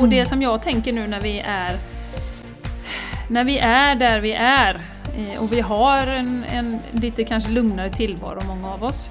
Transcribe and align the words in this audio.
Och 0.00 0.08
det 0.08 0.26
som 0.26 0.42
jag 0.42 0.62
tänker 0.62 0.92
nu 0.92 1.06
när 1.06 1.20
vi 1.20 1.42
är 1.46 1.78
när 3.28 3.44
vi 3.44 3.58
är 3.58 3.94
där 3.94 4.20
vi 4.20 4.32
är 4.32 4.74
eh, 5.16 5.42
och 5.42 5.52
vi 5.52 5.60
har 5.60 6.06
en, 6.06 6.44
en 6.44 6.80
lite 6.92 7.24
kanske 7.24 7.50
lugnare 7.50 7.92
tillvaro, 7.92 8.40
många 8.46 8.68
av 8.68 8.84
oss, 8.84 9.10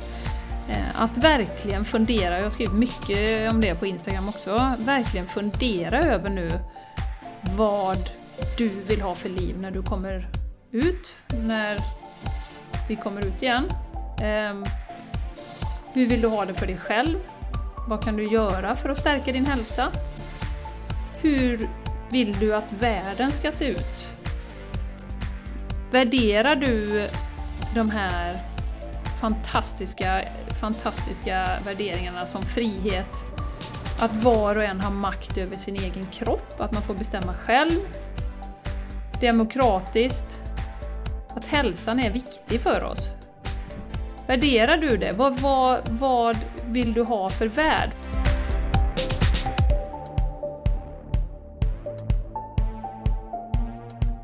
eh, 0.70 1.02
att 1.02 1.18
verkligen 1.18 1.86
fundera, 1.86 2.36
jag 2.36 2.44
har 2.44 2.50
skrivit 2.50 2.74
mycket 2.74 3.52
om 3.52 3.62
det 3.62 3.76
på 3.76 3.86
Instagram 3.86 4.30
också, 4.30 4.76
verkligen 4.80 5.28
fundera 5.28 6.02
över 6.02 6.30
nu 6.30 6.50
vad 7.58 8.10
du 8.58 8.70
vill 8.70 9.02
ha 9.02 9.16
för 9.16 9.30
liv 9.30 9.56
när 9.60 9.72
du 9.72 9.84
kommer 9.84 10.30
ut, 10.72 11.16
när 11.28 11.80
vi 12.88 12.96
kommer 12.96 13.26
ut 13.26 13.44
igen. 13.44 13.72
Ehm, 14.22 14.66
hur 15.94 16.10
vill 16.10 16.22
du 16.22 16.28
ha 16.28 16.46
det 16.46 16.54
för 16.54 16.68
dig 16.68 16.78
själv? 16.78 17.18
Vad 17.88 18.04
kan 18.04 18.18
du 18.18 18.28
göra 18.28 18.76
för 18.76 18.90
att 18.90 18.98
stärka 18.98 19.32
din 19.32 19.46
hälsa? 19.46 19.92
Hur 21.26 21.60
vill 22.12 22.40
du 22.40 22.56
att 22.56 22.74
världen 22.80 23.32
ska 23.32 23.52
se 23.52 23.66
ut? 23.66 24.10
Värderar 25.92 26.56
du 26.56 27.08
de 27.76 27.90
här 27.90 28.36
fantastiska, 29.22 30.24
fantastiska 30.62 31.60
värderingarna 31.66 32.26
som 32.26 32.42
frihet, 32.42 33.08
att 34.00 34.14
var 34.24 34.56
och 34.56 34.64
en 34.64 34.80
har 34.80 34.92
makt 34.92 35.38
över 35.38 35.56
sin 35.56 35.76
egen 35.76 36.06
kropp, 36.06 36.60
att 36.60 36.72
man 36.72 36.84
får 36.84 36.94
bestämma 36.94 37.34
själv, 37.34 37.80
demokratiskt, 39.22 40.42
att 41.36 41.46
hälsan 41.46 42.00
är 42.00 42.12
viktig 42.12 42.62
för 42.62 42.84
oss. 42.84 43.10
Värderar 44.28 44.78
du 44.78 44.98
det? 44.98 45.14
Vad, 45.14 45.40
vad, 45.40 45.80
vad 45.90 46.38
vill 46.66 46.94
du 46.94 47.02
ha 47.02 47.30
för 47.30 47.48
värld? 47.48 47.90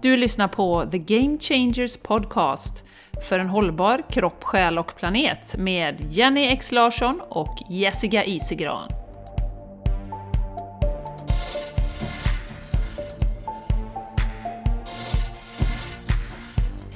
Du 0.01 0.17
lyssnar 0.17 0.47
på 0.47 0.85
The 0.91 0.97
Game 0.97 1.37
Changers 1.39 1.97
Podcast 1.97 2.83
för 3.29 3.39
en 3.39 3.49
hållbar 3.49 4.03
kropp, 4.09 4.43
själ 4.43 4.77
och 4.77 4.95
planet 4.95 5.55
med 5.57 6.07
Jenny 6.09 6.47
X 6.47 6.71
Larsson 6.71 7.21
och 7.29 7.57
Jessica 7.69 8.25
Isegran. 8.25 8.89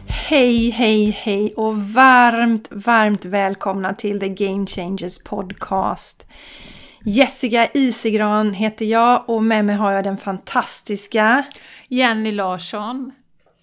Hej, 0.07 0.69
hej, 0.69 1.11
hej 1.11 1.53
och 1.57 1.77
varmt, 1.77 2.67
varmt 2.71 3.25
välkomna 3.25 3.93
till 3.93 4.19
The 4.19 4.29
Game 4.29 4.65
Changers 4.67 5.23
Podcast. 5.23 6.27
Jessica 7.07 7.67
Isigran 7.73 8.53
heter 8.53 8.85
jag 8.85 9.23
och 9.29 9.43
med 9.43 9.65
mig 9.65 9.75
har 9.75 9.91
jag 9.91 10.03
den 10.03 10.17
fantastiska 10.17 11.43
Jenny 11.87 12.31
Larsson. 12.31 13.11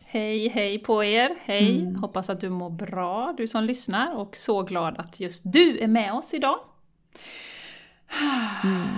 Hej, 0.04 0.48
hej 0.48 0.78
på 0.78 1.04
er! 1.04 1.30
Hej! 1.44 1.78
Mm. 1.78 1.96
Hoppas 1.96 2.30
att 2.30 2.40
du 2.40 2.50
mår 2.50 2.70
bra, 2.70 3.34
du 3.36 3.48
som 3.48 3.64
lyssnar, 3.64 4.14
och 4.16 4.36
så 4.36 4.62
glad 4.62 4.98
att 4.98 5.20
just 5.20 5.42
du 5.44 5.78
är 5.78 5.86
med 5.86 6.12
oss 6.12 6.34
idag. 6.34 6.58
Mm. 8.64 8.88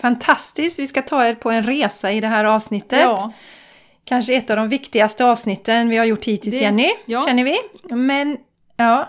Fantastiskt! 0.00 0.78
Vi 0.78 0.86
ska 0.86 1.02
ta 1.02 1.26
er 1.26 1.34
på 1.34 1.50
en 1.50 1.62
resa 1.62 2.12
i 2.12 2.20
det 2.20 2.26
här 2.26 2.44
avsnittet. 2.44 3.00
Ja. 3.00 3.32
Kanske 4.04 4.34
ett 4.34 4.50
av 4.50 4.56
de 4.56 4.68
viktigaste 4.68 5.24
avsnitten 5.24 5.88
vi 5.88 5.96
har 5.96 6.04
gjort 6.04 6.24
hittills, 6.24 6.58
det, 6.58 6.64
Jenny, 6.64 6.90
ja. 7.06 7.20
känner 7.20 7.44
vi. 7.44 7.58
Men, 7.94 8.38
ja. 8.76 9.08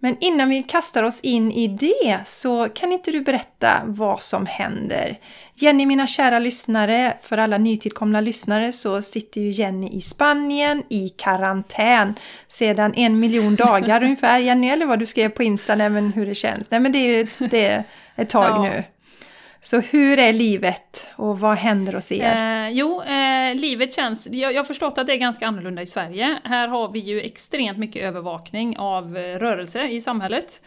Men 0.00 0.16
innan 0.20 0.48
vi 0.48 0.62
kastar 0.62 1.02
oss 1.02 1.20
in 1.20 1.52
i 1.52 1.68
det 1.68 2.18
så 2.24 2.68
kan 2.68 2.92
inte 2.92 3.10
du 3.10 3.20
berätta 3.20 3.82
vad 3.84 4.22
som 4.22 4.46
händer? 4.46 5.18
Jenny, 5.54 5.86
mina 5.86 6.06
kära 6.06 6.38
lyssnare, 6.38 7.16
för 7.22 7.38
alla 7.38 7.58
nytillkomna 7.58 8.20
lyssnare 8.20 8.72
så 8.72 9.02
sitter 9.02 9.40
ju 9.40 9.50
Jenny 9.50 9.88
i 9.88 10.00
Spanien 10.00 10.82
i 10.88 11.08
karantän 11.08 12.14
sedan 12.48 12.94
en 12.94 13.20
miljon 13.20 13.56
dagar 13.56 14.02
ungefär. 14.04 14.38
Jenny, 14.38 14.68
eller 14.68 14.86
vad 14.86 14.98
du 14.98 15.06
skrev 15.06 15.28
på 15.28 15.42
Insta, 15.42 15.74
nej 15.74 15.90
men 15.90 16.12
hur 16.12 16.26
det 16.26 16.34
känns. 16.34 16.70
Nej 16.70 16.80
men 16.80 16.92
det 16.92 16.98
är 16.98 17.16
ju 17.16 17.48
det 17.48 17.84
ett 18.16 18.28
tag 18.28 18.50
ja. 18.50 18.62
nu. 18.62 18.84
Så 19.60 19.80
hur 19.80 20.18
är 20.18 20.32
livet 20.32 21.08
och 21.16 21.40
vad 21.40 21.56
händer 21.56 21.92
hos 21.92 22.12
er? 22.12 22.66
Eh, 22.66 22.70
jo, 22.70 23.02
eh, 23.02 23.54
livet 23.54 23.94
känns... 23.94 24.28
Jag, 24.30 24.52
jag 24.52 24.58
har 24.58 24.64
förstått 24.64 24.98
att 24.98 25.06
det 25.06 25.12
är 25.12 25.16
ganska 25.16 25.46
annorlunda 25.46 25.82
i 25.82 25.86
Sverige. 25.86 26.38
Här 26.44 26.68
har 26.68 26.92
vi 26.92 26.98
ju 26.98 27.20
extremt 27.20 27.78
mycket 27.78 28.02
övervakning 28.02 28.78
av 28.78 29.16
eh, 29.16 29.38
rörelse 29.38 29.88
i 29.88 30.00
samhället. 30.00 30.60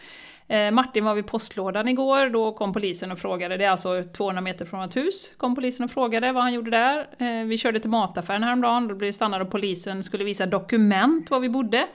Eh, 0.48 0.70
Martin 0.70 1.04
var 1.04 1.14
vid 1.14 1.26
postlådan 1.26 1.88
igår, 1.88 2.28
då 2.28 2.52
kom 2.52 2.72
polisen 2.72 3.12
och 3.12 3.18
frågade, 3.18 3.56
det 3.56 3.64
är 3.64 3.70
alltså 3.70 4.02
200 4.02 4.40
meter 4.40 4.64
från 4.64 4.80
vårt 4.80 4.96
hus, 4.96 5.32
kom 5.36 5.54
polisen 5.54 5.84
och 5.84 5.90
frågade 5.90 6.32
vad 6.32 6.42
han 6.42 6.52
gjorde 6.52 6.70
där. 6.70 7.06
Eh, 7.18 7.46
vi 7.46 7.58
körde 7.58 7.80
till 7.80 7.90
mataffären 7.90 8.42
häromdagen, 8.42 8.88
då 8.88 8.94
blev 8.94 9.06
vi 9.06 9.12
stannade 9.12 9.44
och 9.44 9.50
polisen 9.50 10.02
skulle 10.02 10.24
visa 10.24 10.46
dokument 10.46 11.30
var 11.30 11.40
vi 11.40 11.48
bodde. 11.48 11.86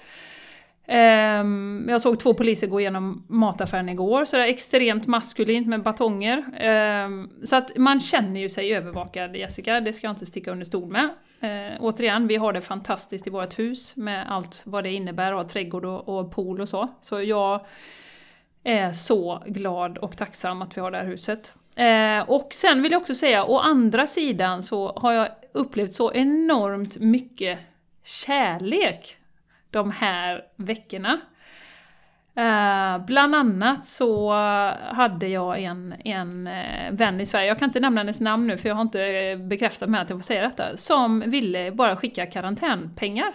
Ehm, 0.88 1.86
jag 1.90 2.02
såg 2.02 2.20
två 2.20 2.34
poliser 2.34 2.68
gå 2.68 2.80
igenom 2.80 3.26
mataffären 3.28 3.90
igår, 3.90 4.26
så 4.26 4.38
det 4.38 4.44
är 4.44 4.48
extremt 4.48 5.08
maskulint 5.08 5.68
med 5.68 5.84
batonger. 5.84 6.44
Ehm, 6.58 7.30
så 7.44 7.56
att 7.56 7.78
man 7.78 8.00
känner 8.00 8.40
ju 8.40 8.50
sig 8.50 8.76
övervakad, 8.76 9.36
Jessica, 9.36 9.80
det 9.80 9.94
ska 9.94 10.08
jag 10.08 10.14
inte 10.14 10.26
sticka 10.26 10.52
under 10.52 10.66
stol 10.66 10.90
med. 10.90 11.10
Ehm, 11.42 11.78
återigen, 11.80 12.28
vi 12.28 12.36
har 12.36 12.54
det 12.54 12.62
fantastiskt 12.62 13.28
i 13.28 13.30
vårt 13.30 13.60
hus 13.60 13.96
med 13.96 14.32
allt 14.32 14.64
vad 14.66 14.84
det 14.84 14.92
innebär, 14.92 15.32
att 15.32 15.38
ha 15.38 15.50
trädgård 15.50 15.86
och, 15.86 16.32
pool 16.32 16.62
och 16.62 16.70
så. 16.70 16.88
Så 17.02 17.22
jag 17.22 17.66
är 18.64 18.92
så 18.92 19.44
glad 19.48 19.98
och 19.98 20.18
tacksam 20.18 20.62
att 20.62 20.78
vi 20.78 20.82
har 20.82 20.92
det 20.92 20.98
här 20.98 21.06
huset. 21.06 21.56
Och 22.28 22.48
sen 22.54 22.84
vill 22.84 22.92
jag 22.92 23.02
också 23.02 23.16
säga, 23.16 23.46
å 23.46 23.60
andra 23.60 24.08
sidan 24.08 24.64
så 24.64 24.94
har 24.96 25.12
jag 25.14 25.28
upplevt 25.54 25.94
så 25.94 26.14
enormt 26.14 26.98
mycket 26.98 27.60
kärlek 28.04 29.18
de 29.72 29.92
här 29.92 30.44
veckorna. 30.56 31.20
Uh, 32.38 33.06
bland 33.06 33.36
annat 33.36 33.86
så 33.86 34.32
hade 34.92 35.28
jag 35.28 35.60
en, 35.60 35.94
en 36.06 36.48
eh, 36.48 36.92
vän 36.92 37.22
i 37.22 37.26
Sverige, 37.26 37.48
jag 37.48 37.60
kan 37.60 37.70
inte 37.70 37.80
nämna 37.80 38.02
hennes 38.02 38.20
namn 38.20 38.48
nu 38.48 38.58
för 38.58 38.70
jag 38.70 38.76
har 38.76 38.82
inte 38.82 39.02
eh, 39.02 39.38
bekräftat 39.38 39.90
med 39.90 40.02
att 40.02 40.10
jag 40.10 40.20
får 40.20 40.24
säga 40.24 40.42
detta, 40.42 40.78
som 40.78 41.20
ville 41.20 41.72
bara 41.72 41.96
skicka 41.96 42.26
karantänpengar 42.26 43.34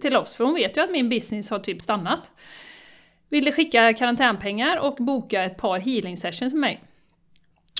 till 0.00 0.16
oss, 0.16 0.34
för 0.34 0.44
hon 0.44 0.54
vet 0.54 0.76
ju 0.76 0.80
att 0.80 0.90
min 0.90 1.08
business 1.08 1.50
har 1.50 1.58
typ 1.58 1.82
stannat. 1.82 2.30
Ville 3.28 3.52
skicka 3.52 3.92
karantänpengar 3.92 4.78
och 4.78 4.94
boka 4.94 5.44
ett 5.44 5.56
par 5.56 5.78
healing 5.78 6.16
sessions 6.16 6.52
med 6.52 6.60
mig. 6.60 6.82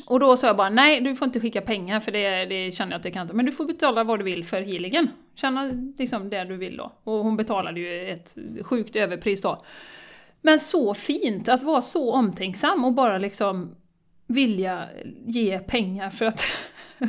Och 0.07 0.21
då 0.21 0.37
sa 0.37 0.47
jag 0.47 0.57
bara, 0.57 0.71
nej 0.71 1.01
du 1.01 1.17
får 1.17 1.27
inte 1.27 1.41
skicka 1.41 1.61
pengar 1.61 2.01
för 2.01 2.13
det, 2.13 2.45
det 2.45 2.73
känner 2.73 2.93
jag 2.93 2.99
att 2.99 3.05
jag 3.05 3.15
kan 3.15 3.23
inte, 3.23 3.35
men 3.35 3.47
du 3.47 3.53
får 3.53 3.65
betala 3.65 4.05
vad 4.05 4.21
du 4.21 4.25
vill 4.25 4.45
för 4.45 4.61
healingen. 4.61 5.09
Känna 5.37 5.71
liksom 5.99 6.31
det 6.31 6.45
du 6.45 6.57
vill 6.57 6.77
då. 6.77 6.93
Och 7.05 7.25
hon 7.25 7.37
betalade 7.37 7.81
ju 7.81 8.11
ett 8.11 8.37
sjukt 8.63 8.97
överpris 8.97 9.43
då. 9.43 9.63
Men 10.41 10.59
så 10.59 10.95
fint 10.95 11.49
att 11.49 11.63
vara 11.63 11.83
så 11.83 12.13
omtänksam 12.13 12.85
och 12.85 12.93
bara 12.93 13.19
liksom 13.19 13.75
vilja 14.27 14.89
ge 15.27 15.59
pengar 15.59 16.11
för 16.11 16.27
att... 16.27 16.45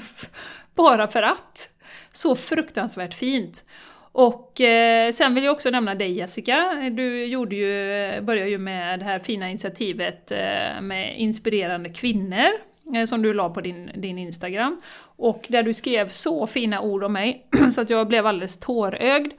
bara 0.76 1.08
för 1.08 1.24
att. 1.24 1.70
Så 2.12 2.36
fruktansvärt 2.36 3.14
fint. 3.14 3.66
Och 4.12 4.62
eh, 4.62 5.12
sen 5.12 5.36
vill 5.36 5.44
jag 5.44 5.54
också 5.54 5.70
nämna 5.70 5.96
dig 5.96 6.12
Jessica. 6.12 6.90
Du 6.92 7.26
gjorde 7.26 7.56
ju, 7.56 7.92
eh, 7.92 8.22
började 8.22 8.50
ju 8.50 8.58
med 8.58 9.00
det 9.00 9.06
här 9.06 9.20
fina 9.20 9.50
initiativet 9.50 10.32
eh, 10.32 10.82
med 10.82 11.18
inspirerande 11.18 11.90
kvinnor 11.90 12.52
Eh, 12.96 13.06
som 13.06 13.22
du 13.22 13.34
la 13.34 13.50
på 13.50 13.62
din, 13.62 13.92
din 13.96 14.18
Instagram. 14.18 14.82
Och 15.18 15.46
där 15.50 15.64
du 15.64 15.74
skrev 15.74 16.08
så 16.08 16.48
fina 16.48 16.82
ord 16.82 17.04
om 17.04 17.14
mig, 17.14 17.46
så 17.74 17.82
att 17.82 17.90
jag 17.90 18.08
blev 18.08 18.26
alldeles 18.26 18.60
tårögd. 18.60 19.34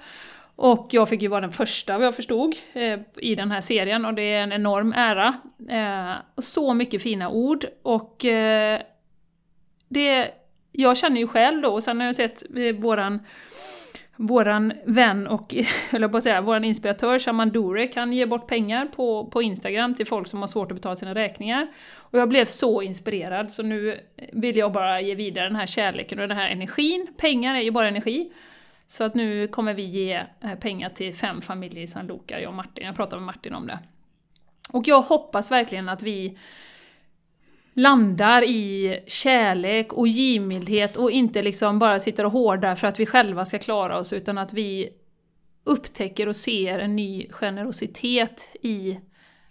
Och 0.56 0.88
jag 0.90 1.08
fick 1.08 1.22
ju 1.22 1.28
vara 1.28 1.40
den 1.40 1.52
första, 1.52 1.98
vad 1.98 2.06
jag 2.06 2.14
förstod, 2.14 2.54
eh, 2.72 2.98
i 3.16 3.34
den 3.34 3.50
här 3.50 3.60
serien 3.60 4.04
och 4.04 4.14
det 4.14 4.22
är 4.22 4.42
en 4.42 4.52
enorm 4.52 4.92
ära. 4.96 5.34
Eh, 5.70 6.16
så 6.42 6.74
mycket 6.74 7.02
fina 7.02 7.28
ord 7.28 7.66
och 7.82 8.24
eh, 8.24 8.80
det... 9.88 10.30
Jag 10.72 10.96
känner 10.96 11.20
ju 11.20 11.26
själv 11.26 11.62
då, 11.62 11.68
och 11.68 11.82
sen 11.82 12.00
har 12.00 12.06
jag 12.06 12.14
sett 12.14 12.42
eh, 12.56 12.74
våran 12.74 13.20
våran 14.20 14.72
vän 14.84 15.26
och, 15.26 15.54
eller 15.92 16.08
på 16.08 16.16
att 16.16 16.22
säga, 16.22 16.40
våran 16.40 16.64
inspiratör 16.64 17.18
Shaman 17.18 17.50
Durek, 17.50 17.94
kan 17.94 18.12
ge 18.12 18.26
bort 18.26 18.46
pengar 18.46 18.86
på, 18.86 19.26
på 19.26 19.42
Instagram 19.42 19.94
till 19.94 20.06
folk 20.06 20.28
som 20.28 20.40
har 20.40 20.46
svårt 20.46 20.72
att 20.72 20.76
betala 20.76 20.96
sina 20.96 21.14
räkningar. 21.14 21.66
Och 21.94 22.18
jag 22.18 22.28
blev 22.28 22.44
så 22.44 22.82
inspirerad, 22.82 23.52
så 23.52 23.62
nu 23.62 24.00
vill 24.32 24.56
jag 24.56 24.72
bara 24.72 25.00
ge 25.00 25.14
vidare 25.14 25.44
den 25.44 25.56
här 25.56 25.66
kärleken 25.66 26.18
och 26.18 26.28
den 26.28 26.36
här 26.36 26.48
energin. 26.48 27.06
Pengar 27.16 27.54
är 27.54 27.60
ju 27.60 27.70
bara 27.70 27.88
energi. 27.88 28.32
Så 28.86 29.04
att 29.04 29.14
nu 29.14 29.48
kommer 29.48 29.74
vi 29.74 29.82
ge 29.82 30.24
eh, 30.40 30.54
pengar 30.60 30.90
till 30.90 31.14
fem 31.14 31.40
familjer 31.40 31.82
i 31.82 31.86
San 31.86 32.06
Luca, 32.06 32.40
jag 32.40 32.48
och 32.48 32.54
Martin. 32.54 32.86
Jag 32.86 32.96
pratade 32.96 33.20
med 33.20 33.26
Martin 33.26 33.54
om 33.54 33.66
det. 33.66 33.78
Och 34.72 34.88
jag 34.88 35.02
hoppas 35.02 35.50
verkligen 35.50 35.88
att 35.88 36.02
vi 36.02 36.38
landar 37.78 38.42
i 38.42 38.98
kärlek 39.06 39.92
och 39.92 40.08
givmildhet 40.08 40.96
och 40.96 41.10
inte 41.10 41.42
liksom 41.42 41.78
bara 41.78 42.00
sitter 42.00 42.26
och 42.26 42.32
hårdar 42.32 42.74
för 42.74 42.86
att 42.86 43.00
vi 43.00 43.06
själva 43.06 43.44
ska 43.44 43.58
klara 43.58 43.98
oss, 43.98 44.12
utan 44.12 44.38
att 44.38 44.52
vi 44.52 44.88
upptäcker 45.64 46.28
och 46.28 46.36
ser 46.36 46.78
en 46.78 46.96
ny 46.96 47.26
generositet 47.30 48.48
i 48.62 49.00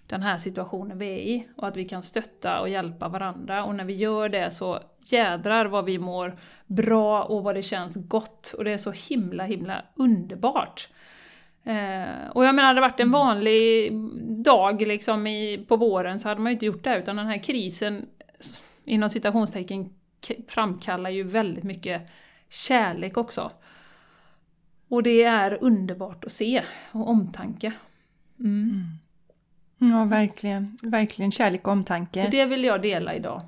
den 0.07 0.21
här 0.21 0.37
situationen 0.37 0.97
vi 0.97 1.05
är 1.07 1.17
i 1.17 1.47
och 1.55 1.67
att 1.67 1.77
vi 1.77 1.85
kan 1.85 2.03
stötta 2.03 2.59
och 2.59 2.69
hjälpa 2.69 3.07
varandra. 3.07 3.63
Och 3.63 3.75
när 3.75 3.85
vi 3.85 3.93
gör 3.93 4.29
det 4.29 4.51
så 4.51 4.79
jädrar 5.05 5.65
vad 5.65 5.85
vi 5.85 5.99
mår 5.99 6.39
bra 6.65 7.23
och 7.23 7.43
vad 7.43 7.55
det 7.55 7.61
känns 7.61 8.07
gott. 8.07 8.53
Och 8.57 8.63
det 8.63 8.71
är 8.71 8.77
så 8.77 8.91
himla, 8.91 9.43
himla 9.43 9.81
underbart. 9.95 10.89
Eh, 11.63 12.29
och 12.33 12.45
jag 12.45 12.55
menar, 12.55 12.67
hade 12.67 12.77
det 12.77 12.81
varit 12.81 12.99
en 12.99 13.07
mm. 13.07 13.19
vanlig 13.19 13.93
dag 14.43 14.81
liksom 14.81 15.27
i, 15.27 15.65
på 15.67 15.75
våren 15.75 16.19
så 16.19 16.27
hade 16.29 16.41
man 16.41 16.51
ju 16.51 16.53
inte 16.53 16.65
gjort 16.65 16.83
det, 16.83 16.97
utan 16.97 17.15
den 17.15 17.27
här 17.27 17.43
krisen 17.43 18.05
inom 18.87 19.09
citationstecken 19.09 19.89
framkallar 20.47 21.09
ju 21.09 21.23
väldigt 21.23 21.63
mycket 21.63 22.01
kärlek 22.49 23.17
också. 23.17 23.51
Och 24.87 25.03
det 25.03 25.23
är 25.23 25.63
underbart 25.63 26.25
att 26.25 26.31
se, 26.31 26.63
och 26.91 27.09
omtanke. 27.09 27.73
Mm. 28.39 28.83
Mm. 29.81 29.93
Ja, 29.93 30.05
verkligen. 30.05 30.77
Verkligen 30.81 31.31
kärlek 31.31 31.67
och 31.67 31.73
omtanke. 31.73 32.25
Så 32.25 32.31
det 32.31 32.45
vill 32.45 32.63
jag 32.63 32.81
dela 32.81 33.15
idag 33.15 33.41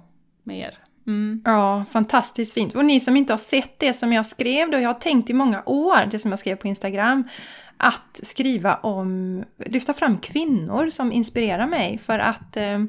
med 0.44 0.59
er. 0.59 0.77
Mm. 1.07 1.41
Ja, 1.45 1.86
fantastiskt 1.89 2.53
fint. 2.53 2.75
Och 2.75 2.86
ni 2.86 3.00
som 3.00 3.18
inte 3.18 3.33
har 3.33 3.38
sett 3.38 3.80
det 3.80 3.94
som 3.94 4.13
jag 4.13 4.25
skrev 4.25 4.71
då, 4.71 4.80
jag 4.80 4.89
har 4.89 5.00
tänkt 5.00 5.30
i 5.30 5.33
många 5.33 5.63
år, 5.65 6.06
det 6.12 6.19
som 6.19 6.31
jag 6.31 6.39
skrev 6.39 6.56
på 6.56 6.68
Instagram, 6.68 7.24
att 7.77 8.19
skriva 8.24 8.75
om, 8.75 9.44
lyfta 9.65 9.94
fram 9.94 10.18
kvinnor 10.18 10.89
som 10.89 11.12
inspirerar 11.12 11.68
mig 11.68 11.97
för 11.97 12.19
att 12.19 12.57
eh, 12.57 12.80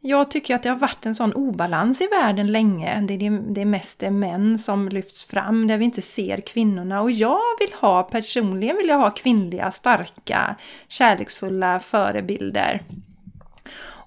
jag 0.00 0.30
tycker 0.30 0.54
att 0.54 0.62
det 0.62 0.68
har 0.68 0.76
varit 0.76 1.06
en 1.06 1.14
sån 1.14 1.32
obalans 1.32 2.00
i 2.00 2.06
världen 2.06 2.52
länge. 2.52 3.00
Det 3.00 3.14
är, 3.14 3.54
det 3.54 3.60
är 3.60 3.64
mest 3.64 3.98
det 3.98 4.10
män 4.10 4.58
som 4.58 4.88
lyfts 4.88 5.24
fram, 5.24 5.66
där 5.66 5.78
vi 5.78 5.84
inte 5.84 6.02
ser 6.02 6.40
kvinnorna. 6.40 7.00
Och 7.00 7.10
jag 7.10 7.40
vill 7.58 7.72
ha, 7.80 8.02
personligen 8.02 8.76
vill 8.76 8.88
jag 8.88 8.98
ha 8.98 9.10
kvinnliga, 9.10 9.70
starka, 9.70 10.56
kärleksfulla 10.88 11.80
förebilder. 11.80 12.82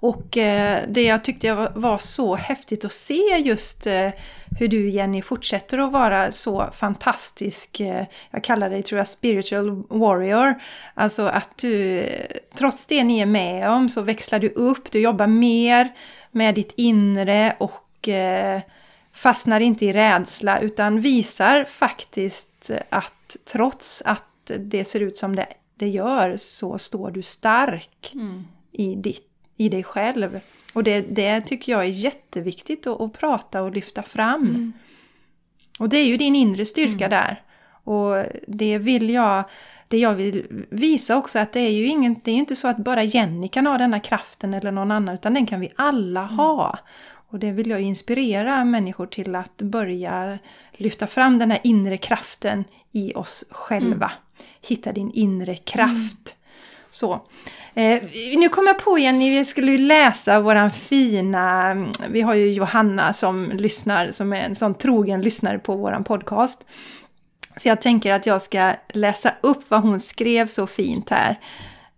Och 0.04 0.38
eh, 0.38 0.84
det 0.88 1.04
jag 1.04 1.24
tyckte 1.24 1.70
var 1.76 1.98
så 1.98 2.36
häftigt 2.36 2.86
att 2.86 2.94
se 2.94 3.38
just 3.38 3.88
eh, 3.88 4.10
hur 4.60 4.68
du 4.68 4.90
Jenny 4.90 5.22
fortsätter 5.22 5.78
att 5.78 5.92
vara 5.92 6.32
så 6.32 6.70
fantastisk, 6.74 7.80
eh, 7.80 8.06
jag 8.32 8.44
kallar 8.44 8.70
dig 8.70 8.84
tror 8.84 8.98
jag 8.98 9.08
spiritual 9.08 9.84
warrior. 9.90 10.56
Alltså 10.94 11.26
att 11.26 11.58
du, 11.58 12.06
trots 12.54 12.86
det 12.86 13.04
ni 13.04 13.20
är 13.20 13.26
med 13.26 13.70
om 13.70 13.90
så 13.90 14.02
växlar 14.02 14.40
du 14.40 14.50
upp, 14.50 14.92
du 14.92 15.00
jobbar 15.00 15.28
mer 15.28 15.94
med 16.32 16.56
ditt 16.56 16.74
inre 16.76 17.56
och 17.60 18.10
fastnar 19.14 19.60
inte 19.60 19.86
i 19.86 19.94
rädsla 19.94 20.60
utan 20.60 21.02
visar 21.02 21.64
faktiskt 21.64 22.72
att 22.90 23.38
trots 23.46 24.02
att 24.06 24.52
det 24.60 24.86
ser 24.86 25.00
ut 25.00 25.18
som 25.18 25.36
det, 25.36 25.48
det 25.76 25.88
gör 25.88 26.38
så 26.38 26.78
står 26.78 27.12
du 27.12 27.22
stark 27.22 28.12
mm. 28.14 28.44
i 28.72 28.96
ditt 28.96 29.33
i 29.58 29.70
dig 29.70 29.84
själv. 29.84 30.40
Och 30.74 30.84
det, 30.84 31.02
det 31.02 31.42
tycker 31.42 31.72
jag 31.72 31.82
är 31.82 31.90
jätteviktigt 31.90 32.88
att, 32.88 33.02
att 33.02 33.14
prata 33.14 33.62
och 33.62 33.72
lyfta 33.72 34.04
fram. 34.04 34.48
Mm. 34.48 34.74
Och 35.80 35.90
det 35.90 35.98
är 35.98 36.06
ju 36.06 36.18
din 36.18 36.36
inre 36.36 36.66
styrka 36.66 37.06
mm. 37.06 37.10
där. 37.10 37.42
Och 37.84 38.26
det 38.48 38.78
vill 38.78 39.10
jag, 39.10 39.44
det 39.88 39.98
jag 39.98 40.14
vill 40.14 40.66
visa 40.70 41.18
också 41.18 41.40
att 41.40 41.54
det 41.54 41.60
är 41.60 41.72
ju 41.72 41.88
inget, 41.88 42.26
det 42.26 42.32
är 42.32 42.36
inte 42.36 42.56
så 42.56 42.68
att 42.68 42.78
bara 42.78 43.04
Jenny 43.04 43.48
kan 43.48 43.68
ha 43.68 43.78
denna 43.78 44.00
kraften 44.00 44.54
eller 44.54 44.72
någon 44.72 44.92
annan 44.92 45.16
utan 45.16 45.34
den 45.34 45.46
kan 45.46 45.60
vi 45.60 45.72
alla 45.76 46.24
mm. 46.24 46.36
ha. 46.36 46.80
Och 47.34 47.40
det 47.40 47.52
vill 47.52 47.70
jag 47.70 47.82
inspirera 47.82 48.66
människor 48.66 49.06
till 49.06 49.36
att 49.36 49.58
börja 49.58 50.40
lyfta 50.72 51.08
fram 51.08 51.40
den 51.40 51.52
här 51.52 51.60
inre 51.64 51.98
kraften 51.98 52.64
i 52.92 53.14
oss 53.14 53.44
själva. 53.50 54.06
Mm. 54.06 54.48
Hitta 54.68 54.92
din 54.92 55.12
inre 55.12 55.56
kraft. 55.56 56.36
Så. 56.94 57.22
Eh, 57.74 58.04
nu 58.36 58.50
kom 58.50 58.68
jag 58.68 58.80
på 58.80 58.98
igen, 58.98 59.20
vi 59.20 59.46
skulle 59.46 59.72
ju 59.72 59.78
läsa 59.78 60.40
våran 60.40 60.72
fina, 60.72 61.76
vi 62.10 62.22
har 62.22 62.34
ju 62.34 62.52
Johanna 62.52 63.14
som 63.14 63.52
lyssnar, 63.54 64.12
som 64.12 64.34
är 64.34 64.42
en 64.42 64.56
sån 64.56 64.74
trogen 64.74 65.22
lyssnare 65.22 65.60
på 65.60 65.76
våran 65.76 66.04
podcast. 66.04 66.66
Så 67.58 67.68
jag 67.68 67.82
tänker 67.82 68.14
att 68.14 68.26
jag 68.26 68.42
ska 68.42 68.74
läsa 68.94 69.34
upp 69.42 69.64
vad 69.68 69.82
hon 69.82 70.00
skrev 70.00 70.48
så 70.48 70.68
fint 70.68 71.10
här. 71.10 71.40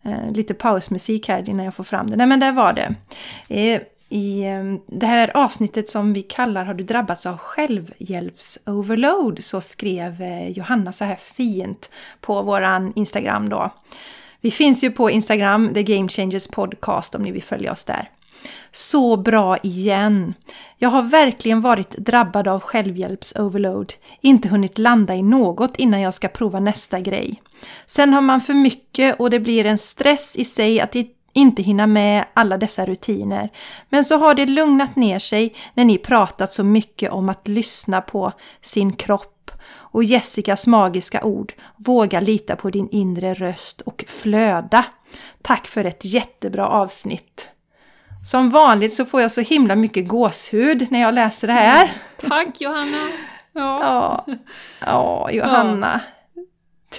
Eh, 0.05 0.31
lite 0.31 0.53
pausmusik 0.53 1.27
här 1.27 1.49
innan 1.49 1.65
jag 1.65 1.75
får 1.75 1.83
fram 1.83 2.09
det. 2.09 2.15
Nej 2.15 2.27
men 2.27 2.39
där 2.39 2.51
var 2.51 2.73
det. 2.73 2.95
Eh, 3.49 3.81
I 4.09 4.43
eh, 4.43 4.63
det 4.87 5.05
här 5.05 5.37
avsnittet 5.37 5.89
som 5.89 6.13
vi 6.13 6.21
kallar 6.21 6.65
Har 6.65 6.73
du 6.73 6.83
drabbats 6.83 7.25
av 7.25 7.37
självhjälps-overload 7.37 9.41
så 9.41 9.61
skrev 9.61 10.21
eh, 10.21 10.49
Johanna 10.49 10.91
så 10.91 11.05
här 11.05 11.15
fint 11.15 11.89
på 12.21 12.41
våran 12.41 12.93
Instagram 12.95 13.49
då. 13.49 13.71
Vi 14.45 14.51
finns 14.51 14.83
ju 14.83 14.91
på 14.91 15.09
Instagram, 15.09 15.73
The 15.73 15.83
Game 15.83 16.07
Changers 16.07 16.47
Podcast 16.47 17.15
om 17.15 17.21
ni 17.21 17.31
vill 17.31 17.43
följa 17.43 17.71
oss 17.71 17.83
där. 17.83 18.09
Så 18.71 19.17
bra 19.17 19.57
igen! 19.57 20.33
Jag 20.77 20.89
har 20.89 21.01
verkligen 21.01 21.61
varit 21.61 21.91
drabbad 21.91 22.47
av 22.47 22.61
självhjälps-overload. 22.61 23.93
Inte 24.21 24.49
hunnit 24.49 24.77
landa 24.77 25.15
i 25.15 25.23
något 25.23 25.77
innan 25.77 26.01
jag 26.01 26.13
ska 26.13 26.27
prova 26.27 26.59
nästa 26.59 26.99
grej. 26.99 27.41
Sen 27.85 28.13
har 28.13 28.21
man 28.21 28.41
för 28.41 28.53
mycket 28.53 29.19
och 29.19 29.29
det 29.29 29.39
blir 29.39 29.65
en 29.65 29.77
stress 29.77 30.35
i 30.35 30.45
sig 30.45 30.79
att 30.79 30.95
inte 31.33 31.61
hinna 31.61 31.87
med 31.87 32.25
alla 32.33 32.57
dessa 32.57 32.85
rutiner. 32.85 33.49
Men 33.89 34.03
så 34.03 34.17
har 34.17 34.33
det 34.33 34.45
lugnat 34.45 34.95
ner 34.95 35.19
sig 35.19 35.53
när 35.73 35.85
ni 35.85 35.97
pratat 35.97 36.53
så 36.53 36.63
mycket 36.63 37.11
om 37.11 37.29
att 37.29 37.47
lyssna 37.47 38.01
på 38.01 38.31
sin 38.61 38.93
kropp 38.93 39.34
och 39.95 40.03
Jessicas 40.03 40.67
magiska 40.67 41.23
ord 41.23 41.53
Våga 41.77 42.19
lita 42.19 42.55
på 42.55 42.69
din 42.69 42.89
inre 42.89 43.33
röst 43.33 43.81
och 43.81 44.05
flöda. 44.07 44.85
Tack 45.41 45.67
för 45.67 45.85
ett 45.85 46.05
jättebra 46.05 46.67
avsnitt! 46.67 47.49
Som 48.25 48.49
vanligt 48.49 48.93
så 48.93 49.05
får 49.05 49.21
jag 49.21 49.31
så 49.31 49.41
himla 49.41 49.75
mycket 49.75 50.07
gåshud 50.07 50.87
när 50.91 51.01
jag 51.01 51.13
läser 51.13 51.47
det 51.47 51.53
här. 51.53 51.91
Tack 52.17 52.61
Johanna! 52.61 53.09
Ja, 53.53 54.25
ja, 54.27 54.35
ja 54.79 55.31
Johanna. 55.31 56.01
Ja. 56.33 56.41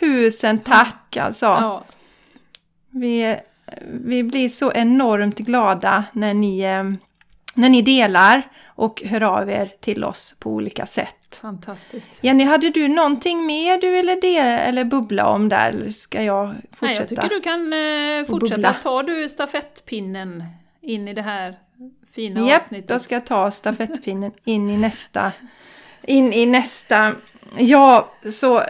Tusen 0.01 0.59
tack 0.59 1.17
alltså! 1.17 1.47
Ja. 1.47 1.85
Vi, 2.91 3.37
vi 4.05 4.23
blir 4.23 4.49
så 4.49 4.73
enormt 4.73 5.39
glada 5.39 6.05
när 6.13 6.35
ni, 6.35 6.61
eh, 6.61 6.85
när 7.55 7.69
ni 7.69 7.83
delar 7.83 8.43
och 8.77 9.03
hör 9.07 9.23
av 9.23 9.51
er 9.51 9.71
till 9.81 10.05
oss 10.05 10.35
på 10.39 10.51
olika 10.51 10.87
sätt. 10.87 11.39
Fantastiskt. 11.41 12.19
Jenny, 12.21 12.45
hade 12.45 12.71
du 12.71 12.89
någonting 12.89 13.47
mer 13.47 13.81
du 13.81 13.91
ville 13.91 14.15
dela 14.15 14.59
eller 14.59 14.85
bubbla 14.85 15.29
om 15.29 15.49
där? 15.49 15.69
Eller 15.69 15.91
ska 15.91 16.23
jag 16.23 16.55
fortsätta? 16.71 16.87
Nej, 16.87 16.97
jag 16.97 17.09
tycker 17.09 17.29
du 17.29 17.41
kan 17.41 17.73
eh, 17.73 18.25
fortsätta. 18.25 18.73
Tar 18.73 19.03
du 19.03 19.29
stafettpinnen 19.29 20.45
in 20.81 21.09
i 21.09 21.15
det 21.15 21.23
här 21.23 21.59
fina 22.13 22.49
Japp, 22.49 22.63
avsnittet? 22.63 22.91
jag 22.91 23.01
ska 23.01 23.21
ta 23.21 23.51
stafettpinnen 23.51 24.33
in 24.45 24.71
i 24.71 24.77
nästa. 24.77 25.33
In 26.03 26.33
i 26.33 26.47
nästa. 26.47 27.15
Ja, 27.59 28.13
så... 28.31 28.59
Eh, 28.59 28.65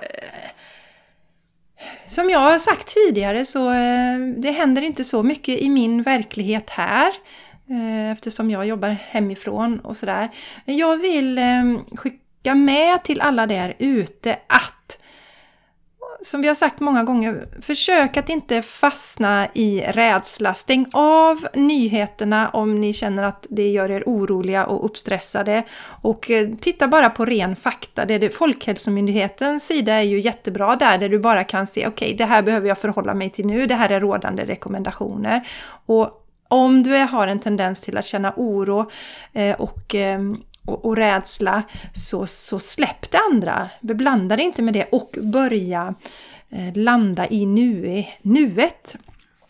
som 2.07 2.31
jag 2.31 2.38
har 2.38 2.59
sagt 2.59 2.95
tidigare 2.95 3.45
så 3.45 3.71
eh, 3.71 4.19
det 4.37 4.50
händer 4.50 4.83
inte 4.83 5.04
så 5.04 5.23
mycket 5.23 5.59
i 5.59 5.69
min 5.69 6.02
verklighet 6.02 6.71
här. 6.71 7.12
Eh, 7.70 8.11
eftersom 8.11 8.50
jag 8.50 8.66
jobbar 8.66 8.88
hemifrån 8.88 9.80
och 9.80 9.96
sådär. 9.96 10.30
Jag 10.64 10.96
vill 10.96 11.38
ehm, 11.38 11.85
skicka 11.96 12.54
med 12.54 13.04
till 13.04 13.20
alla 13.20 13.46
där 13.46 13.75
ute 13.78 14.38
att 14.46 14.99
som 16.23 16.42
vi 16.42 16.49
har 16.49 16.54
sagt 16.54 16.80
många 16.80 17.04
gånger, 17.04 17.49
försök 17.62 18.16
att 18.16 18.28
inte 18.28 18.62
fastna 18.62 19.49
i 19.54 19.80
rädsla. 19.80 20.54
Stäng 20.54 20.87
av 20.92 21.46
nyheterna 21.54 22.49
om 22.49 22.80
ni 22.80 22.92
känner 22.92 23.23
att 23.23 23.46
det 23.50 23.70
gör 23.70 23.90
er 23.90 24.02
oroliga 24.06 24.66
och 24.66 24.85
uppstressade. 24.85 25.62
Och 26.02 26.30
eh, 26.30 26.49
titta 26.61 26.88
bara 26.88 27.11
på 27.11 27.25
ren 27.25 27.56
fakta. 27.56 28.04
Det 28.04 28.14
är 28.14 28.18
det, 28.18 28.30
Folkhälsomyndighetens 28.30 29.66
sida 29.66 29.94
är 29.94 30.02
ju 30.02 30.20
jättebra 30.20 30.76
där, 30.76 30.99
där 30.99 31.08
du 31.08 31.18
bara 31.18 31.44
kan 31.44 31.66
se 31.66 31.87
okej, 31.87 32.06
okay, 32.06 32.16
det 32.16 32.25
här 32.25 32.42
behöver 32.42 32.68
jag 32.68 32.78
förhålla 32.78 33.14
mig 33.14 33.30
till 33.30 33.46
nu, 33.46 33.66
det 33.66 33.75
här 33.75 33.90
är 33.90 34.00
rådande 34.00 34.44
rekommendationer. 34.44 35.49
Och 35.87 36.25
om 36.49 36.83
du 36.83 36.91
har 36.91 37.29
en 37.29 37.38
tendens 37.38 37.81
till 37.81 37.97
att 37.97 38.07
känna 38.07 38.33
oro 38.37 38.91
eh, 39.33 39.61
och, 39.61 39.95
eh, 39.95 40.21
och, 40.65 40.85
och 40.85 40.97
rädsla 40.97 41.62
så, 41.95 42.26
så 42.26 42.59
släpp 42.59 43.11
det 43.11 43.19
andra. 43.19 43.71
Beblanda 43.81 44.37
dig 44.37 44.45
inte 44.45 44.62
med 44.62 44.75
det 44.75 44.85
och 44.85 45.17
börja 45.23 45.95
eh, 46.50 46.76
landa 46.76 47.26
i 47.29 47.47
nu, 47.47 48.05
nuet. 48.23 48.97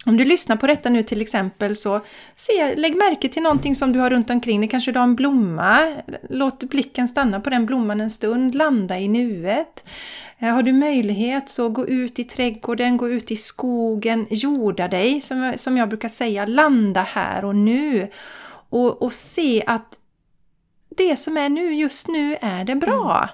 Om 0.06 0.16
du 0.16 0.24
lyssnar 0.24 0.56
på 0.56 0.66
detta 0.66 0.90
nu 0.90 1.02
till 1.02 1.20
exempel 1.20 1.76
så 1.76 2.00
se, 2.34 2.76
lägg 2.76 2.96
märke 2.96 3.28
till 3.28 3.42
någonting 3.42 3.74
som 3.74 3.92
du 3.92 3.98
har 3.98 4.10
runt 4.10 4.30
omkring 4.30 4.60
dig. 4.60 4.68
Kanske 4.68 4.92
du 4.92 4.98
har 4.98 5.04
en 5.04 5.16
blomma. 5.16 5.94
Låt 6.30 6.64
blicken 6.64 7.08
stanna 7.08 7.40
på 7.40 7.50
den 7.50 7.66
blomman 7.66 8.00
en 8.00 8.10
stund. 8.10 8.54
Landa 8.54 8.98
i 8.98 9.08
nuet. 9.08 9.84
Eh, 10.38 10.54
har 10.54 10.62
du 10.62 10.72
möjlighet 10.72 11.48
så 11.48 11.68
gå 11.68 11.86
ut 11.86 12.18
i 12.18 12.24
trädgården, 12.24 12.96
gå 12.96 13.08
ut 13.08 13.30
i 13.30 13.36
skogen, 13.36 14.26
jorda 14.30 14.88
dig 14.88 15.20
som, 15.20 15.52
som 15.56 15.76
jag 15.76 15.88
brukar 15.88 16.08
säga. 16.08 16.46
Landa 16.46 17.02
här 17.02 17.44
och 17.44 17.56
nu. 17.56 18.10
Och, 18.68 19.02
och 19.02 19.12
se 19.12 19.64
att 19.66 19.98
det 20.96 21.16
som 21.16 21.36
är 21.36 21.48
nu, 21.48 21.74
just 21.74 22.08
nu, 22.08 22.36
är 22.40 22.64
det 22.64 22.74
bra. 22.74 23.16
Mm. 23.16 23.28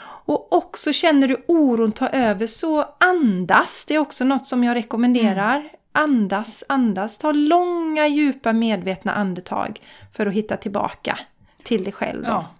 Och 0.00 0.52
också 0.52 0.92
känner 0.92 1.28
du 1.28 1.44
oron 1.48 1.92
ta 1.92 2.08
över 2.08 2.46
så 2.46 2.84
andas. 3.00 3.84
Det 3.88 3.94
är 3.94 3.98
också 3.98 4.24
något 4.24 4.46
som 4.46 4.64
jag 4.64 4.74
rekommenderar. 4.74 5.68
andas, 5.92 6.64
andas. 6.68 7.18
Ta 7.18 7.32
långa, 7.32 8.06
djupa, 8.06 8.52
medvetna 8.52 9.12
andetag 9.12 9.80
för 10.12 10.26
att 10.26 10.34
hitta 10.34 10.56
tillbaka 10.56 11.18
till 11.62 11.84
dig 11.84 11.92
själv. 11.92 12.22
Då. 12.22 12.28
Ja. 12.28 12.54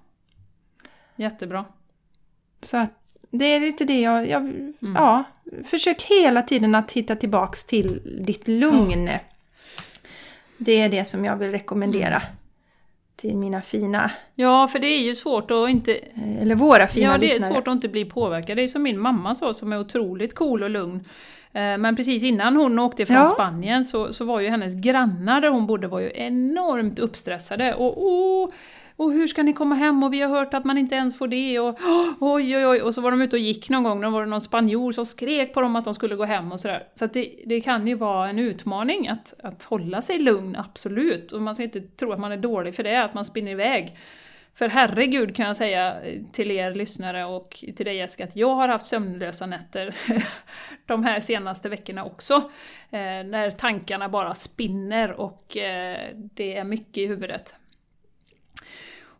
Jättebra. 1.16 1.64
Så 2.60 2.76
att 2.76 2.97
det 3.30 3.44
är 3.44 3.60
lite 3.60 3.84
det 3.84 4.00
jag... 4.00 4.28
jag 4.28 4.40
mm. 4.40 4.74
Ja, 4.80 5.24
försök 5.64 6.02
hela 6.02 6.42
tiden 6.42 6.74
att 6.74 6.92
hitta 6.92 7.16
tillbaks 7.16 7.64
till 7.64 8.00
ditt 8.20 8.48
lugn. 8.48 9.08
Mm. 9.08 9.20
Det 10.58 10.80
är 10.80 10.88
det 10.88 11.04
som 11.04 11.24
jag 11.24 11.36
vill 11.36 11.50
rekommendera. 11.50 12.16
Mm. 12.16 12.22
Till 13.16 13.36
mina 13.36 13.62
fina... 13.62 14.10
Ja, 14.34 14.68
för 14.68 14.78
det 14.78 14.86
är 14.86 15.00
ju 15.00 15.14
svårt 15.14 15.50
att 15.50 15.68
inte... 15.68 15.98
Eller 16.40 16.54
våra 16.54 16.86
fina 16.86 17.06
Ja, 17.06 17.18
det 17.18 17.26
är 17.26 17.34
lyssnare. 17.34 17.52
svårt 17.52 17.68
att 17.68 17.72
inte 17.72 17.88
bli 17.88 18.04
påverkad. 18.04 18.56
Det 18.56 18.62
är 18.62 18.66
som 18.66 18.82
min 18.82 18.98
mamma 18.98 19.34
sa, 19.34 19.54
som 19.54 19.72
är 19.72 19.80
otroligt 19.80 20.34
cool 20.34 20.62
och 20.62 20.70
lugn. 20.70 21.04
Eh, 21.52 21.78
men 21.78 21.96
precis 21.96 22.22
innan 22.22 22.56
hon 22.56 22.78
åkte 22.78 23.06
från 23.06 23.16
ja. 23.16 23.24
Spanien 23.24 23.84
så, 23.84 24.12
så 24.12 24.24
var 24.24 24.40
ju 24.40 24.48
hennes 24.48 24.74
grannar 24.74 25.40
där 25.40 25.48
hon 25.48 25.66
bodde 25.66 25.88
var 25.88 26.00
ju 26.00 26.10
enormt 26.14 26.98
uppstressade. 26.98 27.74
Och, 27.74 28.42
och 28.42 28.52
och 28.98 29.12
hur 29.12 29.26
ska 29.26 29.42
ni 29.42 29.52
komma 29.52 29.74
hem 29.74 30.02
och 30.02 30.12
vi 30.12 30.20
har 30.20 30.28
hört 30.28 30.54
att 30.54 30.64
man 30.64 30.78
inte 30.78 30.94
ens 30.94 31.18
får 31.18 31.28
det 31.28 31.58
och 31.58 31.78
oj 32.20 32.56
oj 32.56 32.66
oj 32.66 32.82
och 32.82 32.94
så 32.94 33.00
var 33.00 33.10
de 33.10 33.22
ute 33.22 33.36
och 33.36 33.40
gick 33.40 33.70
någon 33.70 33.82
gång, 33.82 34.00
då 34.00 34.10
var 34.10 34.20
det 34.20 34.28
någon 34.28 34.40
spanjor 34.40 34.92
som 34.92 35.06
skrek 35.06 35.54
på 35.54 35.60
dem 35.60 35.76
att 35.76 35.84
de 35.84 35.94
skulle 35.94 36.16
gå 36.16 36.24
hem 36.24 36.52
och 36.52 36.60
sådär. 36.60 36.86
Så 36.94 37.04
att 37.04 37.12
det, 37.12 37.34
det 37.46 37.60
kan 37.60 37.86
ju 37.86 37.94
vara 37.94 38.28
en 38.28 38.38
utmaning 38.38 39.08
att, 39.08 39.34
att 39.42 39.62
hålla 39.62 40.02
sig 40.02 40.18
lugn, 40.18 40.56
absolut. 40.56 41.32
Och 41.32 41.42
man 41.42 41.54
ska 41.54 41.64
inte 41.64 41.80
tro 41.80 42.12
att 42.12 42.20
man 42.20 42.32
är 42.32 42.36
dålig 42.36 42.74
för 42.74 42.82
det, 42.82 43.04
att 43.04 43.14
man 43.14 43.24
spinner 43.24 43.52
iväg. 43.52 43.96
För 44.54 44.68
herregud 44.68 45.36
kan 45.36 45.46
jag 45.46 45.56
säga 45.56 45.96
till 46.32 46.50
er 46.50 46.74
lyssnare 46.74 47.24
och 47.24 47.64
till 47.76 47.86
dig 47.86 47.96
Jessica 47.96 48.24
att 48.24 48.36
jag 48.36 48.54
har 48.54 48.68
haft 48.68 48.86
sömnlösa 48.86 49.46
nätter 49.46 49.96
de 50.86 51.04
här 51.04 51.20
senaste 51.20 51.68
veckorna 51.68 52.04
också. 52.04 52.34
Eh, 52.90 53.24
när 53.24 53.50
tankarna 53.50 54.08
bara 54.08 54.34
spinner 54.34 55.12
och 55.12 55.56
eh, 55.56 55.98
det 56.14 56.56
är 56.56 56.64
mycket 56.64 56.98
i 56.98 57.06
huvudet. 57.06 57.54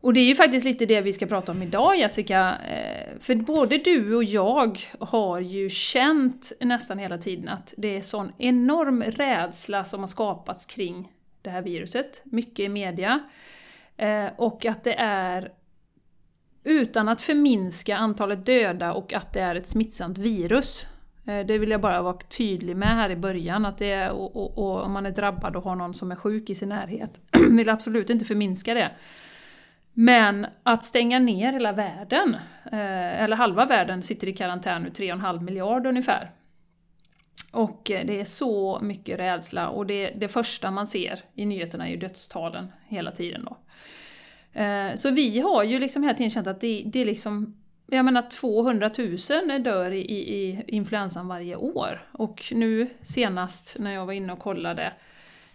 Och 0.00 0.12
det 0.12 0.20
är 0.20 0.24
ju 0.24 0.34
faktiskt 0.34 0.64
lite 0.64 0.86
det 0.86 1.00
vi 1.00 1.12
ska 1.12 1.26
prata 1.26 1.52
om 1.52 1.62
idag 1.62 1.98
Jessica. 1.98 2.58
Eh, 2.58 3.18
för 3.20 3.34
både 3.34 3.78
du 3.78 4.14
och 4.14 4.24
jag 4.24 4.78
har 5.00 5.40
ju 5.40 5.70
känt 5.70 6.52
nästan 6.60 6.98
hela 6.98 7.18
tiden 7.18 7.48
att 7.48 7.74
det 7.76 7.96
är 7.96 8.02
sån 8.02 8.32
enorm 8.38 9.02
rädsla 9.02 9.84
som 9.84 10.00
har 10.00 10.06
skapats 10.06 10.66
kring 10.66 11.12
det 11.42 11.50
här 11.50 11.62
viruset. 11.62 12.20
Mycket 12.24 12.58
i 12.58 12.68
media. 12.68 13.20
Eh, 13.96 14.26
och 14.36 14.66
att 14.66 14.84
det 14.84 14.94
är, 14.98 15.52
utan 16.64 17.08
att 17.08 17.20
förminska 17.20 17.96
antalet 17.96 18.46
döda 18.46 18.92
och 18.92 19.12
att 19.12 19.32
det 19.32 19.40
är 19.40 19.54
ett 19.54 19.66
smittsamt 19.66 20.18
virus. 20.18 20.86
Eh, 21.26 21.46
det 21.46 21.58
vill 21.58 21.70
jag 21.70 21.80
bara 21.80 22.02
vara 22.02 22.18
tydlig 22.18 22.76
med 22.76 22.88
här 22.88 23.10
i 23.10 23.16
början, 23.16 23.66
att 23.66 23.78
det 23.78 23.90
är, 23.90 24.12
och, 24.12 24.36
och, 24.36 24.58
och 24.58 24.84
om 24.84 24.92
man 24.92 25.06
är 25.06 25.10
drabbad 25.10 25.56
och 25.56 25.64
har 25.64 25.76
någon 25.76 25.94
som 25.94 26.12
är 26.12 26.16
sjuk 26.16 26.50
i 26.50 26.54
sin 26.54 26.68
närhet. 26.68 27.20
vill 27.50 27.68
absolut 27.68 28.10
inte 28.10 28.24
förminska 28.24 28.74
det. 28.74 28.90
Men 30.00 30.46
att 30.62 30.84
stänga 30.84 31.18
ner 31.18 31.52
hela 31.52 31.72
världen, 31.72 32.34
eh, 32.72 33.22
eller 33.22 33.36
halva 33.36 33.66
världen 33.66 34.02
sitter 34.02 34.26
i 34.26 34.32
karantän 34.32 34.82
nu, 34.82 34.88
3,5 34.88 35.40
miljarder 35.40 35.90
ungefär. 35.90 36.30
Och 37.52 37.90
eh, 37.90 38.06
det 38.06 38.20
är 38.20 38.24
så 38.24 38.78
mycket 38.82 39.18
rädsla 39.18 39.68
och 39.68 39.86
det, 39.86 40.10
det 40.10 40.28
första 40.28 40.70
man 40.70 40.86
ser 40.86 41.20
i 41.34 41.46
nyheterna 41.46 41.86
är 41.86 41.90
ju 41.90 41.96
dödstalen 41.96 42.72
hela 42.88 43.10
tiden. 43.10 43.44
Då. 43.44 43.56
Eh, 44.60 44.94
så 44.94 45.10
vi 45.10 45.40
har 45.40 45.64
ju 45.64 45.78
liksom 45.78 46.02
hela 46.02 46.14
tiden 46.14 46.30
känt 46.30 46.46
att 46.46 46.60
det, 46.60 46.82
det 46.86 47.00
är 47.00 47.04
liksom 47.04 47.56
jag 47.86 48.04
menar 48.04 48.22
200 48.22 48.90
000 49.48 49.62
dör 49.62 49.90
i, 49.90 50.00
i 50.10 50.64
influensan 50.66 51.28
varje 51.28 51.56
år. 51.56 52.08
Och 52.12 52.52
nu 52.52 52.88
senast 53.02 53.76
när 53.78 53.92
jag 53.92 54.06
var 54.06 54.12
inne 54.12 54.32
och 54.32 54.38
kollade 54.38 54.92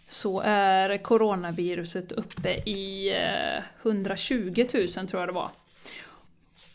så 0.08 0.42
är 0.46 0.98
coronaviruset 0.98 2.12
uppe 2.12 2.50
i 2.70 3.10
eh, 3.10 3.64
120 3.84 4.66
000 4.74 5.08
tror 5.08 5.22
jag 5.22 5.30
det 5.30 5.34
var. 5.34 5.52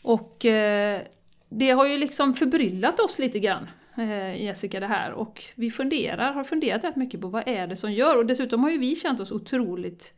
Och 0.01 0.45
eh, 0.45 1.01
det 1.49 1.69
har 1.71 1.87
ju 1.87 1.97
liksom 1.97 2.33
förbryllat 2.33 2.99
oss 2.99 3.19
lite 3.19 3.39
grann, 3.39 3.67
eh, 3.97 4.43
Jessica, 4.43 4.79
det 4.79 4.87
här. 4.87 5.11
Och 5.11 5.43
vi 5.55 5.71
funderar, 5.71 6.33
har 6.33 6.43
funderat 6.43 6.83
rätt 6.83 6.95
mycket 6.95 7.21
på 7.21 7.27
vad 7.27 7.47
är 7.47 7.67
det 7.67 7.75
som 7.75 7.93
gör. 7.93 8.17
Och 8.17 8.25
dessutom 8.25 8.63
har 8.63 8.71
ju 8.71 8.77
vi 8.77 8.95
känt 8.95 9.19
oss 9.19 9.31
otroligt 9.31 10.13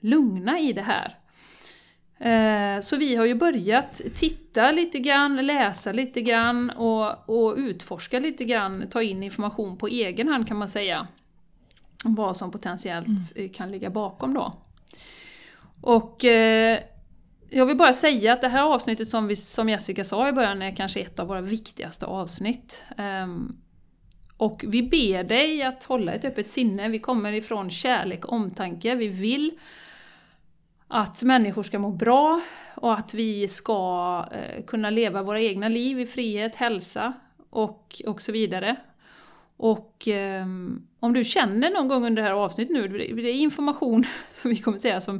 lugna 0.00 0.60
i 0.60 0.72
det 0.72 0.82
här. 0.82 1.18
Så 2.80 2.96
vi 2.96 3.16
har 3.16 3.24
ju 3.24 3.34
börjat 3.34 4.02
titta 4.14 4.72
lite 4.72 4.98
grann, 4.98 5.46
läsa 5.46 5.92
lite 5.92 6.20
grann 6.22 6.70
och, 6.70 7.28
och 7.28 7.56
utforska 7.56 8.18
lite 8.18 8.44
grann, 8.44 8.88
ta 8.90 9.02
in 9.02 9.22
information 9.22 9.76
på 9.78 9.88
egen 9.88 10.28
hand 10.28 10.48
kan 10.48 10.56
man 10.56 10.68
säga 10.68 11.06
vad 12.14 12.36
som 12.36 12.50
potentiellt 12.50 13.06
mm. 13.06 13.20
Eh, 13.36 13.50
kan 13.50 13.70
ligga 13.70 13.90
bakom 13.90 14.34
då. 14.34 14.52
Och 15.80 16.24
eh, 16.24 16.78
jag 17.50 17.66
vill 17.66 17.76
bara 17.76 17.92
säga 17.92 18.32
att 18.32 18.40
det 18.40 18.48
här 18.48 18.62
avsnittet 18.62 19.08
som, 19.08 19.26
vi, 19.26 19.36
som 19.36 19.68
Jessica 19.68 20.04
sa 20.04 20.28
i 20.28 20.32
början 20.32 20.62
är 20.62 20.76
kanske 20.76 21.00
ett 21.00 21.18
av 21.18 21.28
våra 21.28 21.40
viktigaste 21.40 22.06
avsnitt. 22.06 22.82
Um, 22.98 23.60
och 24.36 24.64
vi 24.68 24.82
ber 24.82 25.24
dig 25.24 25.62
att 25.62 25.84
hålla 25.84 26.12
ett 26.12 26.24
öppet 26.24 26.50
sinne, 26.50 26.88
vi 26.88 26.98
kommer 26.98 27.32
ifrån 27.32 27.70
kärlek 27.70 28.24
och 28.24 28.32
omtanke. 28.32 28.94
Vi 28.94 29.08
vill 29.08 29.58
att 30.88 31.22
människor 31.22 31.62
ska 31.62 31.78
må 31.78 31.90
bra 31.90 32.40
och 32.74 32.94
att 32.94 33.14
vi 33.14 33.48
ska 33.48 34.28
eh, 34.32 34.64
kunna 34.64 34.90
leva 34.90 35.22
våra 35.22 35.40
egna 35.40 35.68
liv 35.68 36.00
i 36.00 36.06
frihet, 36.06 36.56
hälsa 36.56 37.12
och, 37.50 38.02
och 38.06 38.22
så 38.22 38.32
vidare. 38.32 38.76
Och 39.56 40.08
eh, 40.08 40.46
om 41.00 41.12
du 41.12 41.24
känner 41.24 41.70
någon 41.70 41.88
gång 41.88 42.06
under 42.06 42.22
det 42.22 42.28
här 42.28 42.34
avsnittet 42.34 42.74
nu, 42.74 42.88
det 42.88 43.30
är 43.30 43.34
information 43.34 44.04
som 44.30 44.50
vi 44.50 44.56
kommer 44.56 44.78
säga 44.78 45.00
som 45.00 45.16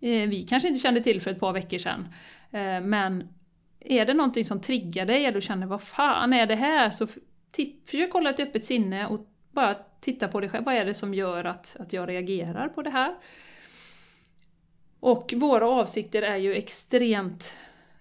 eh, 0.00 0.28
vi 0.28 0.46
kanske 0.48 0.68
inte 0.68 0.80
kände 0.80 1.02
till 1.02 1.20
för 1.20 1.30
ett 1.30 1.40
par 1.40 1.52
veckor 1.52 1.78
sedan. 1.78 2.08
Eh, 2.50 2.80
men 2.80 3.28
är 3.80 4.06
det 4.06 4.14
någonting 4.14 4.44
som 4.44 4.60
triggar 4.60 5.06
dig, 5.06 5.24
eller 5.24 5.34
du 5.34 5.40
känner 5.40 5.66
vad 5.66 5.82
fan 5.82 6.32
är 6.32 6.46
det 6.46 6.54
här? 6.54 6.90
Så 6.90 7.06
försök 7.86 8.12
hålla 8.12 8.30
ett 8.30 8.40
öppet 8.40 8.64
sinne 8.64 9.06
och 9.06 9.26
bara 9.50 9.76
titta 10.00 10.28
på 10.28 10.40
dig 10.40 10.50
själv. 10.50 10.64
Vad 10.64 10.74
är 10.74 10.84
det 10.84 10.94
som 10.94 11.14
gör 11.14 11.44
att, 11.44 11.76
att 11.78 11.92
jag 11.92 12.08
reagerar 12.08 12.68
på 12.68 12.82
det 12.82 12.90
här? 12.90 13.16
Och 15.00 15.34
våra 15.36 15.68
avsikter 15.68 16.22
är 16.22 16.36
ju 16.36 16.54
extremt 16.54 17.54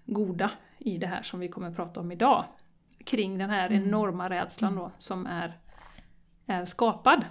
goda 0.05 0.51
i 0.77 0.97
det 0.97 1.07
här 1.07 1.21
som 1.21 1.39
vi 1.39 1.47
kommer 1.47 1.69
att 1.69 1.75
prata 1.75 1.99
om 1.99 2.11
idag. 2.11 2.45
Kring 3.05 3.37
den 3.37 3.49
här 3.49 3.69
mm. 3.69 3.83
enorma 3.83 4.29
rädslan 4.29 4.75
då 4.75 4.91
som 4.99 5.25
är 5.25 5.57
är 6.51 6.65
skapad. 6.65 7.25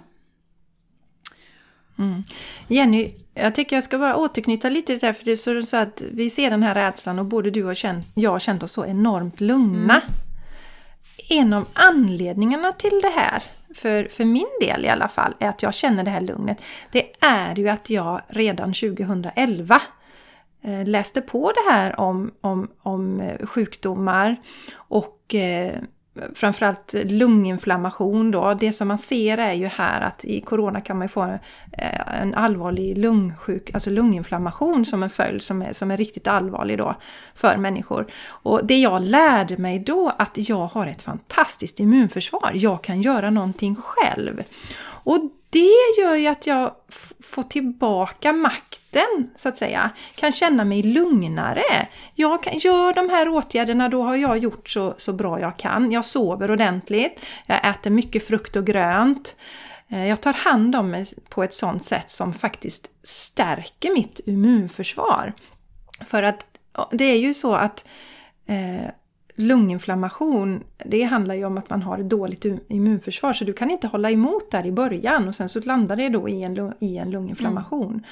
Mm. 1.99 2.23
Jenny, 2.67 3.13
jag 3.33 3.55
tycker 3.55 3.75
jag 3.75 3.83
ska 3.83 3.97
bara 3.97 4.15
återknyta 4.15 4.69
lite 4.69 4.85
till 4.87 4.99
det 4.99 5.07
där, 5.07 5.13
för 5.13 5.25
det 5.25 5.31
är 5.31 5.61
så 5.61 5.77
att 5.77 6.01
vi 6.11 6.29
ser 6.29 6.49
den 6.49 6.63
här 6.63 6.75
rädslan 6.75 7.19
och 7.19 7.25
både 7.25 7.51
du 7.51 7.63
och 7.63 7.75
jag 8.13 8.31
har 8.31 8.39
känt 8.39 8.63
oss 8.63 8.71
så 8.71 8.85
enormt 8.85 9.41
lugna. 9.41 10.01
Mm. 10.01 10.11
En 11.29 11.53
av 11.53 11.67
anledningarna 11.73 12.71
till 12.71 12.99
det 13.01 13.11
här, 13.15 13.43
för, 13.75 14.03
för 14.03 14.25
min 14.25 14.47
del 14.61 14.85
i 14.85 14.89
alla 14.89 15.07
fall, 15.07 15.33
är 15.39 15.47
att 15.47 15.63
jag 15.63 15.73
känner 15.73 16.03
det 16.03 16.09
här 16.09 16.21
lugnet. 16.21 16.61
Det 16.91 17.25
är 17.25 17.55
ju 17.55 17.69
att 17.69 17.89
jag 17.89 18.21
redan 18.27 18.73
2011 18.73 19.81
eh, 20.61 20.85
läste 20.85 21.21
på 21.21 21.51
det 21.51 21.71
här 21.71 21.99
om, 21.99 22.31
om, 22.41 22.71
om 22.81 23.19
eh, 23.19 23.47
sjukdomar 23.47 24.35
och 24.73 25.35
eh, 25.35 25.79
framförallt 26.35 26.93
lunginflammation 26.93 28.31
då. 28.31 28.53
Det 28.53 28.73
som 28.73 28.87
man 28.87 28.97
ser 28.97 29.37
är 29.37 29.53
ju 29.53 29.65
här 29.65 30.01
att 30.01 30.25
i 30.25 30.41
corona 30.41 30.81
kan 30.81 30.97
man 30.97 31.09
få 31.09 31.23
eh, 31.23 32.21
en 32.21 32.33
allvarlig 32.33 32.97
lungsjuk, 32.97 33.73
alltså 33.73 33.89
lunginflammation 33.89 34.85
som 34.85 35.03
en 35.03 35.09
följd 35.09 35.41
som 35.41 35.61
är, 35.61 35.73
som 35.73 35.91
är 35.91 35.97
riktigt 35.97 36.27
allvarlig 36.27 36.77
då 36.77 36.95
för 37.35 37.57
människor. 37.57 38.07
Och 38.23 38.65
det 38.65 38.79
jag 38.79 39.03
lärde 39.03 39.57
mig 39.57 39.79
då 39.79 40.11
att 40.17 40.49
jag 40.49 40.65
har 40.67 40.87
ett 40.87 41.01
fantastiskt 41.01 41.79
immunförsvar. 41.79 42.51
Jag 42.53 42.83
kan 42.83 43.01
göra 43.01 43.29
någonting 43.29 43.75
själv. 43.75 44.43
Och 45.03 45.19
det 45.51 46.01
gör 46.01 46.15
ju 46.15 46.27
att 46.27 46.47
jag 46.47 46.71
får 47.19 47.43
tillbaka 47.43 48.33
makten, 48.33 49.29
så 49.35 49.49
att 49.49 49.57
säga. 49.57 49.89
Kan 50.15 50.31
känna 50.31 50.65
mig 50.65 50.83
lugnare. 50.83 51.87
Jag 52.15 52.43
kan, 52.43 52.57
gör 52.57 52.93
de 52.93 53.09
här 53.09 53.29
åtgärderna, 53.29 53.89
då 53.89 54.03
har 54.03 54.15
jag 54.15 54.37
gjort 54.37 54.69
så, 54.69 54.93
så 54.97 55.13
bra 55.13 55.39
jag 55.39 55.57
kan. 55.57 55.91
Jag 55.91 56.05
sover 56.05 56.51
ordentligt, 56.51 57.25
jag 57.47 57.69
äter 57.69 57.91
mycket 57.91 58.27
frukt 58.27 58.55
och 58.55 58.65
grönt. 58.65 59.35
Eh, 59.89 60.07
jag 60.07 60.21
tar 60.21 60.33
hand 60.33 60.75
om 60.75 60.91
mig 60.91 61.05
på 61.29 61.43
ett 61.43 61.53
sånt 61.53 61.83
sätt 61.83 62.09
som 62.09 62.33
faktiskt 62.33 62.89
stärker 63.03 63.93
mitt 63.93 64.19
immunförsvar. 64.25 65.33
För 66.05 66.23
att 66.23 66.45
det 66.91 67.05
är 67.05 67.17
ju 67.17 67.33
så 67.33 67.53
att 67.55 67.85
eh, 68.45 68.91
lunginflammation, 69.35 70.63
det 70.85 71.03
handlar 71.03 71.35
ju 71.35 71.45
om 71.45 71.57
att 71.57 71.69
man 71.69 71.81
har 71.81 71.97
ett 71.97 72.09
dåligt 72.09 72.45
immunförsvar 72.67 73.33
så 73.33 73.45
du 73.45 73.53
kan 73.53 73.71
inte 73.71 73.87
hålla 73.87 74.11
emot 74.11 74.51
där 74.51 74.65
i 74.65 74.71
början 74.71 75.27
och 75.27 75.35
sen 75.35 75.49
så 75.49 75.59
landar 75.59 75.95
det 75.95 76.09
då 76.09 76.29
i 76.29 76.43
en, 76.43 76.73
i 76.79 76.97
en 76.97 77.11
lunginflammation. 77.11 77.91
Mm. 77.91 78.03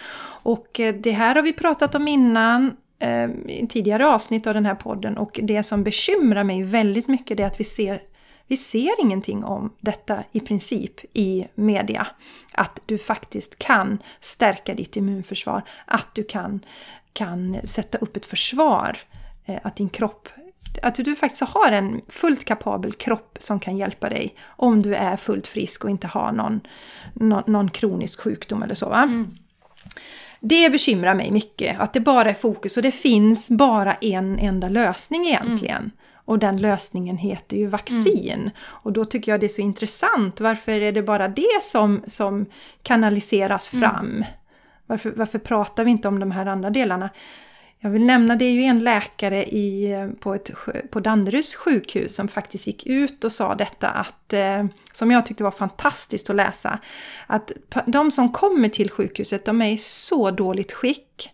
Och 0.44 0.80
eh, 0.80 0.96
det 0.96 1.12
här 1.12 1.36
har 1.36 1.42
vi 1.42 1.54
pratat 1.54 1.96
om 1.96 2.08
innan 2.08 2.78
eh, 3.00 3.30
i 3.46 3.68
tidigare 3.70 4.08
avsnitt 4.08 4.48
av 4.48 4.54
den 4.54 4.66
här 4.66 4.76
podden 4.76 5.18
och 5.18 5.40
det 5.44 5.64
som 5.64 5.84
bekymrar 5.84 6.44
mig 6.44 6.64
väldigt 6.64 7.08
mycket 7.08 7.40
är 7.40 7.46
att 7.46 7.60
vi 7.60 7.64
ser 7.64 8.00
Vi 8.48 8.58
ser 8.58 9.02
ingenting 9.02 9.44
om 9.44 9.74
detta 9.80 10.24
i 10.32 10.40
princip 10.40 10.94
i 11.14 11.48
media. 11.56 12.08
Att 12.54 12.82
du 12.86 12.98
faktiskt 12.98 13.60
kan 13.60 14.00
stärka 14.22 14.74
ditt 14.74 14.98
immunförsvar, 14.98 15.62
att 15.86 16.16
du 16.16 16.24
kan, 16.24 16.66
kan 17.14 17.58
sätta 17.64 17.98
upp 17.98 18.18
ett 18.18 18.26
försvar, 18.26 18.98
eh, 19.46 19.60
att 19.64 19.76
din 19.76 19.90
kropp 19.90 20.30
att 20.84 20.96
du 20.96 21.16
faktiskt 21.16 21.44
har 21.44 21.72
en 21.72 22.02
fullt 22.08 22.46
kapabel 22.46 22.94
kropp 22.94 23.38
som 23.40 23.60
kan 23.60 23.78
hjälpa 23.78 24.10
dig 24.10 24.36
om 24.48 24.82
du 24.82 24.96
är 24.96 25.16
fullt 25.16 25.48
frisk 25.48 25.84
och 25.84 25.90
inte 25.90 26.08
har 26.08 26.32
någon, 26.32 26.62
någon, 27.14 27.44
någon 27.48 27.70
kronisk 27.70 28.22
sjukdom 28.22 28.64
eller 28.64 28.76
så. 28.76 28.94
Mm. 28.94 29.36
Det 30.40 30.70
bekymrar 30.70 31.14
mig 31.14 31.32
mycket, 31.32 31.80
att 31.80 31.94
det 31.94 32.00
bara 32.00 32.30
är 32.30 32.34
fokus 32.34 32.78
och 32.78 32.84
det 32.84 32.92
finns 32.92 33.50
bara 33.50 33.94
en 33.94 34.40
enda 34.40 34.68
lösning 34.68 35.28
egentligen. 35.28 35.78
Mm. 35.78 35.92
Och 36.30 36.40
den 36.40 36.58
lösningen 36.58 37.18
heter 37.18 37.58
ju 37.58 37.68
vaccin. 37.68 38.40
Mm. 38.40 38.52
Och 38.60 38.94
då 38.94 39.06
tycker 39.06 39.32
jag 39.32 39.40
det 39.40 39.46
är 39.46 39.48
så 39.48 39.62
intressant. 39.62 40.40
Varför 40.40 40.72
är 40.72 40.92
det 40.92 41.04
bara 41.04 41.28
det 41.28 41.64
som, 41.64 42.04
som 42.08 42.46
kanaliseras 42.84 43.74
mm. 43.74 43.90
fram? 43.90 44.06
Mm. 44.06 44.24
Varför, 44.86 45.14
varför 45.16 45.40
pratar 45.40 45.84
vi 45.86 45.92
inte 45.92 46.08
om 46.08 46.20
de 46.20 46.32
här 46.32 46.46
andra 46.46 46.70
delarna? 46.70 47.10
Jag 47.82 47.90
vill 47.90 48.06
nämna, 48.06 48.36
det 48.36 48.46
är 48.46 48.52
ju 48.52 48.64
en 48.64 48.80
läkare 48.80 49.46
i, 49.46 49.92
eh, 49.92 50.08
på, 50.10 50.34
ett, 50.34 50.52
på 50.92 51.00
Danderyds 51.00 51.56
sjukhus 51.56 52.16
som 52.16 52.28
faktiskt 52.28 52.68
gick 52.68 52.86
ut 52.86 53.24
och 53.24 53.32
sa 53.32 53.56
detta 53.56 53.90
att, 53.90 54.34
eh, 54.34 54.66
som 54.94 55.12
jag 55.12 55.26
tyckte 55.26 55.44
var 55.44 55.52
fantastiskt 55.52 56.30
att 56.30 56.36
läsa, 56.36 56.80
att 57.28 57.52
de 57.86 58.12
som 58.12 58.32
kommer 58.32 58.70
till 58.70 58.92
sjukhuset, 58.92 59.46
de 59.46 59.62
är 59.62 59.72
i 59.72 59.78
så 59.78 60.32
dåligt 60.32 60.72
skick. 60.72 61.32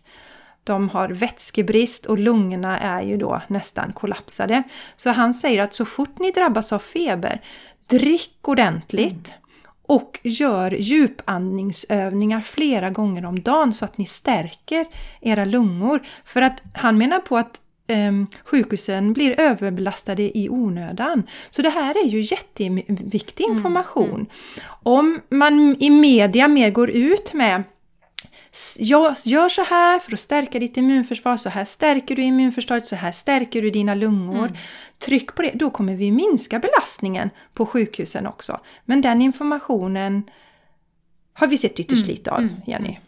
De 0.64 0.88
har 0.88 1.08
vätskebrist 1.08 2.06
och 2.06 2.18
lungorna 2.18 2.78
är 2.78 3.02
ju 3.02 3.16
då 3.16 3.42
nästan 3.46 3.92
kollapsade. 3.92 4.62
Så 4.96 5.10
han 5.10 5.34
säger 5.34 5.62
att 5.62 5.74
så 5.74 5.84
fort 5.84 6.18
ni 6.18 6.30
drabbas 6.30 6.72
av 6.72 6.78
feber, 6.78 7.40
drick 7.86 8.38
ordentligt. 8.42 9.28
Mm 9.28 9.45
och 9.86 10.20
gör 10.22 10.70
djupandningsövningar 10.70 12.40
flera 12.40 12.90
gånger 12.90 13.24
om 13.24 13.40
dagen 13.40 13.74
så 13.74 13.84
att 13.84 13.98
ni 13.98 14.06
stärker 14.06 14.86
era 15.20 15.44
lungor. 15.44 16.02
För 16.24 16.42
att 16.42 16.62
han 16.72 16.98
menar 16.98 17.18
på 17.18 17.36
att 17.36 17.60
eh, 17.86 18.12
sjukhusen 18.44 19.12
blir 19.12 19.40
överbelastade 19.40 20.38
i 20.38 20.48
onödan. 20.48 21.22
Så 21.50 21.62
det 21.62 21.70
här 21.70 22.04
är 22.04 22.08
ju 22.08 22.20
jätteviktig 22.20 23.44
mm, 23.44 23.56
information. 23.56 24.04
Mm, 24.04 24.16
mm. 24.16 24.26
Om 24.82 25.20
man 25.28 25.76
i 25.78 25.90
media 25.90 26.48
mer 26.48 26.70
går 26.70 26.90
ut 26.90 27.32
med 27.32 27.62
Gör 28.78 29.48
så 29.48 29.62
här 29.62 29.98
för 29.98 30.12
att 30.12 30.20
stärka 30.20 30.58
ditt 30.58 30.76
immunförsvar, 30.76 31.36
så 31.36 31.48
här 31.48 31.64
stärker 31.64 32.16
du 32.16 32.22
immunförsvaret, 32.22 32.86
så 32.86 32.96
här 32.96 33.12
stärker 33.12 33.62
du 33.62 33.70
dina 33.70 33.94
lungor. 33.94 34.46
Mm. 34.46 34.56
Tryck 34.98 35.34
på 35.34 35.42
det, 35.42 35.50
då 35.54 35.70
kommer 35.70 35.96
vi 35.96 36.12
minska 36.12 36.58
belastningen 36.58 37.30
på 37.52 37.66
sjukhusen 37.66 38.26
också. 38.26 38.60
Men 38.84 39.00
den 39.00 39.22
informationen 39.22 40.22
har 41.32 41.46
vi 41.46 41.58
sett 41.58 41.80
ytterst 41.80 42.04
mm. 42.04 42.16
lite 42.16 42.30
av, 42.30 42.38
mm. 42.38 42.54
Jenny. 42.66 42.98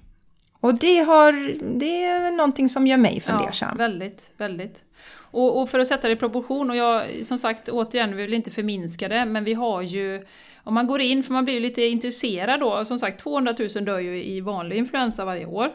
Och 0.61 0.75
det, 0.75 0.99
har, 0.99 1.33
det 1.79 2.05
är 2.05 2.31
någonting 2.31 2.69
som 2.69 2.87
gör 2.87 2.97
mig 2.97 3.21
fundersam. 3.21 3.69
Ja, 3.73 3.79
väldigt, 3.79 4.31
väldigt. 4.37 4.83
Och, 5.31 5.61
och, 5.61 5.69
för 5.69 5.79
att 5.79 5.87
sätta 5.89 6.09
det 6.09 6.15
i 6.15 6.17
proportion, 6.17 6.71
och 6.71 6.77
jag 6.77 7.27
som 7.27 7.39
sagt 7.39 7.69
återigen, 7.69 8.17
vi 8.17 8.23
vill 8.23 8.35
inte 8.35 8.51
förminska 8.51 9.09
det, 9.09 9.25
men 9.25 9.45
vi 9.45 9.55
har 9.55 9.83
ju 9.83 10.27
om 10.69 10.75
man 10.75 10.87
går 10.87 11.01
in, 11.01 11.23
för 11.23 11.33
man 11.33 11.45
blir 11.45 11.55
ju 11.55 11.61
lite 11.61 11.83
intresserad 11.83 12.61
då, 12.61 12.85
som 12.85 12.99
sagt 12.99 13.21
200 13.21 13.55
000 13.75 13.85
dör 13.85 13.99
ju 13.99 14.25
i 14.25 14.41
vanlig 14.41 14.77
influensa 14.77 15.25
varje 15.25 15.47
år. 15.47 15.67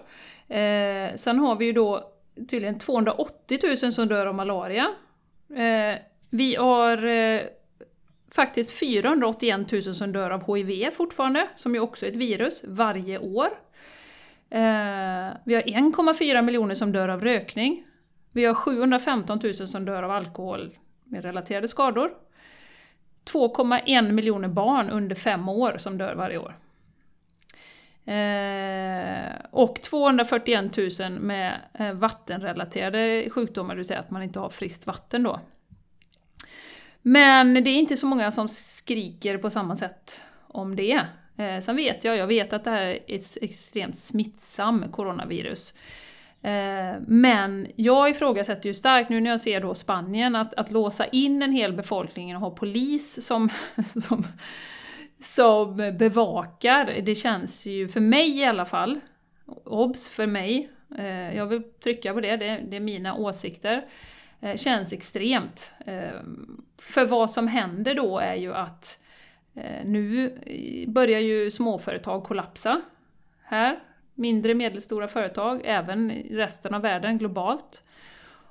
Eh, 0.47 1.15
sen 1.15 1.39
har 1.39 1.55
vi 1.55 1.65
ju 1.65 1.73
då 1.73 2.11
tydligen 2.49 2.79
280 2.79 3.59
000 3.81 3.91
som 3.91 4.07
dör 4.07 4.25
av 4.25 4.35
malaria. 4.35 4.87
Eh, 5.55 5.99
vi 6.29 6.55
har 6.55 7.05
eh, 7.05 7.41
faktiskt 8.31 8.79
481 8.79 9.71
000 9.71 9.81
som 9.81 10.11
dör 10.11 10.29
av 10.29 10.55
HIV 10.55 10.91
fortfarande, 10.91 11.47
som 11.55 11.73
ju 11.73 11.79
också 11.79 12.05
är 12.05 12.09
ett 12.09 12.15
virus, 12.15 12.63
varje 12.67 13.19
år. 13.19 13.47
Eh, 14.49 15.29
vi 15.45 15.55
har 15.55 15.61
1,4 15.61 16.41
miljoner 16.41 16.75
som 16.75 16.91
dör 16.91 17.09
av 17.09 17.23
rökning. 17.23 17.85
Vi 18.31 18.45
har 18.45 18.53
715 18.53 19.39
000 19.43 19.53
som 19.53 19.85
dör 19.85 20.03
av 20.03 20.11
alkohol 20.11 20.77
med 21.03 21.25
relaterade 21.25 21.67
skador. 21.67 22.11
2,1 23.25 24.11
miljoner 24.11 24.47
barn 24.47 24.89
under 24.89 25.15
fem 25.15 25.49
år 25.49 25.75
som 25.77 25.97
dör 25.97 26.15
varje 26.15 26.37
år. 26.37 26.55
Eh, 28.05 29.35
och 29.51 29.81
241 29.81 30.77
000 30.99 31.11
med 31.19 31.61
eh, 31.73 31.93
vattenrelaterade 31.93 33.29
sjukdomar, 33.29 33.73
det 33.73 33.77
vill 33.77 33.87
säga 33.87 33.99
att 33.99 34.11
man 34.11 34.23
inte 34.23 34.39
har 34.39 34.49
friskt 34.49 34.87
vatten 34.87 35.23
då. 35.23 35.39
Men 37.01 37.53
det 37.53 37.69
är 37.69 37.79
inte 37.79 37.97
så 37.97 38.05
många 38.05 38.31
som 38.31 38.49
skriker 38.49 39.37
på 39.37 39.49
samma 39.49 39.75
sätt 39.75 40.21
om 40.47 40.75
det. 40.75 41.01
Eh, 41.37 41.59
sen 41.59 41.75
vet 41.75 42.03
jag, 42.03 42.17
jag 42.17 42.27
vet 42.27 42.53
att 42.53 42.63
det 42.63 42.69
här 42.69 42.81
är 42.81 42.99
ett 43.07 43.37
extremt 43.41 43.97
smittsam 43.97 44.91
coronavirus. 44.91 45.73
Eh, 46.43 46.95
men 47.07 47.67
jag 47.75 48.09
ifrågasätter 48.09 48.69
ju 48.69 48.73
starkt 48.73 49.09
nu 49.09 49.21
när 49.21 49.29
jag 49.29 49.41
ser 49.41 49.61
då 49.61 49.75
Spanien 49.75 50.35
att, 50.35 50.53
att 50.53 50.71
låsa 50.71 51.05
in 51.05 51.41
en 51.41 51.51
hel 51.51 51.73
befolkning 51.73 52.35
och 52.35 52.41
ha 52.41 52.49
polis 52.49 53.25
som, 53.25 53.49
som, 53.99 54.23
som 55.19 55.75
bevakar. 55.75 57.01
Det 57.05 57.15
känns 57.15 57.65
ju, 57.65 57.87
för 57.87 57.99
mig 57.99 58.39
i 58.39 58.45
alla 58.45 58.65
fall, 58.65 58.99
obs 59.63 60.09
för 60.09 60.27
mig, 60.27 60.69
eh, 60.97 61.37
jag 61.37 61.45
vill 61.45 61.63
trycka 61.63 62.13
på 62.13 62.21
det, 62.21 62.37
det, 62.37 62.61
det 62.69 62.75
är 62.75 62.81
mina 62.81 63.15
åsikter, 63.15 63.85
eh, 64.41 64.55
känns 64.55 64.93
extremt. 64.93 65.73
För 66.81 67.05
vad 67.05 67.31
som 67.31 67.47
händer 67.47 67.95
då 67.95 68.19
är 68.19 68.35
ju 68.35 68.53
att 68.53 68.99
nu 69.83 70.37
börjar 70.87 71.19
ju 71.19 71.51
småföretag 71.51 72.23
kollapsa 72.23 72.81
här 73.43 73.79
mindre 74.15 74.53
medelstora 74.53 75.07
företag, 75.07 75.61
även 75.63 76.11
i 76.11 76.35
resten 76.35 76.73
av 76.73 76.81
världen 76.81 77.17
globalt. 77.17 77.83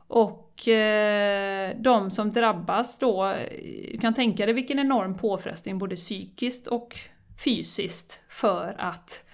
Och 0.07 0.69
eh, 0.69 1.77
de 1.79 2.11
som 2.11 2.33
drabbas 2.33 2.99
då, 2.99 3.35
du 3.93 3.99
kan 4.01 4.15
tänka 4.15 4.47
dig 4.47 4.55
vilken 4.55 4.79
enorm 4.79 5.17
påfrestning 5.17 5.79
både 5.79 5.97
psykiskt 5.97 6.67
och 6.67 6.97
fysiskt 7.45 8.21
för 8.29 8.75
att 8.79 9.25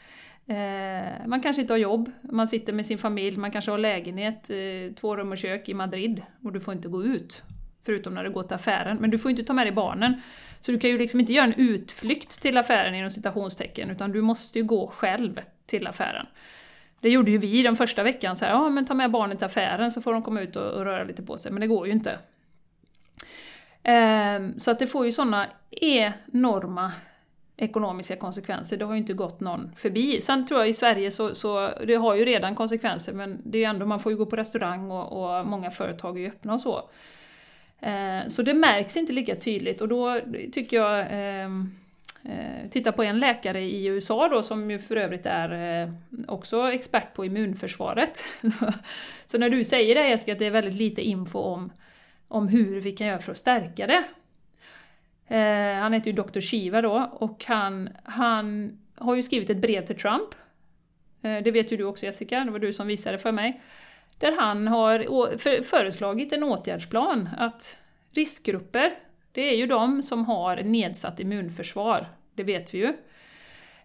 eh, 0.47 1.27
man 1.27 1.41
kanske 1.41 1.63
inte 1.63 1.73
har 1.73 1.79
jobb, 1.79 2.11
man 2.23 2.49
sitter 2.49 2.73
med 2.73 2.87
sin 2.87 2.99
familj, 2.99 3.37
man 3.37 3.51
kanske 3.51 3.71
har 3.71 3.79
lägenhet, 3.79 4.51
eh, 4.51 4.95
två 5.01 5.17
rum 5.17 5.33
och 5.33 5.39
kök 5.39 5.69
i 5.69 5.75
Madrid 5.75 6.23
och 6.45 6.53
du 6.53 6.61
får 6.61 6.75
inte 6.75 6.89
gå 6.89 7.05
ut. 7.05 7.43
Förutom 7.87 8.15
när 8.15 8.25
du 8.25 8.31
går 8.31 8.43
till 8.43 8.55
affären, 8.55 8.97
men 8.97 9.11
du 9.11 9.19
får 9.19 9.31
inte 9.31 9.45
ta 9.45 9.53
med 9.53 9.67
dig 9.67 9.73
barnen. 9.73 10.21
Så 10.61 10.73
du 10.73 10.79
kan 10.79 10.91
ju 10.91 10.99
liksom 10.99 11.21
inte 11.21 11.33
göra 11.33 11.47
en 11.47 11.55
utflykt 11.55 12.41
till 12.41 12.57
affären 12.57 12.95
inom 12.95 13.11
citationstecken, 13.11 13.91
utan 13.91 14.13
du 14.13 14.23
måste 14.23 14.59
ju 14.59 14.65
gå 14.65 14.87
själv 14.87 15.41
till 15.69 15.87
affären. 15.87 16.27
Det 17.01 17.11
gjorde 17.11 17.31
ju 17.31 17.39
vi 17.39 17.63
den 17.63 17.77
första 17.77 18.03
veckan, 18.03 18.37
så 18.37 18.45
här, 18.45 18.53
ja 18.53 18.69
men 18.69 18.87
ta 18.87 18.95
med 18.95 19.11
barnet 19.11 19.39
till 19.39 19.47
affären 19.47 19.91
så 19.91 20.03
får 20.03 20.13
de 20.13 20.23
komma 20.23 20.41
ut 20.41 20.57
och, 20.57 20.73
och 20.73 20.85
röra 20.85 21.05
lite 21.05 21.23
på 21.23 21.39
sig, 21.39 21.53
men 21.53 21.61
det 21.61 21.67
går 21.67 21.87
ju 21.87 21.93
inte. 21.93 22.19
Ehm, 23.83 24.59
så 24.59 24.71
att 24.71 24.79
det 24.79 24.87
får 24.87 25.07
ju 25.07 25.13
sådana 25.13 25.47
enorma 25.71 26.93
ekonomiska 27.57 28.17
konsekvenser, 28.17 28.77
det 28.77 28.85
har 28.85 28.93
ju 28.93 28.99
inte 28.99 29.13
gått 29.13 29.41
någon 29.41 29.73
förbi. 29.77 30.21
Sen 30.21 30.47
tror 30.47 30.61
jag 30.61 30.69
i 30.69 30.75
Sverige 30.75 31.11
så, 31.11 31.35
så 31.35 31.71
det 31.87 31.95
har 31.95 32.15
ju 32.15 32.25
redan 32.25 32.55
konsekvenser, 32.55 33.13
men 33.13 33.41
det 33.45 33.59
är 33.59 33.61
ju 33.61 33.65
ändå, 33.65 33.87
man 33.87 34.01
får 34.01 34.13
ju 34.13 34.19
gå 34.19 34.27
på 34.27 34.37
restaurang 34.37 34.91
och, 34.91 35.39
och 35.39 35.47
många 35.47 35.71
företag 35.71 36.17
är 36.17 36.21
ju 36.21 36.29
öppna 36.29 36.55
och 36.55 36.61
så. 36.61 36.91
Ehm, 37.81 38.31
så 38.31 38.43
det 38.43 38.55
märks 38.55 38.97
inte 38.97 39.13
lika 39.13 39.37
tydligt 39.37 39.81
och 39.81 39.89
då 39.89 40.21
tycker 40.53 40.77
jag 40.77 41.07
ehm, 41.11 41.75
Eh, 42.25 42.69
titta 42.71 42.93
på 42.93 43.03
en 43.03 43.19
läkare 43.19 43.61
i 43.61 43.87
USA 43.87 44.29
då 44.29 44.43
som 44.43 44.71
ju 44.71 44.79
för 44.79 44.97
övrigt 44.97 45.27
är 45.27 45.83
eh, 45.83 45.91
också 46.29 46.73
expert 46.73 47.15
på 47.15 47.25
immunförsvaret. 47.25 48.25
Så 49.27 49.39
när 49.39 49.51
du 49.51 49.65
säger 49.65 49.95
det 49.95 50.09
Jessica, 50.09 50.33
att 50.33 50.39
det 50.39 50.47
är 50.47 50.51
väldigt 50.51 50.75
lite 50.75 51.03
info 51.03 51.39
om, 51.39 51.73
om 52.29 52.49
hur 52.49 52.81
vi 52.81 52.93
kan 52.93 53.07
göra 53.07 53.19
för 53.19 53.33
att 53.33 53.39
stärka 53.39 53.87
det. 53.87 54.05
Eh, 55.37 55.81
han 55.81 55.93
heter 55.93 56.11
ju 56.11 56.23
Dr. 56.23 56.41
Shiva 56.41 56.83
då 56.83 57.11
och 57.13 57.45
han, 57.45 57.89
han 58.05 58.79
har 58.95 59.15
ju 59.15 59.23
skrivit 59.23 59.51
ett 59.51 59.61
brev 59.61 59.85
till 59.85 59.97
Trump. 59.97 60.35
Eh, 61.23 61.43
det 61.43 61.51
vet 61.51 61.73
ju 61.73 61.77
du 61.77 61.85
också 61.85 62.07
Jessica, 62.07 62.45
det 62.45 62.51
var 62.51 62.59
du 62.59 62.73
som 62.73 62.87
visade 62.87 63.19
för 63.19 63.33
mig. 63.33 63.61
Där 64.19 64.37
han 64.39 64.69
har 64.69 65.39
föreslagit 65.63 66.33
en 66.33 66.43
åtgärdsplan 66.43 67.29
att 67.39 67.77
riskgrupper 68.11 68.95
det 69.33 69.51
är 69.53 69.57
ju 69.57 69.67
de 69.67 70.03
som 70.03 70.25
har 70.25 70.57
nedsatt 70.57 71.21
immunförsvar, 71.21 72.09
det 72.35 72.43
vet 72.43 72.75
vi 72.75 72.79
ju. 72.79 72.93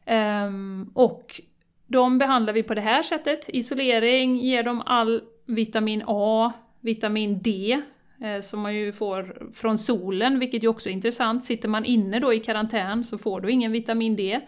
Ehm, 0.05 0.91
och 0.93 1.41
de 1.87 2.17
behandlar 2.17 2.53
vi 2.53 2.63
på 2.63 2.73
det 2.73 2.81
här 2.81 3.03
sättet, 3.03 3.49
isolering, 3.49 4.37
ger 4.37 4.63
dem 4.63 4.81
all 4.85 5.21
vitamin 5.45 6.03
A, 6.07 6.53
vitamin 6.81 7.39
D, 7.41 7.81
eh, 8.21 8.41
som 8.41 8.59
man 8.59 8.75
ju 8.75 8.93
får 8.93 9.51
från 9.53 9.77
solen, 9.77 10.39
vilket 10.39 10.63
ju 10.63 10.67
också 10.67 10.89
är 10.89 10.93
intressant. 10.93 11.45
Sitter 11.45 11.69
man 11.69 11.85
inne 11.85 12.19
då 12.19 12.33
i 12.33 12.39
karantän 12.39 13.03
så 13.03 13.17
får 13.17 13.41
du 13.41 13.51
ingen 13.51 13.71
vitamin 13.71 14.15
D. 14.15 14.39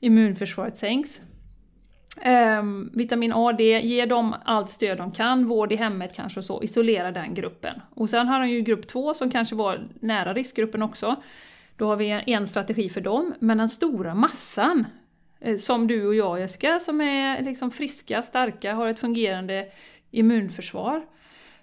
Immunförsvaret 0.00 0.76
sänks. 0.76 1.20
Um, 2.60 2.90
vitamin 2.94 3.32
A, 3.32 3.52
D, 3.52 3.80
ge 3.80 4.06
dem 4.06 4.34
allt 4.44 4.70
stöd 4.70 4.98
de 4.98 5.12
kan, 5.12 5.46
vård 5.46 5.72
i 5.72 5.76
hemmet 5.76 6.14
kanske 6.14 6.40
och 6.40 6.44
så, 6.44 6.62
isolera 6.62 7.12
den 7.12 7.34
gruppen. 7.34 7.80
Och 7.94 8.10
sen 8.10 8.28
har 8.28 8.38
han 8.38 8.50
ju 8.50 8.60
grupp 8.60 8.86
2 8.86 9.14
som 9.14 9.30
kanske 9.30 9.54
var 9.54 9.88
nära 10.00 10.34
riskgruppen 10.34 10.82
också. 10.82 11.16
Då 11.76 11.86
har 11.86 11.96
vi 11.96 12.22
en 12.26 12.46
strategi 12.46 12.88
för 12.88 13.00
dem, 13.00 13.34
men 13.38 13.58
den 13.58 13.68
stora 13.68 14.14
massan, 14.14 14.86
eh, 15.40 15.56
som 15.56 15.86
du 15.86 16.06
och 16.06 16.14
jag 16.14 16.40
Jessica, 16.40 16.78
som 16.78 17.00
är 17.00 17.42
liksom 17.42 17.70
friska, 17.70 18.22
starka, 18.22 18.74
har 18.74 18.88
ett 18.88 18.98
fungerande 18.98 19.66
immunförsvar, 20.10 21.04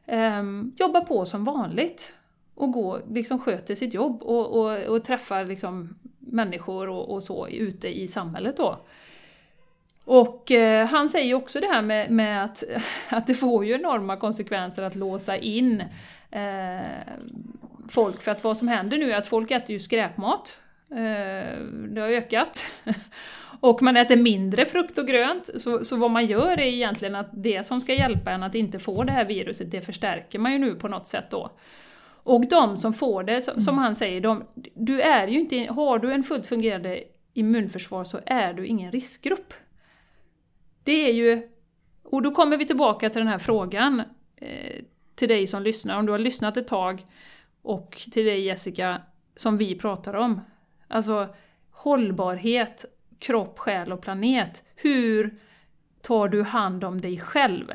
ehm, 0.05 0.39
um, 0.39 0.75
jobba 0.77 1.01
på 1.01 1.25
som 1.25 1.43
vanligt 1.43 2.13
och 2.55 2.71
går, 2.71 3.01
liksom 3.09 3.39
sköter 3.39 3.75
sitt 3.75 3.93
jobb 3.93 4.23
och, 4.23 4.59
och, 4.59 4.79
och 4.79 5.03
träffar 5.03 5.45
liksom 5.45 5.95
människor 6.19 6.89
och, 6.89 7.09
och, 7.09 7.23
så 7.23 7.47
ute 7.47 7.87
i 8.01 8.07
samhället 8.07 8.57
då. 8.57 8.85
Och 10.05 10.51
eh, 10.51 10.87
han 10.87 11.09
säger 11.09 11.33
också 11.33 11.59
det 11.59 11.67
här 11.67 11.81
med, 11.81 12.11
med, 12.11 12.43
att, 12.43 12.63
att 13.09 13.27
det 13.27 13.33
får 13.33 13.65
ju 13.65 13.73
enorma 13.73 14.17
konsekvenser 14.17 14.83
att 14.83 14.95
låsa 14.95 15.37
in 15.37 15.83
eh, 16.31 16.81
folk, 17.89 18.21
för 18.21 18.31
att 18.31 18.43
vad 18.43 18.57
som 18.57 18.67
händer 18.67 18.97
nu 18.97 19.11
är 19.11 19.17
att 19.17 19.27
folk 19.27 19.51
äter 19.51 19.71
ju 19.71 19.79
skräpmat. 19.79 20.61
Eh, 20.91 21.61
det 21.89 22.01
har 22.01 22.07
ökat. 22.07 22.65
och 23.59 23.81
man 23.81 23.97
äter 23.97 24.15
mindre 24.15 24.65
frukt 24.65 24.97
och 24.97 25.07
grönt, 25.07 25.49
så, 25.57 25.85
så 25.85 25.95
vad 25.95 26.11
man 26.11 26.25
gör 26.25 26.51
är 26.51 26.61
egentligen 26.61 27.15
att 27.15 27.29
det 27.33 27.63
som 27.65 27.81
ska 27.81 27.93
hjälpa 27.93 28.31
en 28.31 28.43
att 28.43 28.55
inte 28.55 28.79
få 28.79 29.03
det 29.03 29.11
här 29.11 29.25
viruset, 29.25 29.71
det 29.71 29.81
förstärker 29.81 30.39
man 30.39 30.51
ju 30.51 30.59
nu 30.59 30.75
på 30.75 30.87
något 30.87 31.07
sätt 31.07 31.29
då. 31.29 31.51
Och 32.23 32.47
de 32.49 32.77
som 32.77 32.93
får 32.93 33.23
det, 33.23 33.41
som, 33.41 33.61
som 33.61 33.77
han 33.77 33.95
säger, 33.95 34.21
de, 34.21 34.43
du 34.73 35.01
är 35.01 35.27
ju 35.27 35.39
inte, 35.39 35.73
har 35.73 35.99
du 35.99 36.13
en 36.13 36.23
fullt 36.23 36.47
fungerande 36.47 37.03
immunförsvar 37.33 38.03
så 38.03 38.19
är 38.25 38.53
du 38.53 38.65
ingen 38.65 38.91
riskgrupp. 38.91 39.53
Det 40.91 41.10
är 41.10 41.13
ju... 41.13 41.49
Och 42.04 42.21
då 42.21 42.32
kommer 42.32 42.58
vi 42.58 42.65
tillbaka 42.65 43.10
till 43.10 43.19
den 43.19 43.27
här 43.27 43.38
frågan 43.38 43.99
eh, 44.36 44.84
till 45.15 45.27
dig 45.27 45.47
som 45.47 45.63
lyssnar, 45.63 45.99
om 45.99 46.06
du 46.06 46.12
har 46.12 46.19
lyssnat 46.19 46.58
ett 46.58 46.67
tag, 46.67 47.06
och 47.62 48.01
till 48.12 48.25
dig 48.25 48.41
Jessica, 48.41 49.01
som 49.36 49.58
vi 49.58 49.80
pratar 49.80 50.13
om. 50.13 50.41
Alltså 50.88 51.36
hållbarhet, 51.71 52.86
kropp, 53.19 53.60
själ 53.60 53.91
och 53.91 54.01
planet. 54.01 54.63
Hur 54.75 55.39
tar 56.01 56.27
du 56.27 56.43
hand 56.43 56.84
om 56.84 57.01
dig 57.01 57.19
själv? 57.19 57.71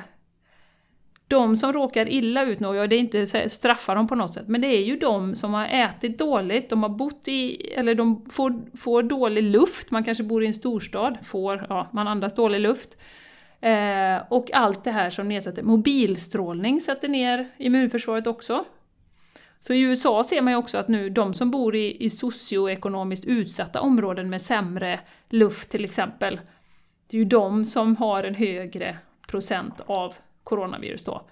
De 1.28 1.56
som 1.56 1.72
råkar 1.72 2.08
illa 2.08 2.44
ut 2.44 2.60
nu, 2.60 2.66
och 2.66 2.88
det 2.88 2.96
är 2.96 3.00
inte 3.00 3.26
straffa 3.26 3.94
dem 3.94 4.06
på 4.06 4.14
något 4.14 4.34
sätt, 4.34 4.48
men 4.48 4.60
det 4.60 4.66
är 4.66 4.82
ju 4.82 4.96
de 4.96 5.34
som 5.34 5.54
har 5.54 5.66
ätit 5.66 6.18
dåligt, 6.18 6.70
de 6.70 6.82
har 6.82 6.90
bott 6.90 7.28
i, 7.28 7.72
eller 7.74 7.94
de 7.94 8.24
får, 8.30 8.76
får 8.76 9.02
dålig 9.02 9.42
luft, 9.42 9.90
man 9.90 10.04
kanske 10.04 10.24
bor 10.24 10.44
i 10.44 10.46
en 10.46 10.54
storstad, 10.54 11.18
får, 11.22 11.66
ja, 11.68 11.88
man 11.92 12.08
andas 12.08 12.34
dålig 12.34 12.60
luft. 12.60 12.96
Eh, 13.60 14.22
och 14.28 14.52
allt 14.52 14.84
det 14.84 14.90
här 14.90 15.10
som 15.10 15.28
nedsätter, 15.28 15.62
mobilstrålning 15.62 16.80
sätter 16.80 17.08
ner 17.08 17.48
immunförsvaret 17.58 18.26
också. 18.26 18.64
Så 19.58 19.72
i 19.72 19.80
USA 19.80 20.24
ser 20.24 20.42
man 20.42 20.52
ju 20.52 20.56
också 20.56 20.78
att 20.78 20.88
nu 20.88 21.10
de 21.10 21.34
som 21.34 21.50
bor 21.50 21.76
i, 21.76 22.04
i 22.04 22.10
socioekonomiskt 22.10 23.24
utsatta 23.24 23.80
områden 23.80 24.30
med 24.30 24.42
sämre 24.42 25.00
luft 25.28 25.70
till 25.70 25.84
exempel, 25.84 26.40
det 27.10 27.16
är 27.16 27.18
ju 27.18 27.24
de 27.24 27.64
som 27.64 27.96
har 27.96 28.24
en 28.24 28.34
högre 28.34 28.96
procent 29.26 29.80
av 29.86 30.14
coronavirus 30.46 31.04
då. 31.04 31.22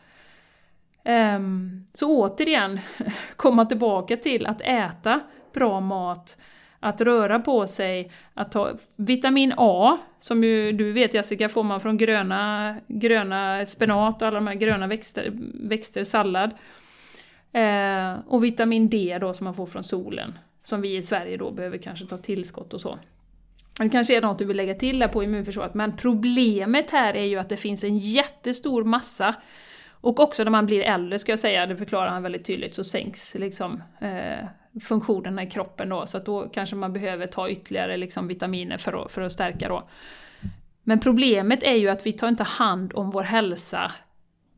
Um, 1.04 1.86
så 1.92 2.18
återigen, 2.18 2.80
komma 3.36 3.66
tillbaka 3.66 4.16
till 4.16 4.46
att 4.46 4.60
äta 4.60 5.20
bra 5.52 5.80
mat, 5.80 6.38
att 6.80 7.00
röra 7.00 7.40
på 7.40 7.66
sig, 7.66 8.10
att 8.34 8.52
ta 8.52 8.72
vitamin 8.96 9.54
A, 9.56 9.98
som 10.18 10.44
ju 10.44 10.72
du 10.72 10.92
vet 10.92 11.14
Jessica, 11.14 11.48
får 11.48 11.62
man 11.62 11.80
från 11.80 11.96
gröna, 11.96 12.76
gröna 12.86 13.66
spenat 13.66 14.22
och 14.22 14.28
alla 14.28 14.34
de 14.34 14.46
här 14.46 14.54
gröna 14.54 14.86
växter, 14.86 15.30
växter 15.68 16.04
sallad. 16.04 16.50
Eh, 17.52 18.14
och 18.26 18.44
vitamin 18.44 18.88
D 18.88 19.18
då 19.20 19.34
som 19.34 19.44
man 19.44 19.54
får 19.54 19.66
från 19.66 19.84
solen, 19.84 20.38
som 20.62 20.80
vi 20.80 20.96
i 20.96 21.02
Sverige 21.02 21.36
då 21.36 21.50
behöver 21.50 21.78
kanske 21.78 22.06
ta 22.06 22.18
tillskott 22.18 22.74
och 22.74 22.80
så. 22.80 22.98
Det 23.78 23.88
kanske 23.88 24.16
är 24.16 24.22
något 24.22 24.38
du 24.38 24.44
vill 24.44 24.56
lägga 24.56 24.74
till 24.74 24.98
där 24.98 25.08
på 25.08 25.24
immunförsvaret, 25.24 25.74
men 25.74 25.96
problemet 25.96 26.90
här 26.90 27.14
är 27.14 27.24
ju 27.24 27.38
att 27.38 27.48
det 27.48 27.56
finns 27.56 27.84
en 27.84 27.98
jättestor 27.98 28.84
massa 28.84 29.34
och 30.04 30.20
också 30.20 30.44
när 30.44 30.50
man 30.50 30.66
blir 30.66 30.80
äldre, 30.80 31.18
ska 31.18 31.32
jag 31.32 31.38
säga, 31.38 31.66
det 31.66 31.76
förklarar 31.76 32.08
han 32.08 32.22
väldigt 32.22 32.44
tydligt, 32.44 32.74
så 32.74 32.84
sänks 32.84 33.34
liksom, 33.34 33.82
eh, 34.00 34.46
funktionerna 34.82 35.42
i 35.42 35.50
kroppen 35.50 35.88
då, 35.88 36.06
så 36.06 36.16
att 36.16 36.26
då 36.26 36.48
kanske 36.48 36.76
man 36.76 36.92
behöver 36.92 37.26
ta 37.26 37.48
ytterligare 37.48 37.96
liksom, 37.96 38.28
vitaminer 38.28 38.78
för 38.78 39.04
att, 39.04 39.12
för 39.12 39.22
att 39.22 39.32
stärka 39.32 39.68
då. 39.68 39.88
Men 40.82 41.00
problemet 41.00 41.62
är 41.62 41.74
ju 41.74 41.88
att 41.88 42.06
vi 42.06 42.12
tar 42.12 42.28
inte 42.28 42.42
hand 42.42 42.92
om 42.94 43.10
vår 43.10 43.22
hälsa 43.22 43.92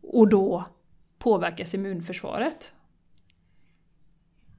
och 0.03 0.29
då 0.29 0.65
påverkas 1.19 1.75
immunförsvaret. 1.75 2.73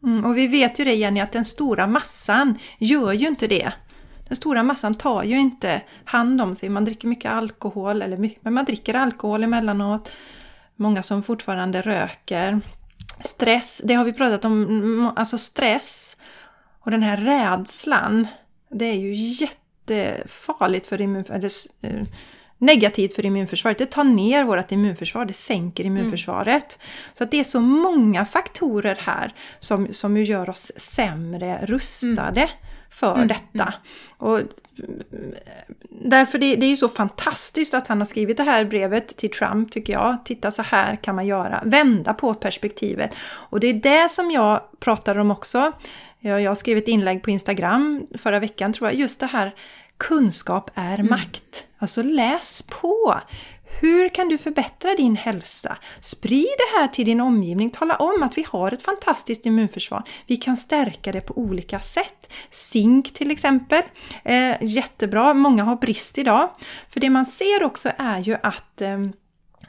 Mm, 0.03 0.25
och 0.25 0.37
vi 0.37 0.47
vet 0.47 0.79
ju 0.79 0.83
det 0.83 0.95
Jenny, 0.95 1.19
att 1.19 1.31
den 1.31 1.45
stora 1.45 1.87
massan 1.87 2.59
gör 2.77 3.13
ju 3.13 3.27
inte 3.27 3.47
det. 3.47 3.73
Den 4.27 4.35
stora 4.35 4.63
massan 4.63 4.93
tar 4.93 5.23
ju 5.23 5.39
inte 5.39 5.81
hand 6.05 6.41
om 6.41 6.55
sig. 6.55 6.69
Man 6.69 6.85
dricker 6.85 7.07
mycket 7.07 7.31
alkohol, 7.31 8.01
eller 8.01 8.17
mycket, 8.17 8.43
men 8.43 8.53
man 8.53 8.65
dricker 8.65 8.93
alkohol 8.93 9.43
emellanåt. 9.43 10.11
Många 10.75 11.03
som 11.03 11.23
fortfarande 11.23 11.81
röker. 11.81 12.61
Stress, 13.19 13.81
det 13.85 13.93
har 13.93 14.05
vi 14.05 14.13
pratat 14.13 14.45
om, 14.45 15.11
alltså 15.15 15.37
stress 15.37 16.17
och 16.79 16.91
den 16.91 17.03
här 17.03 17.17
rädslan. 17.17 18.27
Det 18.69 18.85
är 18.85 18.95
ju 18.95 19.13
jättefarligt 19.13 20.87
för 20.87 21.01
immunförsvaret. 21.01 21.67
Eh, 21.81 22.01
negativt 22.57 23.13
för 23.13 23.25
immunförsvaret. 23.25 23.77
Det 23.77 23.85
tar 23.85 24.03
ner 24.03 24.43
vårt 24.43 24.71
immunförsvar, 24.71 25.25
det 25.25 25.33
sänker 25.33 25.83
mm. 25.83 25.97
immunförsvaret. 25.97 26.79
Mm. 26.79 27.13
Så 27.13 27.23
att 27.23 27.31
det 27.31 27.39
är 27.39 27.43
så 27.43 27.59
många 27.59 28.25
faktorer 28.25 28.97
här 29.01 29.33
som, 29.59 29.93
som 29.93 30.17
gör 30.17 30.49
oss 30.49 30.71
sämre 30.75 31.65
rustade. 31.65 32.41
Mm 32.41 32.49
för 32.99 33.15
mm. 33.15 33.27
detta. 33.27 33.63
Mm. 33.63 33.73
Och 34.17 34.39
därför 35.89 36.37
det, 36.37 36.55
det 36.55 36.65
är 36.65 36.69
ju 36.69 36.77
så 36.77 36.89
fantastiskt 36.89 37.73
att 37.73 37.87
han 37.87 37.97
har 37.97 38.05
skrivit 38.05 38.37
det 38.37 38.43
här 38.43 38.65
brevet 38.65 39.17
till 39.17 39.31
Trump 39.31 39.71
tycker 39.71 39.93
jag. 39.93 40.25
Titta 40.25 40.51
så 40.51 40.61
här 40.61 40.95
kan 40.95 41.15
man 41.15 41.27
göra. 41.27 41.61
Vända 41.65 42.13
på 42.13 42.33
perspektivet. 42.33 43.15
Och 43.23 43.59
det 43.59 43.67
är 43.67 43.73
det 43.73 44.11
som 44.11 44.31
jag 44.31 44.61
pratar 44.79 45.17
om 45.17 45.31
också. 45.31 45.71
Jag, 46.19 46.41
jag 46.41 46.57
skrev 46.57 46.77
ett 46.77 46.87
inlägg 46.87 47.23
på 47.23 47.29
Instagram 47.29 48.07
förra 48.17 48.39
veckan 48.39 48.73
tror 48.73 48.89
jag. 48.89 48.99
Just 48.99 49.19
det 49.19 49.25
här 49.25 49.55
kunskap 49.97 50.71
är 50.75 50.99
mm. 50.99 51.09
makt. 51.09 51.67
Alltså 51.77 52.03
läs 52.03 52.61
på! 52.61 53.15
Hur 53.81 54.09
kan 54.09 54.29
du 54.29 54.37
förbättra 54.37 54.95
din 54.95 55.15
hälsa? 55.15 55.77
Sprid 56.01 56.47
det 56.57 56.79
här 56.79 56.87
till 56.87 57.05
din 57.05 57.21
omgivning. 57.21 57.69
Tala 57.69 57.95
om 57.95 58.23
att 58.23 58.37
vi 58.37 58.45
har 58.49 58.71
ett 58.71 58.81
fantastiskt 58.81 59.45
immunförsvar. 59.45 60.03
Vi 60.27 60.37
kan 60.37 60.57
stärka 60.57 61.11
det 61.11 61.21
på 61.21 61.37
olika 61.37 61.79
sätt. 61.79 62.33
Zink 62.49 63.13
till 63.13 63.31
exempel. 63.31 63.81
Eh, 64.23 64.55
jättebra. 64.61 65.33
Många 65.33 65.63
har 65.63 65.75
brist 65.75 66.17
idag. 66.17 66.49
För 66.89 66.99
det 66.99 67.09
man 67.09 67.25
ser 67.25 67.63
också 67.63 67.91
är 67.97 68.19
ju 68.19 68.37
att, 68.43 68.81
eh, 68.81 69.07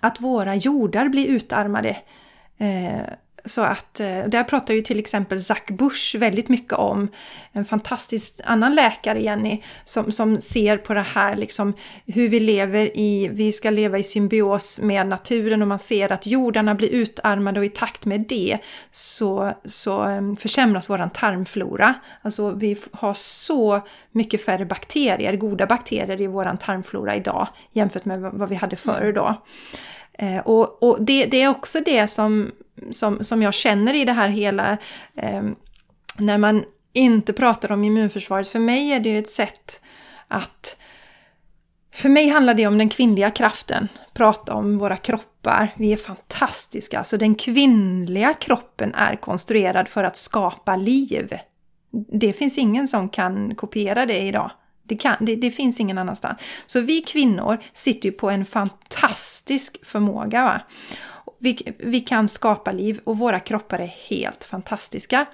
att 0.01 0.21
våra 0.21 0.55
jordar 0.55 1.09
blir 1.09 1.27
utarmade. 1.27 1.97
Eh, 2.59 3.13
så 3.44 3.62
att 3.62 4.01
eh, 4.01 4.24
där 4.27 4.44
pratar 4.44 4.74
ju 4.74 4.81
till 4.81 4.98
exempel 4.98 5.40
Zack 5.40 5.70
Bush 5.70 6.18
väldigt 6.18 6.48
mycket 6.48 6.72
om, 6.72 7.09
en 7.53 7.64
fantastisk 7.64 8.40
annan 8.44 8.74
läkare 8.74 9.20
Jenny, 9.20 9.62
som, 9.85 10.12
som 10.12 10.40
ser 10.40 10.77
på 10.77 10.94
det 10.94 11.01
här 11.14 11.37
liksom 11.37 11.74
hur 12.07 12.29
vi 12.29 12.40
lever 12.40 12.98
i, 12.98 13.29
vi 13.29 13.53
ska 13.53 13.70
leva 13.70 13.98
i 13.98 14.03
symbios 14.03 14.81
med 14.81 15.07
naturen 15.07 15.62
och 15.62 15.68
man 15.68 15.79
ser 15.79 16.12
att 16.12 16.27
jordarna 16.27 16.74
blir 16.74 16.88
utarmade 16.88 17.61
och 17.61 17.66
i 17.66 17.70
takt 17.70 18.07
med 18.07 18.20
det 18.20 18.59
så, 18.92 19.53
så 19.64 20.09
eh, 20.09 20.35
försämras 20.38 20.90
våran 20.90 21.11
tarmflora. 21.11 21.94
Alltså 22.22 22.51
vi 22.51 22.77
har 22.92 23.14
så 23.14 23.81
mycket 24.12 24.44
färre 24.44 24.64
bakterier, 24.64 25.37
goda 25.37 25.66
bakterier 25.66 26.20
i 26.20 26.27
våran 26.27 26.59
tarmflora 26.59 27.16
idag 27.16 27.48
jämfört 27.72 28.05
med 28.05 28.20
vad 28.20 28.48
vi 28.48 28.55
hade 28.55 28.77
förr 28.77 29.03
mm. 29.03 29.14
då. 29.14 29.42
Eh, 30.18 30.38
och, 30.38 30.83
och 30.83 30.96
det, 31.01 31.27
det, 31.27 31.42
är 31.42 31.48
också 31.48 31.81
det 31.81 32.07
som 32.07 32.51
som, 32.91 33.25
som 33.25 33.43
jag 33.43 33.55
känner 33.55 33.95
i 33.95 34.05
det 34.05 34.12
här 34.12 34.29
hela, 34.29 34.79
eh, 35.17 35.43
när 36.19 36.38
man 36.38 36.64
inte 36.93 37.33
pratar 37.33 37.73
om 37.73 37.85
immunförsvaret. 37.85 38.49
För 38.49 38.59
mig 38.59 38.93
är 38.93 39.01
det 39.01 39.09
ju 39.09 39.19
ett 39.19 39.31
sätt 39.31 39.81
att... 40.29 40.77
För 41.95 42.09
mig 42.09 42.29
handlar 42.29 42.55
det 42.55 42.67
om 42.67 42.79
den 42.79 42.88
kvinnliga 42.88 43.31
kraften. 43.31 43.88
Prata 44.12 44.55
om 44.55 44.79
våra 44.79 44.97
kroppar. 44.97 45.75
Vi 45.77 45.93
är 45.93 45.97
fantastiska. 45.97 46.99
Alltså 46.99 47.17
den 47.17 47.35
kvinnliga 47.35 48.35
kroppen 48.35 48.95
är 48.95 49.17
konstruerad 49.17 49.88
för 49.88 50.05
att 50.05 50.17
skapa 50.17 50.77
liv. 50.77 51.38
Det 52.12 52.33
finns 52.33 52.59
ingen 52.59 52.88
som 52.88 53.09
kan 53.09 53.55
kopiera 53.55 54.07
det 54.07 54.19
idag. 54.19 54.51
Det, 54.83 54.97
kan, 54.97 55.17
det, 55.21 55.37
det, 55.37 55.51
finns 55.51 55.81
ingen 55.81 55.99
annanstans. 55.99 56.43
Så 56.67 56.81
vi 56.81 57.01
kvinnor 57.01 57.59
sitter 57.73 58.09
ju 58.09 58.12
på 58.12 58.31
en 58.31 58.45
fantastisk 58.45 59.87
förmåga. 59.87 60.45
Va? 60.45 60.61
Vi, 61.38 61.59
vi 61.79 62.01
kan 62.01 62.29
skapa 62.29 62.72
liv 62.72 63.01
och 63.05 63.18
våra 63.18 63.40
kroppar 63.40 63.79
är 63.79 63.87
helt 64.09 64.44
fantastiska. 64.44 65.27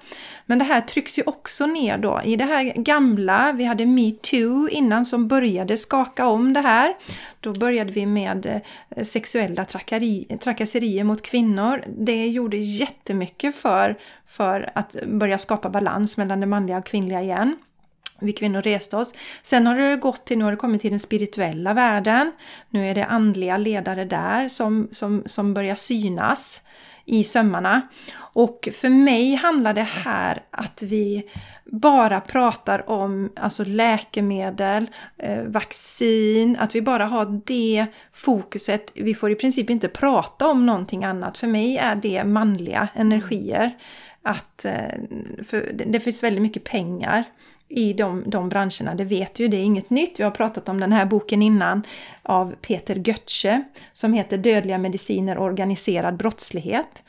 Men 0.45 0.59
det 0.59 0.65
här 0.65 0.81
trycks 0.81 1.19
ju 1.19 1.23
också 1.25 1.65
ner 1.65 1.97
då 1.97 2.21
i 2.25 2.35
det 2.35 2.43
här 2.43 2.63
gamla, 2.63 3.53
vi 3.53 3.63
hade 3.63 3.85
metoo 3.85 4.69
innan 4.69 5.05
som 5.05 5.27
började 5.27 5.77
skaka 5.77 6.27
om 6.27 6.53
det 6.53 6.59
här. 6.59 6.93
Då 7.39 7.53
började 7.53 7.91
vi 7.91 8.05
med 8.05 8.45
eh, 8.45 9.03
sexuella 9.03 9.65
sexuella 9.65 9.65
trakasserier 10.41 11.03
mot 11.03 11.21
kvinnor. 11.21 11.83
Det 11.97 12.27
gjorde 12.27 12.57
jättemycket 12.57 13.55
för, 13.55 13.97
för 14.25 14.69
att 14.75 14.95
börja 15.07 15.37
skapa 15.37 15.69
balans 15.69 16.17
mellan 16.17 16.39
det 16.39 16.45
manliga 16.45 16.77
och 16.77 16.85
kvinnliga 16.85 17.21
igen 17.21 17.57
vi 18.19 18.33
kvinnor 18.33 18.61
reste 18.61 18.97
oss. 18.97 19.13
Sen 19.43 19.67
har 19.67 19.75
det 19.75 19.95
gått 19.95 20.25
till, 20.25 20.37
nu 20.37 20.43
har 20.43 20.51
det 20.51 20.57
kommit 20.57 20.81
till 20.81 20.91
den 20.91 20.99
spirituella 20.99 21.73
världen. 21.73 22.31
Nu 22.69 22.87
är 22.87 22.95
det 22.95 23.05
andliga 23.05 23.57
ledare 23.57 24.05
där 24.05 24.47
som, 24.47 24.87
som, 24.91 25.23
som 25.25 25.53
börjar 25.53 25.75
synas 25.75 26.61
i 27.05 27.23
sömmarna. 27.23 27.81
Och 28.17 28.69
för 28.71 28.89
mig 28.89 29.35
handlar 29.35 29.73
det 29.73 29.81
här 29.81 30.43
att 30.51 30.81
vi 30.81 31.29
bara 31.65 32.21
pratar 32.21 32.89
om 32.89 33.31
alltså 33.35 33.63
läkemedel, 33.63 34.87
eh, 35.17 35.43
vaccin, 35.43 36.57
att 36.59 36.75
vi 36.75 36.81
bara 36.81 37.05
har 37.05 37.41
det 37.45 37.85
fokuset. 38.13 38.91
Vi 38.95 39.13
får 39.13 39.31
i 39.31 39.35
princip 39.35 39.69
inte 39.69 39.87
prata 39.87 40.47
om 40.47 40.65
någonting 40.65 41.03
annat. 41.03 41.37
För 41.37 41.47
mig 41.47 41.77
är 41.77 41.95
det 41.95 42.23
manliga 42.23 42.87
energier. 42.95 43.77
Att, 44.23 44.65
eh, 44.65 44.99
för 45.43 45.71
det 45.85 45.99
finns 45.99 46.23
väldigt 46.23 46.41
mycket 46.41 46.63
pengar 46.63 47.23
i 47.69 47.93
de, 47.93 48.23
de 48.27 48.49
branscherna, 48.49 48.95
det 48.95 49.03
vet 49.03 49.39
ju, 49.39 49.47
det 49.47 49.57
är 49.57 49.63
inget 49.63 49.89
nytt. 49.89 50.19
Vi 50.19 50.23
har 50.23 50.31
pratat 50.31 50.69
om 50.69 50.79
den 50.79 50.91
här 50.91 51.05
boken 51.05 51.41
innan 51.41 51.83
av 52.23 52.55
Peter 52.61 52.95
Götze 52.95 53.63
som 53.93 54.13
heter 54.13 54.37
Dödliga 54.37 54.77
mediciner 54.77 55.37
och 55.37 55.45
organiserad 55.45 56.17
brottslighet. 56.17 57.03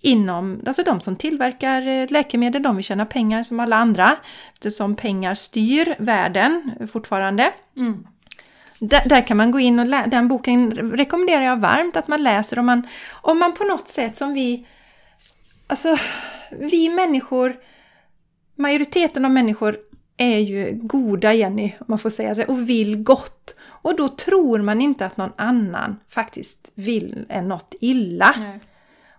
Inom, 0.00 0.62
alltså 0.66 0.82
de 0.82 1.00
som 1.00 1.16
tillverkar 1.16 1.86
eh, 1.86 2.06
läkemedel, 2.10 2.62
de 2.62 2.76
vill 2.76 2.84
tjäna 2.84 3.06
pengar 3.06 3.42
som 3.42 3.60
alla 3.60 3.76
andra. 3.76 4.16
Eftersom 4.52 4.96
pengar 4.96 5.34
styr 5.34 5.94
världen 5.98 6.72
fortfarande. 6.92 7.52
Mm. 7.76 8.06
Där, 8.78 9.08
där, 9.08 9.26
kan 9.26 9.36
man 9.36 9.50
gå 9.50 9.60
in 9.60 9.78
och 9.78 9.86
läsa, 9.86 10.06
den 10.06 10.28
boken 10.28 10.72
rekommenderar 10.72 11.42
jag 11.42 11.56
varmt 11.56 11.96
att 11.96 12.08
man 12.08 12.22
läser 12.22 12.58
om 12.58 12.66
man, 12.66 12.86
om 13.12 13.38
man 13.38 13.54
på 13.54 13.64
något 13.64 13.88
sätt 13.88 14.16
som 14.16 14.32
vi, 14.32 14.66
alltså 15.66 15.96
vi 16.50 16.88
människor 16.88 17.56
majoriteten 18.56 19.24
av 19.24 19.30
människor 19.30 19.78
är 20.16 20.38
ju 20.38 20.70
goda, 20.72 21.34
Jenny, 21.34 21.74
om 21.78 21.86
man 21.88 21.98
får 21.98 22.10
säga 22.10 22.34
så, 22.34 22.44
och 22.44 22.68
vill 22.68 23.02
gott. 23.02 23.54
Och 23.62 23.96
då 23.96 24.08
tror 24.08 24.58
man 24.58 24.80
inte 24.80 25.06
att 25.06 25.16
någon 25.16 25.32
annan 25.36 25.96
faktiskt 26.08 26.72
vill 26.74 27.26
en 27.28 27.48
något 27.48 27.74
illa. 27.80 28.34
Nej. 28.38 28.60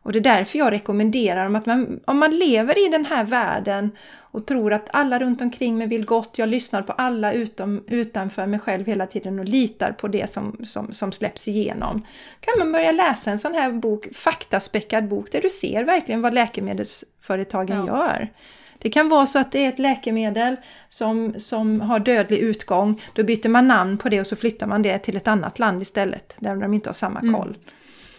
Och 0.08 0.13
det 0.13 0.19
är 0.19 0.23
därför 0.23 0.60
jag 0.60 0.71
rekommenderar 0.71 1.56
att 1.56 1.65
man, 1.65 2.00
om 2.06 2.17
man 2.17 2.32
lever 2.32 2.88
i 2.88 2.91
den 2.91 3.06
här 3.06 3.23
världen 3.23 3.91
och 4.19 4.45
tror 4.45 4.73
att 4.73 4.89
alla 4.91 5.19
runt 5.19 5.41
omkring 5.41 5.78
mig 5.78 5.88
vill 5.88 6.06
gott, 6.06 6.38
jag 6.38 6.50
lyssnar 6.50 6.82
på 6.82 6.93
alla 6.93 7.34
utom, 7.34 7.84
utanför 7.88 8.47
mig 8.47 8.60
själv 8.60 8.86
hela 8.86 9.08
tiden 9.08 9.39
och 9.39 9.45
litar 9.45 9.91
på 9.91 10.08
det 10.08 10.32
som, 10.32 10.58
som, 10.63 10.93
som 10.93 11.12
släpps 11.12 11.47
igenom. 11.47 12.06
kan 12.39 12.54
man 12.60 12.71
börja 12.71 12.91
läsa 12.91 13.32
en 13.32 13.39
sån 13.39 13.54
här 13.54 13.71
bok, 13.71 14.08
faktaspäckad 14.15 15.08
bok, 15.08 15.32
där 15.32 15.41
du 15.41 15.50
ser 15.50 15.84
verkligen 15.84 16.21
vad 16.21 16.34
läkemedelsföretagen 16.34 17.86
ja. 17.86 17.88
gör. 17.88 18.30
Det 18.77 18.89
kan 18.89 19.09
vara 19.09 19.25
så 19.25 19.39
att 19.39 19.51
det 19.51 19.65
är 19.65 19.69
ett 19.69 19.79
läkemedel 19.79 20.55
som, 20.89 21.33
som 21.37 21.81
har 21.81 21.99
dödlig 21.99 22.37
utgång. 22.37 23.01
Då 23.13 23.23
byter 23.23 23.49
man 23.49 23.67
namn 23.67 23.97
på 23.97 24.09
det 24.09 24.19
och 24.19 24.27
så 24.27 24.35
flyttar 24.35 24.67
man 24.67 24.81
det 24.81 24.97
till 24.97 25.17
ett 25.17 25.27
annat 25.27 25.59
land 25.59 25.81
istället, 25.81 26.35
där 26.39 26.55
de 26.55 26.73
inte 26.73 26.89
har 26.89 26.93
samma 26.93 27.19
mm. 27.19 27.33
koll. 27.33 27.47
Mm. 27.47 27.61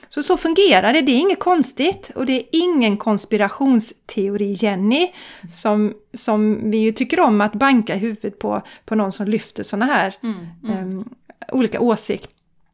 Så 0.08 0.22
så 0.22 0.36
fungerar 0.36 0.92
det, 0.92 1.00
det 1.00 1.12
är 1.12 1.18
inget 1.18 1.38
konstigt 1.38 2.10
och 2.14 2.26
det 2.26 2.32
är 2.32 2.44
ingen 2.50 2.96
konspirationsteori, 2.96 4.56
Jenny, 4.58 5.12
som, 5.54 5.94
som 6.14 6.70
vi 6.70 6.78
ju 6.78 6.92
tycker 6.92 7.20
om 7.20 7.40
att 7.40 7.52
banka 7.52 7.94
i 7.94 7.98
huvudet 7.98 8.38
på, 8.38 8.62
på 8.84 8.94
någon 8.94 9.12
som 9.12 9.26
lyfter 9.26 9.62
sådana 9.62 9.92
här 9.92 10.14
mm, 10.22 10.46
mm. 10.64 10.98
Um, 10.98 11.08
olika 11.52 11.80
åsikter. 11.80 12.30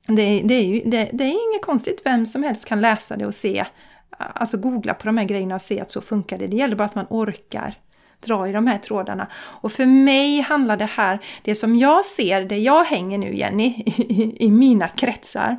Det, 0.06 0.42
det, 0.44 0.54
är 0.54 0.64
ju, 0.64 0.82
det, 0.84 1.10
det, 1.12 1.24
är 1.24 1.50
inget 1.50 1.62
konstigt, 1.62 2.00
vem 2.04 2.26
som 2.26 2.42
helst 2.42 2.68
kan 2.68 2.80
läsa 2.80 3.16
det 3.16 3.26
och 3.26 3.34
se 3.34 3.64
alltså 4.18 4.56
googla 4.56 4.94
på 4.94 5.06
de 5.06 5.18
här 5.18 5.24
grejerna 5.24 5.54
och 5.54 5.62
se 5.62 5.80
att 5.80 5.90
så 5.90 6.00
funkar 6.00 6.38
det. 6.38 6.46
Det 6.46 6.56
gäller 6.56 6.76
bara 6.76 6.84
att 6.84 6.94
man 6.94 7.06
orkar 7.10 7.74
dra 8.20 8.48
i 8.48 8.52
de 8.52 8.66
här 8.66 8.78
trådarna. 8.78 9.26
Och 9.34 9.72
för 9.72 9.86
mig 9.86 10.40
handlar 10.40 10.76
det 10.76 10.84
här, 10.84 11.18
det 11.42 11.54
som 11.54 11.76
jag 11.76 12.04
ser, 12.04 12.42
det 12.42 12.58
jag 12.58 12.84
hänger 12.84 13.18
nu 13.18 13.34
Jenny, 13.34 13.66
i, 13.96 14.36
i 14.44 14.50
mina 14.50 14.88
kretsar. 14.88 15.56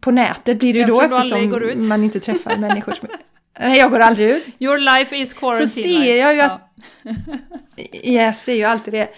På 0.00 0.10
nätet 0.10 0.58
blir 0.58 0.74
det 0.74 0.84
då 0.84 1.00
eftersom 1.00 1.88
man 1.88 2.04
inte 2.04 2.20
träffar 2.20 2.56
människor 2.56 2.92
som... 2.92 3.08
Nej, 3.58 3.78
jag 3.78 3.90
går 3.90 4.00
aldrig 4.00 4.30
ut. 4.30 4.44
Your 4.58 4.78
life 4.78 5.16
is 5.16 5.34
quarantine. 5.34 5.66
Så 5.66 5.80
ser 5.80 6.16
jag 6.16 6.34
ju 6.34 6.40
att... 6.40 6.60
Yes, 8.04 8.44
det 8.44 8.52
är 8.52 8.56
ju 8.56 8.64
alltid 8.64 8.94
det. 8.94 9.08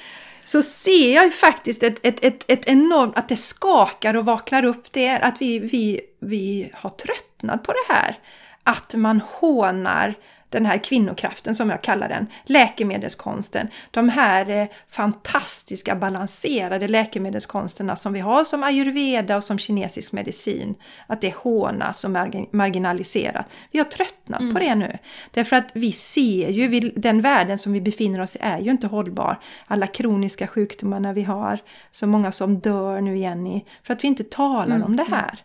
Så 0.44 0.62
ser 0.62 1.14
jag 1.14 1.24
ju 1.24 1.30
faktiskt 1.30 1.83
ett, 1.83 1.98
ett, 2.02 2.24
ett, 2.24 2.44
ett 2.48 2.66
enormt... 2.66 3.18
Att 3.18 3.28
det 3.28 3.37
skakar 3.37 4.16
och 4.16 4.24
vaknar 4.24 4.64
upp. 4.64 4.92
Det 4.92 5.07
är 5.07 5.20
att 5.20 5.40
vi, 5.40 5.59
vi, 5.59 6.00
vi 6.20 6.70
har 6.74 6.90
tröttnat 6.90 7.62
på 7.62 7.72
det 7.72 7.94
här. 7.94 8.18
Att 8.64 8.94
man 8.94 9.20
hånar 9.30 10.14
den 10.55 10.67
här 10.67 10.79
kvinnokraften 10.79 11.55
som 11.55 11.71
jag 11.71 11.83
kallar 11.83 12.09
den, 12.09 12.27
läkemedelskonsten. 12.45 13.69
De 13.90 14.09
här 14.09 14.51
eh, 14.51 14.67
fantastiska 14.88 15.95
balanserade 15.95 16.88
läkemedelskonsterna 16.88 17.97
som 17.97 18.12
vi 18.12 18.21
har 18.21 18.45
som 18.45 18.62
ayurveda 18.62 19.37
och 19.37 19.45
som 19.45 19.59
kinesisk 19.59 20.12
medicin. 20.12 20.75
Att 21.07 21.21
det 21.21 21.35
hånas 21.35 22.05
och 22.05 22.11
marginaliserat. 22.51 23.47
Vi 23.71 23.79
har 23.79 23.87
tröttnat 23.87 24.40
mm. 24.40 24.55
på 24.55 24.61
det 24.61 24.75
nu. 24.75 24.99
Därför 25.31 25.57
att 25.57 25.71
vi 25.75 25.93
ser 25.93 26.49
ju, 26.49 26.69
vi, 26.69 26.81
den 26.81 27.21
världen 27.21 27.59
som 27.59 27.73
vi 27.73 27.81
befinner 27.81 28.21
oss 28.21 28.37
i 28.37 28.38
är 28.43 28.59
ju 28.59 28.71
inte 28.71 28.87
hållbar. 28.87 29.40
Alla 29.67 29.87
kroniska 29.87 30.47
sjukdomarna 30.47 31.12
vi 31.12 31.23
har, 31.23 31.59
så 31.90 32.07
många 32.07 32.33
som 32.33 32.59
dör 32.59 33.01
nu 33.01 33.19
Jenny, 33.19 33.64
för 33.83 33.93
att 33.93 34.05
vi 34.05 34.09
inte 34.09 34.25
talar 34.25 34.77
mm. 34.77 34.83
om 34.83 34.97
det 34.97 35.07
här. 35.11 35.38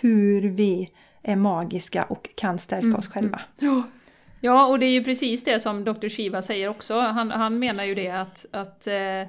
Hur 0.00 0.42
vi 0.42 0.90
är 1.22 1.36
magiska 1.36 2.04
och 2.04 2.28
kan 2.34 2.58
stärka 2.58 2.86
mm. 2.86 2.98
oss 2.98 3.08
själva. 3.08 3.40
Ja. 3.58 3.82
Ja, 4.44 4.66
och 4.66 4.78
det 4.78 4.86
är 4.86 4.90
ju 4.90 5.04
precis 5.04 5.44
det 5.44 5.60
som 5.60 5.84
Dr. 5.84 6.08
Shiva 6.08 6.42
säger 6.42 6.68
också. 6.68 6.98
Han, 7.00 7.30
han 7.30 7.58
menar 7.58 7.84
ju 7.84 7.94
det 7.94 8.08
att, 8.08 8.46
att 8.52 8.86
eh, 8.86 9.20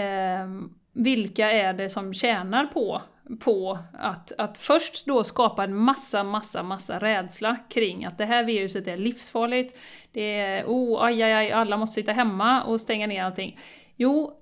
eh, 0.00 0.48
vilka 0.92 1.50
är 1.50 1.72
det 1.72 1.88
som 1.88 2.14
tjänar 2.14 2.66
på, 2.66 3.02
på 3.40 3.78
att, 3.98 4.32
att 4.38 4.58
först 4.58 5.06
då 5.06 5.24
skapa 5.24 5.64
en 5.64 5.76
massa, 5.76 6.24
massa, 6.24 6.62
massa 6.62 6.98
rädsla 6.98 7.56
kring 7.68 8.04
att 8.04 8.18
det 8.18 8.24
här 8.24 8.44
viruset 8.44 8.86
är 8.86 8.96
livsfarligt. 8.96 9.78
Det 10.12 10.40
är 10.40 10.64
oh, 10.64 11.04
aj, 11.04 11.22
aj, 11.22 11.32
aj, 11.32 11.52
alla 11.52 11.76
måste 11.76 11.94
sitta 11.94 12.12
hemma 12.12 12.62
och 12.62 12.80
stänga 12.80 13.06
ner 13.06 13.24
allting. 13.24 13.58
Jo, 13.96 14.40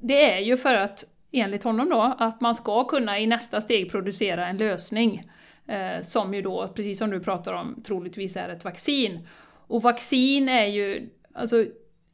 det 0.00 0.32
är 0.32 0.38
ju 0.38 0.56
för 0.56 0.74
att, 0.74 1.04
enligt 1.32 1.64
honom 1.64 1.88
då, 1.88 2.14
att 2.18 2.40
man 2.40 2.54
ska 2.54 2.84
kunna 2.84 3.18
i 3.18 3.26
nästa 3.26 3.60
steg 3.60 3.90
producera 3.90 4.46
en 4.46 4.58
lösning. 4.58 5.30
Eh, 5.66 6.02
som 6.02 6.34
ju 6.34 6.42
då, 6.42 6.68
precis 6.68 6.98
som 6.98 7.10
du 7.10 7.20
pratar 7.20 7.52
om, 7.52 7.82
troligtvis 7.86 8.36
är 8.36 8.48
ett 8.48 8.64
vaccin. 8.64 9.26
Och 9.66 9.82
vaccin 9.82 10.48
är 10.48 10.66
ju, 10.66 11.08
alltså 11.34 11.64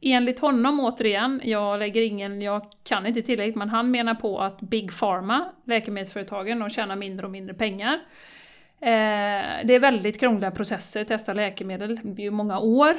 enligt 0.01 0.39
honom 0.39 0.79
återigen, 0.79 1.41
jag 1.43 1.79
lägger 1.79 2.01
ingen, 2.01 2.41
jag 2.41 2.65
kan 2.83 3.05
inte 3.05 3.21
tillräckligt, 3.21 3.55
men 3.55 3.69
han 3.69 3.91
menar 3.91 4.15
på 4.15 4.39
att 4.39 4.61
Big 4.61 4.99
Pharma, 4.99 5.45
läkemedelsföretagen, 5.65 6.59
de 6.59 6.69
tjänar 6.69 6.95
mindre 6.95 7.25
och 7.25 7.31
mindre 7.31 7.53
pengar. 7.53 7.93
Eh, 8.79 9.65
det 9.65 9.75
är 9.75 9.79
väldigt 9.79 10.19
krångliga 10.19 10.51
processer, 10.51 11.03
testa 11.03 11.33
läkemedel, 11.33 11.99
det 12.03 12.09
blir 12.09 12.25
ju 12.25 12.31
många 12.31 12.59
år. 12.59 12.89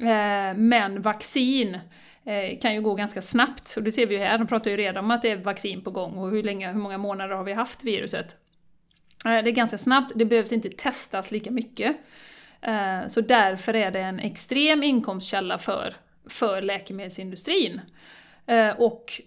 Eh, 0.00 0.56
men 0.56 1.02
vaccin 1.02 1.78
eh, 2.24 2.58
kan 2.60 2.74
ju 2.74 2.80
gå 2.80 2.94
ganska 2.94 3.22
snabbt, 3.22 3.74
och 3.76 3.82
det 3.82 3.92
ser 3.92 4.06
vi 4.06 4.14
ju 4.14 4.20
här, 4.20 4.38
de 4.38 4.46
pratar 4.46 4.70
ju 4.70 4.76
redan 4.76 5.04
om 5.04 5.10
att 5.10 5.22
det 5.22 5.30
är 5.30 5.36
vaccin 5.36 5.82
på 5.82 5.90
gång 5.90 6.18
och 6.18 6.30
hur, 6.30 6.42
länge, 6.42 6.72
hur 6.72 6.80
många 6.80 6.98
månader 6.98 7.34
har 7.34 7.44
vi 7.44 7.52
haft 7.52 7.84
viruset. 7.84 8.36
Eh, 9.26 9.44
det 9.44 9.50
är 9.50 9.54
ganska 9.54 9.78
snabbt, 9.78 10.12
det 10.14 10.24
behövs 10.24 10.52
inte 10.52 10.68
testas 10.68 11.30
lika 11.30 11.50
mycket. 11.50 11.96
Eh, 12.64 13.06
så 13.06 13.20
därför 13.20 13.74
är 13.74 13.90
det 13.90 14.00
en 14.00 14.20
extrem 14.20 14.82
inkomstkälla 14.82 15.58
för, 15.58 15.94
för 16.28 16.62
läkemedelsindustrin. 16.62 17.80
Eh, 18.46 18.70
och 18.70 19.20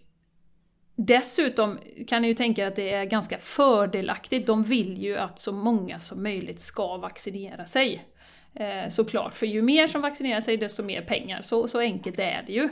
dessutom 0.96 1.80
kan 2.08 2.22
ni 2.22 2.28
ju 2.28 2.34
tänka 2.34 2.64
er 2.64 2.68
att 2.68 2.76
det 2.76 2.94
är 2.94 3.06
ganska 3.06 3.38
fördelaktigt. 3.38 4.48
De 4.48 4.64
vill 4.64 5.04
ju 5.04 5.18
att 5.18 5.40
så 5.40 5.52
många 5.52 6.00
som 6.00 6.24
möjligt 6.24 6.60
ska 6.60 6.98
vaccinera 6.98 7.66
sig. 7.66 8.06
Eh, 8.54 8.90
såklart, 8.90 9.34
för 9.34 9.46
ju 9.46 9.62
mer 9.62 9.88
som 9.88 10.02
vaccinerar 10.02 10.42
sig 10.42 10.58
desto 10.58 10.84
mer 10.84 11.02
pengar. 11.02 11.42
Så, 11.42 11.68
så 11.68 11.80
enkelt 11.80 12.20
är 12.20 12.44
det 12.48 12.54
ju. 12.54 12.70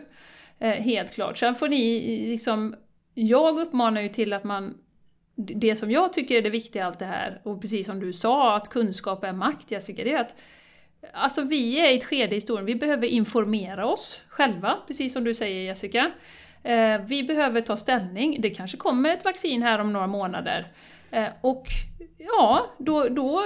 Helt 0.60 1.14
klart. 1.14 1.38
Sen 1.38 1.56
får 1.56 1.68
ni 1.68 2.02
liksom... 2.28 2.76
Jag 3.14 3.60
uppmanar 3.60 4.02
ju 4.02 4.10
till 4.10 4.34
att 4.34 4.44
man 4.44 4.78
det 5.36 5.76
som 5.76 5.92
jag 5.92 6.14
tycker 6.14 6.36
är 6.36 6.42
det 6.42 6.50
viktiga 6.50 6.82
i 6.82 6.86
allt 6.86 7.00
det 7.00 7.06
här, 7.06 7.42
och 7.44 7.62
precis 7.62 7.86
som 7.86 8.00
du 8.00 8.14
sa, 8.14 8.56
att 8.56 8.70
kunskap 8.70 9.24
är 9.24 9.34
makt 9.34 9.72
Jessica, 9.72 10.04
det 10.04 10.14
är 10.14 10.20
att 10.20 10.36
Alltså 11.14 11.42
vi 11.42 11.80
är 11.80 11.92
i 11.92 11.98
ett 11.98 12.06
skede 12.06 12.32
i 12.32 12.36
historien, 12.36 12.66
vi 12.66 12.76
behöver 12.76 13.08
informera 13.08 13.86
oss 13.86 14.24
själva, 14.28 14.78
precis 14.88 15.14
som 15.14 15.24
du 15.24 15.34
säger 15.34 15.62
Jessica. 15.62 16.12
Eh, 16.64 17.02
vi 17.02 17.24
behöver 17.24 17.62
ta 17.62 17.78
ställning, 17.78 18.42
det 18.42 18.50
kanske 18.50 18.78
kommer 18.78 19.10
ett 19.10 19.26
vaccin 19.26 19.62
här 19.62 19.80
om 19.80 19.94
några 19.94 20.08
månader. 20.08 20.72
Eh, 21.12 21.28
och 21.42 21.68
ja, 22.18 22.76
då, 22.78 23.08
då 23.10 23.44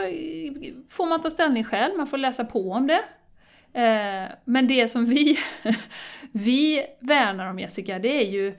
får 0.89 1.06
man 1.06 1.21
ta 1.21 1.30
ställning 1.30 1.63
själv, 1.63 1.97
man 1.97 2.08
får 2.08 2.17
läsa 2.17 2.45
på 2.45 2.71
om 2.71 2.88
det. 2.88 3.04
Eh, 3.73 4.30
men 4.43 4.67
det 4.67 4.88
som 4.88 5.06
vi, 5.06 5.38
vi 6.32 6.86
värnar 6.99 7.49
om 7.49 7.60
Jessica, 7.60 7.99
det 7.99 8.21
är 8.23 8.30
ju 8.30 8.58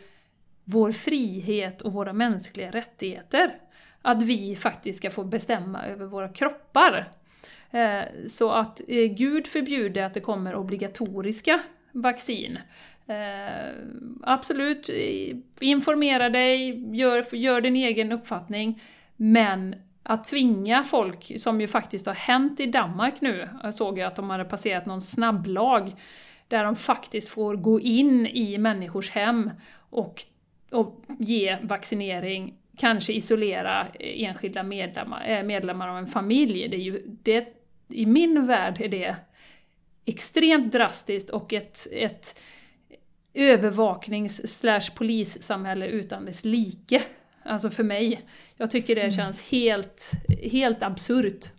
vår 0.71 0.93
frihet 0.93 1.83
och 1.83 1.93
våra 1.93 2.13
mänskliga 2.13 2.71
rättigheter. 2.71 3.55
Att 4.03 4.23
vi 4.23 4.57
faktiskt 4.57 4.99
ska 4.99 5.11
få 5.11 5.25
bestämma 5.25 5.87
över 5.87 6.07
våra 6.07 6.29
kroppar. 6.29 7.13
Eh, 7.71 8.03
så 8.27 8.51
att 8.51 8.81
eh, 8.89 9.05
Gud 9.05 9.47
förbjuder 9.47 10.03
att 10.03 10.15
det 10.15 10.21
kommer 10.21 10.55
obligatoriska 10.55 11.61
vaccin. 11.93 12.59
Eh, 13.07 13.73
absolut, 14.23 14.91
informera 15.61 16.29
dig, 16.29 16.85
gör, 16.97 17.35
gör 17.35 17.61
din 17.61 17.77
egen 17.77 18.13
uppfattning. 18.13 18.83
Men 19.17 19.75
att 20.03 20.25
tvinga 20.25 20.85
folk, 20.85 21.41
som 21.41 21.61
ju 21.61 21.69
faktiskt 21.69 22.07
har 22.07 22.15
hänt 22.15 22.61
i 22.61 22.67
Danmark 22.67 23.21
nu, 23.21 23.49
jag 23.63 23.75
såg 23.75 23.99
ju 23.99 24.05
att 24.05 24.17
de 24.17 24.31
hade 24.31 24.45
passerat 24.45 24.87
någon 24.87 25.01
snabblag, 25.01 25.95
där 26.49 26.65
de 26.65 26.77
faktiskt 26.77 27.29
får 27.29 27.57
gå 27.57 27.81
in 27.81 28.27
i 28.27 28.59
människors 28.59 29.11
hem 29.11 29.51
och, 29.91 30.23
och 30.71 31.05
ge 31.19 31.59
vaccinering, 31.63 32.55
kanske 32.77 33.13
isolera 33.13 33.87
enskilda 34.01 34.63
medlemmar, 34.63 35.29
eh, 35.29 35.43
medlemmar 35.43 35.89
av 35.89 35.99
en 35.99 36.07
familj. 36.07 36.69
Det 36.69 36.77
är 36.77 36.81
ju, 36.81 37.03
det, 37.07 37.49
I 37.89 38.07
min 38.07 38.47
värld 38.47 38.81
är 38.81 38.89
det 38.89 39.17
extremt 40.05 40.73
drastiskt 40.73 41.31
och 41.31 41.53
ett, 41.53 41.87
ett 41.93 42.41
övervaknings 43.35 44.59
slash 44.59 44.95
polissamhälle 44.95 45.87
utan 45.87 46.25
dess 46.25 46.45
like. 46.45 47.03
Alltså 47.43 47.71
för 47.71 47.85
mig. 47.85 48.21
Jag 48.57 48.71
tycker 48.71 48.95
det 48.95 49.01
mm. 49.01 49.13
känns 49.13 49.51
helt, 49.51 50.11
helt 50.53 50.83
absurt. 50.83 51.51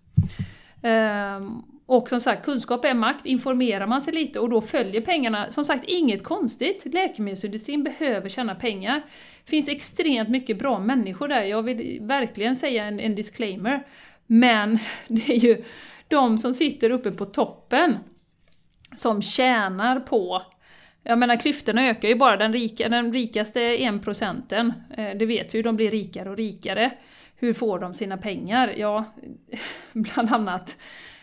Um, 0.81 1.70
och 1.91 2.09
som 2.09 2.21
sagt, 2.21 2.45
kunskap 2.45 2.85
är 2.85 2.93
makt, 2.93 3.25
informerar 3.25 3.87
man 3.87 4.01
sig 4.01 4.13
lite 4.13 4.39
och 4.39 4.49
då 4.49 4.61
följer 4.61 5.01
pengarna. 5.01 5.51
Som 5.51 5.65
sagt, 5.65 5.83
inget 5.87 6.23
konstigt. 6.23 6.93
Läkemedelsindustrin 6.93 7.83
behöver 7.83 8.29
tjäna 8.29 8.55
pengar. 8.55 9.01
Det 9.45 9.49
finns 9.49 9.69
extremt 9.69 10.29
mycket 10.29 10.59
bra 10.59 10.79
människor 10.79 11.27
där, 11.27 11.43
jag 11.43 11.63
vill 11.63 11.99
verkligen 12.01 12.55
säga 12.55 12.85
en, 12.85 12.99
en 12.99 13.15
disclaimer. 13.15 13.87
Men 14.27 14.79
det 15.07 15.29
är 15.29 15.39
ju 15.39 15.63
de 16.07 16.37
som 16.37 16.53
sitter 16.53 16.89
uppe 16.89 17.11
på 17.11 17.25
toppen 17.25 17.97
som 18.95 19.21
tjänar 19.21 19.99
på 19.99 20.41
jag 21.03 21.19
menar 21.19 21.35
klyftorna 21.35 21.85
ökar 21.85 22.09
ju 22.09 22.15
bara, 22.15 22.37
den, 22.37 22.53
rika, 22.53 22.89
den 22.89 23.13
rikaste 23.13 23.61
en 23.61 23.99
procenten, 23.99 24.73
eh, 24.97 25.17
det 25.17 25.25
vet 25.25 25.53
vi 25.53 25.57
ju, 25.57 25.63
de 25.63 25.75
blir 25.75 25.91
rikare 25.91 26.29
och 26.29 26.37
rikare. 26.37 26.91
Hur 27.35 27.53
får 27.53 27.79
de 27.79 27.93
sina 27.93 28.17
pengar? 28.17 28.73
Ja, 28.77 29.13
bland 29.93 30.33
annat, 30.33 30.77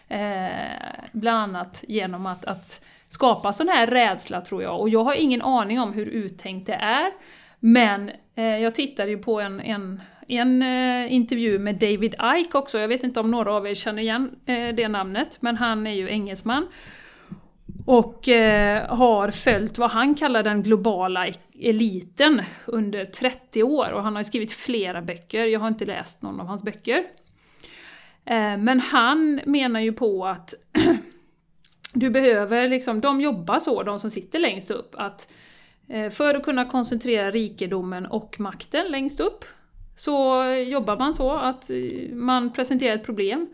eh, 0.08 1.00
bland 1.12 1.38
annat 1.38 1.84
genom 1.88 2.26
att, 2.26 2.44
att 2.44 2.80
skapa 3.08 3.52
sån 3.52 3.68
här 3.68 3.86
rädsla 3.86 4.40
tror 4.40 4.62
jag. 4.62 4.80
Och 4.80 4.88
jag 4.88 5.04
har 5.04 5.14
ingen 5.14 5.42
aning 5.42 5.80
om 5.80 5.92
hur 5.92 6.06
uttänkt 6.06 6.66
det 6.66 6.74
är. 6.74 7.12
Men 7.60 8.10
eh, 8.34 8.44
jag 8.44 8.74
tittade 8.74 9.10
ju 9.10 9.18
på 9.18 9.40
en, 9.40 9.60
en, 9.60 10.00
en 10.28 10.62
eh, 10.62 11.12
intervju 11.12 11.58
med 11.58 11.74
David 11.74 12.14
Ike 12.38 12.58
också, 12.58 12.78
jag 12.78 12.88
vet 12.88 13.04
inte 13.04 13.20
om 13.20 13.30
några 13.30 13.52
av 13.52 13.66
er 13.66 13.74
känner 13.74 14.02
igen 14.02 14.36
eh, 14.46 14.74
det 14.74 14.88
namnet, 14.88 15.38
men 15.40 15.56
han 15.56 15.86
är 15.86 15.94
ju 15.94 16.08
engelsman. 16.10 16.66
Och 17.86 18.28
eh, 18.28 18.96
har 18.96 19.30
följt 19.30 19.78
vad 19.78 19.90
han 19.90 20.14
kallar 20.14 20.42
den 20.42 20.62
globala 20.62 21.26
e-, 21.26 21.32
eliten 21.60 22.42
under 22.66 23.04
30 23.04 23.62
år. 23.62 23.92
Och 23.92 24.02
han 24.02 24.16
har 24.16 24.22
skrivit 24.22 24.52
flera 24.52 25.02
böcker, 25.02 25.46
jag 25.46 25.60
har 25.60 25.68
inte 25.68 25.84
läst 25.84 26.22
någon 26.22 26.40
av 26.40 26.46
hans 26.46 26.62
böcker. 26.62 27.04
Eh, 28.28 28.56
men 28.56 28.80
han 28.80 29.40
menar 29.46 29.80
ju 29.80 29.92
på 29.92 30.26
att 30.26 30.54
du 31.92 32.10
behöver 32.10 32.68
liksom, 32.68 33.00
de 33.00 33.20
jobbar 33.20 33.58
så, 33.58 33.82
de 33.82 33.98
som 33.98 34.10
sitter 34.10 34.38
längst 34.38 34.70
upp, 34.70 34.94
att 34.98 35.28
eh, 35.88 36.10
för 36.10 36.34
att 36.34 36.42
kunna 36.42 36.64
koncentrera 36.64 37.30
rikedomen 37.30 38.06
och 38.06 38.40
makten 38.40 38.86
längst 38.90 39.20
upp 39.20 39.44
så 39.96 40.44
jobbar 40.66 40.98
man 40.98 41.14
så 41.14 41.32
att 41.32 41.70
eh, 41.70 42.14
man 42.14 42.52
presenterar 42.52 42.94
ett 42.94 43.06
problem 43.06 43.48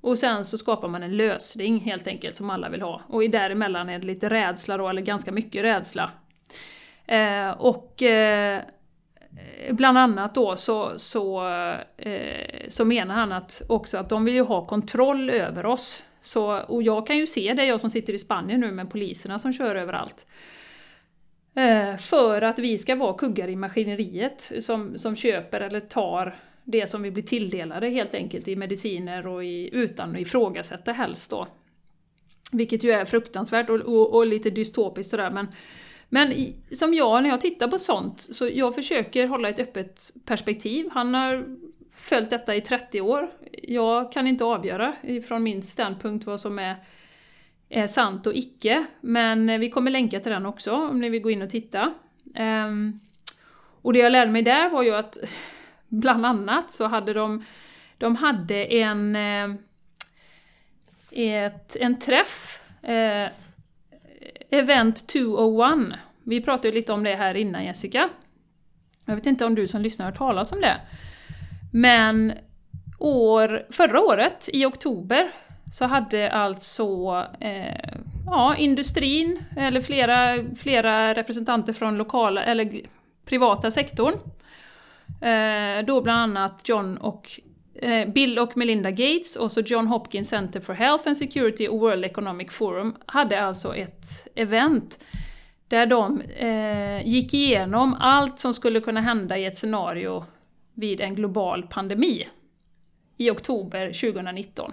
och 0.00 0.18
sen 0.18 0.44
så 0.44 0.58
skapar 0.58 0.88
man 0.88 1.02
en 1.02 1.16
lösning 1.16 1.80
helt 1.80 2.06
enkelt 2.06 2.36
som 2.36 2.50
alla 2.50 2.68
vill 2.68 2.82
ha. 2.82 3.02
Och 3.08 3.30
däremellan 3.30 3.88
är 3.88 3.98
det 3.98 4.06
lite 4.06 4.28
rädsla 4.28 4.76
då, 4.76 4.88
eller 4.88 5.02
ganska 5.02 5.32
mycket 5.32 5.64
rädsla. 5.64 6.10
Och 7.58 8.02
Eh, 9.66 9.74
bland 9.74 9.98
annat 9.98 10.34
då 10.34 10.56
så, 10.56 10.92
så, 10.96 11.48
eh, 11.96 12.68
så 12.68 12.84
menar 12.84 13.14
han 13.14 13.32
att 13.32 13.62
också 13.68 13.98
att 13.98 14.08
de 14.08 14.24
vill 14.24 14.34
ju 14.34 14.42
ha 14.42 14.66
kontroll 14.66 15.30
över 15.30 15.66
oss. 15.66 16.04
Så, 16.20 16.58
och 16.58 16.82
jag 16.82 17.06
kan 17.06 17.18
ju 17.18 17.26
se 17.26 17.54
det, 17.54 17.64
jag 17.64 17.80
som 17.80 17.90
sitter 17.90 18.12
i 18.12 18.18
Spanien 18.18 18.60
nu 18.60 18.72
med 18.72 18.90
poliserna 18.90 19.38
som 19.38 19.52
kör 19.52 19.74
överallt. 19.74 20.26
Eh, 21.54 21.96
för 21.96 22.42
att 22.42 22.58
vi 22.58 22.78
ska 22.78 22.96
vara 22.96 23.14
kuggar 23.14 23.48
i 23.48 23.56
maskineriet 23.56 24.52
som, 24.60 24.98
som 24.98 25.16
köper 25.16 25.60
eller 25.60 25.80
tar 25.80 26.36
det 26.64 26.86
som 26.86 27.02
vi 27.02 27.10
blir 27.10 27.22
tilldelade 27.22 27.88
helt 27.88 28.14
enkelt 28.14 28.48
i 28.48 28.56
mediciner 28.56 29.26
och 29.26 29.44
i, 29.44 29.70
utan 29.72 30.10
att 30.10 30.20
ifrågasätta 30.20 30.92
helst 30.92 31.30
då. 31.30 31.46
Vilket 32.52 32.84
ju 32.84 32.90
är 32.90 33.04
fruktansvärt 33.04 33.70
och, 33.70 33.80
och, 33.80 34.14
och 34.14 34.26
lite 34.26 34.50
dystopiskt 34.50 35.10
sådär 35.10 35.30
men 35.30 35.46
men 36.14 36.32
som 36.72 36.94
jag, 36.94 37.22
när 37.22 37.30
jag 37.30 37.40
tittar 37.40 37.68
på 37.68 37.78
sånt, 37.78 38.20
så 38.20 38.48
jag 38.52 38.74
försöker 38.74 39.26
hålla 39.26 39.48
ett 39.48 39.58
öppet 39.58 40.12
perspektiv. 40.24 40.88
Han 40.92 41.14
har 41.14 41.46
följt 41.94 42.30
detta 42.30 42.54
i 42.54 42.60
30 42.60 43.00
år. 43.00 43.30
Jag 43.62 44.12
kan 44.12 44.26
inte 44.26 44.44
avgöra 44.44 44.94
från 45.28 45.42
min 45.42 45.62
standpunkt 45.62 46.26
vad 46.26 46.40
som 46.40 46.58
är, 46.58 46.76
är 47.68 47.86
sant 47.86 48.26
och 48.26 48.34
icke. 48.34 48.86
Men 49.00 49.60
vi 49.60 49.70
kommer 49.70 49.90
länka 49.90 50.20
till 50.20 50.32
den 50.32 50.46
också 50.46 50.72
om 50.72 51.00
ni 51.00 51.08
vill 51.08 51.22
gå 51.22 51.30
in 51.30 51.42
och 51.42 51.50
titta. 51.50 51.92
Um, 52.38 53.00
och 53.82 53.92
det 53.92 53.98
jag 53.98 54.12
lärde 54.12 54.30
mig 54.30 54.42
där 54.42 54.68
var 54.68 54.82
ju 54.82 54.94
att 54.94 55.18
bland 55.88 56.26
annat 56.26 56.70
så 56.70 56.86
hade 56.86 57.12
de, 57.12 57.44
de 57.98 58.16
hade 58.16 58.64
en, 58.64 59.16
eh, 59.16 59.54
ett, 61.10 61.76
en 61.76 61.98
träff, 61.98 62.60
eh, 62.82 63.28
Event 64.52 65.08
201. 65.08 65.98
Vi 66.24 66.40
pratade 66.40 66.68
ju 66.68 66.74
lite 66.74 66.92
om 66.92 67.04
det 67.04 67.14
här 67.14 67.34
innan 67.34 67.64
Jessica. 67.64 68.08
Jag 69.04 69.14
vet 69.14 69.26
inte 69.26 69.44
om 69.44 69.54
du 69.54 69.66
som 69.66 69.82
lyssnar 69.82 70.06
har 70.06 70.12
hört 70.12 70.18
talas 70.18 70.52
om 70.52 70.60
det. 70.60 70.80
Men 71.72 72.32
år, 72.98 73.66
förra 73.70 74.00
året, 74.00 74.48
i 74.52 74.64
oktober, 74.64 75.32
så 75.72 75.84
hade 75.84 76.30
alltså 76.30 76.86
eh, 77.40 77.98
ja, 78.26 78.56
industrin, 78.56 79.44
eller 79.56 79.80
flera, 79.80 80.44
flera 80.56 81.14
representanter 81.14 81.72
från 81.72 81.96
lokala, 81.96 82.44
eller 82.44 82.80
privata 83.24 83.70
sektorn, 83.70 84.14
Eh, 85.22 85.84
då 85.84 86.00
bland 86.00 86.20
annat 86.20 86.68
John 86.68 86.96
och 86.96 87.30
Eh, 87.74 88.08
Bill 88.08 88.38
och 88.38 88.56
Melinda 88.56 88.90
Gates 88.90 89.36
och 89.36 89.52
så 89.52 89.60
John 89.60 89.86
Hopkins 89.86 90.28
Center 90.28 90.60
for 90.60 90.74
Health 90.74 91.08
and 91.08 91.16
Security 91.16 91.68
och 91.68 91.80
World 91.80 92.04
Economic 92.04 92.52
Forum 92.52 92.96
hade 93.06 93.40
alltså 93.40 93.74
ett 93.76 94.28
event 94.34 95.04
där 95.68 95.86
de 95.86 96.20
eh, 96.20 97.08
gick 97.08 97.34
igenom 97.34 97.94
allt 97.94 98.38
som 98.38 98.54
skulle 98.54 98.80
kunna 98.80 99.00
hända 99.00 99.38
i 99.38 99.44
ett 99.44 99.58
scenario 99.58 100.24
vid 100.74 101.00
en 101.00 101.14
global 101.14 101.66
pandemi 101.70 102.28
i 103.16 103.30
oktober 103.30 103.86
2019. 103.86 104.72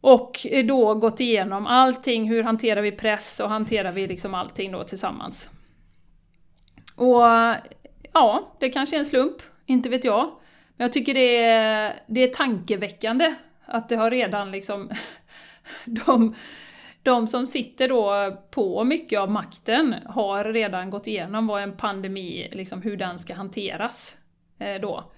Och 0.00 0.46
eh, 0.50 0.66
då 0.66 0.94
gått 0.94 1.20
igenom 1.20 1.66
allting, 1.66 2.28
hur 2.28 2.42
hanterar 2.42 2.82
vi 2.82 2.92
press 2.92 3.40
och 3.40 3.48
hanterar 3.48 3.92
vi 3.92 4.06
liksom 4.06 4.34
allting 4.34 4.72
då 4.72 4.84
tillsammans. 4.84 5.48
Och 6.96 7.22
Ja, 8.16 8.56
det 8.60 8.70
kanske 8.70 8.96
är 8.96 8.98
en 8.98 9.04
slump, 9.04 9.42
inte 9.66 9.88
vet 9.88 10.04
jag. 10.04 10.30
Men 10.76 10.84
jag 10.84 10.92
tycker 10.92 11.14
det 11.14 11.36
är, 11.36 12.02
det 12.06 12.22
är 12.22 12.26
tankeväckande 12.26 13.34
att 13.64 13.88
det 13.88 13.96
har 13.96 14.10
redan 14.10 14.50
liksom... 14.50 14.90
de, 15.84 16.34
de 17.02 17.28
som 17.28 17.46
sitter 17.46 17.88
då 17.88 18.36
på 18.50 18.84
mycket 18.84 19.20
av 19.20 19.30
makten 19.30 19.94
har 20.06 20.44
redan 20.44 20.90
gått 20.90 21.06
igenom 21.06 21.46
vad 21.46 21.62
en 21.62 21.76
pandemi, 21.76 22.48
liksom 22.52 22.82
hur 22.82 22.96
den 22.96 23.18
ska 23.18 23.34
hanteras. 23.34 24.16
Eh, 24.58 24.80
då. 24.80 25.12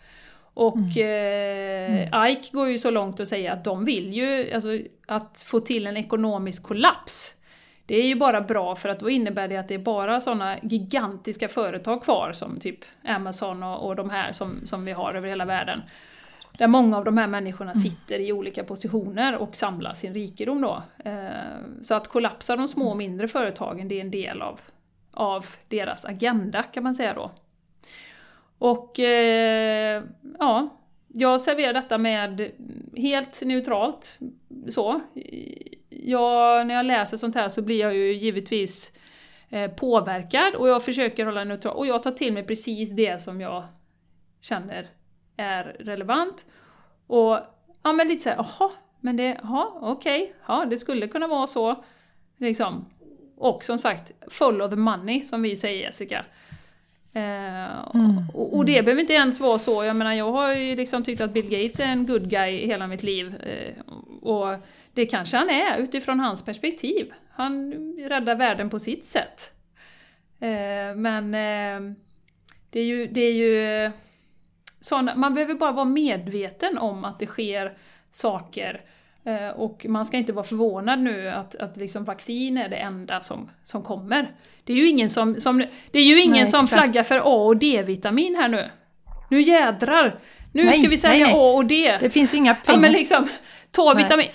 Och 0.55 0.77
mm. 0.77 0.91
eh, 0.99 2.09
mm. 2.09 2.31
Ike 2.31 2.49
går 2.53 2.69
ju 2.69 2.79
så 2.79 2.91
långt 2.91 3.21
att 3.21 3.29
säga 3.29 3.53
att 3.53 3.65
de 3.65 3.85
vill 3.85 4.13
ju, 4.13 4.53
alltså, 4.55 4.79
att 5.07 5.43
få 5.47 5.61
till 5.61 5.87
en 5.87 5.97
ekonomisk 5.97 6.63
kollaps 6.63 7.35
det 7.89 7.97
är 7.97 8.07
ju 8.07 8.15
bara 8.15 8.41
bra 8.41 8.77
för 8.77 8.89
att 8.89 9.01
då 9.01 9.11
innebär 9.11 9.49
det 9.49 9.57
att 9.57 9.69
det 9.69 9.75
är 9.75 9.79
bara 9.79 10.21
sådana 10.21 10.59
gigantiska 10.63 11.49
företag 11.49 12.03
kvar 12.03 12.33
som 12.33 12.61
typ 12.61 12.79
Amazon 13.05 13.63
och, 13.63 13.87
och 13.87 13.97
de 13.97 14.11
här 14.11 14.33
som, 14.33 14.61
som 14.65 14.85
vi 14.85 14.93
har 14.93 15.17
över 15.17 15.29
hela 15.29 15.45
världen. 15.45 15.83
Där 16.59 16.67
många 16.67 16.97
av 16.97 17.05
de 17.05 17.19
här 17.19 17.27
människorna 17.27 17.71
mm. 17.71 17.81
sitter 17.81 18.19
i 18.19 18.33
olika 18.33 18.65
positioner 18.65 19.37
och 19.37 19.57
samlar 19.57 19.95
sin 19.95 20.15
rikedom 20.15 20.61
då. 20.61 20.83
Eh, 21.05 21.23
så 21.83 21.95
att 21.95 22.09
kollapsa 22.09 22.57
de 22.57 22.69
små 22.69 22.91
och 22.91 22.97
mindre 22.97 23.29
företagen, 23.29 23.89
det 23.89 23.95
är 23.95 24.01
en 24.01 24.11
del 24.11 24.43
av, 24.43 24.61
av 25.13 25.47
deras 25.69 26.05
agenda 26.05 26.63
kan 26.63 26.83
man 26.83 26.95
säga 26.95 27.15
då. 27.15 27.31
Och 28.59 29.01
eh, 29.01 30.03
ja, 30.39 30.69
jag 31.09 31.41
serverar 31.41 31.73
detta 31.73 31.99
med 31.99 32.51
helt 32.97 33.43
neutralt. 33.43 34.19
Så. 34.69 35.01
Jag, 36.03 36.67
när 36.67 36.75
jag 36.75 36.87
läser 36.87 37.17
sånt 37.17 37.35
här 37.35 37.49
så 37.49 37.63
blir 37.63 37.81
jag 37.81 37.95
ju 37.95 38.13
givetvis 38.13 38.93
eh, 39.51 39.71
påverkad 39.71 40.55
och 40.55 40.69
jag 40.69 40.85
försöker 40.85 41.27
hålla 41.27 41.45
neutral. 41.45 41.77
Och 41.77 41.87
jag 41.87 42.03
tar 42.03 42.11
till 42.11 42.33
mig 42.33 42.43
precis 42.43 42.91
det 42.91 43.23
som 43.23 43.41
jag 43.41 43.65
känner 44.41 44.89
är 45.37 45.65
relevant. 45.65 46.47
Och 47.07 47.39
ja, 47.83 47.93
men 47.93 48.09
lite 48.09 48.23
såhär, 48.23 48.37
jaha, 48.37 48.71
men 49.01 49.17
det, 49.17 49.39
jaha, 49.43 49.67
okej, 49.81 50.23
okay, 50.23 50.35
ja, 50.47 50.65
det 50.71 50.79
skulle 50.79 51.09
kunna 51.09 51.27
vara 51.27 51.47
så. 51.47 51.85
Liksom. 52.37 52.85
Och 53.37 53.65
som 53.65 53.79
sagt, 53.79 54.13
follow 54.29 54.71
the 54.71 54.77
money 54.77 55.23
som 55.23 55.43
vi 55.43 55.57
säger 55.57 55.83
Jessica. 55.83 56.25
Eh, 57.13 57.95
mm. 57.95 58.31
och, 58.35 58.57
och, 58.57 58.65
det 58.65 58.73
mm. 58.73 58.85
behöver 58.85 59.01
inte 59.01 59.13
ens 59.13 59.41
vara 59.41 59.59
så, 59.59 59.85
jag 59.85 59.97
menar 59.97 60.13
jag 60.13 60.33
har 60.33 60.55
ju 60.55 60.77
liksom 60.77 61.05
tyckt 61.05 61.21
att 61.21 61.33
Bill 61.33 61.51
Gates 61.51 61.81
är 61.81 61.85
en 61.85 62.07
good 62.07 62.31
guy 62.31 62.67
hela 62.67 62.87
mitt 62.87 63.03
liv. 63.03 63.35
Eh, 63.43 63.95
och 64.23 64.55
det 64.99 65.07
kanske 65.07 65.37
han 65.37 65.51
är 65.51 65.79
utifrån 65.79 66.21
hans 66.21 66.45
perspektiv. 66.45 67.13
Han 67.31 67.73
räddar 67.99 68.37
världen 68.37 68.71
på 68.71 68.79
sitt 68.79 69.05
sätt. 69.05 69.53
Eh, 70.41 70.97
men 70.97 71.35
eh, 71.35 71.95
det 72.71 72.81
är 72.81 72.85
ju, 72.85 73.07
det 73.07 73.21
är 73.21 73.33
ju 73.33 73.91
såna, 74.81 75.15
man 75.17 75.35
behöver 75.35 75.55
bara 75.55 75.73
vara 75.73 75.85
medveten 75.85 76.79
om 76.79 77.05
att 77.05 77.19
det 77.19 77.27
sker 77.27 77.79
saker 78.11 78.85
Eh, 79.25 79.49
och 79.49 79.87
man 79.89 80.07
ska 80.07 80.17
inte 80.17 80.33
vara 80.33 80.45
förvånad 80.45 81.01
nu 81.01 81.29
att, 81.29 81.57
att 81.57 81.77
liksom 81.77 82.05
vaccin 82.05 82.59
är 82.59 82.69
det 82.69 82.77
enda 82.77 83.21
som, 83.21 83.51
som 83.63 83.83
kommer. 83.83 84.31
Det 84.65 84.73
är 84.73 84.77
ju 84.77 84.89
ingen 84.89 85.11
som, 85.11 85.41
som, 85.41 85.65
det 85.91 85.99
är 85.99 86.05
ju 86.05 86.21
ingen 86.21 86.33
nej, 86.33 86.47
som 86.47 86.67
flaggar 86.67 87.03
för 87.03 87.19
A 87.19 87.47
och 87.47 87.57
D-vitamin 87.57 88.35
här 88.35 88.49
nu. 88.49 88.71
Nu 89.31 89.41
jädrar! 89.41 90.19
Nu 90.53 90.65
nej, 90.65 90.79
ska 90.79 90.89
vi 90.89 90.99
säga 90.99 91.27
nej, 91.27 91.35
A 91.37 91.53
och 91.53 91.67
D. 91.67 91.99
Det 92.01 92.11
finns 92.11 92.35
inga 92.35 92.55
pengar. 92.55 92.79
Ja 92.79 92.81
men 92.81 92.93
liksom, 92.93 93.29
ta 93.71 93.95
vitamin. 93.95 94.29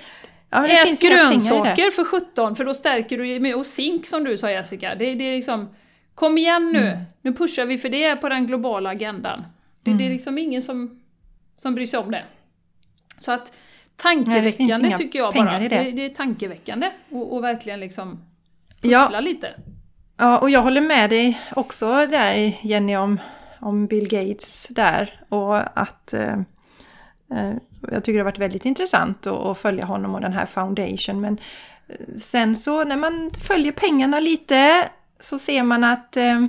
Ja, 0.54 0.68
Ät 0.68 1.02
grönsaker 1.02 1.92
för 1.92 2.04
17 2.04 2.56
för 2.56 2.66
då 2.66 2.74
stärker 2.74 3.18
du 3.18 3.40
med 3.40 3.56
och 3.56 3.66
zink 3.66 4.06
som 4.06 4.24
du 4.24 4.38
sa 4.38 4.52
Jessica. 4.52 4.96
Det, 4.96 5.16
det 5.16 5.24
är 5.24 5.36
liksom, 5.36 5.70
kom 6.16 6.38
igen 6.38 6.72
nu! 6.74 6.88
Mm. 6.88 7.04
Nu 7.22 7.34
pushar 7.34 7.66
vi 7.66 7.78
för 7.78 7.90
det 7.90 8.16
på 8.16 8.30
den 8.30 8.48
globala 8.48 8.90
agendan. 8.90 9.44
Det, 9.84 9.92
mm. 9.92 9.98
det 9.98 10.04
är 10.04 10.06
mm. 10.06 10.16
liksom 10.16 10.38
ingen 10.38 10.62
som, 10.62 11.02
som 11.58 11.76
bryr 11.76 11.86
sig 11.86 12.00
om 12.00 12.12
det. 12.12 12.24
Så 13.20 13.32
att 13.32 13.58
tankeväckande 13.96 14.88
Nej, 14.88 14.98
tycker 14.98 15.20
jag 15.20 15.34
bara. 15.34 15.60
Det. 15.60 15.68
Det, 15.68 15.92
det. 15.92 16.06
är 16.06 16.10
tankeväckande 16.10 16.92
och, 17.10 17.34
och 17.34 17.44
verkligen 17.44 17.80
liksom 17.80 18.26
pussla 18.82 19.10
ja. 19.12 19.20
lite. 19.20 19.54
Ja, 20.18 20.40
och 20.40 20.50
jag 20.50 20.62
håller 20.62 20.82
med 20.82 21.10
dig 21.10 21.42
också 21.56 22.08
där 22.08 22.54
Jenny 22.62 22.96
om, 22.96 23.20
om 23.60 23.88
Bill 23.88 24.08
Gates 24.08 24.68
där 24.68 25.22
och 25.30 25.80
att 25.80 26.14
eh, 26.14 26.34
eh 27.32 27.54
jag 27.92 28.04
tycker 28.04 28.14
det 28.14 28.20
har 28.20 28.32
varit 28.32 28.40
väldigt 28.40 28.66
intressant 28.66 29.28
att, 29.28 29.46
att, 29.46 29.58
följa 29.58 29.86
honom 29.86 30.16
och 30.16 30.22
den 30.22 30.34
här 30.34 30.46
Foundation 30.46 31.22
men 31.22 31.38
eh, 31.88 32.16
sen 32.18 32.56
så 32.56 32.84
när 32.84 32.98
man 32.98 33.32
följer 33.42 33.72
pengarna 33.72 34.20
lite 34.20 34.90
så 35.20 35.38
ser 35.38 35.64
man 35.64 35.84
att 35.84 36.18
eh, 36.18 36.46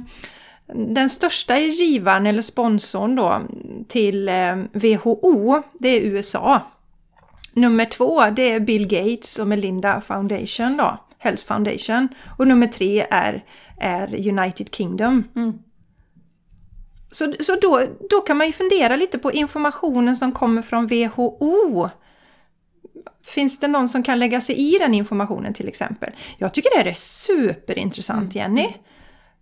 den 0.67 1.11
största 1.11 1.59
givaren 1.59 2.27
eller 2.27 2.43
sponsorn 2.43 3.17
då 3.17 3.43
till 3.89 4.29
eh, 4.29 4.57
WHO, 4.73 5.63
det 5.79 5.89
är 5.89 6.01
USA. 6.01 6.63
Nummer 7.53 7.85
två, 7.85 8.31
det 8.31 8.53
är 8.53 8.61
Bill 8.61 8.89
Gates 8.89 9.39
och 9.39 9.49
Melinda 9.49 10.01
Foundation 10.01 10.77
då, 10.77 10.99
Health 11.19 11.45
Foundation. 11.45 12.09
Och 12.39 12.49
nummer 12.49 12.67
tre 12.67 13.07
är, 13.11 13.45
är 13.81 14.29
United 14.29 14.75
Kingdom. 14.75 15.25
Mm. 15.37 15.59
Så, 17.15 17.35
så 17.41 17.57
då, 17.57 17.87
då 18.11 18.21
kan 18.21 18.37
man 18.37 18.47
ju 18.47 18.53
fundera 18.53 18.97
lite 18.97 19.19
på 19.19 19.33
informationen 19.33 20.17
som 20.17 20.33
kommer 20.33 20.63
från 20.63 20.87
WHO. 20.87 21.89
Finns 23.25 23.61
det 23.61 23.69
någon 23.69 23.89
som 23.89 24.03
kan 24.03 24.19
lägga 24.19 24.41
sig 24.41 24.75
i 24.75 24.79
den 24.79 24.95
informationen 24.95 25.55
till 25.55 25.69
exempel? 25.69 26.11
Jag 26.39 26.55
tycker 26.55 26.71
det 26.71 26.77
här 26.77 26.91
är 26.91 26.95
superintressant 26.95 28.35
mm. 28.35 28.57
Jenny. 28.57 28.75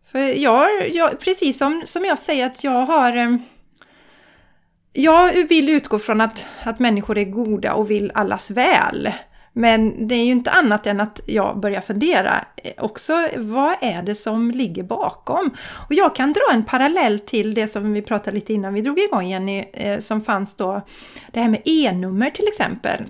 För 0.07 0.19
jag, 0.19 0.91
jag, 0.91 1.21
precis 1.21 1.59
som, 1.59 1.83
som 1.85 2.05
jag 2.05 2.19
säger 2.19 2.47
att 2.47 2.65
jag 2.65 2.87
har 2.87 3.17
eh, 3.17 3.37
jag 4.93 5.49
vill 5.49 5.69
utgå 5.69 5.99
från 5.99 6.21
att, 6.21 6.47
att 6.63 6.79
människor 6.79 7.19
är 7.19 7.25
goda 7.25 7.75
och 7.75 7.91
vill 7.91 8.13
allas 8.15 8.51
väl. 8.51 9.13
Men 9.53 10.09
det 10.09 10.15
är 10.15 10.25
ju 10.25 10.33
inte 10.33 10.51
annat 10.51 10.87
än 10.87 11.01
att 11.01 11.21
jag 11.27 11.61
börjar 11.61 11.81
fundera 11.81 12.45
eh, 12.57 12.73
också, 12.79 13.29
vad 13.37 13.75
är 13.81 14.03
det 14.03 14.15
som 14.15 14.51
ligger 14.51 14.83
bakom? 14.83 15.51
Och 15.89 15.95
jag 15.95 16.15
kan 16.15 16.33
dra 16.33 16.53
en 16.53 16.65
parallell 16.65 17.19
till 17.19 17.55
det 17.55 17.69
som 17.69 17.93
vi 17.93 18.03
pratade 18.03 18.35
lite 18.35 18.53
innan 18.53 18.75
vi 18.75 18.81
drog 18.81 18.99
igång 18.99 19.27
Jenny, 19.27 19.65
eh, 19.73 19.99
som 19.99 20.21
fanns 20.21 20.57
då, 20.57 20.81
det 21.33 21.41
här 21.41 21.49
med 21.49 21.63
E-nummer 21.65 22.31
till 22.31 22.49
exempel 22.49 23.05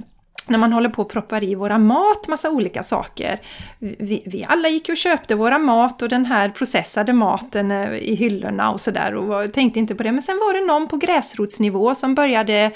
när 0.47 0.59
man 0.59 0.73
håller 0.73 0.89
på 0.89 1.03
och 1.03 1.11
proppar 1.11 1.45
i 1.45 1.55
våra 1.55 1.79
mat 1.79 2.29
massa 2.29 2.51
olika 2.51 2.83
saker. 2.83 3.41
Vi, 3.79 4.23
vi, 4.27 4.45
alla 4.49 4.69
gick 4.69 4.89
och 4.89 4.97
köpte 4.97 5.35
våra 5.35 5.59
mat 5.59 6.03
och 6.03 6.09
den 6.09 6.25
här 6.25 6.49
processade 6.49 7.13
maten 7.13 7.71
eh, 7.71 7.95
i 7.95 8.15
hyllorna 8.15 8.71
och 8.71 8.81
sådär 8.81 9.15
och 9.15 9.53
tänkte 9.53 9.79
inte 9.79 9.95
på 9.95 10.03
det. 10.03 10.13
Men 10.13 10.23
sen 10.23 10.37
var 10.37 10.55
det 10.55 10.67
någon 10.67 10.89
på 10.89 10.97
gräsrotsnivå 10.97 11.95
som 11.95 12.15
började 12.15 12.71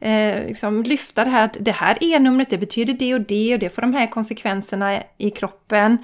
eh, 0.00 0.46
liksom 0.46 0.82
lyfta 0.82 1.24
det 1.24 1.30
här 1.30 1.44
att 1.44 1.56
det 1.60 1.72
här 1.72 1.98
E-numret 2.00 2.50
det 2.50 2.58
betyder 2.58 2.94
det 2.94 3.14
och 3.14 3.20
det 3.20 3.54
och 3.54 3.60
det 3.60 3.70
får 3.70 3.82
de 3.82 3.94
här 3.94 4.06
konsekvenserna 4.06 5.02
i 5.18 5.30
kroppen. 5.30 5.98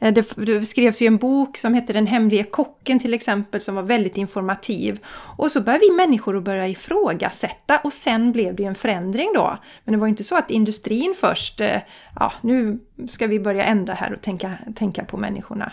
Eh, 0.00 0.12
det, 0.12 0.36
det 0.36 0.64
skrevs 0.64 1.02
ju 1.02 1.06
en 1.06 1.16
bok 1.16 1.56
som 1.56 1.74
hette 1.74 1.92
Den 1.92 2.06
hemlige 2.06 2.44
kocken 2.44 2.98
till 2.98 3.14
exempel 3.14 3.60
som 3.60 3.74
var 3.74 3.82
väldigt 3.82 4.16
informativ. 4.16 4.98
Och 5.38 5.52
så 5.52 5.60
började 5.60 5.84
vi 5.90 5.96
människor 5.96 6.36
att 6.36 6.44
börja 6.44 6.68
ifrågasätta 6.68 7.78
och 7.78 7.92
sen 7.92 8.32
blev 8.32 8.56
det 8.56 8.64
en 8.64 8.74
förändring 8.74 9.30
då. 9.34 9.58
Men 9.84 9.92
det 9.92 9.98
var 9.98 10.08
inte 10.08 10.24
så 10.24 10.36
att 10.36 10.50
industrin 10.50 11.14
först, 11.20 11.60
eh, 11.60 11.80
ja 12.14 12.32
nu 12.40 12.78
ska 13.08 13.26
vi 13.26 13.40
börja 13.40 13.64
ändra 13.64 13.94
här 13.94 14.12
och 14.12 14.22
tänka, 14.22 14.58
tänka 14.74 15.04
på 15.04 15.16
människorna. 15.16 15.72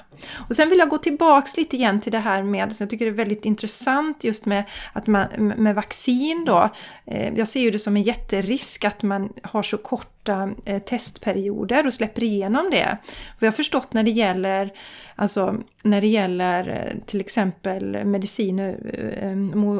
Och 0.49 0.55
sen 0.55 0.69
vill 0.69 0.79
jag 0.79 0.89
gå 0.89 0.97
tillbaks 0.97 1.57
lite 1.57 1.75
igen 1.75 2.01
till 2.01 2.11
det 2.11 2.19
här 2.19 2.43
med, 2.43 2.75
som 2.75 2.83
jag 2.83 2.89
tycker 2.89 3.05
det 3.05 3.11
är 3.11 3.15
väldigt 3.15 3.45
intressant 3.45 4.23
just 4.23 4.45
med, 4.45 4.63
att 4.93 5.07
man, 5.07 5.27
med 5.37 5.75
vaccin 5.75 6.45
då. 6.45 6.69
Eh, 7.05 7.33
jag 7.33 7.47
ser 7.47 7.59
ju 7.59 7.71
det 7.71 7.79
som 7.79 7.95
en 7.95 8.03
jätterisk 8.03 8.85
att 8.85 9.03
man 9.03 9.33
har 9.43 9.63
så 9.63 9.77
korta 9.77 10.49
eh, 10.65 10.79
testperioder 10.79 11.87
och 11.87 11.93
släpper 11.93 12.23
igenom 12.23 12.69
det. 12.71 12.97
Jag 13.39 13.47
har 13.47 13.51
förstått 13.51 13.93
när 13.93 14.03
det 14.03 14.11
gäller, 14.11 14.73
alltså, 15.15 15.55
när 15.83 16.01
det 16.01 16.07
gäller 16.07 16.69
eh, 16.69 17.05
till 17.05 17.21
exempel 17.21 18.05
mediciner 18.05 18.77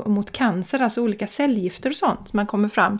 mot 0.09 0.31
cancer, 0.31 0.79
alltså 0.79 1.01
olika 1.01 1.27
cellgifter 1.27 1.89
och 1.89 1.95
sånt, 1.95 2.33
man 2.33 2.47
kommer 2.47 2.69
fram 2.69 2.99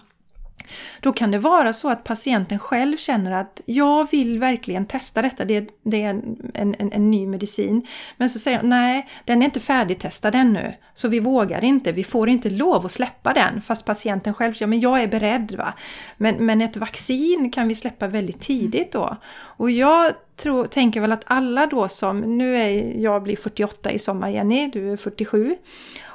då 0.99 1.13
kan 1.13 1.31
det 1.31 1.37
vara 1.37 1.73
så 1.73 1.89
att 1.89 2.03
patienten 2.03 2.59
själv 2.59 2.97
känner 2.97 3.31
att 3.31 3.61
jag 3.65 4.11
vill 4.11 4.39
verkligen 4.39 4.85
testa 4.85 5.21
detta, 5.21 5.45
det, 5.45 5.69
det 5.83 6.01
är 6.01 6.09
en, 6.09 6.51
en, 6.53 6.91
en, 6.91 7.11
ny 7.11 7.27
medicin. 7.27 7.87
Men 8.17 8.29
så 8.29 8.39
säger 8.39 8.61
de 8.61 8.69
nej, 8.69 9.07
den 9.25 9.41
är 9.41 9.45
inte 9.45 9.59
färdigtestad 9.59 10.35
ännu, 10.35 10.73
så 10.93 11.07
vi 11.07 11.19
vågar 11.19 11.63
inte, 11.63 11.91
vi 11.91 12.03
får 12.03 12.29
inte 12.29 12.49
lov 12.49 12.85
att 12.85 12.91
släppa 12.91 13.33
den. 13.33 13.61
Fast 13.61 13.85
patienten 13.85 14.33
själv 14.33 14.53
säger, 14.53 14.67
men 14.67 14.79
jag 14.79 15.03
är 15.03 15.07
beredd. 15.07 15.55
Va? 15.57 15.73
Men, 16.17 16.45
men 16.45 16.61
ett 16.61 16.77
vaccin 16.77 17.51
kan 17.51 17.67
vi 17.67 17.75
släppa 17.75 18.07
väldigt 18.07 18.41
tidigt 18.41 18.91
då. 18.91 19.17
Och 19.33 19.71
jag 19.71 20.11
tror, 20.35 20.65
tänker 20.65 21.01
väl 21.01 21.11
att 21.11 21.23
alla 21.25 21.65
då 21.65 21.87
som, 21.87 22.19
nu 22.37 22.55
är 22.57 23.01
jag 23.01 23.23
blir 23.23 23.35
48 23.35 23.91
i 23.91 23.99
sommar 23.99 24.29
Jenny, 24.29 24.67
du 24.73 24.91
är 24.91 24.97
47. 24.97 25.55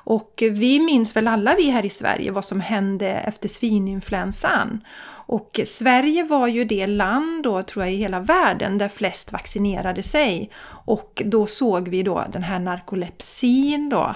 Och 0.09 0.43
vi 0.51 0.81
minns 0.81 1.17
väl 1.17 1.29
alla 1.29 1.55
vi 1.55 1.71
här 1.71 1.85
i 1.85 1.91
Sverige 1.91 2.31
vad 2.31 2.45
som 2.45 2.61
hände 2.61 3.09
efter 3.09 3.49
svininfluensan. 3.49 4.81
Och 5.11 5.61
Sverige 5.65 6.25
var 6.25 6.47
ju 6.47 6.65
det 6.65 6.87
land 6.87 7.43
då, 7.43 7.63
tror 7.63 7.85
jag, 7.85 7.95
i 7.95 7.97
hela 7.97 8.21
världen 8.21 8.79
där 8.79 8.89
flest 8.89 9.33
vaccinerade 9.33 10.03
sig. 10.03 10.51
Och 10.85 11.23
då 11.27 11.47
såg 11.47 11.89
vi 11.89 12.03
då 12.03 12.25
den 12.33 12.43
här 12.43 12.59
narkolepsin 12.59 13.89
då, 13.89 14.15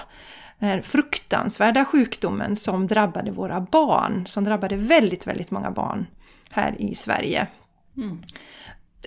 den 0.59 0.69
här 0.69 0.81
fruktansvärda 0.81 1.85
sjukdomen 1.85 2.55
som 2.55 2.87
drabbade 2.87 3.31
våra 3.31 3.61
barn, 3.61 4.27
som 4.27 4.43
drabbade 4.43 4.75
väldigt, 4.75 5.27
väldigt 5.27 5.51
många 5.51 5.71
barn 5.71 6.07
här 6.49 6.75
i 6.81 6.95
Sverige. 6.95 7.47
Mm. 7.97 8.23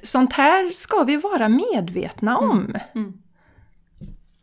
Sånt 0.03 0.33
här 0.33 0.71
ska 0.71 1.05
vi 1.05 1.17
vara 1.17 1.49
medvetna 1.49 2.39
om. 2.39 2.61
Mm. 2.61 2.81
Mm. 2.95 3.19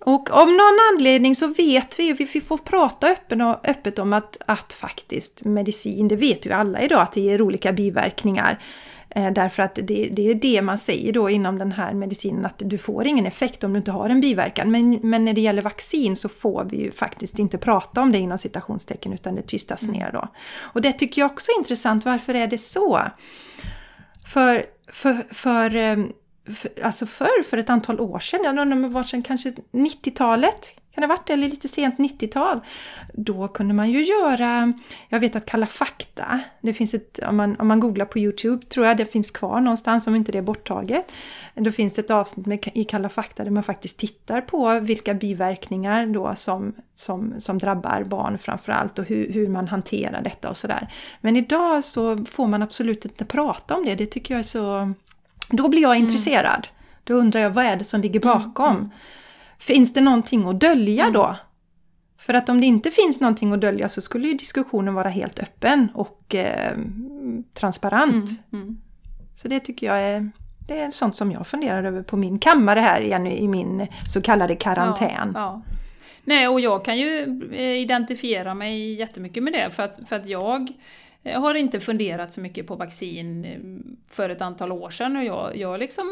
Och 0.05 0.31
av 0.31 0.47
någon 0.47 0.77
anledning 0.93 1.35
så 1.35 1.47
vet 1.47 1.99
vi, 1.99 2.13
vi 2.13 2.41
får 2.41 2.57
prata 2.57 3.07
öppen 3.07 3.41
och, 3.41 3.69
öppet 3.69 3.99
om 3.99 4.13
att, 4.13 4.37
att 4.45 4.73
faktiskt 4.73 5.45
medicin, 5.45 6.07
det 6.07 6.15
vet 6.15 6.45
ju 6.45 6.51
alla 6.51 6.81
idag 6.81 7.01
att 7.01 7.11
det 7.11 7.21
ger 7.21 7.41
olika 7.41 7.73
biverkningar. 7.73 8.59
Eh, 9.15 9.31
därför 9.31 9.63
att 9.63 9.75
det, 9.75 10.09
det, 10.11 10.29
är 10.29 10.33
det 10.33 10.61
man 10.61 10.77
säger 10.77 11.13
då 11.13 11.29
inom 11.29 11.57
den 11.57 11.71
här 11.71 11.93
medicinen 11.93 12.45
att 12.45 12.61
du 12.65 12.77
får 12.77 13.05
ingen 13.07 13.25
effekt 13.25 13.63
om 13.63 13.73
du 13.73 13.77
inte 13.77 13.91
har 13.91 14.09
en 14.09 14.21
biverkan. 14.21 14.71
Men, 14.71 14.99
men 15.03 15.25
när 15.25 15.33
det 15.33 15.41
gäller 15.41 15.61
vaccin 15.61 16.15
så 16.15 16.29
får 16.29 16.63
vi 16.63 16.77
ju 16.77 16.91
faktiskt 16.91 17.39
inte 17.39 17.57
prata 17.57 18.01
om 18.01 18.11
det 18.11 18.17
inom 18.17 18.37
citationstecken 18.37 19.13
utan 19.13 19.35
det 19.35 19.41
tystas 19.41 19.83
mm. 19.83 19.95
ner 19.95 20.11
då. 20.11 20.27
Och 20.59 20.81
det 20.81 20.93
tycker 20.93 21.21
jag 21.21 21.31
också 21.31 21.51
är 21.51 21.57
intressant, 21.57 22.05
varför 22.05 22.33
är 22.33 22.47
det 22.47 22.57
så? 22.57 23.01
För, 24.25 24.65
för, 24.87 25.33
för 25.33 25.75
för, 26.45 26.83
alltså 26.83 27.05
förr, 27.05 27.43
för 27.43 27.57
ett 27.57 27.69
antal 27.69 27.99
år 27.99 28.19
sedan, 28.19 28.39
jag 28.43 28.49
undrar 28.49 28.75
om 28.75 28.81
det 28.81 28.87
var 28.87 29.03
sedan 29.03 29.23
kanske 29.23 29.53
90-talet, 29.71 30.71
kan 30.93 31.01
det 31.01 31.07
ha 31.07 31.15
varit, 31.15 31.27
det? 31.27 31.33
eller 31.33 31.49
lite 31.49 31.67
sent 31.67 31.97
90-tal. 31.97 32.59
Då 33.13 33.47
kunde 33.47 33.73
man 33.73 33.91
ju 33.91 34.03
göra, 34.03 34.73
jag 35.09 35.19
vet 35.19 35.35
att 35.35 35.45
Kalla 35.45 35.65
fakta, 35.65 36.39
det 36.61 36.73
finns 36.73 36.93
ett, 36.93 37.19
om 37.27 37.37
man, 37.37 37.55
om 37.59 37.67
man 37.67 37.79
googlar 37.79 38.05
på 38.05 38.19
Youtube 38.19 38.65
tror 38.65 38.85
jag 38.85 38.97
det 38.97 39.05
finns 39.05 39.31
kvar 39.31 39.61
någonstans 39.61 40.07
om 40.07 40.15
inte 40.15 40.31
det 40.31 40.37
är 40.37 40.41
borttaget. 40.41 41.11
Då 41.55 41.71
finns 41.71 41.93
det 41.93 42.01
ett 42.01 42.11
avsnitt 42.11 42.45
med, 42.45 42.69
i 42.73 42.83
Kalla 42.83 43.09
fakta 43.09 43.43
där 43.43 43.51
man 43.51 43.63
faktiskt 43.63 43.97
tittar 43.97 44.41
på 44.41 44.79
vilka 44.79 45.13
biverkningar 45.13 46.05
då 46.05 46.35
som, 46.35 46.73
som, 46.95 47.33
som 47.39 47.57
drabbar 47.57 48.03
barn 48.03 48.37
framförallt 48.37 48.99
och 48.99 49.05
hur, 49.05 49.33
hur 49.33 49.47
man 49.47 49.67
hanterar 49.67 50.21
detta 50.21 50.49
och 50.49 50.57
sådär. 50.57 50.93
Men 51.21 51.35
idag 51.35 51.83
så 51.83 52.25
får 52.25 52.47
man 52.47 52.61
absolut 52.61 53.05
inte 53.05 53.25
prata 53.25 53.75
om 53.75 53.85
det, 53.85 53.95
det 53.95 54.05
tycker 54.05 54.33
jag 54.33 54.39
är 54.39 54.43
så... 54.43 54.93
Då 55.51 55.69
blir 55.69 55.81
jag 55.81 55.95
mm. 55.95 56.03
intresserad. 56.03 56.67
Då 57.03 57.13
undrar 57.13 57.41
jag 57.41 57.49
vad 57.49 57.65
är 57.65 57.75
det 57.75 57.83
som 57.83 58.01
ligger 58.01 58.25
mm, 58.25 58.37
bakom? 58.39 58.75
Mm. 58.75 58.89
Finns 59.59 59.93
det 59.93 60.01
någonting 60.01 60.47
att 60.47 60.59
dölja 60.59 61.09
då? 61.09 61.25
Mm. 61.25 61.35
För 62.17 62.33
att 62.33 62.49
om 62.49 62.61
det 62.61 62.67
inte 62.67 62.91
finns 62.91 63.19
någonting 63.19 63.53
att 63.53 63.61
dölja 63.61 63.89
så 63.89 64.01
skulle 64.01 64.27
ju 64.27 64.33
diskussionen 64.33 64.93
vara 64.93 65.09
helt 65.09 65.39
öppen 65.39 65.87
och 65.93 66.35
eh, 66.35 66.77
transparent. 67.53 68.29
Mm. 68.53 68.77
Så 69.35 69.47
det 69.47 69.59
tycker 69.59 69.87
jag 69.87 70.01
är, 70.01 70.31
det 70.67 70.79
är 70.79 70.91
sånt 70.91 71.15
som 71.15 71.31
jag 71.31 71.47
funderar 71.47 71.83
över 71.83 72.03
på 72.03 72.17
min 72.17 72.39
kammare 72.39 72.79
här 72.79 73.01
igen 73.01 73.27
i 73.27 73.47
min 73.47 73.87
så 74.13 74.21
kallade 74.21 74.55
karantän. 74.55 75.31
Ja, 75.33 75.39
ja. 75.39 75.61
Nej, 76.23 76.47
och 76.47 76.59
jag 76.59 76.85
kan 76.85 76.97
ju 76.97 77.41
eh, 77.53 77.81
identifiera 77.81 78.53
mig 78.53 78.93
jättemycket 78.93 79.43
med 79.43 79.53
det 79.53 79.69
för 79.71 79.83
att, 79.83 79.99
för 80.09 80.15
att 80.15 80.25
jag 80.25 80.71
Eh, 81.23 81.41
har 81.41 81.55
inte 81.55 81.79
funderat 81.79 82.33
så 82.33 82.41
mycket 82.41 82.67
på 82.67 82.75
vaccin 82.75 83.45
eh, 83.45 83.59
för 84.15 84.29
ett 84.29 84.41
antal 84.41 84.71
år 84.71 84.89
sedan 84.89 85.15
och 85.15 85.23
jag, 85.23 85.57
jag 85.57 85.79
liksom 85.79 86.07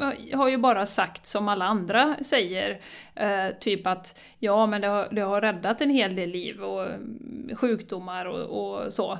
eh, 0.00 0.38
har 0.38 0.48
ju 0.48 0.56
bara 0.56 0.86
sagt 0.86 1.26
som 1.26 1.48
alla 1.48 1.64
andra 1.64 2.16
säger, 2.22 2.80
eh, 3.14 3.46
typ 3.60 3.86
att 3.86 4.18
ja 4.38 4.66
men 4.66 4.80
det 4.80 4.86
har, 4.86 5.08
det 5.10 5.20
har 5.20 5.40
räddat 5.40 5.80
en 5.80 5.90
hel 5.90 6.16
del 6.16 6.30
liv 6.30 6.62
och 6.62 6.86
mm, 6.86 7.50
sjukdomar 7.56 8.26
och, 8.26 8.74
och 8.74 8.92
så. 8.92 9.18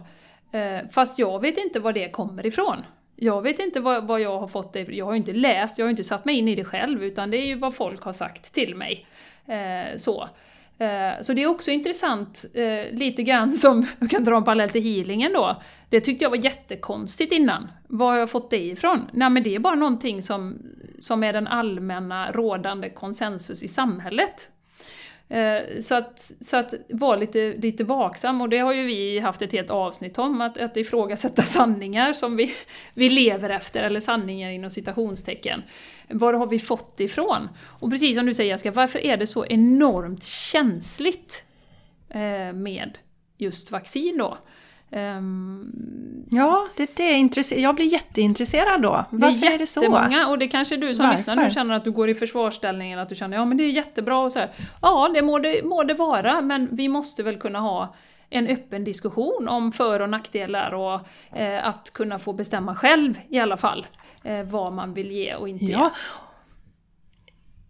Eh, 0.52 0.80
fast 0.90 1.18
jag 1.18 1.40
vet 1.40 1.58
inte 1.58 1.80
var 1.80 1.92
det 1.92 2.08
kommer 2.08 2.46
ifrån. 2.46 2.84
Jag 3.16 3.42
vet 3.42 3.58
inte 3.58 3.80
vad, 3.80 4.06
vad 4.06 4.20
jag 4.20 4.38
har 4.38 4.48
fått 4.48 4.72
det 4.72 4.88
Jag 4.88 5.04
har 5.04 5.12
ju 5.12 5.18
inte 5.18 5.32
läst, 5.32 5.78
jag 5.78 5.84
har 5.84 5.88
ju 5.88 5.92
inte 5.92 6.04
satt 6.04 6.24
mig 6.24 6.38
in 6.38 6.48
i 6.48 6.54
det 6.54 6.64
själv, 6.64 7.04
utan 7.04 7.30
det 7.30 7.36
är 7.36 7.46
ju 7.46 7.54
vad 7.54 7.74
folk 7.74 8.02
har 8.02 8.12
sagt 8.12 8.54
till 8.54 8.74
mig. 8.74 9.06
Eh, 9.46 9.96
så. 9.96 10.28
Eh, 10.78 11.22
så 11.22 11.32
det 11.32 11.42
är 11.42 11.46
också 11.46 11.70
intressant, 11.70 12.44
eh, 12.54 12.98
lite 12.98 13.22
grann 13.22 13.52
som, 13.56 13.86
jag 13.98 14.10
kan 14.10 14.24
dra 14.24 14.36
en 14.36 14.44
parallell 14.44 14.70
till 14.70 14.82
healingen 14.82 15.32
då. 15.32 15.62
Det 15.88 16.00
tyckte 16.00 16.24
jag 16.24 16.30
var 16.30 16.44
jättekonstigt 16.44 17.32
innan. 17.32 17.68
Var 17.88 18.12
har 18.12 18.18
jag 18.18 18.30
fått 18.30 18.50
det 18.50 18.64
ifrån? 18.64 19.10
Nej 19.12 19.30
men 19.30 19.42
det 19.42 19.54
är 19.54 19.58
bara 19.58 19.74
någonting 19.74 20.22
som, 20.22 20.58
som 20.98 21.24
är 21.24 21.32
den 21.32 21.46
allmänna 21.46 22.32
rådande 22.32 22.90
konsensus 22.90 23.62
i 23.62 23.68
samhället. 23.68 24.48
Eh, 25.28 25.80
så 25.80 25.94
att, 25.94 26.32
så 26.40 26.56
att 26.56 26.74
vara 26.88 27.16
lite, 27.16 27.54
lite 27.58 27.84
vaksam, 27.84 28.40
och 28.40 28.48
det 28.48 28.58
har 28.58 28.72
ju 28.72 28.86
vi 28.86 29.18
haft 29.18 29.42
ett 29.42 29.52
helt 29.52 29.70
avsnitt 29.70 30.18
om, 30.18 30.40
att, 30.40 30.58
att 30.58 30.76
ifrågasätta 30.76 31.42
sanningar 31.42 32.12
som 32.12 32.36
vi, 32.36 32.50
vi 32.94 33.08
lever 33.08 33.50
efter, 33.50 33.82
eller 33.82 34.00
sanningar 34.00 34.50
inom 34.50 34.70
citationstecken. 34.70 35.62
Var 36.08 36.32
har 36.34 36.46
vi 36.46 36.58
fått 36.58 36.96
det 36.96 37.04
ifrån? 37.04 37.48
Och 37.64 37.90
precis 37.90 38.16
som 38.16 38.26
du 38.26 38.34
säger 38.34 38.50
Jessica, 38.50 38.70
varför 38.70 38.98
är 38.98 39.16
det 39.16 39.26
så 39.26 39.46
enormt 39.46 40.24
känsligt 40.24 41.44
eh, 42.08 42.52
med 42.54 42.98
just 43.38 43.70
vaccin 43.70 44.18
då? 44.18 44.38
Um, 44.90 46.26
ja, 46.30 46.68
det, 46.76 46.96
det 46.96 47.02
är 47.02 47.16
intresse- 47.16 47.58
jag 47.60 47.74
blir 47.74 47.86
jätteintresserad 47.86 48.82
då. 48.82 49.04
Varför 49.10 49.40
det 49.40 49.46
är, 49.46 49.54
är 49.54 49.58
det 49.58 49.66
så? 49.66 49.80
Jättemånga, 49.80 50.26
och 50.28 50.38
det 50.38 50.48
kanske 50.48 50.76
du 50.76 50.94
som 50.94 51.06
Varför? 51.06 51.16
lyssnar 51.18 51.36
nu 51.36 51.50
känner 51.50 51.74
att 51.74 51.84
du 51.84 51.90
går 51.90 52.10
i 52.10 52.14
försvarsställning 52.14 52.92
eller 52.92 53.02
att 53.02 53.08
du 53.08 53.14
känner 53.14 53.36
ja 53.36 53.44
men 53.44 53.56
det 53.56 53.64
är 53.64 53.70
jättebra 53.70 54.18
och 54.18 54.32
så 54.32 54.38
här. 54.38 54.50
Ja, 54.82 55.10
det 55.14 55.22
må 55.22 55.38
det, 55.38 55.64
må 55.64 55.82
det 55.82 55.94
vara, 55.94 56.40
men 56.40 56.68
vi 56.72 56.88
måste 56.88 57.22
väl 57.22 57.36
kunna 57.38 57.60
ha 57.60 57.94
en 58.30 58.46
öppen 58.46 58.84
diskussion 58.84 59.48
om 59.48 59.72
för 59.72 60.00
och 60.00 60.10
nackdelar 60.10 60.74
och 60.74 61.00
eh, 61.38 61.66
att 61.66 61.90
kunna 61.94 62.18
få 62.18 62.32
bestämma 62.32 62.74
själv 62.74 63.18
i 63.28 63.38
alla 63.38 63.56
fall 63.56 63.86
vad 64.44 64.72
man 64.72 64.94
vill 64.94 65.10
ge 65.10 65.34
och 65.34 65.48
inte 65.48 65.64
ja. 65.64 65.78
ge. 65.78 65.90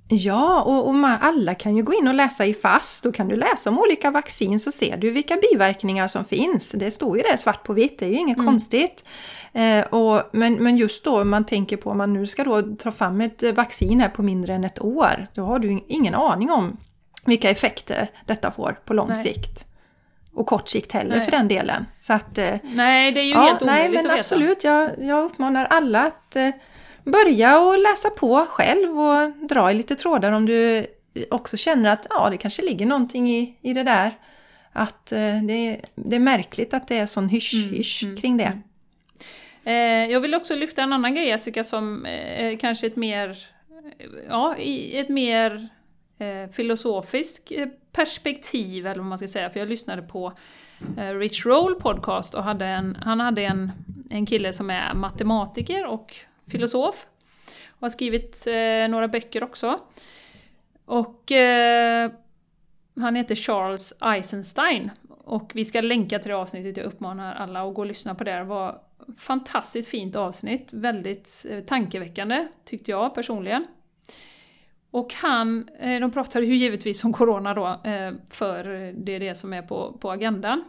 Ja, 0.08 0.62
och, 0.62 0.88
och 0.88 0.94
man, 0.94 1.18
alla 1.20 1.54
kan 1.54 1.76
ju 1.76 1.82
gå 1.82 1.94
in 1.94 2.08
och 2.08 2.14
läsa 2.14 2.46
i 2.46 2.54
FASS. 2.54 3.02
Då 3.02 3.12
kan 3.12 3.28
du 3.28 3.36
läsa 3.36 3.70
om 3.70 3.78
olika 3.78 4.10
vaccin 4.10 4.60
så 4.60 4.72
ser 4.72 4.96
du 4.96 5.10
vilka 5.10 5.36
biverkningar 5.36 6.08
som 6.08 6.24
finns. 6.24 6.72
Det 6.72 6.90
står 6.90 7.16
ju 7.16 7.22
där 7.22 7.36
svart 7.36 7.62
på 7.64 7.72
vitt, 7.72 7.98
det 7.98 8.04
är 8.04 8.10
ju 8.10 8.16
inget 8.16 8.36
mm. 8.36 8.46
konstigt. 8.46 9.04
Eh, 9.52 9.84
och, 9.84 10.22
men, 10.32 10.54
men 10.54 10.76
just 10.76 11.04
då 11.04 11.24
man 11.24 11.46
tänker 11.46 11.76
på 11.76 11.90
om 11.90 11.98
man 11.98 12.12
nu 12.12 12.26
ska 12.26 12.44
då 12.44 12.62
ta 12.62 12.92
fram 12.92 13.20
ett 13.20 13.56
vaccin 13.56 14.00
här 14.00 14.08
på 14.08 14.22
mindre 14.22 14.54
än 14.54 14.64
ett 14.64 14.80
år, 14.80 15.26
då 15.34 15.44
har 15.44 15.58
du 15.58 15.84
ingen 15.88 16.14
aning 16.14 16.50
om 16.50 16.76
vilka 17.24 17.50
effekter 17.50 18.10
detta 18.26 18.50
får 18.50 18.78
på 18.84 18.94
lång 18.94 19.08
Nej. 19.08 19.16
sikt. 19.16 19.66
Och 20.34 20.46
kort 20.46 20.68
sikt 20.68 20.92
heller 20.92 21.16
nej. 21.16 21.24
för 21.24 21.30
den 21.30 21.48
delen. 21.48 21.86
Så 22.00 22.12
att, 22.12 22.38
eh, 22.38 22.54
nej, 22.62 23.12
det 23.12 23.20
är 23.20 23.24
ju 23.24 23.30
ja, 23.30 23.40
helt 23.40 23.62
omöjligt 23.62 23.92
nej, 23.92 24.02
men 24.02 24.10
att 24.10 24.18
absolut, 24.18 24.64
jag, 24.64 24.90
jag 24.98 25.24
uppmanar 25.24 25.64
alla 25.64 26.06
att 26.06 26.36
eh, 26.36 26.50
börja 27.04 27.60
och 27.60 27.78
läsa 27.78 28.10
på 28.10 28.46
själv 28.48 29.00
och 29.00 29.46
dra 29.48 29.70
i 29.70 29.74
lite 29.74 29.94
trådar 29.94 30.32
om 30.32 30.46
du 30.46 30.86
också 31.30 31.56
känner 31.56 31.90
att 31.90 32.06
ja, 32.10 32.30
det 32.30 32.36
kanske 32.36 32.62
ligger 32.62 32.86
någonting 32.86 33.30
i, 33.30 33.58
i 33.62 33.74
det 33.74 33.82
där. 33.82 34.10
Att 34.72 35.12
eh, 35.12 35.42
det, 35.42 35.80
det 35.94 36.16
är 36.16 36.20
märkligt 36.20 36.74
att 36.74 36.88
det 36.88 36.98
är 36.98 37.06
sån 37.06 37.28
hysch-hysch 37.28 38.02
mm, 38.02 38.10
mm, 38.10 38.20
kring 38.20 38.36
det. 38.36 38.52
Mm. 39.64 40.06
Eh, 40.06 40.12
jag 40.12 40.20
vill 40.20 40.34
också 40.34 40.54
lyfta 40.54 40.82
en 40.82 40.92
annan 40.92 41.14
grej 41.14 41.26
Jessica 41.26 41.64
som 41.64 42.06
kanske 42.60 42.86
ett 42.86 42.96
mer, 42.96 43.38
ja, 44.28 44.56
ett 44.92 45.08
mer 45.08 45.68
Eh, 46.18 46.48
eh, 47.50 47.68
perspektiv, 47.92 48.86
eller 48.86 49.00
vad 49.00 49.08
man 49.08 49.18
ska 49.18 49.28
säga, 49.28 49.50
för 49.50 49.60
jag 49.60 49.68
lyssnade 49.68 50.02
på 50.02 50.32
eh, 50.96 51.14
Rich 51.14 51.46
Roll 51.46 51.74
podcast 51.74 52.34
och 52.34 52.42
hade 52.42 52.66
en, 52.66 52.96
han 52.96 53.20
hade 53.20 53.42
en, 53.42 53.72
en 54.10 54.26
kille 54.26 54.52
som 54.52 54.70
är 54.70 54.94
matematiker 54.94 55.86
och 55.86 56.16
filosof. 56.46 57.06
Och 57.68 57.80
har 57.80 57.90
skrivit 57.90 58.46
eh, 58.46 58.88
några 58.90 59.08
böcker 59.08 59.44
också. 59.44 59.80
Och 60.84 61.32
eh, 61.32 62.10
han 63.00 63.16
heter 63.16 63.34
Charles 63.34 63.92
Eisenstein. 64.00 64.90
Och 65.08 65.52
vi 65.54 65.64
ska 65.64 65.80
länka 65.80 66.18
till 66.18 66.28
det 66.28 66.36
avsnittet, 66.36 66.76
jag 66.76 66.86
uppmanar 66.86 67.34
alla 67.34 67.68
att 67.68 67.74
gå 67.74 67.82
och 67.82 67.86
lyssna 67.86 68.14
på 68.14 68.24
det. 68.24 68.32
Det 68.32 68.44
var 68.44 68.80
fantastiskt 69.18 69.88
fint 69.88 70.16
avsnitt, 70.16 70.72
väldigt 70.72 71.46
eh, 71.50 71.60
tankeväckande 71.60 72.46
tyckte 72.64 72.90
jag 72.90 73.14
personligen. 73.14 73.66
Och 74.94 75.14
han, 75.14 75.68
eh, 75.78 76.00
de 76.00 76.10
pratade 76.10 76.46
ju 76.46 76.56
givetvis 76.56 77.04
om 77.04 77.12
Corona 77.12 77.54
då, 77.54 77.66
eh, 77.66 78.12
för 78.30 78.92
det 79.04 79.12
är 79.12 79.20
det 79.20 79.34
som 79.34 79.52
är 79.52 79.62
på, 79.62 79.98
på 80.00 80.10
agendan. 80.10 80.64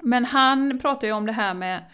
Men 0.00 0.24
han 0.24 0.78
pratar 0.78 1.06
ju 1.06 1.12
om 1.12 1.26
det 1.26 1.32
här 1.32 1.54
med 1.54 1.84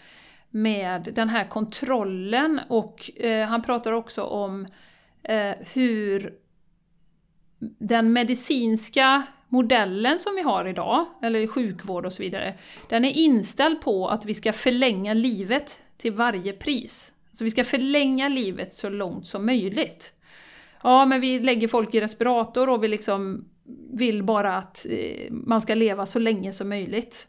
med 0.49 1.09
den 1.15 1.29
här 1.29 1.47
kontrollen 1.47 2.59
och 2.69 3.11
eh, 3.15 3.47
han 3.47 3.61
pratar 3.61 3.91
också 3.91 4.23
om 4.23 4.67
hur 5.73 6.33
den 7.79 8.13
medicinska 8.13 9.23
modellen 9.47 10.19
som 10.19 10.35
vi 10.35 10.41
har 10.41 10.67
idag, 10.67 11.05
eller 11.21 11.47
sjukvård 11.47 12.05
och 12.05 12.13
så 12.13 12.23
vidare, 12.23 12.53
den 12.89 13.05
är 13.05 13.11
inställd 13.11 13.81
på 13.81 14.07
att 14.07 14.25
vi 14.25 14.33
ska 14.33 14.53
förlänga 14.53 15.13
livet 15.13 15.79
till 15.97 16.11
varje 16.11 16.53
pris. 16.53 17.11
Så 17.31 17.43
vi 17.43 17.51
ska 17.51 17.63
förlänga 17.63 18.29
livet 18.29 18.73
så 18.73 18.89
långt 18.89 19.27
som 19.27 19.45
möjligt. 19.45 20.12
Ja, 20.83 21.05
men 21.05 21.21
vi 21.21 21.39
lägger 21.39 21.67
folk 21.67 21.95
i 21.95 22.01
respirator 22.01 22.69
och 22.69 22.83
vi 22.83 22.87
liksom 22.87 23.45
vill 23.93 24.23
bara 24.23 24.57
att 24.57 24.85
eh, 24.89 25.31
man 25.31 25.61
ska 25.61 25.75
leva 25.75 26.05
så 26.05 26.19
länge 26.19 26.53
som 26.53 26.69
möjligt. 26.69 27.27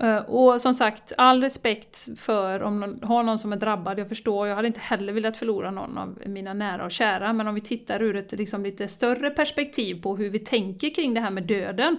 Eh, 0.00 0.16
och 0.16 0.60
som 0.60 0.74
sagt, 0.74 1.12
all 1.18 1.42
respekt 1.42 2.08
för 2.16 2.62
om 2.62 2.80
någon 2.80 3.02
har 3.02 3.22
någon 3.22 3.38
som 3.38 3.52
är 3.52 3.56
drabbad, 3.56 3.98
jag 3.98 4.08
förstår, 4.08 4.48
jag 4.48 4.56
hade 4.56 4.68
inte 4.68 4.80
heller 4.80 5.12
velat 5.12 5.36
förlora 5.36 5.70
någon 5.70 5.98
av 5.98 6.22
mina 6.26 6.54
nära 6.54 6.84
och 6.84 6.90
kära, 6.90 7.32
men 7.32 7.48
om 7.48 7.54
vi 7.54 7.60
tittar 7.60 8.02
ur 8.02 8.16
ett 8.16 8.32
liksom, 8.32 8.62
lite 8.62 8.88
större 8.88 9.30
perspektiv 9.30 10.02
på 10.02 10.16
hur 10.16 10.30
vi 10.30 10.38
tänker 10.38 10.94
kring 10.94 11.14
det 11.14 11.20
här 11.20 11.30
med 11.30 11.42
döden, 11.42 11.96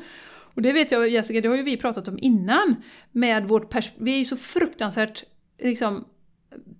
och 0.53 0.61
det 0.61 0.71
vet 0.71 0.91
jag 0.91 1.09
Jessica, 1.09 1.41
det 1.41 1.47
har 1.47 1.55
ju 1.55 1.63
vi 1.63 1.77
pratat 1.77 2.07
om 2.07 2.19
innan, 2.21 2.75
med 3.11 3.47
vårt 3.47 3.75
vi 3.97 4.13
är 4.13 4.17
ju 4.17 4.25
så 4.25 4.37
fruktansvärt 4.37 5.23
liksom, 5.59 6.05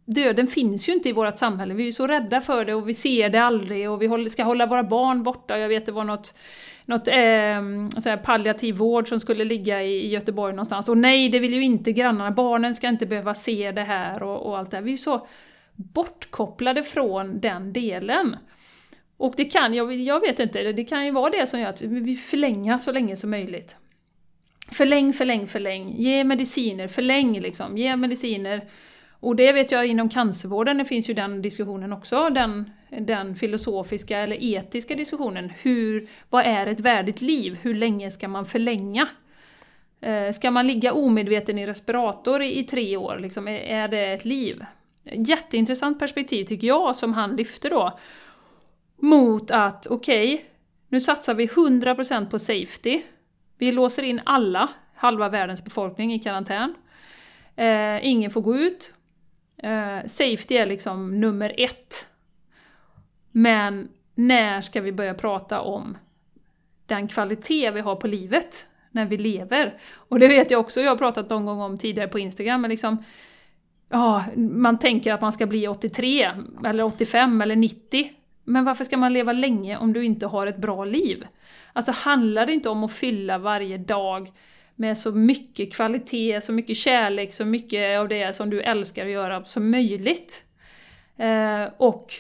döden 0.06 0.48
finns 0.48 0.90
ju 0.90 0.94
inte 0.94 1.10
i 1.10 1.12
vårt 1.12 1.38
samhälle, 1.38 1.74
vi 1.74 1.84
är 1.84 1.86
ju 1.86 1.94
så 1.94 2.08
rädda 2.08 2.42
för 2.42 2.66
det 2.66 2.74
och 2.74 2.90
vi 2.90 2.94
ser 2.94 3.30
det 3.30 3.42
aldrig 3.42 3.92
och 3.92 4.02
vi 4.02 4.30
ska 4.30 4.44
hålla 4.44 4.66
våra 4.66 4.84
barn 4.84 5.24
borta. 5.24 5.58
Jag 5.58 5.70
vet 5.70 5.86
det 5.86 5.92
var 5.92 6.04
något, 6.04 6.34
något 6.86 7.08
eh, 7.08 8.16
palliativ 8.24 8.76
vård 8.76 9.08
som 9.08 9.20
skulle 9.20 9.44
ligga 9.44 9.84
i 9.84 10.08
Göteborg 10.08 10.54
någonstans. 10.54 10.90
Och 10.90 10.98
nej, 10.98 11.30
det 11.30 11.40
vill 11.40 11.54
ju 11.54 11.64
inte 11.64 11.92
grannarna, 11.92 12.32
barnen 12.32 12.76
ska 12.76 12.88
inte 12.88 13.06
behöva 13.06 13.34
se 13.34 13.72
det 13.72 13.84
här 13.84 14.24
och, 14.24 14.46
och 14.46 14.58
allt 14.58 14.72
det 14.72 14.78
här. 14.78 14.84
Vi 14.84 14.90
är 14.90 14.98
ju 14.98 14.98
så 14.98 15.28
bortkopplade 15.76 16.84
från 16.84 17.40
den 17.40 17.74
delen. 17.74 18.36
Och 19.18 19.34
det 19.38 19.46
kan, 19.46 19.74
jag, 19.74 19.94
jag 19.94 20.20
vet 20.20 20.40
inte, 20.40 20.72
det 20.72 20.84
kan 20.84 21.06
ju 21.06 21.12
vara 21.12 21.30
det 21.30 21.48
som 21.48 21.60
gör 21.60 21.70
att 21.70 21.82
vi 21.82 22.16
förlänger 22.16 22.78
så 22.78 22.92
länge 22.92 23.16
som 23.16 23.30
möjligt. 23.30 23.76
Förläng, 24.72 25.14
förläng, 25.14 25.48
förläng. 25.48 25.96
Ge 25.98 26.24
mediciner, 26.24 26.88
förläng 26.88 27.40
liksom. 27.40 27.78
Ge 27.78 27.96
mediciner 27.96 28.62
och 29.20 29.36
det 29.36 29.54
vet 29.54 29.72
jag 29.72 29.88
inom 29.88 30.10
cancervården, 30.10 30.78
det 30.78 30.86
finns 30.86 31.10
ju 31.10 31.14
den 31.14 31.42
diskussionen 31.42 31.94
också, 31.94 32.30
den, 32.30 32.72
den 32.90 33.36
filosofiska 33.36 34.20
eller 34.20 34.44
etiska 34.44 34.96
diskussionen. 34.96 35.52
Hur, 35.62 36.10
vad 36.30 36.46
är 36.46 36.68
ett 36.68 36.80
värdigt 36.80 37.22
liv? 37.22 37.60
Hur 37.62 37.74
länge 37.74 38.12
ska 38.12 38.28
man 38.28 38.46
förlänga? 38.46 39.08
Eh, 40.02 40.32
ska 40.32 40.52
man 40.52 40.68
ligga 40.68 40.94
omedveten 40.94 41.58
i 41.58 41.66
respirator 41.66 42.42
i, 42.42 42.60
i 42.60 42.64
tre 42.64 42.98
år? 42.98 43.18
Liksom, 43.20 43.48
är, 43.48 43.60
är 43.60 43.88
det 43.88 44.14
ett 44.14 44.26
liv? 44.26 44.66
Jätteintressant 45.04 46.00
perspektiv 46.00 46.44
tycker 46.44 46.68
jag, 46.68 46.96
som 46.96 47.14
han 47.14 47.36
lyfter 47.36 47.70
då. 47.70 48.00
Mot 49.02 49.52
att, 49.52 49.88
okej, 49.88 50.34
okay, 50.34 50.46
nu 50.88 51.02
satsar 51.02 51.34
vi 51.34 51.48
100% 51.48 52.30
på 52.30 52.40
safety. 52.40 53.02
Vi 53.58 53.72
låser 53.72 54.04
in 54.04 54.22
alla, 54.26 54.70
halva 54.96 55.30
världens 55.30 55.64
befolkning, 55.64 56.14
i 56.14 56.20
karantän. 56.20 56.74
Eh, 57.56 58.08
ingen 58.08 58.32
får 58.32 58.42
gå 58.42 58.56
ut. 58.58 58.94
Uh, 59.64 60.06
safety 60.06 60.56
är 60.56 60.66
liksom 60.66 61.20
nummer 61.20 61.56
ett. 61.58 62.06
Men 63.32 63.90
när 64.16 64.62
ska 64.62 64.82
vi 64.82 64.92
börja 64.92 65.14
prata 65.14 65.62
om 65.62 65.98
den 66.86 67.08
kvalitet 67.08 67.72
vi 67.72 67.80
har 67.80 67.96
på 67.96 68.08
livet 68.08 68.66
när 68.92 69.06
vi 69.06 69.18
lever? 69.18 69.82
Och 69.94 70.20
det 70.20 70.28
vet 70.28 70.52
jag 70.52 70.60
också, 70.60 70.82
jag 70.82 70.92
har 70.92 70.98
pratat 70.98 71.30
någon 71.30 71.46
gång 71.46 71.62
om 71.62 71.78
tidigare 71.78 72.08
på 72.08 72.20
Instagram, 72.20 72.62
men 72.62 72.70
liksom 72.70 73.04
ja, 73.90 74.24
man 74.36 74.80
tänker 74.80 75.14
att 75.14 75.22
man 75.22 75.32
ska 75.32 75.46
bli 75.46 75.68
83, 75.68 76.32
eller 76.66 76.84
85 76.84 77.42
eller 77.42 77.56
90. 77.56 78.12
Men 78.44 78.66
varför 78.66 78.84
ska 78.84 78.98
man 78.98 79.14
leva 79.14 79.34
länge 79.34 79.78
om 79.78 79.94
du 79.94 80.06
inte 80.06 80.26
har 80.26 80.48
ett 80.48 80.58
bra 80.58 80.86
liv? 80.86 81.28
Alltså 81.74 81.92
handlar 81.92 82.46
det 82.46 82.54
inte 82.54 82.70
om 82.70 82.84
att 82.84 82.94
fylla 82.94 83.38
varje 83.38 83.78
dag 83.78 84.32
med 84.80 84.98
så 84.98 85.12
mycket 85.12 85.74
kvalitet, 85.74 86.42
så 86.42 86.54
mycket 86.54 86.78
kärlek, 86.78 87.34
så 87.34 87.46
mycket 87.46 88.00
av 88.00 88.08
det 88.08 88.36
som 88.36 88.50
du 88.50 88.62
älskar 88.62 89.06
att 89.06 89.12
göra 89.12 89.46
som 89.46 89.72
möjligt? 89.72 90.44
Eh, 91.18 91.64
och 91.78 92.14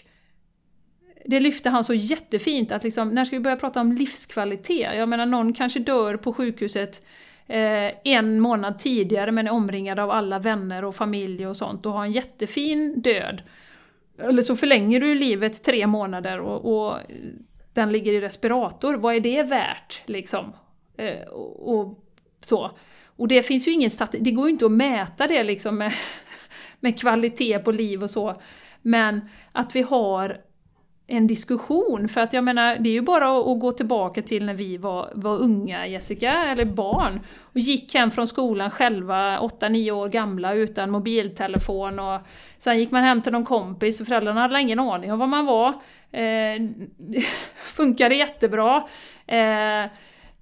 det 1.26 1.40
lyfte 1.40 1.70
han 1.70 1.84
så 1.84 1.94
jättefint, 1.94 2.72
att 2.72 2.84
liksom, 2.84 3.10
när 3.10 3.26
ska 3.26 3.36
vi 3.36 3.40
börja 3.40 3.56
prata 3.56 3.82
om 3.82 3.92
livskvalitet? 3.92 4.98
Jag 4.98 5.10
menar, 5.10 5.26
någon 5.26 5.54
kanske 5.54 5.80
dör 5.80 6.18
på 6.18 6.34
sjukhuset 6.34 7.06
eh, 7.48 7.92
en 8.04 8.40
månad 8.40 8.80
tidigare 8.80 9.32
men 9.32 9.48
är 9.48 9.52
omringad 9.52 10.00
av 10.00 10.12
alla 10.12 10.40
vänner 10.40 10.86
och 10.86 10.96
familj 10.96 11.48
och 11.48 11.58
sånt 11.58 11.86
och 11.86 11.92
har 11.92 12.06
en 12.06 12.12
jättefin 12.12 13.02
död. 13.02 13.42
Eller 14.20 14.42
så 14.42 14.56
förlänger 14.56 15.00
du 15.00 15.16
livet 15.16 15.64
tre 15.64 15.88
månader 15.88 16.40
och, 16.40 16.90
och 16.90 16.98
den 17.74 17.92
ligger 17.92 18.14
i 18.14 18.22
respirator. 18.22 18.94
Vad 18.94 19.16
är 19.16 19.20
det 19.20 19.44
värt? 19.44 20.02
Liksom? 20.06 20.54
Eh, 20.98 21.28
och, 21.28 21.80
och, 21.80 22.04
så. 22.48 22.72
Och 23.06 23.28
det 23.28 23.44
finns 23.44 23.68
ju 23.68 23.72
ingen 23.72 23.92
statistik, 23.92 24.24
det 24.24 24.32
går 24.32 24.46
ju 24.46 24.52
inte 24.52 24.66
att 24.66 24.72
mäta 24.72 25.28
det 25.28 25.44
liksom 25.44 25.78
med, 25.78 25.94
med 26.80 27.00
kvalitet 27.00 27.60
på 27.60 27.72
liv 27.72 28.04
och 28.04 28.10
så. 28.10 28.42
Men 28.82 29.30
att 29.52 29.76
vi 29.76 29.82
har 29.82 30.42
en 31.08 31.28
diskussion. 31.28 32.08
För 32.08 32.22
att 32.22 32.34
jag 32.34 32.44
menar, 32.44 32.76
det 32.80 32.90
är 32.90 32.94
ju 32.94 33.02
bara 33.02 33.40
att, 33.40 33.60
gå 33.60 33.72
tillbaka 33.72 34.22
till 34.22 34.46
när 34.46 34.54
vi 34.54 34.78
var, 34.78 35.12
var 35.16 35.38
unga, 35.38 35.88
Jessica, 35.88 36.34
eller 36.34 36.66
barn, 36.66 37.20
och 37.42 37.60
gick 37.60 37.94
hem 37.94 38.12
från 38.12 38.28
skolan 38.28 38.72
själva, 38.72 39.40
8-9 39.40 39.92
år 39.92 40.08
gamla, 40.08 40.54
utan 40.54 40.92
mobiltelefon. 40.92 42.00
Och 42.00 42.22
sen 42.58 42.80
gick 42.80 42.92
man 42.92 43.04
hem 43.04 43.22
till 43.22 43.32
någon 43.32 43.46
kompis 43.46 44.02
och 44.02 44.08
föräldrarna 44.08 44.42
hade 44.42 44.62
ingen 44.62 44.80
aning 44.80 45.14
om 45.14 45.20
var 45.20 45.28
man 45.28 45.46
var. 45.46 45.70
Eh, 46.12 46.62
funkade 47.56 48.16
jättebra. 48.16 48.88
Eh, 49.28 49.86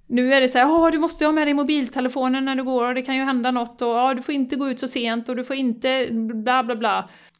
nu 0.06 0.34
är 0.34 0.40
det 0.40 0.48
så 0.48 0.58
här, 0.58 0.92
du 0.92 0.98
måste 0.98 1.24
ha 1.24 1.32
med 1.32 1.46
dig 1.46 1.54
mobiltelefonen 1.54 2.44
när 2.44 2.54
du 2.54 2.64
går 2.64 2.84
och 2.84 2.94
det 2.94 3.02
kan 3.02 3.16
ju 3.16 3.22
hända 3.22 3.50
något 3.50 3.82
och 3.82 4.16
du 4.16 4.22
får 4.22 4.34
inte 4.34 4.56
gå 4.56 4.70
ut 4.70 4.80
så 4.80 4.88
sent 4.88 5.28
och 5.28 5.36
du 5.36 5.44
får 5.44 5.56
inte 5.56 6.08
bla 6.12 6.64
bla 6.64 6.76
bla. 6.76 6.98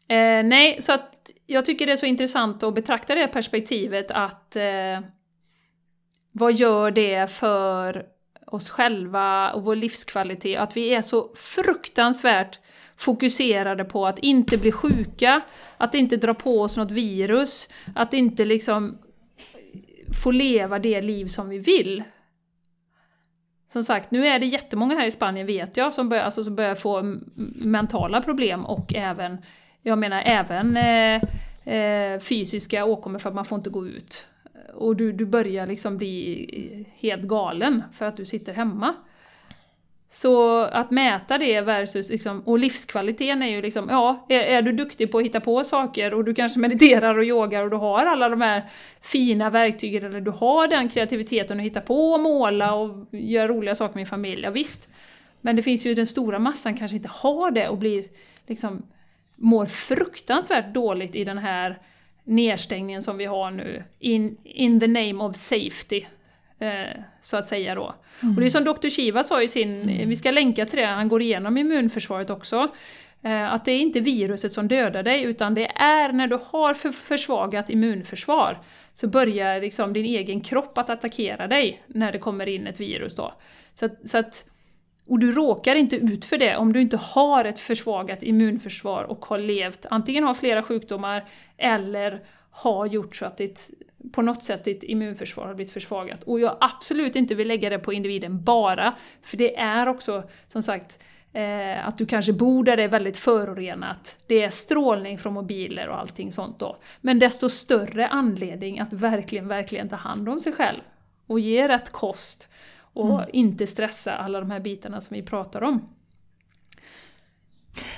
Eh, 0.09 0.45
nej, 0.45 0.77
så 0.81 0.93
att 0.93 1.31
jag 1.47 1.65
tycker 1.65 1.87
det 1.87 1.93
är 1.93 1.97
så 1.97 2.07
intressant 2.07 2.63
att 2.63 2.75
betrakta 2.75 3.15
det 3.15 3.29
perspektivet 3.29 4.11
att 4.11 4.57
eh, 4.57 5.01
vad 6.33 6.55
gör 6.55 6.91
det 6.91 7.31
för 7.31 8.07
oss 8.47 8.71
själva 8.71 9.53
och 9.53 9.65
vår 9.65 9.77
livskvalitet? 9.77 10.61
Att 10.61 10.77
vi 10.77 10.95
är 10.95 11.03
så 11.03 11.31
fruktansvärt 11.35 12.61
fokuserade 12.97 13.85
på 13.85 14.07
att 14.07 14.19
inte 14.19 14.59
bli 14.59 14.73
sjuka, 14.73 15.41
att 15.77 15.95
inte 15.95 16.17
dra 16.17 16.35
på 16.35 16.61
oss 16.61 16.77
något 16.77 16.91
virus, 16.91 17.69
att 17.95 18.13
inte 18.13 18.45
liksom 18.45 18.99
få 20.23 20.31
leva 20.31 20.79
det 20.79 21.01
liv 21.01 21.27
som 21.27 21.49
vi 21.49 21.59
vill. 21.59 22.03
Som 23.77 23.85
sagt, 23.85 24.11
nu 24.11 24.27
är 24.27 24.39
det 24.39 24.47
jättemånga 24.47 24.97
här 24.97 25.07
i 25.07 25.11
Spanien 25.11 25.47
vet 25.47 25.77
jag 25.77 25.93
som 25.93 26.09
börjar, 26.09 26.25
alltså, 26.25 26.45
som 26.45 26.57
börjar 26.57 26.75
få 26.75 27.19
mentala 27.55 28.21
problem 28.21 28.67
och 28.67 28.95
även 28.95 29.39
jag 29.83 29.99
menar 29.99 30.23
även 30.25 30.77
eh, 30.77 31.23
eh, 31.75 32.21
fysiska 32.21 32.85
åkommor 32.85 33.19
för 33.19 33.29
att 33.29 33.35
man 33.35 33.45
får 33.45 33.57
inte 33.57 33.71
gå 33.71 33.87
ut. 33.87 34.27
Och 34.75 34.97
du, 34.97 35.13
du 35.13 35.27
börjar 35.27 35.67
liksom 35.67 35.99
bli 35.99 36.87
helt 36.97 37.23
galen 37.23 37.83
för 37.93 38.07
att 38.07 38.17
du 38.17 38.25
sitter 38.25 38.55
hemma. 38.55 38.95
Så 40.11 40.61
att 40.61 40.91
mäta 40.91 41.39
det 41.39 41.61
versus, 41.61 42.11
liksom, 42.11 42.41
och 42.41 42.59
livskvaliteten 42.59 43.43
är 43.43 43.47
ju 43.47 43.63
liksom, 43.63 43.89
ja, 43.89 44.27
är, 44.29 44.41
är, 44.41 44.63
du 44.63 44.73
duktig 44.73 45.13
på 45.13 45.19
att 45.19 45.25
hitta 45.25 45.41
på 45.41 45.65
saker 45.65 46.15
och 46.15 46.25
du 46.25 46.35
kanske 46.35 46.59
mediterar 46.59 47.19
och 47.19 47.25
yogar 47.25 47.63
och 47.63 47.71
du 47.71 47.77
har 47.77 48.07
alla 48.07 48.29
de 48.29 48.41
här 48.41 48.71
fina 49.01 49.51
verktygen 49.51 50.05
eller 50.05 50.21
du 50.21 50.31
har 50.31 50.69
den 50.69 50.89
kreativiteten 50.89 51.59
att 51.59 51.67
hitta 51.67 51.81
på 51.81 52.13
och 52.13 52.21
måla 52.21 52.75
och 52.75 53.07
göra 53.11 53.49
roliga 53.49 53.75
saker 53.75 53.95
med 53.95 54.01
din 54.01 54.07
familj, 54.07 54.43
ja, 54.43 54.51
visst. 54.51 54.89
Men 55.41 55.57
det 55.57 55.63
finns 55.63 55.87
ju 55.87 55.95
den 55.95 56.07
stora 56.07 56.39
massan 56.39 56.75
kanske 56.75 56.97
inte 56.97 57.11
har 57.13 57.51
det 57.51 57.69
och 57.69 57.79
blir 57.79 58.05
liksom 58.47 58.83
mår 59.37 59.67
fruktansvärt 59.67 60.75
dåligt 60.75 61.15
i 61.15 61.25
den 61.25 61.39
här 61.39 61.79
nedstängningen 62.25 63.03
som 63.03 63.17
vi 63.17 63.25
har 63.25 63.51
nu, 63.51 63.85
in, 63.99 64.37
in 64.45 64.81
the 64.81 64.87
name 64.87 65.25
of 65.25 65.37
safety. 65.37 66.05
Eh, 66.59 67.01
så 67.21 67.37
att 67.37 67.49
säga 67.49 67.75
då. 67.75 67.95
Mm. 68.23 68.35
Och 68.35 68.41
det 68.41 68.47
är 68.47 68.51
som 68.51 68.65
Dr. 68.65 68.89
Shiva 68.89 69.23
sa 69.23 69.43
i 69.43 69.49
sin, 69.49 69.87
vi 70.09 70.17
ska 70.17 70.31
länka 70.31 70.67
till 70.67 70.79
det, 70.79 70.87
han 70.87 71.09
går 71.09 71.23
igenom 71.23 71.59
immunförsvaret 71.59 72.31
också, 72.31 72.69
eh, 73.23 73.53
att 73.53 73.65
det 73.65 73.73
är 73.73 73.81
inte 73.81 74.01
viruset 74.01 74.53
som 74.53 74.69
dödar 74.69 75.03
dig, 75.03 75.23
utan 75.23 75.55
det 75.55 75.67
är 75.77 76.13
när 76.13 76.27
du 76.27 76.39
har 76.51 76.75
för, 76.75 76.91
försvagat 76.91 77.71
immunförsvar, 77.71 78.63
så 78.95 79.09
börjar 79.09 79.61
liksom 79.61 79.93
din 79.93 80.05
egen 80.05 80.41
kropp 80.41 80.79
att 80.79 80.91
attackera 80.91 81.47
dig 81.47 81.83
när 81.87 82.13
det 82.13 82.19
kommer 82.19 82.47
in 82.47 82.67
ett 82.67 82.81
virus 82.81 83.15
då. 83.15 83.35
Så, 83.75 83.89
så 84.05 84.19
att 84.19 84.45
och 85.09 85.19
du 85.19 85.33
råkar 85.33 85.75
inte 85.75 85.97
ut 85.97 86.25
för 86.25 86.39
det 86.39 86.57
om 86.57 86.73
du 86.73 86.81
inte 86.81 86.97
har 86.97 87.45
ett 87.45 87.59
försvagat 87.59 88.23
immunförsvar 88.23 89.05
och 89.05 89.25
har 89.25 89.39
levt, 89.39 89.87
antingen 89.91 90.25
har 90.25 90.35
flera 90.35 90.63
sjukdomar 90.63 91.25
eller 91.57 92.23
har 92.51 92.87
gjort 92.87 93.17
så 93.17 93.27
att 93.27 93.37
ditt, 93.37 93.71
på 94.13 94.23
något 94.23 94.45
sätt 94.45 94.65
ditt 94.65 94.83
immunförsvar 94.83 95.47
har 95.47 95.55
blivit 95.55 95.73
försvagat. 95.73 96.23
Och 96.23 96.41
jag 96.41 96.57
absolut 96.61 97.17
inte 97.17 97.35
vill 97.35 97.49
lägga 97.49 97.71
det 97.71 97.79
på 97.79 97.93
individen 97.93 98.43
bara, 98.43 98.97
för 99.23 99.37
det 99.37 99.59
är 99.59 99.89
också 99.89 100.23
som 100.49 100.63
sagt 100.63 101.05
eh, 101.33 101.87
att 101.87 101.99
du 101.99 102.07
kanske 102.07 102.33
bor 102.33 102.65
där 102.65 102.77
det 102.77 102.83
är 102.83 102.89
väldigt 102.89 103.17
förorenat. 103.17 104.17
Det 104.27 104.43
är 104.43 104.51
strålning 104.51 105.19
från 105.19 105.35
mobiler 105.35 105.89
och 105.89 105.99
allting 105.99 106.33
sånt 106.33 106.59
då. 106.59 106.77
Men 107.01 107.19
desto 107.19 107.49
större 107.49 108.09
anledning 108.09 108.81
att 108.81 108.93
verkligen, 108.93 109.49
verkligen 109.49 109.89
ta 109.89 109.97
hand 109.97 110.29
om 110.29 110.41
sig 110.41 110.53
själv 110.53 110.81
och 111.27 111.41
ge 111.41 111.69
rätt 111.69 111.91
kost 111.91 112.49
och 112.79 113.15
mm. 113.15 113.31
inte 113.33 113.67
stressa 113.67 114.13
alla 114.13 114.41
de 114.41 114.51
här 114.51 114.61
bitarna 114.61 115.01
som 115.01 115.15
vi 115.15 115.23
pratar 115.23 115.63
om. 115.63 115.96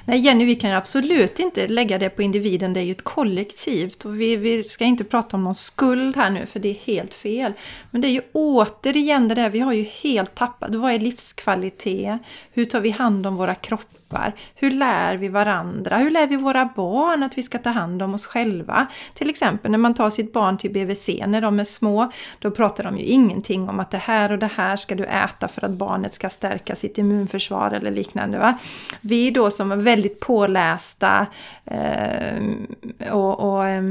Nej 0.04 0.20
Jenny, 0.20 0.44
vi 0.44 0.54
kan 0.54 0.72
absolut 0.72 1.38
inte 1.38 1.68
lägga 1.68 1.98
det 1.98 2.10
på 2.10 2.22
individen, 2.22 2.72
det 2.72 2.80
är 2.80 2.84
ju 2.84 2.90
ett 2.90 3.04
kollektivt 3.04 4.04
och 4.04 4.20
vi, 4.20 4.36
vi, 4.36 4.64
ska 4.64 4.84
inte 4.84 5.04
prata 5.04 5.36
om 5.36 5.44
någon 5.44 5.54
skuld 5.54 6.16
här 6.16 6.30
nu 6.30 6.46
för 6.46 6.60
det 6.60 6.68
är 6.68 6.74
helt 6.74 7.14
fel. 7.14 7.52
Men 7.90 8.00
det 8.00 8.08
är 8.08 8.12
ju 8.12 8.22
återigen 8.32 9.28
det 9.28 9.34
där, 9.34 9.50
vi 9.50 9.58
har 9.58 9.72
ju 9.72 9.82
helt 9.82 10.34
tappat, 10.34 10.74
vad 10.74 10.92
är 10.92 10.98
livskvalitet? 10.98 12.18
Hur 12.52 12.64
tar 12.64 12.80
vi 12.80 12.90
hand 12.90 13.26
om 13.26 13.36
våra 13.36 13.54
kroppar? 13.54 13.97
Kroppar? 14.08 14.34
Hur 14.54 14.70
lär 14.70 15.16
vi 15.16 15.28
varandra? 15.28 15.96
Hur 15.96 16.10
lär 16.10 16.26
vi 16.26 16.36
våra 16.36 16.70
barn 16.76 17.22
att 17.22 17.38
vi 17.38 17.42
ska 17.42 17.58
ta 17.58 17.70
hand 17.70 18.02
om 18.02 18.14
oss 18.14 18.26
själva? 18.26 18.86
Till 19.14 19.30
exempel 19.30 19.70
när 19.70 19.78
man 19.78 19.94
tar 19.94 20.10
sitt 20.10 20.32
barn 20.32 20.58
till 20.58 20.72
BVC 20.72 21.08
när 21.26 21.40
de 21.40 21.60
är 21.60 21.64
små, 21.64 22.12
då 22.38 22.50
pratar 22.50 22.84
de 22.84 22.98
ju 22.98 23.04
ingenting 23.04 23.68
om 23.68 23.80
att 23.80 23.90
det 23.90 23.98
här 23.98 24.32
och 24.32 24.38
det 24.38 24.50
här 24.54 24.76
ska 24.76 24.94
du 24.94 25.04
äta 25.04 25.48
för 25.48 25.64
att 25.64 25.70
barnet 25.70 26.12
ska 26.12 26.30
stärka 26.30 26.76
sitt 26.76 26.98
immunförsvar 26.98 27.70
eller 27.70 27.90
liknande. 27.90 28.38
Va? 28.38 28.58
Vi 29.00 29.30
då 29.30 29.50
som 29.50 29.72
är 29.72 29.76
väldigt 29.76 30.20
pålästa 30.20 31.26
eh, 31.64 33.12
och, 33.12 33.40
och 33.40 33.66
eh, 33.66 33.82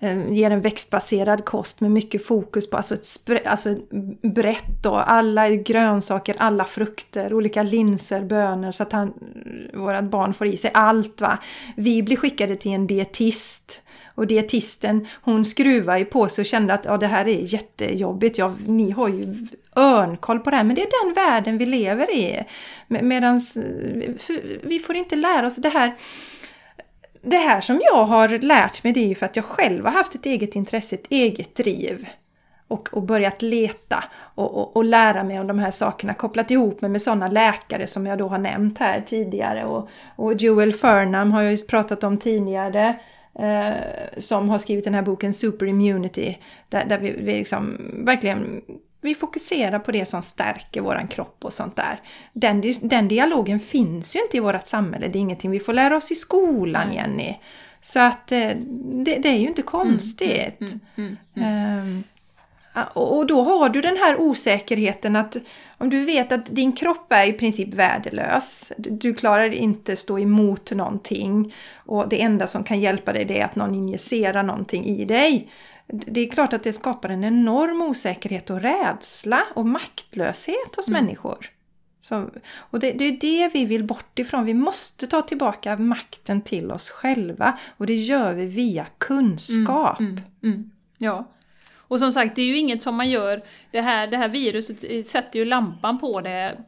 Ehm, 0.00 0.32
ger 0.32 0.50
en 0.50 0.60
växtbaserad 0.60 1.44
kost 1.44 1.80
med 1.80 1.90
mycket 1.90 2.26
fokus 2.26 2.70
på 2.70 2.76
alltså 2.76 2.94
ett 2.94 3.46
alltså 3.46 3.76
brett 4.22 4.82
då, 4.82 4.94
alla 4.94 5.50
grönsaker, 5.50 6.34
alla 6.38 6.64
frukter, 6.64 7.34
olika 7.34 7.62
linser, 7.62 8.20
bönor 8.20 8.70
så 8.70 8.82
att 8.82 8.92
han, 8.92 9.12
vårat 9.74 10.04
barn 10.04 10.34
får 10.34 10.46
i 10.46 10.56
sig 10.56 10.70
allt. 10.74 11.20
Va? 11.20 11.38
Vi 11.76 12.02
blir 12.02 12.16
skickade 12.16 12.56
till 12.56 12.72
en 12.72 12.86
dietist 12.86 13.82
och 14.14 14.26
dietisten 14.26 15.06
hon 15.14 15.44
skruvar 15.44 15.96
ju 15.96 16.04
på 16.04 16.28
sig 16.28 16.42
och 16.42 16.46
kände 16.46 16.74
att 16.74 16.84
ja, 16.84 16.96
det 16.96 17.06
här 17.06 17.28
är 17.28 17.52
jättejobbigt. 17.52 18.38
Ja, 18.38 18.54
ni 18.66 18.90
har 18.90 19.08
ju 19.08 19.46
örnkoll 19.76 20.38
på 20.38 20.50
det 20.50 20.56
här, 20.56 20.64
men 20.64 20.76
det 20.76 20.82
är 20.82 21.04
den 21.04 21.14
världen 21.14 21.58
vi 21.58 21.66
lever 21.66 22.14
i. 22.14 22.44
Medan 22.86 23.36
eh, 23.36 24.12
vi 24.62 24.78
får 24.78 24.96
inte 24.96 25.16
lära 25.16 25.46
oss 25.46 25.56
det 25.56 25.68
här 25.68 25.94
det 27.30 27.36
här 27.36 27.60
som 27.60 27.80
jag 27.84 28.04
har 28.04 28.28
lärt 28.28 28.84
mig 28.84 28.92
det 28.92 29.00
är 29.00 29.08
ju 29.08 29.14
för 29.14 29.26
att 29.26 29.36
jag 29.36 29.44
själv 29.44 29.84
har 29.84 29.92
haft 29.92 30.14
ett 30.14 30.26
eget 30.26 30.56
intresse, 30.56 30.94
ett 30.94 31.06
eget 31.10 31.54
driv. 31.54 32.08
Och, 32.68 32.88
och 32.92 33.02
börjat 33.02 33.42
leta 33.42 34.04
och, 34.34 34.58
och, 34.58 34.76
och, 34.76 34.84
lära 34.84 35.24
mig 35.24 35.40
om 35.40 35.46
de 35.46 35.58
här 35.58 35.70
sakerna. 35.70 36.14
Kopplat 36.14 36.50
ihop 36.50 36.80
mig 36.80 36.90
med 36.90 37.02
sådana 37.02 37.28
läkare 37.28 37.86
som 37.86 38.06
jag 38.06 38.18
då 38.18 38.28
har 38.28 38.38
nämnt 38.38 38.78
här 38.78 39.00
tidigare. 39.00 39.64
Och, 39.64 39.88
och 40.16 40.34
Joel 40.34 40.72
Furnham 40.72 41.32
har 41.32 41.42
jag 41.42 41.50
just 41.50 41.68
pratat 41.68 42.04
om 42.04 42.18
tidigare. 42.18 42.98
Eh, 43.38 43.74
som 44.18 44.48
har 44.48 44.58
skrivit 44.58 44.84
den 44.84 44.94
här 44.94 45.02
boken 45.02 45.32
Super 45.32 45.66
Immunity. 45.66 46.38
Där, 46.68 46.84
där 46.84 46.98
vi, 46.98 47.10
vi 47.10 47.32
liksom 47.32 47.76
verkligen 48.04 48.62
vi 49.00 49.14
fokuserar 49.14 49.78
på 49.78 49.92
det 49.92 50.06
som 50.06 50.22
stärker 50.22 50.80
våran 50.80 51.08
kropp 51.08 51.44
och 51.44 51.52
sånt 51.52 51.76
där. 51.76 52.00
Den, 52.32 52.62
den 52.82 53.08
dialogen 53.08 53.60
finns 53.60 54.16
ju 54.16 54.20
inte 54.20 54.36
i 54.36 54.40
vårt 54.40 54.66
samhälle. 54.66 55.08
Det 55.08 55.18
är 55.18 55.20
ingenting 55.20 55.50
vi 55.50 55.60
får 55.60 55.72
lära 55.72 55.96
oss 55.96 56.12
i 56.12 56.14
skolan, 56.14 56.92
Jenny. 56.92 57.36
Så 57.80 58.00
att 58.00 58.32
eh, 58.32 58.50
det, 59.04 59.18
det 59.18 59.28
är 59.28 59.38
ju 59.38 59.48
inte 59.48 59.62
konstigt. 59.62 60.60
Mm, 60.60 60.80
mm, 60.96 61.16
mm, 61.34 61.80
um, 61.80 62.04
och 62.92 63.26
då 63.26 63.42
har 63.42 63.68
du 63.68 63.80
den 63.80 63.96
här 63.96 64.20
osäkerheten 64.20 65.16
att 65.16 65.36
om 65.78 65.90
du 65.90 66.04
vet 66.04 66.32
att 66.32 66.46
din 66.46 66.72
kropp 66.72 67.12
är 67.12 67.26
i 67.26 67.32
princip 67.32 67.74
värdelös, 67.74 68.72
du 68.76 69.14
klarar 69.14 69.54
inte 69.54 69.96
stå 69.96 70.18
emot 70.18 70.72
någonting 70.72 71.54
och 71.76 72.08
det 72.08 72.22
enda 72.22 72.46
som 72.46 72.64
kan 72.64 72.80
hjälpa 72.80 73.12
dig 73.12 73.38
är 73.38 73.44
att 73.44 73.56
någon 73.56 73.74
injicerar 73.74 74.42
någonting 74.42 74.84
i 74.84 75.04
dig. 75.04 75.48
Det 75.88 76.20
är 76.20 76.30
klart 76.30 76.52
att 76.52 76.62
det 76.62 76.72
skapar 76.72 77.08
en 77.08 77.24
enorm 77.24 77.82
osäkerhet 77.82 78.50
och 78.50 78.60
rädsla 78.60 79.42
och 79.54 79.66
maktlöshet 79.66 80.76
hos 80.76 80.88
mm. 80.88 81.04
människor. 81.04 81.50
Så, 82.00 82.30
och 82.56 82.80
det, 82.80 82.92
det, 82.92 83.04
är 83.04 83.16
det 83.20 83.50
vi 83.54 83.64
vill 83.64 83.84
bort 83.84 84.18
ifrån. 84.18 84.44
Vi 84.44 84.54
måste 84.54 85.06
ta 85.06 85.22
tillbaka 85.22 85.76
makten 85.76 86.42
till 86.42 86.70
oss 86.70 86.90
själva 86.90 87.58
och 87.76 87.86
det 87.86 87.94
gör 87.94 88.34
vi 88.34 88.46
via 88.46 88.86
kunskap. 88.98 90.00
Mm, 90.00 90.12
mm, 90.12 90.54
mm. 90.54 90.70
ja. 90.98 91.32
Och 91.76 91.98
som 91.98 92.12
sagt, 92.12 92.36
det 92.36 92.42
är 92.42 92.46
ju 92.46 92.58
inget 92.58 92.82
som 92.82 92.94
man 92.94 93.10
gör, 93.10 93.42
det 93.70 93.80
här, 93.80 94.06
det 94.06 94.16
här 94.16 94.28
viruset 94.28 95.06
sätter 95.06 95.38
ju 95.38 95.44
lampan 95.44 95.98
på 95.98 96.20
det 96.20 96.58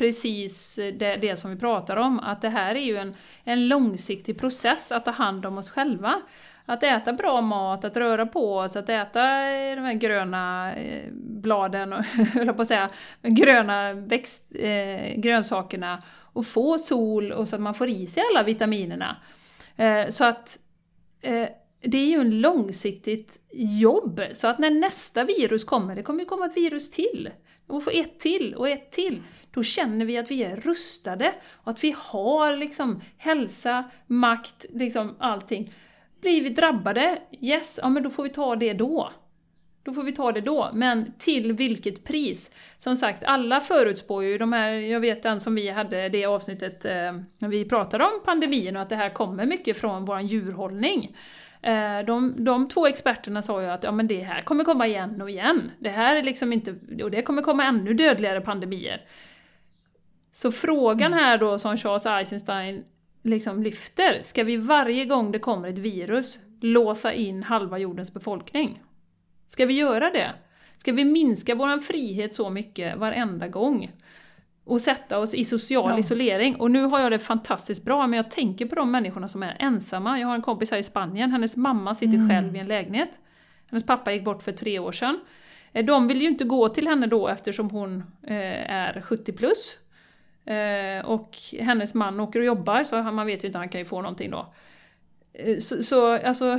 precis 0.00 0.76
det, 0.76 1.16
det, 1.16 1.36
som 1.36 1.50
vi 1.50 1.56
pratar 1.56 1.96
om, 1.96 2.20
att 2.20 2.42
det 2.42 2.48
här 2.48 2.74
är 2.74 2.80
ju 2.80 2.96
en, 2.96 3.14
en 3.44 3.68
långsiktig 3.68 4.38
process 4.38 4.92
att 4.92 5.04
ta 5.04 5.10
hand 5.10 5.46
om 5.46 5.58
oss 5.58 5.70
själva. 5.70 6.22
Att 6.70 6.82
äta 6.82 7.12
bra 7.12 7.40
mat, 7.40 7.84
att 7.84 7.96
röra 7.96 8.26
på 8.26 8.56
oss, 8.56 8.76
att 8.76 8.88
äta 8.88 9.50
eh, 9.50 9.76
de 9.76 9.82
här 9.82 9.92
gröna 9.92 10.74
eh, 10.74 11.12
bladen, 11.12 11.92
höll 12.34 12.52
på 12.52 12.62
att 12.62 12.68
säga, 12.68 12.90
gröna 13.22 13.92
växt, 13.92 14.52
eh, 14.54 15.20
grönsakerna 15.20 16.02
och 16.32 16.46
få 16.46 16.78
sol 16.78 17.32
och 17.32 17.48
så 17.48 17.56
att 17.56 17.62
man 17.62 17.74
får 17.74 17.88
i 17.88 18.06
sig 18.06 18.22
alla 18.30 18.42
vitaminerna. 18.42 19.16
Eh, 19.76 20.08
så 20.08 20.24
att 20.24 20.58
eh, 21.20 21.48
det 21.80 21.98
är 21.98 22.06
ju 22.06 22.20
en 22.20 22.40
långsiktigt 22.40 23.40
jobb, 23.52 24.20
så 24.32 24.48
att 24.48 24.58
när 24.58 24.70
nästa 24.70 25.24
virus 25.24 25.64
kommer, 25.64 25.96
det 25.96 26.02
kommer 26.02 26.20
ju 26.20 26.26
komma 26.26 26.46
ett 26.46 26.56
virus 26.56 26.90
till, 26.90 27.30
och 27.66 27.84
få 27.84 27.90
ett 27.90 28.20
till 28.20 28.54
och 28.54 28.68
ett 28.68 28.90
till, 28.90 29.22
då 29.50 29.62
känner 29.62 30.04
vi 30.04 30.18
att 30.18 30.30
vi 30.30 30.42
är 30.44 30.56
rustade 30.56 31.32
och 31.50 31.70
att 31.70 31.84
vi 31.84 31.94
har 31.98 32.56
liksom 32.56 33.00
hälsa, 33.16 33.90
makt, 34.06 34.66
liksom 34.70 35.16
allting. 35.18 35.66
Blir 36.20 36.42
vi 36.42 36.48
drabbade, 36.48 37.18
yes, 37.40 37.78
ja 37.82 37.88
men 37.88 38.02
då 38.02 38.10
får 38.10 38.22
vi 38.22 38.28
ta 38.28 38.56
det 38.56 38.72
då. 38.72 39.12
Då 39.82 39.92
får 39.92 40.02
vi 40.02 40.12
ta 40.12 40.32
det 40.32 40.40
då, 40.40 40.70
men 40.72 41.12
till 41.18 41.52
vilket 41.52 42.04
pris? 42.04 42.50
Som 42.78 42.96
sagt, 42.96 43.24
alla 43.24 43.60
förutspår 43.60 44.24
ju 44.24 44.38
de 44.38 44.52
här, 44.52 44.70
jag 44.70 45.00
vet 45.00 45.22
den 45.22 45.40
som 45.40 45.54
vi 45.54 45.68
hade 45.68 46.08
det 46.08 46.24
avsnittet 46.24 46.84
eh, 46.84 47.12
när 47.38 47.48
vi 47.48 47.64
pratade 47.64 48.04
om 48.04 48.20
pandemin 48.24 48.76
och 48.76 48.82
att 48.82 48.88
det 48.88 48.96
här 48.96 49.10
kommer 49.10 49.46
mycket 49.46 49.76
från 49.76 50.04
vår 50.04 50.20
djurhållning. 50.20 51.16
Eh, 51.62 51.98
de, 52.06 52.44
de 52.44 52.68
två 52.68 52.86
experterna 52.86 53.42
sa 53.42 53.62
ju 53.62 53.68
att 53.68 53.84
ja, 53.84 53.92
men 53.92 54.06
det 54.06 54.20
här 54.20 54.42
kommer 54.42 54.64
komma 54.64 54.86
igen 54.86 55.22
och 55.22 55.30
igen. 55.30 55.70
Det 55.78 55.90
här 55.90 56.16
är 56.16 56.22
liksom 56.22 56.52
inte, 56.52 56.74
och 57.02 57.10
det 57.10 57.22
kommer 57.22 57.42
komma 57.42 57.64
ännu 57.64 57.94
dödligare 57.94 58.40
pandemier. 58.40 59.00
Så 60.32 60.52
frågan 60.52 61.12
här 61.12 61.38
då 61.38 61.58
som 61.58 61.76
Charles 61.76 62.06
Eisenstein 62.06 62.84
liksom 63.22 63.62
lyfter, 63.62 64.22
ska 64.22 64.44
vi 64.44 64.56
varje 64.56 65.04
gång 65.04 65.32
det 65.32 65.38
kommer 65.38 65.68
ett 65.68 65.78
virus 65.78 66.38
låsa 66.60 67.12
in 67.12 67.42
halva 67.42 67.78
jordens 67.78 68.14
befolkning? 68.14 68.82
Ska 69.46 69.66
vi 69.66 69.74
göra 69.74 70.10
det? 70.10 70.34
Ska 70.76 70.92
vi 70.92 71.04
minska 71.04 71.54
vår 71.54 71.80
frihet 71.80 72.34
så 72.34 72.50
mycket 72.50 72.98
varenda 72.98 73.48
gång? 73.48 73.90
och 74.70 74.80
sätta 74.80 75.18
oss 75.18 75.34
i 75.34 75.44
social 75.44 75.90
ja. 75.90 75.98
isolering. 75.98 76.56
Och 76.56 76.70
nu 76.70 76.84
har 76.84 77.00
jag 77.00 77.12
det 77.12 77.18
fantastiskt 77.18 77.84
bra, 77.84 78.06
men 78.06 78.16
jag 78.16 78.30
tänker 78.30 78.66
på 78.66 78.74
de 78.74 78.90
människorna 78.90 79.28
som 79.28 79.42
är 79.42 79.56
ensamma. 79.58 80.20
Jag 80.20 80.28
har 80.28 80.34
en 80.34 80.42
kompis 80.42 80.70
här 80.70 80.78
i 80.78 80.82
Spanien, 80.82 81.30
hennes 81.30 81.56
mamma 81.56 81.94
sitter 81.94 82.14
mm. 82.14 82.28
själv 82.28 82.56
i 82.56 82.58
en 82.58 82.68
lägenhet. 82.68 83.18
Hennes 83.70 83.86
pappa 83.86 84.12
gick 84.12 84.24
bort 84.24 84.42
för 84.42 84.52
tre 84.52 84.78
år 84.78 84.92
sedan. 84.92 85.20
Eh, 85.72 85.84
de 85.84 86.08
vill 86.08 86.22
ju 86.22 86.28
inte 86.28 86.44
gå 86.44 86.68
till 86.68 86.88
henne 86.88 87.06
då 87.06 87.28
eftersom 87.28 87.70
hon 87.70 87.96
eh, 88.22 88.70
är 88.70 89.00
70 89.00 89.32
plus. 89.32 89.78
Eh, 90.44 91.04
och 91.04 91.36
hennes 91.60 91.94
man 91.94 92.20
åker 92.20 92.40
och 92.40 92.46
jobbar, 92.46 92.84
så 92.84 93.02
man 93.02 93.26
vet 93.26 93.44
ju 93.44 93.46
inte, 93.46 93.58
han 93.58 93.68
kan 93.68 93.80
ju 93.80 93.84
få 93.84 94.02
någonting 94.02 94.30
då. 94.30 94.52
Eh, 95.32 95.58
så, 95.58 95.82
så 95.82 96.12
alltså, 96.12 96.58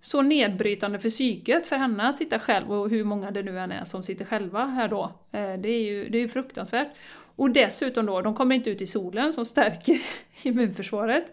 så 0.00 0.22
nedbrytande 0.22 0.98
för 0.98 1.08
psyket 1.08 1.66
för 1.66 1.76
henne 1.76 2.08
att 2.08 2.18
sitta 2.18 2.38
själv 2.38 2.72
och 2.72 2.90
hur 2.90 3.04
många 3.04 3.30
det 3.30 3.42
nu 3.42 3.58
än 3.58 3.72
är 3.72 3.84
som 3.84 4.02
sitter 4.02 4.24
själva 4.24 4.66
här 4.66 4.88
då. 4.88 5.12
Eh, 5.32 5.54
det 5.54 5.68
är 5.68 5.82
ju, 5.82 6.08
det 6.08 6.18
är 6.18 6.22
ju 6.22 6.28
fruktansvärt. 6.28 6.88
Och 7.36 7.50
dessutom 7.50 8.06
då, 8.06 8.20
de 8.20 8.34
kommer 8.34 8.54
inte 8.54 8.70
ut 8.70 8.82
i 8.82 8.86
solen 8.86 9.32
som 9.32 9.44
stärker 9.44 9.96
immunförsvaret. 10.42 11.32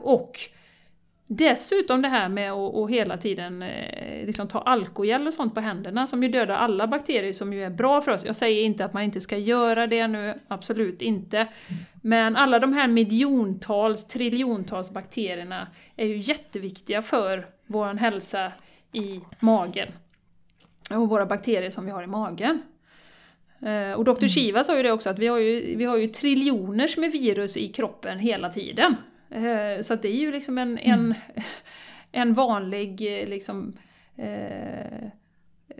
Och 0.00 0.38
dessutom 1.26 2.02
det 2.02 2.08
här 2.08 2.28
med 2.28 2.52
att, 2.52 2.74
att 2.74 2.90
hela 2.90 3.16
tiden 3.16 3.62
eh, 3.62 4.26
liksom 4.26 4.48
ta 4.48 4.58
alkogel 4.58 5.26
och 5.26 5.34
sånt 5.34 5.54
på 5.54 5.60
händerna 5.60 6.06
som 6.06 6.22
ju 6.22 6.28
dödar 6.28 6.54
alla 6.54 6.86
bakterier 6.86 7.32
som 7.32 7.52
ju 7.52 7.64
är 7.64 7.70
bra 7.70 8.00
för 8.00 8.12
oss. 8.12 8.24
Jag 8.24 8.36
säger 8.36 8.62
inte 8.62 8.84
att 8.84 8.92
man 8.92 9.02
inte 9.02 9.20
ska 9.20 9.36
göra 9.36 9.86
det 9.86 10.06
nu, 10.06 10.34
absolut 10.48 11.02
inte. 11.02 11.46
Men 12.02 12.36
alla 12.36 12.58
de 12.58 12.72
här 12.72 12.88
miljontals, 12.88 14.06
triljontals 14.06 14.90
bakterierna 14.90 15.68
är 15.96 16.06
ju 16.06 16.16
jätteviktiga 16.16 17.02
för 17.02 17.46
vår 17.66 17.94
hälsa 17.94 18.52
i 18.92 19.20
magen. 19.40 19.88
Och 20.94 21.08
våra 21.08 21.26
bakterier 21.26 21.70
som 21.70 21.86
vi 21.86 21.90
har 21.90 22.02
i 22.02 22.06
magen. 22.06 22.62
Eh, 23.62 23.92
och 23.92 24.04
Dr. 24.04 24.18
Mm. 24.18 24.28
Shiva 24.28 24.64
sa 24.64 24.76
ju 24.76 24.82
det 24.82 24.92
också, 24.92 25.10
att 25.10 25.18
vi 25.18 25.26
har 25.26 25.38
ju, 25.38 25.76
vi 25.76 25.84
har 25.84 25.96
ju 25.96 26.06
triljoners 26.06 26.96
med 26.96 27.12
virus 27.12 27.56
i 27.56 27.68
kroppen 27.68 28.18
hela 28.18 28.50
tiden. 28.50 28.96
Eh, 29.30 29.82
så 29.82 29.94
att 29.94 30.02
det 30.02 30.08
är 30.08 30.20
ju 30.20 30.32
liksom 30.32 30.58
en, 30.58 30.78
en, 30.78 31.00
mm. 31.00 31.14
en 32.12 32.34
vanlig, 32.34 33.20
eh, 33.20 33.28
liksom, 33.28 33.72
eh, 34.16 35.08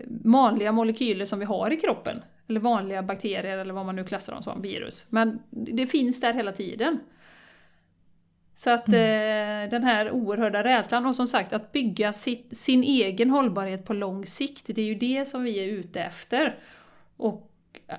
vanliga 0.07 0.71
molekyler 0.71 1.25
som 1.25 1.39
vi 1.39 1.45
har 1.45 1.71
i 1.71 1.77
kroppen. 1.77 2.21
Eller 2.49 2.59
vanliga 2.59 3.03
bakterier 3.03 3.57
eller 3.57 3.73
vad 3.73 3.85
man 3.85 3.95
nu 3.95 4.03
klassar 4.03 4.33
dem 4.33 4.43
som, 4.43 4.61
virus. 4.61 5.05
Men 5.09 5.39
det 5.49 5.87
finns 5.87 6.21
där 6.21 6.33
hela 6.33 6.51
tiden. 6.51 6.99
Så 8.55 8.69
att 8.69 8.87
mm. 8.87 9.63
eh, 9.65 9.69
den 9.69 9.83
här 9.83 10.11
oerhörda 10.11 10.63
rädslan, 10.63 11.05
och 11.05 11.15
som 11.15 11.27
sagt 11.27 11.53
att 11.53 11.71
bygga 11.71 12.13
sitt, 12.13 12.57
sin 12.57 12.83
egen 12.83 13.29
hållbarhet 13.29 13.85
på 13.85 13.93
lång 13.93 14.25
sikt, 14.25 14.65
det 14.67 14.81
är 14.81 14.85
ju 14.85 14.95
det 14.95 15.25
som 15.25 15.43
vi 15.43 15.59
är 15.59 15.65
ute 15.65 16.01
efter. 16.01 16.59
Och 17.17 17.43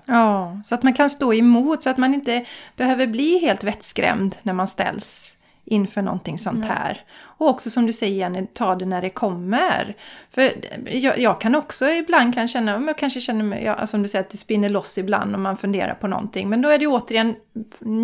Ja, 0.06 0.60
så 0.64 0.74
att 0.74 0.82
man 0.82 0.92
kan 0.92 1.10
stå 1.10 1.34
emot 1.34 1.82
så 1.82 1.90
att 1.90 1.98
man 1.98 2.14
inte 2.14 2.46
behöver 2.76 3.06
bli 3.06 3.38
helt 3.38 3.64
vettskrämd 3.64 4.36
när 4.42 4.52
man 4.52 4.68
ställs 4.68 5.37
inför 5.70 6.02
någonting 6.02 6.38
sånt 6.38 6.64
här. 6.64 7.02
Och 7.20 7.48
också 7.48 7.70
som 7.70 7.86
du 7.86 7.92
säger 7.92 8.14
Jenny, 8.14 8.46
ta 8.54 8.74
det 8.74 8.86
när 8.86 9.02
det 9.02 9.10
kommer. 9.10 9.96
För 10.30 10.52
jag, 10.90 11.18
jag 11.18 11.40
kan 11.40 11.54
också 11.54 11.88
ibland 11.88 12.34
kan 12.34 12.48
känna, 12.48 12.82
jag 12.86 12.98
kanske 12.98 13.20
känner 13.20 13.44
mig, 13.44 13.64
ja, 13.64 13.86
som 13.86 14.02
du 14.02 14.08
säger 14.08 14.24
att 14.24 14.30
det 14.30 14.36
spinner 14.36 14.68
loss 14.68 14.98
ibland 14.98 15.34
om 15.34 15.42
man 15.42 15.56
funderar 15.56 15.94
på 15.94 16.06
någonting. 16.06 16.48
Men 16.48 16.62
då 16.62 16.68
är 16.68 16.78
det 16.78 16.86
återigen, 16.86 17.34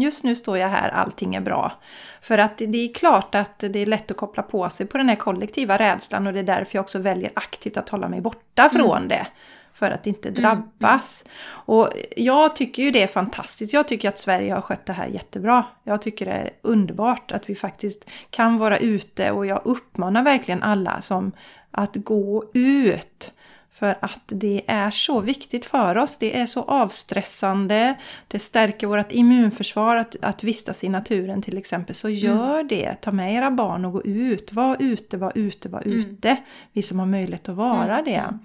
just 0.00 0.24
nu 0.24 0.36
står 0.36 0.58
jag 0.58 0.68
här, 0.68 0.88
allting 0.88 1.34
är 1.34 1.40
bra. 1.40 1.72
För 2.20 2.38
att 2.38 2.58
det 2.58 2.78
är 2.78 2.94
klart 2.94 3.34
att 3.34 3.58
det 3.58 3.78
är 3.78 3.86
lätt 3.86 4.10
att 4.10 4.16
koppla 4.16 4.42
på 4.42 4.70
sig 4.70 4.86
på 4.86 4.98
den 4.98 5.08
här 5.08 5.16
kollektiva 5.16 5.78
rädslan 5.78 6.26
och 6.26 6.32
det 6.32 6.38
är 6.38 6.44
därför 6.44 6.76
jag 6.76 6.82
också 6.82 6.98
väljer 6.98 7.30
aktivt 7.34 7.76
att 7.76 7.88
hålla 7.88 8.08
mig 8.08 8.20
borta 8.20 8.68
från 8.68 8.96
mm. 8.96 9.08
det 9.08 9.26
för 9.74 9.90
att 9.90 10.06
inte 10.06 10.28
mm, 10.28 10.40
drabbas. 10.40 11.24
Mm. 11.26 11.34
Och 11.54 11.90
jag 12.16 12.56
tycker 12.56 12.82
ju 12.82 12.90
det 12.90 13.02
är 13.02 13.06
fantastiskt. 13.06 13.72
Jag 13.72 13.88
tycker 13.88 14.08
att 14.08 14.18
Sverige 14.18 14.54
har 14.54 14.60
skött 14.60 14.86
det 14.86 14.92
här 14.92 15.06
jättebra. 15.06 15.64
Jag 15.84 16.02
tycker 16.02 16.26
det 16.26 16.32
är 16.32 16.50
underbart 16.62 17.32
att 17.32 17.50
vi 17.50 17.54
faktiskt 17.54 18.10
kan 18.30 18.58
vara 18.58 18.78
ute 18.78 19.30
och 19.30 19.46
jag 19.46 19.60
uppmanar 19.64 20.24
verkligen 20.24 20.62
alla 20.62 21.00
som 21.00 21.32
att 21.70 21.96
gå 21.96 22.50
ut. 22.54 23.32
För 23.70 23.98
att 24.00 24.22
det 24.26 24.62
är 24.66 24.90
så 24.90 25.20
viktigt 25.20 25.66
för 25.66 25.96
oss. 25.96 26.18
Det 26.18 26.38
är 26.38 26.46
så 26.46 26.62
avstressande. 26.62 27.94
Det 28.28 28.38
stärker 28.38 28.86
vårt 28.86 29.12
immunförsvar 29.12 29.96
att, 29.96 30.16
att 30.22 30.44
vistas 30.44 30.84
i 30.84 30.88
naturen 30.88 31.42
till 31.42 31.58
exempel. 31.58 31.94
Så 31.94 32.08
gör 32.08 32.54
mm. 32.54 32.68
det. 32.68 32.94
Ta 33.00 33.12
med 33.12 33.34
era 33.34 33.50
barn 33.50 33.84
och 33.84 33.92
gå 33.92 34.02
ut. 34.02 34.52
Var 34.52 34.76
ute, 34.80 35.16
var 35.16 35.32
ute, 35.34 35.68
var 35.68 35.82
mm. 35.82 35.98
ute. 35.98 36.36
Vi 36.72 36.82
som 36.82 36.98
har 36.98 37.06
möjlighet 37.06 37.48
att 37.48 37.56
vara 37.56 37.98
mm. 37.98 38.04
det. 38.04 38.38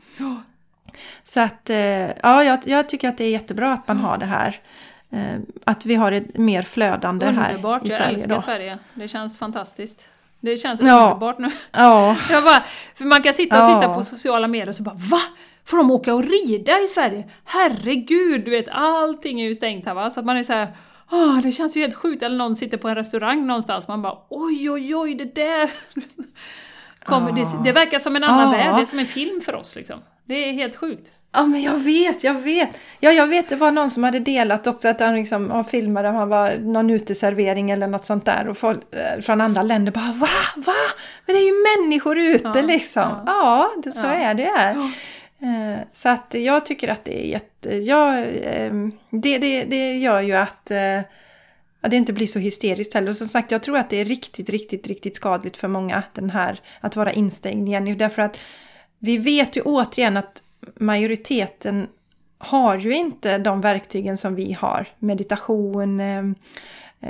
Så 1.24 1.40
att, 1.40 1.70
ja, 2.24 2.44
jag, 2.44 2.60
jag, 2.66 2.90
tycker 2.90 3.10
att 3.10 3.18
det 3.18 3.24
är 3.24 3.32
jättebra 3.32 3.74
att 3.74 3.88
man 3.88 3.98
mm. 3.98 4.10
har 4.10 4.18
det 4.18 4.26
här. 4.26 4.62
Att 5.64 5.86
vi 5.86 5.96
har 5.96 6.12
det 6.12 6.38
mer 6.38 6.62
flödande 6.62 7.26
Underbart, 7.26 7.46
här 7.46 7.52
i 7.52 7.56
Sverige. 7.56 7.56
Underbart, 7.56 7.88
jag 8.00 8.10
älskar 8.10 8.40
Sverige. 8.40 8.78
Det 8.94 9.08
känns 9.08 9.38
fantastiskt. 9.38 10.10
Det 10.40 10.58
känns 10.58 10.82
ja. 10.82 11.04
underbart 11.04 11.40
nu. 11.40 11.52
Ja. 11.72 12.16
Jag 12.30 12.44
bara, 12.44 12.64
för 12.96 13.06
man 13.06 13.24
kan 13.24 13.34
sitta 13.34 13.62
och 13.62 13.70
titta 13.70 13.84
ja. 13.84 13.94
på 13.94 14.04
sociala 14.04 14.48
medier 14.48 14.70
och 14.70 14.76
så 14.76 14.84
bara 14.84 14.96
VA? 14.96 15.22
Får 15.66 15.78
de 15.78 15.92
åka 15.92 16.14
och 16.14 16.24
rida 16.24 16.80
i 16.80 16.88
Sverige? 16.88 17.30
Herregud, 17.46 18.46
du 18.46 18.52
vet 18.52 18.70
allting 18.72 19.42
är 19.42 19.46
ju 19.46 19.56
stängt 19.56 19.86
här 19.86 19.94
va? 19.94 20.10
Så 20.10 20.20
att 20.20 20.26
man 20.26 20.38
är 20.38 20.44
så 20.44 20.54
här, 20.54 20.74
Åh, 21.12 21.40
det 21.42 21.52
känns 21.52 21.78
ju 21.78 21.82
helt 21.82 21.96
sjukt. 21.96 22.24
Eller 22.24 22.38
någon 22.38 22.56
sitter 22.56 22.78
på 22.78 22.88
en 22.88 22.96
restaurang 22.96 23.48
någonstans 23.48 23.88
man 23.88 24.02
bara 24.02 24.18
oj 24.30 24.72
oj 24.72 24.96
oj 24.96 25.16
det 25.16 25.36
där. 25.36 25.70
Kom, 27.06 27.28
ja. 27.28 27.34
det, 27.34 27.64
det, 27.64 27.72
verkar 27.72 28.00
som 28.00 28.16
en 28.16 28.24
annan 28.24 28.52
värld, 28.52 28.76
det 28.76 28.82
är 28.82 28.86
som 28.86 29.00
en 29.00 29.06
film 29.06 29.42
för 29.42 29.56
oss 29.56 29.76
liksom. 29.76 30.00
Det 30.30 30.50
är 30.50 30.54
helt 30.54 30.76
sjukt. 30.76 31.12
Ja 31.32 31.46
men 31.46 31.62
jag 31.62 31.78
vet, 31.78 32.24
jag 32.24 32.34
vet. 32.34 32.70
Ja 33.00 33.12
jag 33.12 33.28
vet, 33.28 33.50
det 33.50 33.56
var 33.56 33.72
någon 33.72 33.90
som 33.90 34.04
hade 34.04 34.20
delat 34.20 34.68
också 34.68 34.88
att 34.88 35.00
han 35.00 35.16
liksom 35.16 35.50
han 35.50 35.66
filmade, 35.66 36.08
han 36.08 36.30
var 36.30 36.58
någon 36.58 36.90
uteservering 36.90 37.72
eller 37.72 37.88
något 37.88 38.06
sånt 38.06 38.26
där 38.26 38.48
och 38.48 38.58
folk 38.58 38.80
eh, 38.96 39.22
från 39.22 39.42
andra 39.42 39.62
länder 39.62 39.92
bara 39.92 40.12
va? 40.12 40.28
Va? 40.56 40.74
Men 41.26 41.36
det 41.36 41.42
är 41.42 41.46
ju 41.46 41.82
människor 41.82 42.18
ute 42.18 42.52
ja, 42.56 42.62
liksom. 42.62 43.02
Ja, 43.02 43.24
ja 43.26 43.72
det, 43.84 43.92
så 43.92 44.06
ja. 44.06 44.14
är 44.14 44.34
det 44.34 44.52
här. 44.58 44.72
Eh, 45.42 45.80
så 45.94 46.10
att 46.10 46.34
jag 46.34 46.66
tycker 46.66 46.88
att 46.88 47.06
det 47.06 47.26
är 47.26 47.30
jätte... 47.30 47.76
Ja, 47.76 48.18
ehm, 48.18 48.92
det, 49.10 49.38
det, 49.38 49.64
det 49.64 49.98
gör 49.98 50.22
ju 50.22 50.34
att 50.34 50.72
eh, 50.72 51.02
det 51.82 51.96
inte 51.96 52.14
blir 52.14 52.28
så 52.28 52.40
hysteriskt 52.40 52.94
heller. 52.94 53.10
Och 53.10 53.18
som 53.18 53.28
sagt, 53.28 53.52
jag 53.52 53.64
tror 53.64 53.78
att 53.78 53.90
det 53.90 54.02
är 54.02 54.06
riktigt, 54.06 54.50
riktigt, 54.50 54.88
riktigt 54.88 55.16
skadligt 55.16 55.58
för 55.58 55.68
många 55.68 56.04
den 56.14 56.30
här 56.30 56.62
att 56.80 56.96
vara 56.96 57.12
instängd 57.12 57.68
igen. 57.68 57.98
Därför 57.98 58.22
att 58.22 58.40
vi 59.00 59.18
vet 59.18 59.58
ju 59.58 59.62
återigen 59.62 60.18
att 60.18 60.44
majoriteten 60.76 61.88
har 62.38 62.78
ju 62.78 62.96
inte 62.96 63.38
de 63.38 63.62
verktygen 63.62 64.18
som 64.18 64.36
vi 64.36 64.54
har. 64.54 64.88
Meditation, 65.00 66.00
eh, 66.00 66.24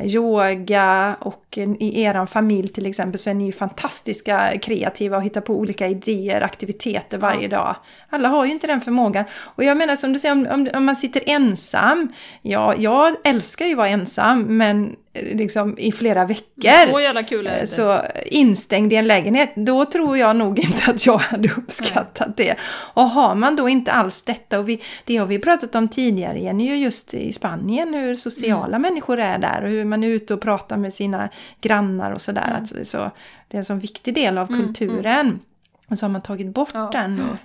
yoga 0.03 1.17
och 1.19 1.57
i 1.57 2.01
er 2.01 2.25
familj 2.25 2.67
till 2.67 2.85
exempel 2.85 3.19
så 3.19 3.29
är 3.29 3.33
ni 3.33 3.45
ju 3.45 3.51
fantastiska 3.51 4.57
kreativa 4.61 5.17
och 5.17 5.23
hittar 5.23 5.41
på 5.41 5.55
olika 5.55 5.87
idéer, 5.87 6.41
aktiviteter 6.41 7.17
varje 7.17 7.47
dag. 7.47 7.75
Alla 8.09 8.27
har 8.27 8.45
ju 8.45 8.51
inte 8.51 8.67
den 8.67 8.81
förmågan. 8.81 9.25
Och 9.55 9.63
jag 9.63 9.77
menar 9.77 9.95
som 9.95 10.13
du 10.13 10.19
säger, 10.19 10.35
om, 10.35 10.47
om, 10.51 10.69
om 10.73 10.85
man 10.85 10.95
sitter 10.95 11.23
ensam. 11.25 12.11
Ja, 12.41 12.75
jag 12.77 13.15
älskar 13.23 13.65
ju 13.65 13.71
att 13.71 13.77
vara 13.77 13.87
ensam 13.87 14.41
men 14.57 14.95
liksom 15.21 15.77
i 15.77 15.91
flera 15.91 16.25
veckor. 16.25 16.91
Så 16.91 16.99
jävla 16.99 17.23
kul 17.23 17.47
är 17.47 17.59
det. 17.59 17.67
Så 17.67 18.01
instängd 18.25 18.93
i 18.93 18.95
en 18.95 19.07
lägenhet, 19.07 19.51
då 19.55 19.85
tror 19.85 20.17
jag 20.17 20.35
nog 20.35 20.59
inte 20.59 20.91
att 20.91 21.05
jag 21.05 21.17
hade 21.17 21.49
uppskattat 21.57 22.37
Nej. 22.37 22.47
det. 22.47 22.55
Och 22.93 23.09
har 23.09 23.35
man 23.35 23.55
då 23.55 23.69
inte 23.69 23.91
alls 23.91 24.23
detta, 24.23 24.59
och 24.59 24.69
vi, 24.69 24.81
det 25.05 25.17
har 25.17 25.25
vi 25.27 25.39
pratat 25.39 25.75
om 25.75 25.87
tidigare 25.87 26.39
Jenny, 26.39 26.75
just 26.75 27.13
i 27.13 27.33
Spanien, 27.33 27.93
hur 27.93 28.15
sociala 28.15 28.77
mm. 28.77 28.81
människor 28.81 29.19
är 29.19 29.37
där 29.37 29.63
och 29.63 29.69
hur 29.69 29.85
man 29.85 30.03
är 30.03 30.07
ute 30.07 30.33
och 30.33 30.41
pratar 30.41 30.77
med 30.77 30.93
sina 30.93 31.29
grannar 31.61 32.11
och 32.11 32.21
sådär. 32.21 32.47
Mm. 32.47 32.55
Alltså, 32.55 32.75
så, 32.83 33.11
det 33.47 33.57
är 33.57 33.59
en 33.59 33.65
sån 33.65 33.79
viktig 33.79 34.13
del 34.13 34.37
av 34.37 34.51
mm, 34.51 34.65
kulturen. 34.65 35.25
Mm. 35.25 35.39
Och 35.87 35.99
så 35.99 36.05
har 36.05 36.11
man 36.11 36.21
tagit 36.21 36.53
bort 36.53 36.69
ja. 36.73 36.89
den. 36.91 37.19
Och, 37.19 37.35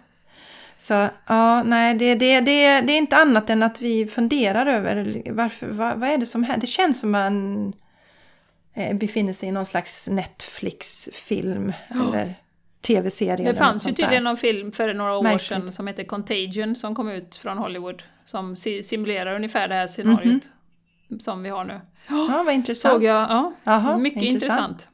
så 0.84 1.08
ja, 1.26 1.62
nej, 1.62 1.94
det, 1.94 2.14
det, 2.14 2.40
det, 2.40 2.80
det 2.80 2.92
är 2.92 2.98
inte 2.98 3.16
annat 3.16 3.50
än 3.50 3.62
att 3.62 3.80
vi 3.80 4.06
funderar 4.06 4.66
över 4.66 5.22
varför, 5.30 5.66
vad, 5.66 5.98
vad 5.98 6.08
är 6.08 6.18
det 6.18 6.26
som 6.26 6.44
händer. 6.44 6.60
Det 6.60 6.66
känns 6.66 7.00
som 7.00 7.10
man 7.10 7.72
eh, 8.74 8.96
befinner 8.96 9.32
sig 9.32 9.48
i 9.48 9.52
någon 9.52 9.66
slags 9.66 10.08
Netflix-film 10.08 11.72
ja. 11.88 12.08
eller 12.08 12.34
tv-serie. 12.86 13.52
Det 13.52 13.58
fanns 13.58 13.86
ju 13.86 13.92
tydligen 13.92 14.24
någon 14.24 14.36
film 14.36 14.72
för 14.72 14.94
några 14.94 15.18
år 15.18 15.22
Märkligt. 15.22 15.42
sedan 15.42 15.72
som 15.72 15.86
heter 15.86 16.04
Contagion 16.04 16.76
som 16.76 16.94
kom 16.94 17.08
ut 17.08 17.36
från 17.36 17.58
Hollywood. 17.58 18.02
Som 18.24 18.56
simulerar 18.56 19.34
ungefär 19.34 19.68
det 19.68 19.74
här 19.74 19.86
scenariot 19.86 20.24
mm 20.24 20.40
-hmm. 21.08 21.18
som 21.18 21.42
vi 21.42 21.50
har 21.50 21.64
nu. 21.64 21.80
Ja, 22.08 22.42
vad 22.46 22.54
intressant. 22.54 22.92
Såg 22.94 23.04
jag, 23.04 23.16
ja, 23.16 23.52
Aha, 23.64 23.98
mycket 23.98 24.22
intressant. 24.22 24.60
intressant. 24.62 24.88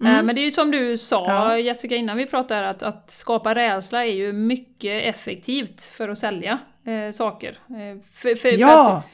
Eh, 0.00 0.06
mm. 0.06 0.26
Men 0.26 0.34
det 0.34 0.40
är 0.40 0.44
ju 0.44 0.50
som 0.50 0.70
du 0.70 0.96
sa 0.96 1.26
ja. 1.28 1.58
Jessica 1.58 1.96
innan 1.96 2.16
vi 2.16 2.26
pratade 2.26 2.68
att, 2.68 2.82
att 2.82 3.10
skapa 3.10 3.54
rädsla 3.54 4.04
är 4.06 4.12
ju 4.12 4.32
mycket 4.32 5.04
effektivt 5.04 5.82
för 5.82 6.08
att 6.08 6.18
sälja 6.18 6.58
eh, 6.84 7.10
saker. 7.10 7.58
Eh, 7.68 8.02
för, 8.12 8.34
för, 8.34 8.48
ja! 8.48 8.84
För 8.86 8.96
att, 8.96 9.04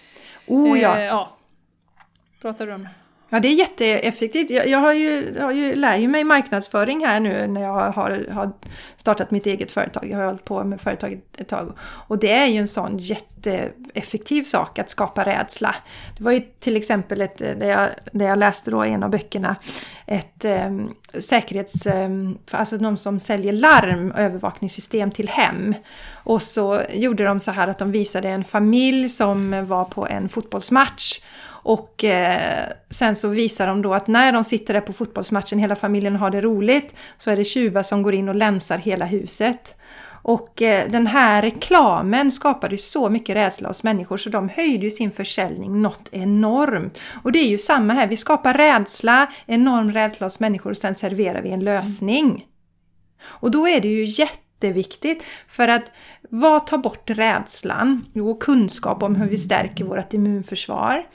oh 0.47 0.79
ja! 0.79 0.99
Eh, 0.99 1.05
ja! 1.05 1.37
Pratar 2.41 2.67
du 2.67 2.75
om 2.75 2.83
det? 2.83 2.91
Ja, 3.35 3.41
det 3.41 3.49
är 3.49 3.53
jätteeffektivt. 3.53 4.51
Jag, 4.51 4.69
jag 4.69 4.79
har 4.79 4.93
ju, 4.93 5.41
har 5.41 5.53
ju, 5.53 5.75
lär 5.75 5.97
ju 5.97 6.09
mig 6.09 6.25
marknadsföring 6.25 7.07
här 7.07 7.21
nu 7.21 7.47
när 7.47 7.63
jag 7.63 7.91
har, 7.91 8.27
har 8.31 8.53
startat 8.97 9.31
mitt 9.31 9.47
eget 9.47 9.71
företag. 9.71 10.09
Jag 10.11 10.19
har 10.19 10.25
hållit 10.25 10.45
på 10.45 10.65
med 10.65 10.81
företaget 10.81 11.41
ett 11.41 11.49
tag. 11.49 11.73
Och 11.81 12.19
det 12.19 12.33
är 12.33 12.47
ju 12.47 12.59
en 12.59 12.69
sån 12.69 12.99
jätteeffektiv 12.99 14.45
sak 14.45 14.79
att 14.79 14.91
skapa 14.91 15.25
rädsla. 15.25 15.75
Det 16.17 16.25
var 16.25 16.33
ju 16.33 16.41
till 16.41 16.77
exempel 16.77 17.21
ett, 17.21 17.39
där 17.39 17.69
jag, 17.69 17.89
det 18.13 18.25
jag 18.25 18.39
läste 18.39 18.71
då 18.71 18.87
i 18.87 18.91
en 18.91 19.03
av 19.03 19.11
böckerna 19.11 19.57
ett 20.07 20.45
um, 20.45 20.95
säkerhets... 21.21 21.87
Um, 21.87 22.39
alltså 22.51 22.79
de 22.79 22.97
som 22.97 23.19
säljer 23.19 23.53
larm 23.53 24.11
och 24.11 24.19
övervakningssystem 24.19 25.11
till 25.11 25.29
hem. 25.29 25.75
Och 26.25 26.43
så 26.43 26.81
gjorde 26.93 27.25
de 27.25 27.41
så 27.41 27.51
här 27.51 27.69
att 27.69 27.79
de 27.79 27.93
visade 27.93 28.29
en 28.29 28.45
familj 28.45 29.09
som 29.09 29.67
var 29.67 29.85
på 29.85 30.07
en 30.07 30.29
fotbollsmatch 30.29 31.21
och 31.63 32.05
eh, 32.05 32.69
sen 32.91 33.17
så 33.17 33.29
visar 33.29 33.67
de 33.67 33.83
då 33.83 33.95
att 33.95 34.07
när 34.07 34.33
de 34.33 34.45
sitter 34.45 34.75
där 34.75 34.81
på 34.81 34.93
fotbollsmatchen, 34.93 35.59
hela 35.59 35.77
familjen 35.77 36.17
har 36.17 36.31
det 36.31 36.41
roligt, 36.41 36.95
så 37.19 37.31
är 37.31 37.37
det 37.37 37.45
tjuvar 37.45 37.83
som 37.83 38.03
går 38.03 38.15
in 38.15 38.29
och 38.29 38.35
länsar 38.35 38.79
hela 38.79 39.05
huset. 39.05 39.75
Och 40.23 40.63
eh, 40.63 40.91
den 40.91 41.07
här 41.07 41.43
reklamen 41.43 42.33
skapade 42.33 42.75
ju 42.75 42.79
så 42.79 43.11
mycket 43.11 43.37
rädsla 43.37 43.69
hos 43.69 43.83
människor 43.83 44.17
så 44.17 44.31
de 44.31 44.49
höjde 44.49 44.85
ju 44.85 44.91
sin 44.91 45.11
försäljning 45.11 45.83
något 45.83 46.09
enormt. 46.13 46.99
Och 47.23 47.33
det 47.33 47.39
är 47.39 47.49
ju 47.49 47.59
samma 47.59 47.93
här, 47.93 48.07
vi 48.07 48.17
skapar 48.17 48.55
rädsla, 48.55 49.33
enorm 49.47 49.93
rädsla 49.93 50.27
hos 50.27 50.41
människor 50.41 50.71
och 50.71 50.77
sen 50.77 50.95
serverar 50.95 51.43
vi 51.43 51.51
en 51.51 51.65
lösning. 51.65 52.47
Och 53.25 53.51
då 53.51 53.69
är 53.69 53.81
det 53.81 53.89
ju 53.89 54.05
jätteviktigt 54.05 55.25
för 55.47 55.69
att 55.69 55.93
vad 56.31 56.67
tar 56.67 56.79
bort 56.79 57.11
rädslan? 57.11 58.05
Jo, 58.15 58.35
kunskap 58.39 59.03
om 59.03 59.17
hur 59.17 59.29
vi 59.29 59.39
stärker 59.39 59.85
vårt 59.85 60.15
immunförsvar. 60.15 61.07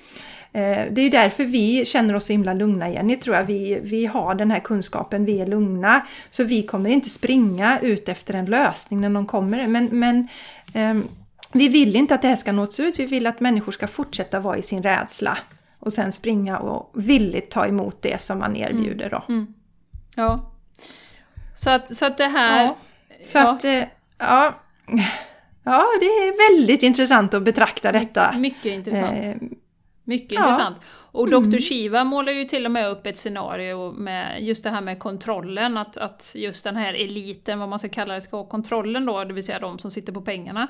Eh, 0.52 0.86
det 0.92 1.02
är 1.02 1.12
därför 1.12 1.44
vi 1.46 1.86
känner 1.86 2.16
oss 2.16 2.26
så 2.26 2.34
himla 2.34 2.54
lugna 2.54 2.90
Jenny, 2.90 3.16
tror 3.16 3.36
jag. 3.36 3.44
Vi, 3.44 3.80
vi 3.84 4.06
har 4.06 4.36
den 4.36 4.52
här 4.52 4.60
kunskapen, 4.60 5.26
vi 5.26 5.42
är 5.42 5.48
lugna. 5.48 6.06
Så 6.30 6.44
vi 6.44 6.64
kommer 6.64 6.90
inte 6.90 7.10
springa 7.10 7.80
ut 7.80 8.10
efter 8.10 8.34
en 8.34 8.46
lösning 8.46 9.02
när 9.02 9.10
någon 9.10 9.26
kommer. 9.26 9.68
Men, 9.68 9.86
men 9.86 10.28
um, 10.74 11.08
vi 11.54 11.68
vill 11.68 11.96
inte 11.96 12.16
att 12.16 12.22
det 12.22 12.28
här 12.28 12.36
ska 12.36 12.52
nås 12.52 12.80
ut, 12.80 13.00
vi 13.00 13.06
vill 13.06 13.28
att 13.28 13.40
människor 13.40 13.72
ska 13.72 13.88
fortsätta 13.88 14.40
vara 14.40 14.58
i 14.58 14.62
sin 14.62 14.84
rädsla. 14.84 15.38
Och 15.80 15.94
sen 15.94 16.12
springa 16.12 16.58
och 16.58 16.92
villigt 16.94 17.52
ta 17.52 17.66
emot 17.66 18.02
det 18.02 18.22
som 18.22 18.40
man 18.40 18.56
erbjuder 18.56 19.10
då. 19.10 19.24
Mm. 19.30 19.54
Ja. 20.16 20.52
Så 21.56 21.70
att, 21.70 21.96
så 21.96 22.06
att 22.06 22.18
det 22.18 22.28
här... 22.28 22.66
Ja. 22.66 22.78
Så 23.24 23.38
ja. 23.38 23.52
att, 23.52 23.64
eh, 23.64 23.84
ja. 24.18 24.56
Ja, 25.64 25.84
det 26.00 26.06
är 26.06 26.52
väldigt 26.52 26.84
intressant 26.84 27.34
att 27.34 27.44
betrakta 27.44 27.92
detta. 27.92 28.38
Mycket 28.38 28.66
intressant. 28.66 29.42
Mycket 30.08 30.32
ja. 30.32 30.40
intressant. 30.40 30.82
Och 31.12 31.30
Dr. 31.30 31.36
Mm. 31.36 31.60
Shiva 31.60 32.04
målar 32.04 32.32
ju 32.32 32.46
till 32.46 32.66
och 32.66 32.72
med 32.72 32.90
upp 32.90 33.06
ett 33.08 33.18
scenario 33.18 33.92
med 33.92 34.44
just 34.44 34.64
det 34.64 34.70
här 34.70 34.82
med 34.82 35.00
kontrollen, 35.00 35.78
att, 35.78 35.98
att 35.98 36.34
just 36.36 36.64
den 36.64 36.76
här 36.76 36.94
eliten, 36.94 37.60
vad 37.60 37.70
man 37.70 37.80
ska 37.80 37.90
kalla 37.90 38.14
det, 38.14 38.22
ska 38.22 38.38
ha 38.38 38.46
kontrollen 38.46 39.06
då, 39.06 39.24
det 39.24 39.34
vill 39.34 39.46
säga 39.46 39.60
de 39.60 39.80
som 39.80 39.92
sitter 39.92 40.14
på 40.14 40.22
pengarna. 40.22 40.68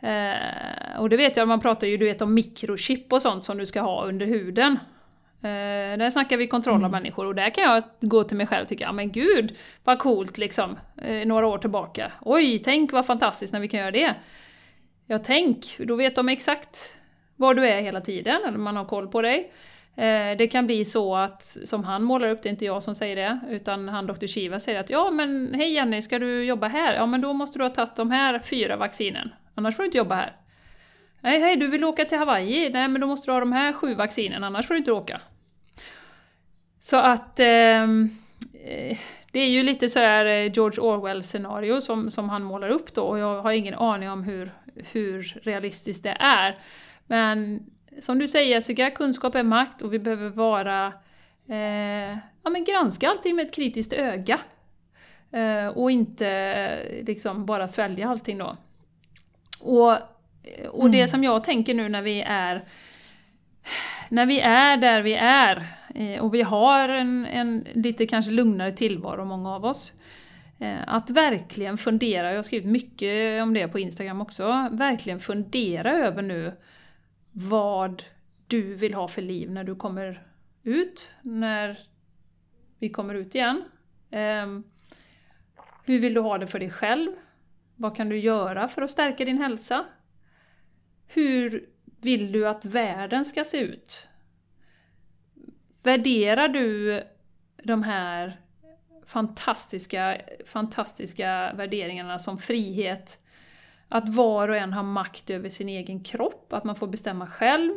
Eh, 0.00 1.00
och 1.00 1.08
det 1.08 1.16
vet 1.16 1.36
jag, 1.36 1.48
man 1.48 1.60
pratar 1.60 1.86
ju 1.86 1.96
du 1.96 2.04
vet 2.04 2.22
om 2.22 2.34
mikrochip 2.34 3.12
och 3.12 3.22
sånt 3.22 3.44
som 3.44 3.58
du 3.58 3.66
ska 3.66 3.80
ha 3.80 4.04
under 4.04 4.26
huden. 4.26 4.78
Eh, 5.42 5.98
där 5.98 6.10
snackar 6.10 6.36
vi 6.36 6.46
kontroll 6.46 6.74
av 6.74 6.80
mm. 6.80 6.90
människor 6.90 7.26
och 7.26 7.34
där 7.34 7.50
kan 7.50 7.64
jag 7.64 7.82
gå 8.00 8.24
till 8.24 8.36
mig 8.36 8.46
själv 8.46 8.62
och 8.62 8.68
tycka, 8.68 8.84
ja 8.84 8.92
men 8.92 9.12
gud 9.12 9.56
vad 9.84 9.98
coolt 9.98 10.38
liksom, 10.38 10.78
eh, 11.02 11.26
några 11.26 11.46
år 11.46 11.58
tillbaka. 11.58 12.12
Oj, 12.20 12.58
tänk 12.58 12.92
vad 12.92 13.06
fantastiskt 13.06 13.52
när 13.52 13.60
vi 13.60 13.68
kan 13.68 13.80
göra 13.80 13.90
det. 13.90 14.14
Ja, 15.06 15.18
tänk, 15.18 15.76
då 15.78 15.96
vet 15.96 16.16
de 16.16 16.28
exakt 16.28 16.94
var 17.40 17.54
du 17.54 17.66
är 17.66 17.80
hela 17.80 18.00
tiden, 18.00 18.40
eller 18.46 18.58
man 18.58 18.76
har 18.76 18.84
koll 18.84 19.08
på 19.08 19.22
dig. 19.22 19.52
Eh, 19.96 20.36
det 20.38 20.48
kan 20.52 20.66
bli 20.66 20.84
så 20.84 21.16
att, 21.16 21.42
som 21.42 21.84
han 21.84 22.02
målar 22.02 22.28
upp, 22.28 22.42
det 22.42 22.48
är 22.48 22.50
inte 22.50 22.64
jag 22.64 22.82
som 22.82 22.94
säger 22.94 23.16
det, 23.16 23.40
utan 23.50 23.88
han 23.88 24.06
Dr. 24.06 24.26
Shiva 24.26 24.58
säger 24.58 24.80
att 24.80 24.90
ja 24.90 25.10
men 25.10 25.54
hej 25.54 25.72
Jenny, 25.72 26.02
ska 26.02 26.18
du 26.18 26.44
jobba 26.44 26.68
här? 26.68 26.94
Ja 26.94 27.06
men 27.06 27.20
då 27.20 27.32
måste 27.32 27.58
du 27.58 27.64
ha 27.64 27.70
tagit 27.70 27.96
de 27.96 28.10
här 28.10 28.38
fyra 28.38 28.76
vaccinen, 28.76 29.30
annars 29.54 29.76
får 29.76 29.82
du 29.82 29.86
inte 29.86 29.98
jobba 29.98 30.14
här. 30.14 30.32
Nej, 31.20 31.40
hej 31.40 31.56
du 31.56 31.68
vill 31.68 31.84
åka 31.84 32.04
till 32.04 32.18
Hawaii? 32.18 32.70
Nej 32.70 32.88
men 32.88 33.00
då 33.00 33.06
måste 33.06 33.28
du 33.28 33.32
ha 33.32 33.40
de 33.40 33.52
här 33.52 33.72
sju 33.72 33.94
vaccinen, 33.94 34.44
annars 34.44 34.66
får 34.66 34.74
du 34.74 34.78
inte 34.78 34.92
åka. 34.92 35.20
Så 36.80 36.96
att 36.96 37.40
ehm, 37.40 38.10
eh, 38.64 38.98
det 39.32 39.40
är 39.40 39.48
ju 39.48 39.62
lite 39.62 39.88
sådär 39.88 40.24
eh, 40.24 40.52
George 40.52 40.80
Orwell-scenario 40.80 41.80
som, 41.80 42.10
som 42.10 42.28
han 42.28 42.42
målar 42.42 42.68
upp 42.68 42.94
då, 42.94 43.02
och 43.02 43.18
jag 43.18 43.42
har 43.42 43.52
ingen 43.52 43.74
aning 43.74 44.10
om 44.10 44.22
hur, 44.22 44.52
hur 44.92 45.40
realistiskt 45.42 46.02
det 46.02 46.16
är. 46.20 46.58
Men 47.10 47.66
som 48.00 48.18
du 48.18 48.28
säger 48.28 48.50
Jessica, 48.50 48.90
kunskap 48.90 49.34
är 49.34 49.42
makt 49.42 49.82
och 49.82 49.92
vi 49.92 49.98
behöver 49.98 50.28
vara 50.28 50.86
eh, 51.48 52.18
ja, 52.42 52.50
men 52.50 52.64
granska 52.64 53.08
allting 53.08 53.36
med 53.36 53.46
ett 53.46 53.54
kritiskt 53.54 53.92
öga. 53.92 54.38
Eh, 55.32 55.66
och 55.66 55.90
inte 55.90 56.78
liksom 57.06 57.46
bara 57.46 57.68
svälja 57.68 58.08
allting 58.08 58.38
då. 58.38 58.56
Och, 59.60 59.92
och 60.70 60.80
mm. 60.80 60.92
det 60.92 61.08
som 61.08 61.24
jag 61.24 61.44
tänker 61.44 61.74
nu 61.74 61.88
när 61.88 62.02
vi 62.02 62.22
är 62.26 62.68
när 64.08 64.26
vi 64.26 64.40
är 64.40 64.76
där 64.76 65.02
vi 65.02 65.14
är 65.14 65.66
eh, 65.94 66.20
och 66.20 66.34
vi 66.34 66.42
har 66.42 66.88
en, 66.88 67.26
en 67.26 67.66
lite 67.72 68.06
kanske 68.06 68.30
lugnare 68.30 68.72
tillvaro, 68.72 69.24
många 69.24 69.54
av 69.54 69.64
oss, 69.64 69.92
eh, 70.58 70.78
att 70.86 71.10
verkligen 71.10 71.78
fundera, 71.78 72.30
jag 72.30 72.38
har 72.38 72.42
skrivit 72.42 72.68
mycket 72.68 73.42
om 73.42 73.54
det 73.54 73.68
på 73.68 73.78
Instagram 73.78 74.20
också, 74.20 74.68
verkligen 74.70 75.20
fundera 75.20 75.92
över 75.92 76.22
nu 76.22 76.52
vad 77.48 78.02
du 78.46 78.74
vill 78.74 78.94
ha 78.94 79.08
för 79.08 79.22
liv 79.22 79.50
när 79.50 79.64
du 79.64 79.74
kommer 79.74 80.26
ut, 80.62 81.10
när 81.22 81.78
vi 82.78 82.88
kommer 82.88 83.14
ut 83.14 83.34
igen. 83.34 83.64
Ehm, 84.10 84.64
hur 85.84 85.98
vill 85.98 86.14
du 86.14 86.20
ha 86.20 86.38
det 86.38 86.46
för 86.46 86.58
dig 86.58 86.70
själv? 86.70 87.10
Vad 87.76 87.96
kan 87.96 88.08
du 88.08 88.18
göra 88.18 88.68
för 88.68 88.82
att 88.82 88.90
stärka 88.90 89.24
din 89.24 89.38
hälsa? 89.38 89.84
Hur 91.06 91.68
vill 92.00 92.32
du 92.32 92.48
att 92.48 92.64
världen 92.64 93.24
ska 93.24 93.44
se 93.44 93.58
ut? 93.58 94.08
Värderar 95.82 96.48
du 96.48 97.02
de 97.62 97.82
här 97.82 98.40
fantastiska, 99.06 100.20
fantastiska 100.46 101.52
värderingarna 101.54 102.18
som 102.18 102.38
frihet, 102.38 103.20
att 103.90 104.08
var 104.08 104.48
och 104.48 104.56
en 104.56 104.72
har 104.72 104.82
makt 104.82 105.30
över 105.30 105.48
sin 105.48 105.68
egen 105.68 106.04
kropp, 106.04 106.52
att 106.52 106.64
man 106.64 106.76
får 106.76 106.86
bestämma 106.86 107.26
själv, 107.26 107.72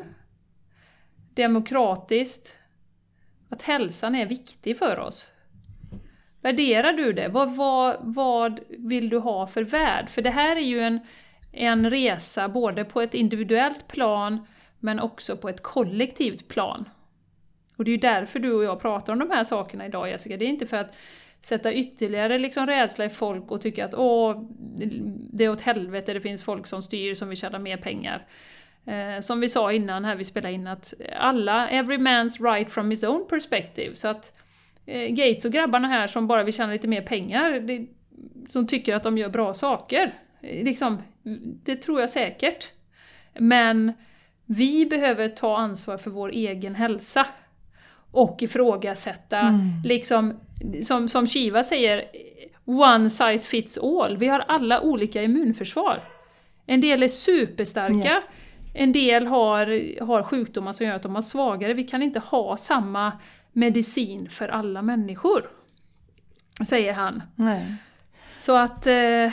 demokratiskt, 1.34 2.58
att 3.50 3.62
hälsan 3.62 4.16
är 4.16 4.26
viktig 4.26 4.78
för 4.78 5.00
oss. 5.00 5.28
Värderar 6.42 6.94
du 6.94 7.14
det? 7.14 7.28
Vad, 7.28 7.56
vad, 7.56 7.98
vad 8.00 8.60
vill 8.70 9.10
du 9.10 9.18
ha 9.18 9.48
för 9.48 9.64
värld? 9.64 10.10
För 10.10 10.22
det 10.22 10.30
här 10.30 10.56
är 10.56 10.62
ju 10.62 10.80
en, 10.80 11.00
en 11.52 11.90
resa 11.90 12.50
både 12.50 12.86
på 12.86 13.02
ett 13.02 13.14
individuellt 13.14 13.88
plan 13.88 14.46
men 14.80 15.00
också 15.00 15.38
på 15.38 15.50
ett 15.50 15.64
kollektivt 15.64 16.48
plan. 16.48 16.90
Och 17.78 17.86
det 17.86 17.92
är 17.92 17.94
ju 17.94 17.98
därför 17.98 18.40
du 18.40 18.54
och 18.54 18.64
jag 18.64 18.82
pratar 18.82 19.14
om 19.14 19.20
de 19.20 19.30
här 19.32 19.44
sakerna 19.44 19.86
idag 19.86 20.10
Jessica. 20.10 20.38
Det 20.38 20.46
är 20.46 20.50
inte 20.50 20.68
för 20.68 20.78
att 20.78 20.96
sätta 21.46 21.74
ytterligare 21.74 22.38
liksom 22.38 22.68
rädsla 22.68 23.06
i 23.06 23.10
folk 23.10 23.52
och 23.52 23.62
tycka 23.62 23.86
att 23.86 23.94
åh, 23.94 24.44
det 25.32 25.44
är 25.44 25.50
åt 25.50 25.62
helvete, 25.62 26.14
det 26.14 26.22
finns 26.22 26.44
folk 26.44 26.68
som 26.68 26.82
styr 26.82 27.14
som 27.14 27.30
vill 27.30 27.38
tjäna 27.38 27.60
mer 27.60 27.78
pengar. 27.78 28.28
Eh, 28.86 29.20
som 29.20 29.40
vi 29.40 29.50
sa 29.50 29.72
innan 29.72 30.06
här 30.06 30.16
vi 30.16 30.24
spelade 30.24 30.54
in 30.54 30.68
att 30.68 30.94
alla, 31.16 31.70
every 31.70 31.98
man's 31.98 32.54
right 32.54 32.72
from 32.72 32.90
his 32.90 33.04
own 33.04 33.28
perspective. 33.30 33.96
Så 33.96 34.08
att 34.08 34.38
eh, 34.86 35.10
Gates 35.10 35.46
och 35.46 35.52
grabbarna 35.52 35.88
här 35.88 36.08
som 36.08 36.28
bara 36.28 36.44
vill 36.44 36.54
tjäna 36.54 36.74
lite 36.74 36.88
mer 36.88 37.02
pengar, 37.02 37.60
det, 37.60 37.88
som 38.50 38.68
tycker 38.68 38.96
att 38.96 39.04
de 39.04 39.18
gör 39.18 39.30
bra 39.30 39.54
saker, 39.54 40.14
eh, 40.42 40.64
liksom, 40.64 41.02
det 41.64 41.76
tror 41.76 42.00
jag 42.00 42.10
säkert. 42.10 42.72
Men 43.34 43.94
vi 44.46 44.86
behöver 44.86 45.28
ta 45.28 45.58
ansvar 45.58 45.98
för 45.98 46.10
vår 46.10 46.30
egen 46.30 46.76
hälsa. 46.76 47.28
Och 48.14 48.38
ifrågasätta, 48.42 49.40
mm. 49.40 49.82
liksom, 49.84 50.40
som, 50.84 51.08
som 51.08 51.28
Shiva 51.28 51.64
säger, 51.64 52.04
one 52.66 53.10
size 53.10 53.50
fits 53.50 53.78
all. 53.78 54.18
Vi 54.18 54.28
har 54.28 54.40
alla 54.40 54.82
olika 54.82 55.24
immunförsvar. 55.24 56.04
En 56.66 56.82
del 56.82 57.04
är 57.04 57.08
superstarka, 57.08 58.08
yeah. 58.08 58.24
en 58.74 58.92
del 58.92 59.28
har, 59.28 59.66
har 60.06 60.24
sjukdomar 60.24 60.72
som 60.72 60.88
gör 60.88 60.96
att 60.96 61.04
de 61.04 61.16
är 61.16 61.22
svagare. 61.22 61.74
Vi 61.74 61.84
kan 61.84 62.04
inte 62.04 62.20
ha 62.20 62.58
samma 62.58 63.12
medicin 63.52 64.30
för 64.30 64.48
alla 64.48 64.82
människor. 64.82 65.50
Säger 66.68 66.94
han. 66.94 67.24
Nej. 67.36 67.76
Så 68.36 68.58
att... 68.58 68.88
Eh, 68.88 69.32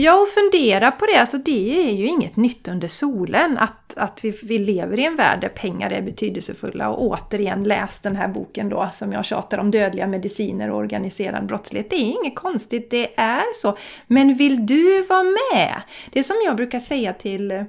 Ja, 0.00 0.20
och 0.20 0.28
fundera 0.28 0.90
på 0.90 1.06
det. 1.06 1.20
Alltså, 1.20 1.38
det 1.38 1.88
är 1.88 1.92
ju 1.92 2.06
inget 2.06 2.36
nytt 2.36 2.68
under 2.68 2.88
solen 2.88 3.58
att, 3.58 3.96
att 3.96 4.24
vi, 4.24 4.38
vi 4.42 4.58
lever 4.58 4.98
i 4.98 5.04
en 5.04 5.16
värld 5.16 5.40
där 5.40 5.48
pengar 5.48 5.90
är 5.90 6.02
betydelsefulla. 6.02 6.88
Och 6.88 7.02
återigen, 7.02 7.64
läs 7.64 8.00
den 8.00 8.16
här 8.16 8.28
boken 8.28 8.68
då 8.68 8.88
som 8.92 9.12
jag 9.12 9.24
tjatar 9.24 9.58
om, 9.58 9.70
Dödliga 9.70 10.06
mediciner 10.06 10.70
och 10.70 10.78
organiserad 10.78 11.46
brottslighet. 11.46 11.90
Det 11.90 11.96
är 11.96 12.22
inget 12.22 12.36
konstigt, 12.36 12.90
det 12.90 13.18
är 13.20 13.54
så. 13.54 13.76
Men 14.06 14.34
vill 14.34 14.66
du 14.66 15.02
vara 15.02 15.22
med? 15.22 15.82
Det 16.10 16.18
är 16.18 16.22
som 16.22 16.36
jag 16.44 16.56
brukar 16.56 16.78
säga 16.78 17.12
till 17.12 17.64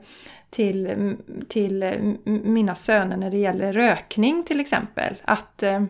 till, 0.49 1.15
till 1.47 1.93
mina 2.23 2.75
söner 2.75 3.17
när 3.17 3.31
det 3.31 3.37
gäller 3.37 3.73
rökning 3.73 4.43
till 4.43 4.59
exempel. 4.59 5.15
Att 5.23 5.63
eh, 5.63 5.83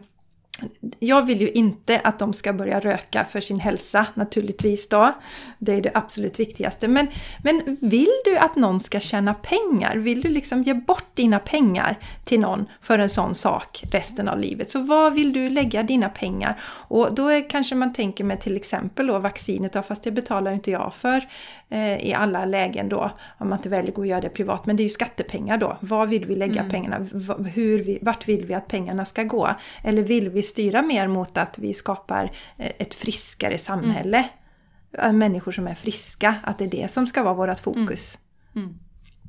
jag 1.00 1.26
vill 1.26 1.42
ju 1.42 1.50
inte 1.50 2.00
att 2.04 2.20
de 2.20 2.34
ska 2.34 2.54
börja 2.54 2.80
röka 2.80 3.26
för 3.26 3.42
sin 3.42 3.60
hälsa 3.60 4.06
naturligtvis 4.14 4.90
då. 4.90 5.14
Det 5.62 5.74
är 5.74 5.82
det 5.82 5.92
absolut 5.94 6.40
viktigaste. 6.40 6.88
Men, 6.88 7.08
men 7.44 7.78
vill 7.82 8.12
du 8.26 8.38
att 8.38 8.56
någon 8.56 8.80
ska 8.80 9.00
tjäna 9.00 9.34
pengar? 9.34 9.96
Vill 9.96 10.22
du 10.22 10.30
liksom 10.30 10.64
ge 10.64 10.74
bort 10.74 11.16
dina 11.16 11.40
pengar 11.40 12.00
till 12.24 12.40
någon 12.40 12.66
för 12.82 13.00
en 13.00 13.10
sån 13.10 13.36
sak 13.36 13.84
resten 13.92 14.28
av 14.28 14.40
livet? 14.40 14.70
Så 14.70 14.80
vad 14.80 15.14
vill 15.14 15.34
du 15.34 15.50
lägga 15.50 15.84
dina 15.84 16.10
pengar? 16.10 16.60
Och 16.66 17.14
då 17.14 17.28
är, 17.28 17.50
kanske 17.50 17.76
man 17.76 17.94
tänker 17.94 18.24
med 18.24 18.42
till 18.42 18.58
exempel 18.58 19.08
då 19.08 19.20
vaccinet, 19.20 19.74
då, 19.74 19.82
fast 19.82 20.04
det 20.04 20.12
betalar 20.12 20.52
inte 20.52 20.72
jag 20.72 20.94
för 20.94 21.28
eh, 21.70 22.08
i 22.08 22.14
alla 22.14 22.46
lägen 22.46 22.90
då, 22.90 23.12
om 23.38 23.50
man 23.50 23.60
inte 23.60 23.70
väljer 23.70 24.00
att 24.02 24.08
göra 24.08 24.22
det 24.22 24.30
privat. 24.30 24.66
Men 24.66 24.76
det 24.76 24.82
är 24.82 24.86
ju 24.86 24.90
skattepengar 24.90 25.58
då. 25.58 25.78
Vad 25.80 26.10
vill 26.10 26.26
vi 26.26 26.36
lägga 26.36 26.60
mm. 26.60 26.72
pengarna? 26.72 26.98
Hur 27.54 27.84
vi, 27.84 28.00
vart 28.02 28.28
vill 28.28 28.46
vi 28.46 28.54
att 28.54 28.68
pengarna 28.68 29.06
ska 29.06 29.24
gå? 29.24 29.50
Eller 29.84 30.04
vill 30.04 30.30
vi 30.30 30.44
styra 30.44 30.82
mer 30.82 31.08
mot 31.08 31.38
att 31.38 31.58
vi 31.58 31.74
skapar 31.74 32.32
eh, 32.58 32.72
ett 32.78 32.94
friskare 32.94 33.58
samhälle. 33.58 34.18
Mm. 34.18 34.30
Människor 35.14 35.52
som 35.52 35.68
är 35.68 35.76
friska, 35.76 36.36
att 36.44 36.58
det 36.58 36.66
är 36.66 36.70
det 36.70 36.92
som 36.92 37.08
ska 37.08 37.24
vara 37.24 37.34
vårt 37.34 37.60
fokus. 37.60 38.18
Mm. 38.56 38.68
Mm. 38.68 38.80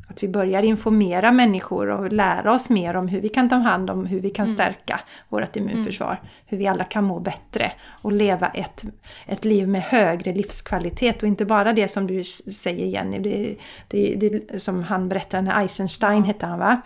Att 0.08 0.22
vi 0.22 0.28
börjar 0.28 0.62
informera 0.62 1.32
människor 1.32 1.88
och 1.90 2.12
lära 2.12 2.52
oss 2.52 2.70
mer 2.70 2.96
om 2.96 3.08
hur 3.08 3.20
vi 3.20 3.28
kan 3.28 3.48
ta 3.48 3.56
hand 3.56 3.90
om 3.90 4.06
hur 4.06 4.20
vi 4.20 4.30
kan 4.30 4.46
mm. 4.46 4.56
stärka 4.56 5.00
vårt 5.28 5.56
immunförsvar. 5.56 6.12
Mm. 6.12 6.26
Hur 6.46 6.58
vi 6.58 6.66
alla 6.66 6.84
kan 6.84 7.04
må 7.04 7.20
bättre 7.20 7.72
och 7.86 8.12
leva 8.12 8.48
ett, 8.48 8.84
ett 9.26 9.44
liv 9.44 9.68
med 9.68 9.82
högre 9.82 10.34
livskvalitet 10.34 11.22
och 11.22 11.28
inte 11.28 11.44
bara 11.44 11.72
det 11.72 11.88
som 11.88 12.06
du 12.06 12.24
säger 12.24 12.86
Jenny, 12.86 13.18
det, 13.18 13.56
det, 13.88 14.14
det 14.16 14.60
som 14.60 14.82
han 14.82 15.08
berättade, 15.08 15.42
när 15.42 15.62
Eisenstein 15.62 16.24
hette 16.24 16.46
han 16.46 16.58
va? 16.58 16.82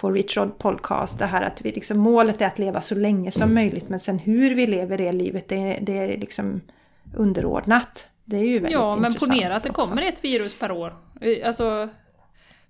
på 0.00 0.10
Richard 0.10 0.58
Podcast, 0.58 1.18
det 1.18 1.26
här 1.26 1.42
att 1.42 1.60
vi 1.62 1.72
liksom, 1.72 1.98
målet 1.98 2.42
är 2.42 2.46
att 2.46 2.58
leva 2.58 2.80
så 2.80 2.94
länge 2.94 3.30
som 3.30 3.54
möjligt 3.54 3.88
men 3.88 4.00
sen 4.00 4.18
hur 4.18 4.54
vi 4.54 4.66
lever 4.66 4.98
det 4.98 5.12
livet 5.12 5.48
det, 5.48 5.78
det 5.82 5.98
är 5.98 6.18
liksom 6.18 6.60
underordnat. 7.14 8.06
Det 8.30 8.36
är 8.36 8.44
ju 8.44 8.52
väldigt 8.52 8.72
Ja, 8.72 8.96
men 8.96 9.14
ponera 9.14 9.56
att 9.56 9.62
det 9.62 9.70
också. 9.70 9.86
kommer 9.86 10.02
ett 10.02 10.24
virus 10.24 10.58
per 10.58 10.72
år. 10.72 10.96
Alltså, 11.44 11.88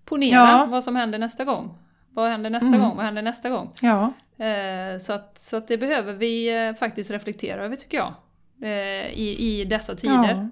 ponera 0.04 0.34
ja. 0.34 0.66
vad 0.70 0.84
som 0.84 0.96
händer 0.96 1.18
nästa 1.18 1.44
gång. 1.44 1.78
Vad 2.10 2.30
händer 2.30 2.50
nästa 2.50 2.68
mm. 2.68 2.80
gång? 2.80 2.96
Vad 2.96 3.04
händer 3.04 3.22
nästa 3.22 3.50
gång? 3.50 3.72
Ja. 3.80 4.12
Eh, 4.44 4.98
så 4.98 5.12
att, 5.12 5.40
så 5.40 5.56
att 5.56 5.68
det 5.68 5.78
behöver 5.78 6.12
vi 6.12 6.66
eh, 6.66 6.74
faktiskt 6.74 7.10
reflektera 7.10 7.64
över 7.64 7.76
tycker 7.76 7.96
jag. 7.98 8.14
Eh, 8.62 9.06
i, 9.06 9.36
I 9.38 9.64
dessa 9.64 9.94
tider. 9.94 10.34
Ja. 10.34 10.48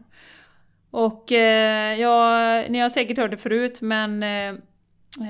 Och 0.90 1.32
eh, 1.32 2.70
ni 2.70 2.78
har 2.78 2.88
säkert 2.88 3.18
hört 3.18 3.30
det 3.30 3.36
förut 3.36 3.82
men 3.82 4.22
eh, 4.22 4.54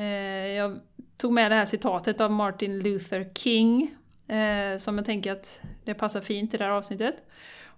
eh, 0.01 0.47
jag 0.47 0.79
tog 1.17 1.33
med 1.33 1.51
det 1.51 1.55
här 1.55 1.65
citatet 1.65 2.21
av 2.21 2.31
Martin 2.31 2.79
Luther 2.79 3.31
King, 3.35 3.95
eh, 4.29 4.77
som 4.77 4.99
jag 4.99 5.05
tänker 5.07 5.33
att 5.33 5.61
det 5.85 5.95
passar 5.95 6.21
fint 6.21 6.55
i 6.55 6.57
det 6.57 6.65
här 6.65 6.71
avsnittet. 6.71 7.15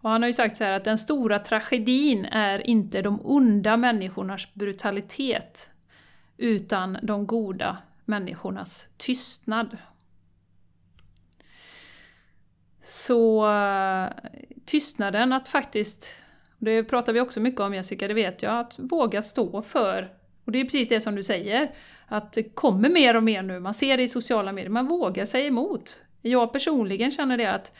Och 0.01 0.11
han 0.11 0.23
har 0.23 0.27
ju 0.27 0.33
sagt 0.33 0.57
så 0.57 0.65
här 0.65 0.73
att 0.73 0.85
den 0.85 0.99
stora 0.99 1.39
tragedin 1.39 2.25
är 2.25 2.67
inte 2.67 3.03
de 3.03 3.21
onda 3.25 3.77
människornas 3.77 4.55
brutalitet, 4.55 5.71
utan 6.37 6.99
de 7.03 7.27
goda 7.27 7.79
människornas 8.05 8.89
tystnad. 8.97 9.77
Så 12.83 13.51
eh, 13.53 14.09
tystnaden 14.65 15.33
att 15.33 15.49
faktiskt, 15.49 16.15
det 16.59 16.85
pratar 16.85 17.13
vi 17.13 17.21
också 17.21 17.41
mycket 17.41 17.61
om 17.61 17.75
Jessica, 17.75 18.09
det 18.09 18.15
vet 18.15 18.43
jag, 18.43 18.59
att 18.59 18.79
våga 18.79 19.23
stå 19.23 19.63
för, 19.63 20.13
och 20.45 20.53
det 20.53 20.61
är 20.61 20.65
precis 20.65 20.89
det 20.89 21.01
som 21.01 21.15
du 21.15 21.23
säger, 21.23 21.75
att 22.07 22.33
det 22.33 22.43
kommer 22.43 22.89
mer 22.89 23.17
och 23.17 23.23
mer 23.23 23.43
nu, 23.43 23.61
man 23.61 23.75
ser 23.75 23.97
det 23.97 24.03
i 24.03 24.09
sociala 24.09 24.53
medier, 24.53 24.71
man 24.71 24.87
vågar 24.87 25.25
säga 25.25 25.47
emot. 25.47 26.01
Jag 26.23 26.53
personligen 26.53 27.11
känner 27.11 27.37
det 27.37 27.47
att 27.47 27.73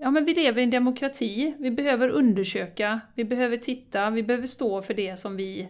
ja, 0.00 0.10
men 0.10 0.24
vi 0.24 0.34
lever 0.34 0.60
i 0.60 0.64
en 0.64 0.70
demokrati, 0.70 1.54
vi 1.58 1.70
behöver 1.70 2.08
undersöka, 2.08 3.00
vi 3.14 3.24
behöver 3.24 3.56
titta, 3.56 4.10
vi 4.10 4.22
behöver 4.22 4.46
stå 4.46 4.82
för 4.82 4.94
det 4.94 5.20
som 5.20 5.36
vi 5.36 5.68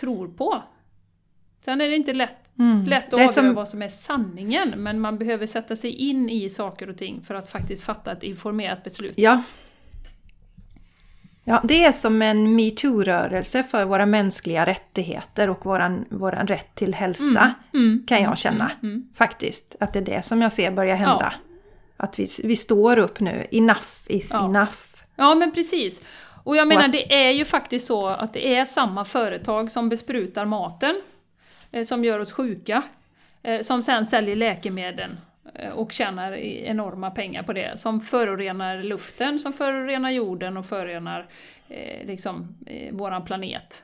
tror 0.00 0.28
på. 0.28 0.62
Sen 1.60 1.80
är 1.80 1.88
det 1.88 1.96
inte 1.96 2.12
lätt, 2.12 2.58
mm. 2.58 2.84
lätt 2.84 3.06
att 3.06 3.14
avgöra 3.14 3.28
som... 3.28 3.54
vad 3.54 3.68
som 3.68 3.82
är 3.82 3.88
sanningen, 3.88 4.74
men 4.76 5.00
man 5.00 5.18
behöver 5.18 5.46
sätta 5.46 5.76
sig 5.76 5.90
in 5.90 6.30
i 6.30 6.48
saker 6.48 6.90
och 6.90 6.96
ting 6.96 7.22
för 7.22 7.34
att 7.34 7.50
faktiskt 7.50 7.84
fatta 7.84 8.12
ett 8.12 8.22
informerat 8.22 8.84
beslut. 8.84 9.14
Ja, 9.16 9.42
Ja, 11.46 11.60
det 11.64 11.84
är 11.84 11.92
som 11.92 12.22
en 12.22 12.56
metoo-rörelse 12.56 13.62
för 13.62 13.84
våra 13.84 14.06
mänskliga 14.06 14.66
rättigheter 14.66 15.50
och 15.50 15.66
våran, 15.66 16.04
våran 16.10 16.46
rätt 16.46 16.74
till 16.74 16.94
hälsa, 16.94 17.54
mm, 17.74 17.86
mm, 17.86 18.06
kan 18.06 18.18
jag 18.18 18.24
mm, 18.24 18.36
känna. 18.36 18.70
Mm, 18.82 19.08
faktiskt, 19.14 19.76
att 19.80 19.92
det 19.92 19.98
är 19.98 20.04
det 20.04 20.22
som 20.22 20.42
jag 20.42 20.52
ser 20.52 20.70
börja 20.70 20.94
hända. 20.94 21.32
Ja. 21.32 21.53
Att 21.96 22.18
vi, 22.18 22.26
vi 22.44 22.56
står 22.56 22.98
upp 22.98 23.20
nu, 23.20 23.46
enough 23.50 23.88
is 24.06 24.30
ja. 24.32 24.44
enough. 24.44 24.78
Ja, 25.16 25.34
men 25.34 25.52
precis. 25.52 26.02
Och 26.44 26.56
jag 26.56 26.68
menar, 26.68 26.88
det 26.88 27.14
är 27.26 27.30
ju 27.30 27.44
faktiskt 27.44 27.86
så 27.86 28.06
att 28.06 28.32
det 28.32 28.54
är 28.54 28.64
samma 28.64 29.04
företag 29.04 29.70
som 29.70 29.88
besprutar 29.88 30.44
maten, 30.44 31.00
eh, 31.72 31.84
som 31.84 32.04
gör 32.04 32.18
oss 32.18 32.32
sjuka, 32.32 32.82
eh, 33.42 33.60
som 33.60 33.82
sen 33.82 34.06
säljer 34.06 34.36
läkemedel 34.36 35.16
eh, 35.54 35.70
och 35.70 35.92
tjänar 35.92 36.32
enorma 36.32 37.10
pengar 37.10 37.42
på 37.42 37.52
det, 37.52 37.78
som 37.78 38.00
förorenar 38.00 38.82
luften, 38.82 39.40
som 39.40 39.52
förorenar 39.52 40.10
jorden 40.10 40.56
och 40.56 40.66
förorenar 40.66 41.28
eh, 41.68 42.06
liksom, 42.06 42.56
eh, 42.66 42.94
våran 42.94 43.24
planet. 43.24 43.82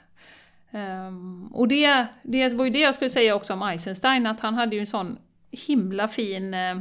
Um, 0.73 1.47
och 1.47 1.69
det, 1.69 2.07
det 2.23 2.53
var 2.53 2.65
ju 2.65 2.71
det 2.71 2.79
jag 2.79 2.95
skulle 2.95 3.11
säga 3.11 3.35
också 3.35 3.53
om 3.53 3.63
Eisenstein, 3.63 4.27
att 4.27 4.41
han 4.41 4.55
hade 4.55 4.77
ju 4.77 4.81
en 4.81 4.87
sån 4.87 5.19
himla 5.51 6.09
fin 6.09 6.55
eh, 6.55 6.81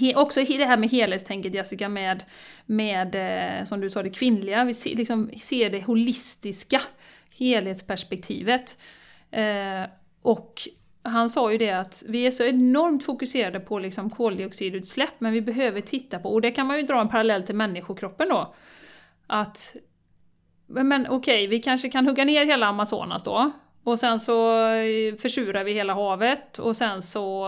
He, 0.00 0.14
också 0.14 0.40
det 0.40 0.64
här 0.64 0.76
med 0.76 0.90
helhetstänket 0.90 1.54
Jessica, 1.54 1.88
med, 1.88 2.24
med 2.66 3.14
eh, 3.14 3.64
som 3.64 3.80
du 3.80 3.90
sa, 3.90 4.02
det 4.02 4.10
kvinnliga. 4.10 4.64
Vi 4.64 4.74
ser, 4.74 4.96
liksom, 4.96 5.30
ser 5.40 5.70
det 5.70 5.82
holistiska 5.82 6.82
helhetsperspektivet. 7.38 8.78
Eh, 9.30 9.90
och 10.22 10.68
han 11.02 11.28
sa 11.28 11.52
ju 11.52 11.58
det 11.58 11.70
att 11.70 12.04
vi 12.08 12.26
är 12.26 12.30
så 12.30 12.44
enormt 12.44 13.04
fokuserade 13.04 13.60
på 13.60 13.78
liksom 13.78 14.10
koldioxidutsläpp, 14.10 15.14
men 15.18 15.32
vi 15.32 15.42
behöver 15.42 15.80
titta 15.80 16.18
på, 16.18 16.28
och 16.28 16.40
det 16.40 16.50
kan 16.50 16.66
man 16.66 16.76
ju 16.76 16.82
dra 16.82 17.00
en 17.00 17.08
parallell 17.08 17.42
till 17.42 17.54
människokroppen 17.54 18.28
då, 18.28 18.54
att 19.26 19.76
men 20.66 21.06
okej, 21.06 21.16
okay, 21.16 21.46
vi 21.46 21.58
kanske 21.58 21.88
kan 21.88 22.06
hugga 22.06 22.24
ner 22.24 22.46
hela 22.46 22.66
Amazonas 22.66 23.24
då, 23.24 23.50
och 23.84 23.98
sen 23.98 24.20
så 24.20 24.66
eh, 24.68 25.16
försurar 25.16 25.64
vi 25.64 25.72
hela 25.72 25.94
havet 25.94 26.58
och 26.58 26.76
sen 26.76 27.02
så, 27.02 27.46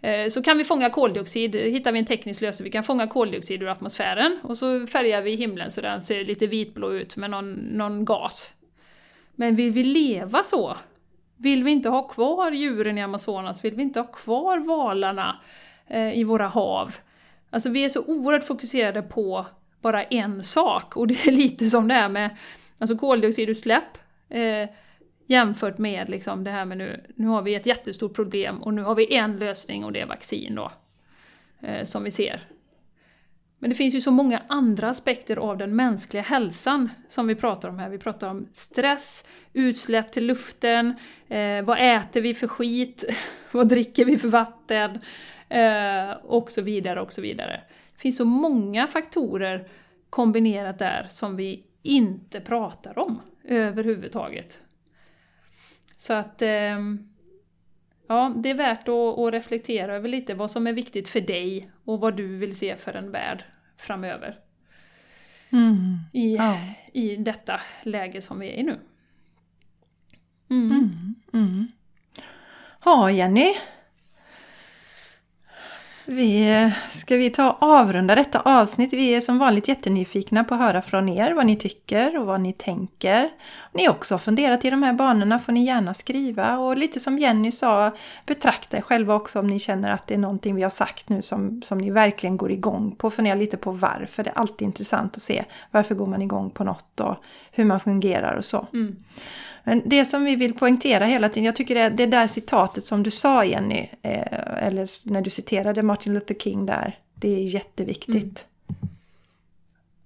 Eh, 0.00 0.28
så 0.28 0.42
kan 0.42 0.58
vi 0.58 0.64
fånga 0.64 0.90
koldioxid, 0.90 1.54
eh, 1.54 1.62
hittar 1.62 1.92
vi 1.92 1.98
en 1.98 2.04
teknisk 2.04 2.40
lösning, 2.40 2.64
vi 2.64 2.70
kan 2.70 2.84
fånga 2.84 3.06
koldioxid 3.06 3.62
ur 3.62 3.68
atmosfären 3.68 4.38
och 4.42 4.58
så 4.58 4.86
färgar 4.86 5.22
vi 5.22 5.34
himlen 5.34 5.70
så 5.70 5.80
den 5.80 6.02
ser 6.02 6.24
lite 6.24 6.46
vitblå 6.46 6.92
ut 6.92 7.16
med 7.16 7.30
någon, 7.30 7.52
någon 7.52 8.04
gas. 8.04 8.52
Men 9.34 9.56
vill 9.56 9.70
vi 9.70 9.84
leva 9.84 10.42
så? 10.42 10.76
Vill 11.36 11.64
vi 11.64 11.70
inte 11.70 11.88
ha 11.88 12.08
kvar 12.08 12.50
djuren 12.50 12.98
i 12.98 13.02
Amazonas? 13.02 13.64
Vill 13.64 13.74
vi 13.74 13.82
inte 13.82 14.00
ha 14.00 14.06
kvar 14.06 14.58
valarna 14.58 15.40
eh, 15.86 16.18
i 16.18 16.24
våra 16.24 16.46
hav? 16.46 16.94
Alltså 17.50 17.70
vi 17.70 17.84
är 17.84 17.88
så 17.88 18.04
oerhört 18.04 18.44
fokuserade 18.44 19.02
på 19.02 19.46
bara 19.80 20.04
en 20.04 20.42
sak 20.42 20.96
och 20.96 21.06
det 21.06 21.26
är 21.26 21.32
lite 21.32 21.66
som 21.66 21.88
det 21.88 21.94
är 21.94 22.08
med 22.08 22.36
alltså 22.78 22.96
koldioxidutsläpp. 22.96 23.98
Jämfört 25.30 25.78
med 25.78 26.08
liksom 26.08 26.44
det 26.44 26.50
här 26.50 26.64
med 26.64 26.78
nu, 26.78 27.04
nu 27.14 27.26
har 27.26 27.42
vi 27.42 27.54
ett 27.54 27.66
jättestort 27.66 28.14
problem 28.14 28.62
och 28.62 28.74
nu 28.74 28.82
har 28.82 28.94
vi 28.94 29.14
en 29.14 29.38
lösning 29.38 29.84
och 29.84 29.92
det 29.92 30.00
är 30.00 30.06
vaccin 30.06 30.54
då. 30.54 30.72
Eh, 31.60 31.84
som 31.84 32.04
vi 32.04 32.10
ser. 32.10 32.40
Men 33.58 33.70
det 33.70 33.76
finns 33.76 33.94
ju 33.94 34.00
så 34.00 34.10
många 34.10 34.42
andra 34.46 34.88
aspekter 34.88 35.36
av 35.36 35.58
den 35.58 35.76
mänskliga 35.76 36.22
hälsan 36.22 36.90
som 37.08 37.26
vi 37.26 37.34
pratar 37.34 37.68
om 37.68 37.78
här. 37.78 37.88
Vi 37.88 37.98
pratar 37.98 38.28
om 38.28 38.48
stress, 38.52 39.28
utsläpp 39.52 40.12
till 40.12 40.26
luften, 40.26 40.94
eh, 41.28 41.62
vad 41.62 41.78
äter 41.96 42.20
vi 42.20 42.34
för 42.34 42.48
skit, 42.48 43.04
vad 43.52 43.68
dricker 43.68 44.04
vi 44.04 44.18
för 44.18 44.28
vatten, 44.28 44.98
eh, 45.48 46.10
och 46.22 46.50
så 46.50 46.62
vidare 46.62 47.00
och 47.00 47.12
så 47.12 47.20
vidare. 47.20 47.60
Det 47.92 48.00
finns 48.00 48.16
så 48.16 48.24
många 48.24 48.86
faktorer 48.86 49.68
kombinerat 50.10 50.78
där 50.78 51.06
som 51.10 51.36
vi 51.36 51.64
inte 51.82 52.40
pratar 52.40 52.98
om 52.98 53.20
överhuvudtaget. 53.44 54.60
Så 55.98 56.12
att 56.12 56.42
ehm, 56.42 57.08
ja, 58.08 58.34
det 58.36 58.50
är 58.50 58.54
värt 58.54 58.88
att, 58.88 59.32
reflektera 59.32 59.96
över 59.96 60.08
lite 60.08 60.34
vad 60.34 60.50
som 60.50 60.66
är 60.66 60.72
viktigt 60.72 61.08
för 61.08 61.20
dig 61.20 61.70
och 61.84 62.00
vad 62.00 62.16
du 62.16 62.36
vill 62.36 62.56
se 62.56 62.76
för 62.76 62.92
en 62.92 63.10
värld 63.10 63.44
framöver. 63.76 64.38
Mm. 65.50 65.98
I, 66.12 66.36
ja. 66.36 66.58
I 66.92 67.16
detta 67.16 67.60
läge 67.82 68.20
som 68.20 68.38
vi 68.38 68.48
är 68.48 68.56
i 68.56 68.62
nu. 68.62 68.78
Mm. 70.50 70.70
Mm. 70.70 71.14
mm. 71.32 71.68
Ja, 72.84 73.10
Jenny. 73.10 73.54
Vi, 76.10 76.72
ska 76.90 77.16
vi 77.16 77.30
ta 77.30 77.50
och 77.50 77.62
avrunda 77.62 78.14
detta 78.14 78.40
avsnitt? 78.40 78.92
Vi 78.92 79.14
är 79.14 79.20
som 79.20 79.38
vanligt 79.38 79.68
jättenyfikna 79.68 80.44
på 80.44 80.54
att 80.54 80.60
höra 80.60 80.82
från 80.82 81.08
er 81.08 81.32
vad 81.32 81.46
ni 81.46 81.56
tycker 81.56 82.18
och 82.18 82.26
vad 82.26 82.40
ni 82.40 82.52
tänker. 82.52 83.24
Om 83.24 83.70
ni 83.72 83.88
också 83.88 84.14
har 84.14 84.18
funderat 84.18 84.64
i 84.64 84.70
de 84.70 84.82
här 84.82 84.92
banorna 84.92 85.38
får 85.38 85.52
ni 85.52 85.64
gärna 85.64 85.94
skriva 85.94 86.58
och 86.58 86.76
lite 86.76 87.00
som 87.00 87.18
Jenny 87.18 87.50
sa, 87.50 87.90
betrakta 88.26 88.76
er 88.76 88.80
själva 88.80 89.14
också 89.14 89.38
om 89.40 89.46
ni 89.46 89.58
känner 89.58 89.90
att 89.90 90.06
det 90.06 90.14
är 90.14 90.18
någonting 90.18 90.54
vi 90.54 90.62
har 90.62 90.70
sagt 90.70 91.08
nu 91.08 91.22
som, 91.22 91.62
som 91.62 91.78
ni 91.78 91.90
verkligen 91.90 92.36
går 92.36 92.50
igång 92.50 92.96
på. 92.98 93.10
Fundera 93.10 93.34
lite 93.34 93.56
på 93.56 93.72
varför. 93.72 94.24
Det 94.24 94.30
är 94.30 94.38
alltid 94.38 94.66
intressant 94.66 95.16
att 95.16 95.22
se 95.22 95.44
varför 95.70 95.94
går 95.94 96.06
man 96.06 96.22
igång 96.22 96.50
på 96.50 96.64
något 96.64 97.00
och 97.00 97.16
hur 97.52 97.64
man 97.64 97.80
fungerar 97.80 98.34
och 98.34 98.44
så. 98.44 98.66
Mm. 98.72 98.96
Men 99.68 99.82
det 99.84 100.04
som 100.04 100.24
vi 100.24 100.36
vill 100.36 100.54
poängtera 100.54 101.04
hela 101.04 101.28
tiden, 101.28 101.44
jag 101.44 101.56
tycker 101.56 101.74
det, 101.74 101.88
det 101.88 102.06
där 102.06 102.26
citatet 102.26 102.84
som 102.84 103.02
du 103.02 103.10
sa 103.10 103.44
Jenny, 103.44 103.88
eh, 104.02 104.66
eller 104.66 105.10
när 105.10 105.20
du 105.20 105.30
citerade 105.30 105.82
Martin 105.82 106.14
Luther 106.14 106.34
King 106.34 106.66
där, 106.66 106.98
det 107.14 107.28
är 107.28 107.44
jätteviktigt. 107.44 108.46
Mm. 108.68 108.78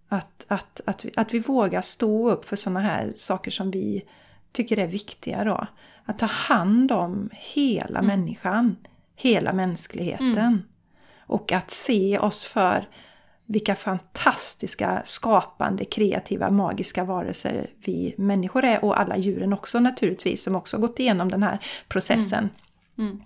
Att, 0.08 0.44
att, 0.48 0.80
att, 0.84 1.04
vi, 1.04 1.10
att 1.16 1.34
vi 1.34 1.38
vågar 1.38 1.80
stå 1.80 2.30
upp 2.30 2.44
för 2.44 2.56
sådana 2.56 2.80
här 2.80 3.12
saker 3.16 3.50
som 3.50 3.70
vi 3.70 4.04
tycker 4.52 4.78
är 4.78 4.86
viktiga 4.86 5.44
då. 5.44 5.66
Att 6.04 6.18
ta 6.18 6.26
hand 6.26 6.92
om 6.92 7.30
hela 7.32 7.98
mm. 7.98 8.06
människan, 8.06 8.76
hela 9.16 9.52
mänskligheten. 9.52 10.38
Mm. 10.38 10.62
Och 11.18 11.52
att 11.52 11.70
se 11.70 12.18
oss 12.18 12.44
för 12.44 12.88
vilka 13.52 13.74
fantastiska, 13.74 15.02
skapande, 15.04 15.84
kreativa, 15.84 16.50
magiska 16.50 17.04
varelser 17.04 17.70
vi 17.84 18.14
människor 18.18 18.64
är 18.64 18.84
och 18.84 19.00
alla 19.00 19.16
djuren 19.16 19.52
också 19.52 19.80
naturligtvis 19.80 20.42
som 20.42 20.56
också 20.56 20.78
gått 20.78 21.00
igenom 21.00 21.28
den 21.28 21.42
här 21.42 21.58
processen. 21.88 22.48
Mm. 22.98 23.10
Mm. 23.10 23.22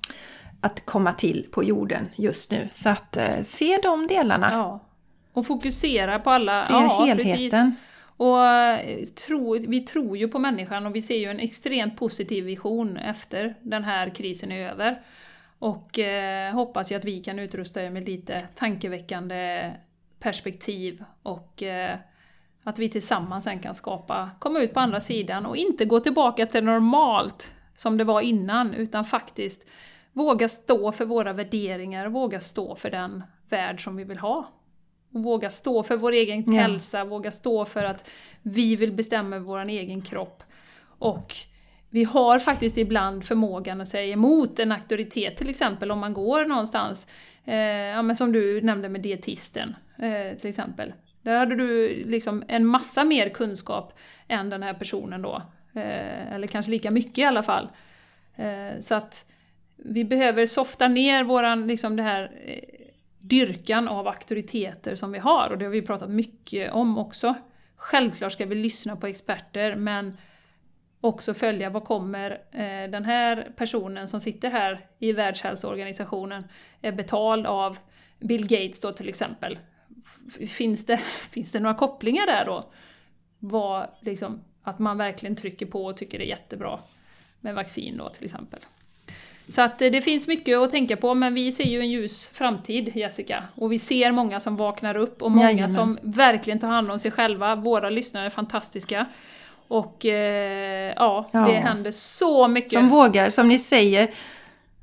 Att 0.60 0.86
komma 0.86 1.12
till 1.12 1.46
på 1.50 1.64
jorden 1.64 2.08
just 2.16 2.50
nu. 2.50 2.68
Så 2.72 2.88
att 2.88 3.16
eh, 3.16 3.42
se 3.42 3.78
de 3.82 4.06
delarna. 4.06 4.48
Ja. 4.52 4.80
Och 5.32 5.46
fokusera 5.46 6.18
på 6.18 6.30
alla... 6.30 6.62
Se 6.62 6.72
ja, 6.72 7.04
helheten. 7.06 7.26
Precis. 7.26 7.82
Och 8.16 8.46
eh, 8.46 9.04
tro, 9.26 9.58
vi 9.68 9.80
tror 9.80 10.16
ju 10.16 10.28
på 10.28 10.38
människan 10.38 10.86
och 10.86 10.96
vi 10.96 11.02
ser 11.02 11.16
ju 11.16 11.30
en 11.30 11.40
extremt 11.40 11.96
positiv 11.96 12.44
vision 12.44 12.96
efter 12.96 13.54
den 13.62 13.84
här 13.84 14.08
krisen 14.08 14.52
är 14.52 14.70
över. 14.70 15.02
Och 15.58 15.98
eh, 15.98 16.52
hoppas 16.54 16.92
ju 16.92 16.96
att 16.96 17.04
vi 17.04 17.20
kan 17.20 17.38
utrusta 17.38 17.82
er 17.82 17.90
med 17.90 18.08
lite 18.08 18.46
tankeväckande 18.54 19.72
perspektiv 20.18 21.04
och 21.22 21.62
eh, 21.62 21.98
att 22.64 22.78
vi 22.78 22.88
tillsammans 22.88 23.44
sen 23.44 23.58
kan 23.58 23.74
skapa, 23.74 24.30
komma 24.38 24.58
ut 24.60 24.74
på 24.74 24.80
andra 24.80 25.00
sidan 25.00 25.46
och 25.46 25.56
inte 25.56 25.84
gå 25.84 26.00
tillbaka 26.00 26.46
till 26.46 26.64
normalt 26.64 27.52
som 27.76 27.96
det 27.96 28.04
var 28.04 28.20
innan, 28.20 28.74
utan 28.74 29.04
faktiskt 29.04 29.66
våga 30.12 30.48
stå 30.48 30.92
för 30.92 31.04
våra 31.04 31.32
värderingar, 31.32 32.08
våga 32.08 32.40
stå 32.40 32.74
för 32.74 32.90
den 32.90 33.22
värld 33.48 33.84
som 33.84 33.96
vi 33.96 34.04
vill 34.04 34.18
ha. 34.18 34.48
Och 35.12 35.22
våga 35.22 35.50
stå 35.50 35.82
för 35.82 35.96
vår 35.96 36.12
egen 36.12 36.54
ja. 36.54 36.60
hälsa, 36.60 37.04
våga 37.04 37.30
stå 37.30 37.64
för 37.64 37.84
att 37.84 38.10
vi 38.42 38.76
vill 38.76 38.92
bestämma 38.92 39.38
vår 39.38 39.64
egen 39.64 40.02
kropp. 40.02 40.42
Och 40.98 41.34
vi 41.90 42.04
har 42.04 42.38
faktiskt 42.38 42.78
ibland 42.78 43.24
förmågan 43.24 43.80
att 43.80 43.88
säga 43.88 44.12
emot 44.12 44.58
en 44.58 44.72
auktoritet, 44.72 45.36
till 45.36 45.50
exempel 45.50 45.90
om 45.90 45.98
man 45.98 46.14
går 46.14 46.44
någonstans, 46.44 47.06
Eh, 47.46 47.56
ja, 47.56 48.02
men 48.02 48.16
som 48.16 48.32
du 48.32 48.60
nämnde 48.60 48.88
med 48.88 49.00
dietisten 49.00 49.76
eh, 49.98 50.38
till 50.38 50.48
exempel. 50.48 50.92
Där 51.22 51.38
hade 51.38 51.56
du 51.56 51.88
liksom 52.04 52.44
en 52.48 52.66
massa 52.66 53.04
mer 53.04 53.28
kunskap 53.28 53.98
än 54.28 54.50
den 54.50 54.62
här 54.62 54.74
personen 54.74 55.22
då. 55.22 55.42
Eh, 55.74 56.32
eller 56.32 56.46
kanske 56.46 56.70
lika 56.70 56.90
mycket 56.90 57.18
i 57.18 57.24
alla 57.24 57.42
fall. 57.42 57.68
Eh, 58.36 58.80
så 58.80 58.94
att 58.94 59.30
vi 59.76 60.04
behöver 60.04 60.46
softa 60.46 60.88
ner 60.88 61.24
våran, 61.24 61.66
liksom 61.66 61.96
det 61.96 62.02
här 62.02 62.30
eh, 62.44 62.86
dyrkan 63.18 63.88
av 63.88 64.08
auktoriteter 64.08 64.94
som 64.94 65.12
vi 65.12 65.18
har 65.18 65.50
och 65.50 65.58
det 65.58 65.64
har 65.64 65.72
vi 65.72 65.82
pratat 65.82 66.10
mycket 66.10 66.72
om 66.72 66.98
också. 66.98 67.34
Självklart 67.76 68.32
ska 68.32 68.46
vi 68.46 68.54
lyssna 68.54 68.96
på 68.96 69.06
experter 69.06 69.76
men 69.76 70.16
också 71.06 71.34
följa 71.34 71.70
vad 71.70 71.84
kommer 71.84 72.30
eh, 72.30 72.90
den 72.90 73.04
här 73.04 73.48
personen 73.56 74.08
som 74.08 74.20
sitter 74.20 74.50
här 74.50 74.86
i 74.98 75.12
Världshälsoorganisationen 75.12 76.44
är 76.82 76.92
betald 76.92 77.46
av 77.46 77.78
Bill 78.20 78.46
Gates 78.46 78.80
då 78.80 78.92
till 78.92 79.08
exempel. 79.08 79.58
Finns 80.48 80.86
det, 80.86 80.96
finns 81.30 81.52
det 81.52 81.60
några 81.60 81.74
kopplingar 81.74 82.26
där 82.26 82.44
då? 82.44 82.70
Vad, 83.38 83.86
liksom, 84.00 84.40
att 84.62 84.78
man 84.78 84.98
verkligen 84.98 85.36
trycker 85.36 85.66
på 85.66 85.84
och 85.84 85.96
tycker 85.96 86.18
det 86.18 86.24
är 86.24 86.28
jättebra 86.28 86.78
med 87.40 87.54
vaccin 87.54 87.96
då 87.96 88.08
till 88.08 88.24
exempel. 88.24 88.60
Så 89.48 89.62
att 89.62 89.82
eh, 89.82 89.90
det 89.90 90.00
finns 90.00 90.28
mycket 90.28 90.58
att 90.58 90.70
tänka 90.70 90.96
på, 90.96 91.14
men 91.14 91.34
vi 91.34 91.52
ser 91.52 91.64
ju 91.64 91.80
en 91.80 91.90
ljus 91.90 92.28
framtid, 92.28 92.96
Jessica. 92.96 93.44
Och 93.54 93.72
vi 93.72 93.78
ser 93.78 94.12
många 94.12 94.40
som 94.40 94.56
vaknar 94.56 94.96
upp 94.96 95.22
och 95.22 95.30
många 95.30 95.44
Jajamän. 95.44 95.70
som 95.70 95.98
verkligen 96.02 96.58
tar 96.58 96.68
hand 96.68 96.90
om 96.90 96.98
sig 96.98 97.10
själva. 97.10 97.54
Våra 97.54 97.90
lyssnare 97.90 98.26
är 98.26 98.30
fantastiska. 98.30 99.06
Och 99.68 100.06
eh, 100.06 100.92
ja, 100.96 101.28
ja, 101.32 101.40
det 101.40 101.52
händer 101.52 101.90
så 101.90 102.48
mycket. 102.48 102.72
Som 102.72 102.88
vågar, 102.88 103.30
som 103.30 103.48
ni 103.48 103.58
säger, 103.58 104.10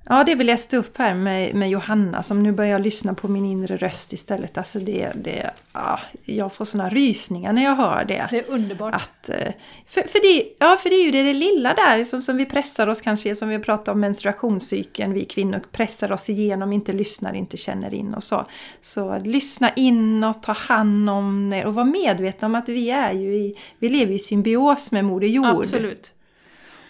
Ja, 0.09 0.23
det 0.23 0.35
vi 0.35 0.43
läste 0.43 0.77
upp 0.77 0.97
här 0.97 1.13
med, 1.13 1.55
med 1.55 1.69
Johanna 1.69 2.23
som 2.23 2.43
nu 2.43 2.51
börjar 2.51 2.79
lyssna 2.79 3.13
på 3.13 3.27
min 3.27 3.45
inre 3.45 3.77
röst 3.77 4.13
istället. 4.13 4.57
Alltså 4.57 4.79
det, 4.79 5.11
det, 5.15 5.51
ja, 5.73 5.99
jag 6.25 6.53
får 6.53 6.65
såna 6.65 6.89
rysningar 6.89 7.53
när 7.53 7.63
jag 7.63 7.75
hör 7.75 8.05
det. 8.05 8.27
Det 8.29 8.39
är 8.39 8.49
underbart. 8.49 8.95
Att, 8.95 9.29
eh, 9.29 9.53
för, 9.87 10.01
för, 10.01 10.21
det, 10.21 10.49
ja, 10.59 10.77
för 10.77 10.89
det 10.89 10.95
är 10.95 11.03
ju 11.03 11.11
det, 11.11 11.23
det 11.23 11.33
lilla 11.33 11.73
där 11.73 12.03
som, 12.03 12.21
som 12.21 12.37
vi 12.37 12.45
pressar 12.45 12.87
oss 12.87 13.01
kanske, 13.01 13.35
som 13.35 13.49
vi 13.49 13.59
pratar 13.59 13.91
om 13.91 13.99
menstruationscykeln, 13.99 15.13
vi 15.13 15.25
kvinnor 15.25 15.61
pressar 15.71 16.11
oss 16.11 16.29
igenom, 16.29 16.73
inte 16.73 16.91
lyssnar, 16.91 17.33
inte 17.33 17.57
känner 17.57 17.93
in 17.93 18.13
och 18.13 18.23
så. 18.23 18.45
Så 18.81 19.19
lyssna 19.23 19.73
in 19.73 20.23
och 20.23 20.43
ta 20.43 20.51
hand 20.51 21.09
om 21.09 21.53
er 21.53 21.65
och 21.65 21.73
vara 21.73 21.85
medvetna 21.85 22.45
om 22.45 22.55
att 22.55 22.69
vi 22.69 22.89
är 22.89 23.13
ju 23.13 23.35
i, 23.35 23.55
vi 23.79 23.89
lever 23.89 24.13
i 24.13 24.19
symbios 24.19 24.91
med 24.91 25.05
Moder 25.05 25.27
Jord. 25.27 25.45
Absolut. 25.45 26.13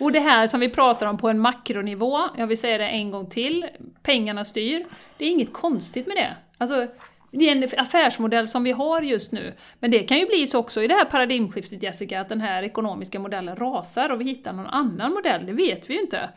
Och 0.04 0.12
det 0.12 0.20
här 0.20 0.48
som 0.48 0.60
vi 0.60 0.70
pratar 0.70 1.08
om 1.08 1.18
på 1.18 1.30
en 1.30 1.40
makronivå, 1.40 2.20
jag 2.38 2.48
vill 2.48 2.58
säga 2.58 2.78
det 2.78 2.88
en 2.88 3.12
gång 3.12 3.30
till, 3.30 3.66
pengarna 4.02 4.46
styr. 4.46 4.86
Det 5.18 5.26
är 5.26 5.30
inget 5.30 5.54
konstigt 5.54 6.08
med 6.08 6.18
det. 6.18 6.36
Alltså, 6.58 6.88
det 7.32 7.50
är 7.50 7.52
en 7.52 7.70
affärsmodell 7.78 8.48
som 8.48 8.64
vi 8.64 8.72
har 8.72 9.02
just 9.02 9.32
nu. 9.32 9.54
Men 9.80 9.92
det 9.92 10.00
kan 10.00 10.20
ju 10.20 10.26
bli 10.26 10.48
så 10.48 10.60
också 10.60 10.84
i 10.84 10.88
det 10.88 10.94
här 10.94 11.06
paradigmskiftet 11.06 11.84
Jessica, 11.84 12.22
att 12.22 12.30
den 12.30 12.42
här 12.42 12.64
ekonomiska 12.64 13.20
modellen 13.20 13.56
rasar 13.56 14.10
och 14.10 14.22
vi 14.22 14.26
hittar 14.26 14.54
någon 14.54 14.68
annan 14.68 15.14
modell, 15.14 15.46
det 15.46 15.54
vet 15.54 15.90
vi 15.90 15.94
ju 15.94 16.02
inte. 16.02 16.30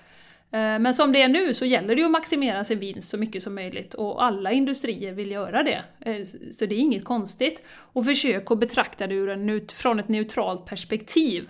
Eh, 0.50 0.78
men 0.78 0.94
som 0.94 1.12
det 1.12 1.22
är 1.22 1.28
nu 1.28 1.54
så 1.54 1.64
gäller 1.64 1.94
det 1.94 2.00
ju 2.00 2.04
att 2.04 2.10
maximera 2.10 2.64
sin 2.64 2.78
vinst 2.78 3.08
så 3.08 3.18
mycket 3.18 3.42
som 3.42 3.54
möjligt 3.54 3.94
och 3.94 4.24
alla 4.24 4.52
industrier 4.52 5.12
vill 5.12 5.30
göra 5.30 5.62
det. 5.62 5.82
Eh, 6.00 6.24
så 6.52 6.66
det 6.66 6.74
är 6.74 6.78
inget 6.78 7.04
konstigt. 7.04 7.62
Och 7.68 8.04
försök 8.04 8.50
att 8.50 8.60
betrakta 8.60 9.06
det 9.06 9.72
från 9.72 9.98
ett 9.98 10.08
neutralt 10.08 10.66
perspektiv. 10.66 11.48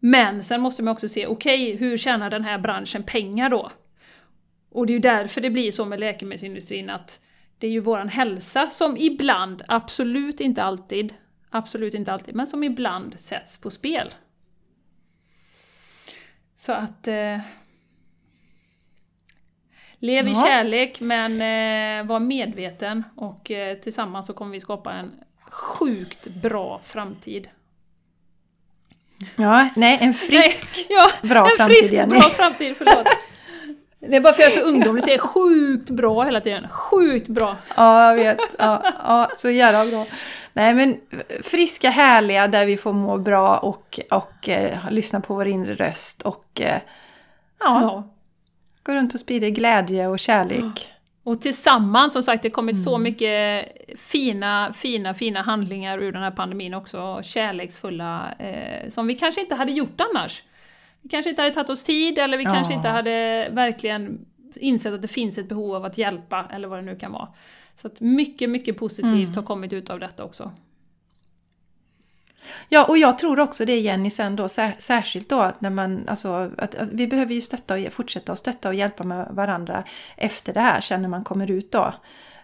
Men 0.00 0.42
sen 0.42 0.60
måste 0.60 0.82
man 0.82 0.92
också 0.92 1.08
se, 1.08 1.26
okej, 1.26 1.74
okay, 1.74 1.76
hur 1.76 1.96
tjänar 1.96 2.30
den 2.30 2.44
här 2.44 2.58
branschen 2.58 3.02
pengar 3.02 3.50
då? 3.50 3.70
Och 4.70 4.86
det 4.86 4.92
är 4.92 4.94
ju 4.94 5.00
därför 5.00 5.40
det 5.40 5.50
blir 5.50 5.72
så 5.72 5.84
med 5.84 6.00
läkemedelsindustrin 6.00 6.90
att 6.90 7.20
det 7.58 7.66
är 7.66 7.70
ju 7.70 7.80
våran 7.80 8.08
hälsa 8.08 8.70
som 8.70 8.96
ibland, 8.96 9.62
absolut 9.68 10.40
inte 10.40 10.62
alltid, 10.62 11.14
absolut 11.50 11.94
inte 11.94 12.12
alltid, 12.12 12.34
men 12.34 12.46
som 12.46 12.64
ibland 12.64 13.20
sätts 13.20 13.60
på 13.60 13.70
spel. 13.70 14.14
Så 16.56 16.72
att... 16.72 17.08
Eh, 17.08 17.38
lev 19.98 20.28
i 20.28 20.30
ja. 20.30 20.44
kärlek 20.46 21.00
men 21.00 21.32
eh, 21.32 22.06
var 22.06 22.20
medveten 22.20 23.04
och 23.16 23.50
eh, 23.50 23.78
tillsammans 23.78 24.26
så 24.26 24.32
kommer 24.32 24.52
vi 24.52 24.60
skapa 24.60 24.92
en 24.92 25.12
sjukt 25.50 26.28
bra 26.28 26.80
framtid. 26.84 27.48
Ja, 29.36 29.68
nej, 29.76 29.98
en 30.00 30.14
frisk, 30.14 30.68
nej, 30.74 30.86
ja, 30.88 31.10
bra 31.28 31.44
en 31.44 31.56
framtid 31.56 31.76
frisk, 31.76 32.06
bra 32.06 32.20
framtid, 32.20 32.74
förlåt. 32.76 33.06
Det 34.00 34.16
är 34.16 34.20
bara 34.20 34.32
för 34.32 34.42
att 34.42 34.48
jag 34.48 34.58
är 34.58 34.62
så 34.62 34.68
ungdomlig, 34.68 35.04
säger 35.04 35.18
sjukt 35.18 35.90
bra 35.90 36.22
hela 36.24 36.40
tiden. 36.40 36.68
Sjukt 36.68 37.28
bra! 37.28 37.56
Ja, 37.76 38.08
jag 38.08 38.16
vet. 38.16 38.38
Ja, 38.58 38.82
ja, 39.02 39.30
så 39.38 39.50
jävla 39.50 39.90
bra. 39.90 40.06
Nej, 40.52 40.74
men 40.74 40.96
friska, 41.42 41.90
härliga, 41.90 42.48
där 42.48 42.66
vi 42.66 42.76
får 42.76 42.92
må 42.92 43.18
bra 43.18 43.58
och, 43.58 44.00
och 44.10 44.48
eh, 44.48 44.78
lyssna 44.90 45.20
på 45.20 45.34
vår 45.34 45.46
inre 45.46 45.74
röst 45.74 46.22
och 46.22 46.60
eh, 46.60 46.80
ja, 47.60 47.80
ja, 47.80 48.10
gå 48.82 48.94
runt 48.94 49.14
och 49.14 49.20
sprida 49.20 49.48
glädje 49.48 50.06
och 50.06 50.18
kärlek. 50.18 50.92
Och 51.22 51.40
tillsammans, 51.40 52.12
som 52.12 52.22
sagt, 52.22 52.42
det 52.42 52.48
har 52.48 52.54
kommit 52.54 52.74
mm. 52.74 52.84
så 52.84 52.98
mycket 52.98 53.68
fina, 53.96 54.72
fina, 54.72 55.14
fina 55.14 55.42
handlingar 55.42 55.98
ur 55.98 56.12
den 56.12 56.22
här 56.22 56.30
pandemin 56.30 56.74
också, 56.74 57.20
kärleksfulla, 57.22 58.34
eh, 58.38 58.88
som 58.88 59.06
vi 59.06 59.14
kanske 59.14 59.40
inte 59.40 59.54
hade 59.54 59.72
gjort 59.72 60.00
annars. 60.00 60.42
Vi 61.02 61.08
kanske 61.08 61.30
inte 61.30 61.42
hade 61.42 61.54
tagit 61.54 61.70
oss 61.70 61.84
tid, 61.84 62.18
eller 62.18 62.38
vi 62.38 62.44
ja. 62.44 62.54
kanske 62.54 62.74
inte 62.74 62.88
hade 62.88 63.48
verkligen 63.52 64.26
insett 64.54 64.94
att 64.94 65.02
det 65.02 65.08
finns 65.08 65.38
ett 65.38 65.48
behov 65.48 65.74
av 65.74 65.84
att 65.84 65.98
hjälpa, 65.98 66.46
eller 66.52 66.68
vad 66.68 66.78
det 66.78 66.82
nu 66.82 66.96
kan 66.96 67.12
vara. 67.12 67.28
Så 67.74 67.86
att 67.86 68.00
mycket, 68.00 68.50
mycket 68.50 68.76
positivt 68.76 69.12
mm. 69.12 69.34
har 69.34 69.42
kommit 69.42 69.72
ut 69.72 69.90
av 69.90 70.00
detta 70.00 70.24
också. 70.24 70.52
Ja, 72.68 72.84
och 72.84 72.98
jag 72.98 73.18
tror 73.18 73.40
också 73.40 73.64
det 73.64 73.78
Jenny 73.78 74.10
sen 74.10 74.36
då, 74.36 74.48
särskilt 74.78 75.28
då 75.28 75.52
när 75.58 75.70
man, 75.70 76.08
alltså, 76.08 76.50
att, 76.58 76.74
att 76.74 76.88
vi 76.88 77.06
behöver 77.06 77.34
ju 77.34 77.40
stötta 77.40 77.74
och 77.74 77.92
fortsätta 77.92 78.32
att 78.32 78.38
stötta 78.38 78.68
och 78.68 78.74
hjälpa 78.74 79.04
med 79.04 79.28
varandra 79.30 79.84
efter 80.16 80.52
det 80.52 80.60
här, 80.60 80.80
sen 80.80 81.02
när 81.02 81.08
man 81.08 81.24
kommer 81.24 81.50
ut 81.50 81.72
då. 81.72 81.94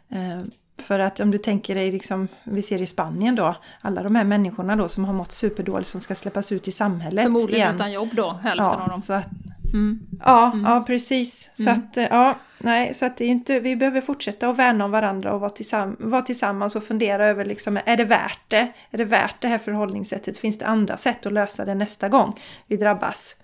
Eh, 0.09 0.43
för 0.79 0.99
att 0.99 1.21
om 1.21 1.31
du 1.31 1.39
tänker 1.39 1.75
dig, 1.75 1.93
liksom, 1.93 2.29
vi 2.45 2.63
ser 2.63 2.83
i 2.83 2.87
Spanien 2.87 3.35
då, 3.35 3.57
alla 3.81 4.03
de 4.03 4.15
här 4.15 4.25
människorna 4.25 4.77
då 4.77 4.89
som 4.89 5.05
har 5.05 5.13
mått 5.13 5.33
superdåligt 5.33 5.89
som 5.89 6.01
ska 6.01 6.15
släppas 6.15 6.53
ut 6.53 6.69
i 6.69 6.73
samhället 6.73 7.25
Förmodligen 7.25 7.61
igen. 7.61 7.75
utan 7.75 7.93
jobb 7.93 8.09
då, 8.13 8.33
hälften 8.33 8.67
ja, 8.67 8.83
av 8.83 8.89
dem. 8.89 8.99
Så 8.99 9.13
att, 9.13 9.29
mm. 9.73 10.01
Ja, 10.25 10.53
mm. 10.53 10.65
ja 10.65 10.85
precis. 10.87 11.51
Så 11.55 11.71
mm. 11.71 11.75
att, 11.75 11.97
ja, 11.97 12.35
nej, 12.59 12.95
så 12.95 13.07
att 13.07 13.17
det 13.17 13.25
är 13.25 13.29
inte, 13.29 13.61
vi 13.61 13.77
behöver 13.77 14.01
fortsätta 14.01 14.49
att 14.49 14.59
värna 14.59 14.85
om 14.85 14.91
varandra 14.91 15.33
och 15.33 15.41
vara, 15.41 15.51
tillsamm 15.51 15.97
vara 15.99 16.23
tillsammans 16.23 16.77
och 16.77 16.85
fundera 16.85 17.29
över 17.29 17.45
liksom, 17.45 17.79
är 17.87 17.97
det 17.97 18.05
värt 18.05 18.41
det? 18.49 18.73
Är 18.91 18.99
det 18.99 19.05
värt 19.05 19.41
det 19.41 19.49
här 19.49 19.59
förhållningssättet? 19.59 20.39
Finns 20.39 20.59
det 20.59 20.67
andra 20.67 20.97
sätt 20.97 21.27
att 21.27 21.33
lösa 21.33 21.65
det 21.65 21.75
nästa 21.75 22.09
gång 22.09 22.41
vi 22.67 22.77
drabbas 22.77 23.37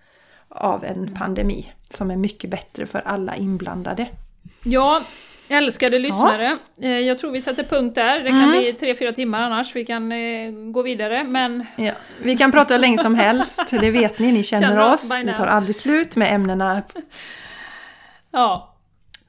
av 0.48 0.84
en 0.84 1.14
pandemi 1.14 1.72
som 1.90 2.10
är 2.10 2.16
mycket 2.16 2.50
bättre 2.50 2.86
för 2.86 3.00
alla 3.00 3.36
inblandade? 3.36 4.08
Ja, 4.64 5.02
Älskade 5.52 5.98
lyssnare, 5.98 6.58
ja. 6.76 6.88
Eh, 6.88 6.98
jag 7.00 7.18
tror 7.18 7.30
vi 7.30 7.40
sätter 7.40 7.64
punkt 7.64 7.94
där. 7.94 8.18
Det 8.18 8.28
kan 8.28 8.42
mm. 8.42 8.50
bli 8.50 8.72
tre, 8.72 8.94
fyra 8.94 9.12
timmar 9.12 9.42
annars. 9.42 9.76
Vi 9.76 9.84
kan 9.84 10.12
eh, 10.12 10.50
gå 10.72 10.82
vidare, 10.82 11.24
men... 11.24 11.66
Ja. 11.76 11.92
Vi 12.22 12.36
kan 12.36 12.52
prata 12.52 12.74
hur 12.74 12.80
länge 12.80 12.98
som 12.98 13.14
helst, 13.14 13.62
det 13.70 13.90
vet 13.90 14.18
ni, 14.18 14.32
ni 14.32 14.42
känner, 14.42 14.68
känner 14.68 14.92
oss. 14.92 15.10
Vi 15.24 15.32
tar 15.36 15.46
aldrig 15.46 15.76
slut 15.76 16.16
med 16.16 16.34
ämnena. 16.34 16.82
Ja. 18.30 18.68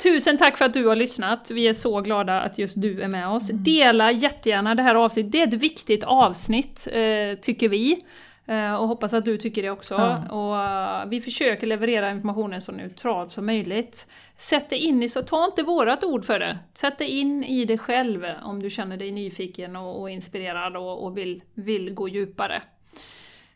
Tusen 0.04 0.38
tack 0.38 0.58
för 0.58 0.66
att 0.66 0.74
du 0.74 0.86
har 0.88 0.96
lyssnat. 0.96 1.52
Vi 1.52 1.68
är 1.68 1.74
så 1.74 2.02
glada 2.02 2.42
att 2.42 2.58
just 2.58 2.82
du 2.82 3.02
är 3.02 3.08
med 3.08 3.28
oss. 3.28 3.50
Mm. 3.50 3.64
Dela 3.64 4.12
jättegärna 4.12 4.76
det 4.76 4.84
här 4.84 4.96
avsnittet. 4.96 5.32
Det 5.32 5.42
är 5.42 5.48
ett 5.48 5.54
viktigt 5.54 6.04
avsnitt, 6.04 6.88
eh, 6.92 7.40
tycker 7.42 7.70
vi. 7.70 8.04
Eh, 8.46 8.74
och 8.74 8.88
hoppas 8.88 9.14
att 9.14 9.26
du 9.26 9.38
tycker 9.38 9.64
det 9.64 9.70
också. 9.70 9.94
Ja. 9.94 10.30
Och 10.30 10.58
eh, 10.58 11.10
vi 11.10 11.22
försöker 11.22 11.68
leverera 11.68 12.12
informationen 12.12 12.62
så 12.62 12.72
neutralt 12.72 13.32
som 13.32 13.46
möjligt. 13.46 14.08
Sätt 14.38 14.70
dig 14.70 14.80
in 14.80 15.04
i, 15.04 15.10
så 15.10 15.22
ta 15.22 15.46
inte 15.46 15.64
vårat 15.64 16.04
ord 16.04 16.26
för 16.26 16.40
det. 16.40 16.58
Sätt 16.74 16.98
dig 16.98 17.08
in 17.08 17.44
i 17.44 17.66
det 17.66 17.78
själv 17.78 18.26
om 18.44 18.62
du 18.62 18.70
känner 18.70 18.98
dig 18.98 19.12
nyfiken 19.12 19.76
och, 19.76 20.02
och 20.02 20.10
inspirerad 20.10 20.78
och, 20.78 21.04
och, 21.04 21.18
vill, 21.18 21.44
vill 21.54 21.94
gå 21.94 22.08
djupare. 22.08 22.62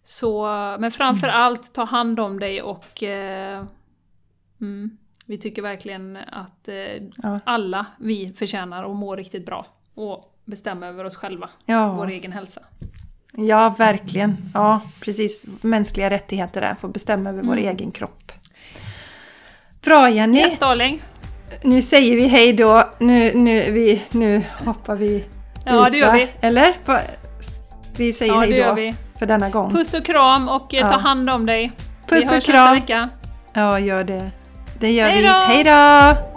Så, 0.04 0.46
men 0.80 0.92
framför 0.92 1.28
mm. 1.28 1.42
allt, 1.42 1.74
ta 1.74 1.84
hand 1.84 2.20
om 2.20 2.40
dig 2.40 2.62
och 2.62 3.04
eh, 3.04 3.66
mm, 4.62 4.98
vi 5.26 5.38
tycker 5.38 5.62
verkligen 5.62 6.18
att 6.18 6.68
eh, 6.68 6.76
ja. 7.24 7.40
alla 7.46 7.86
vi 8.00 8.34
förtjänar 8.34 8.92
att 8.92 8.96
må 8.96 9.16
riktigt 9.16 9.46
bra 9.46 9.66
och 9.94 10.34
bestämma 10.46 10.88
över 10.88 11.04
oss 11.04 11.16
själva, 11.16 11.50
ja. 11.66 11.94
vår 11.94 12.08
egen 12.08 12.32
hälsa. 12.32 12.62
Ja, 13.40 13.76
verkligen. 13.78 14.38
Ja, 14.54 14.82
precis. 15.00 15.46
Mänskliga 15.62 16.10
rättigheter 16.10 16.62
där, 16.62 16.76
få 16.82 16.88
bestämma 16.88 17.30
över 17.30 17.40
mm. 17.40 17.50
vår 17.50 17.58
egen 17.58 17.92
kropp. 17.92 18.32
Bra 19.82 20.10
Jenny! 20.10 20.38
Yes, 20.40 20.60
darling. 20.60 21.02
Nu 21.64 21.82
säger 21.82 22.16
vi 22.16 22.28
hej 22.28 22.54
då. 22.54 22.90
Nu, 23.00 23.34
nu, 23.34 23.72
vi, 23.72 24.02
nu 24.12 24.44
hoppar 24.66 24.96
vi 24.96 25.26
Ja, 25.66 25.88
ut, 25.88 25.94
det 25.94 25.98
gör 25.98 26.08
va? 26.08 26.14
vi. 26.14 26.28
Eller? 26.42 26.76
Vi 27.98 28.14
säger 28.14 28.34
ja, 28.34 28.40
hej 28.40 28.94
då 28.94 28.94
för 29.20 29.26
denna 29.26 29.50
gång. 29.50 29.72
Puss 29.72 29.94
och 29.94 30.06
kram 30.06 30.50
och 30.50 30.74
eh, 30.74 30.80
ja. 30.80 30.90
ta 30.90 30.98
hand 30.98 31.30
om 31.30 31.46
dig. 31.46 31.72
Puss 32.08 32.32
vi 32.32 32.38
och 32.40 32.44
kram. 32.44 32.76
Vecka. 32.76 33.10
Ja, 33.54 33.80
gör 33.80 34.04
det. 34.04 34.32
Det 34.80 34.92
gör 34.92 35.10
hej 35.10 35.22
vi. 35.22 35.28
Hej 35.28 35.64
då! 35.64 36.37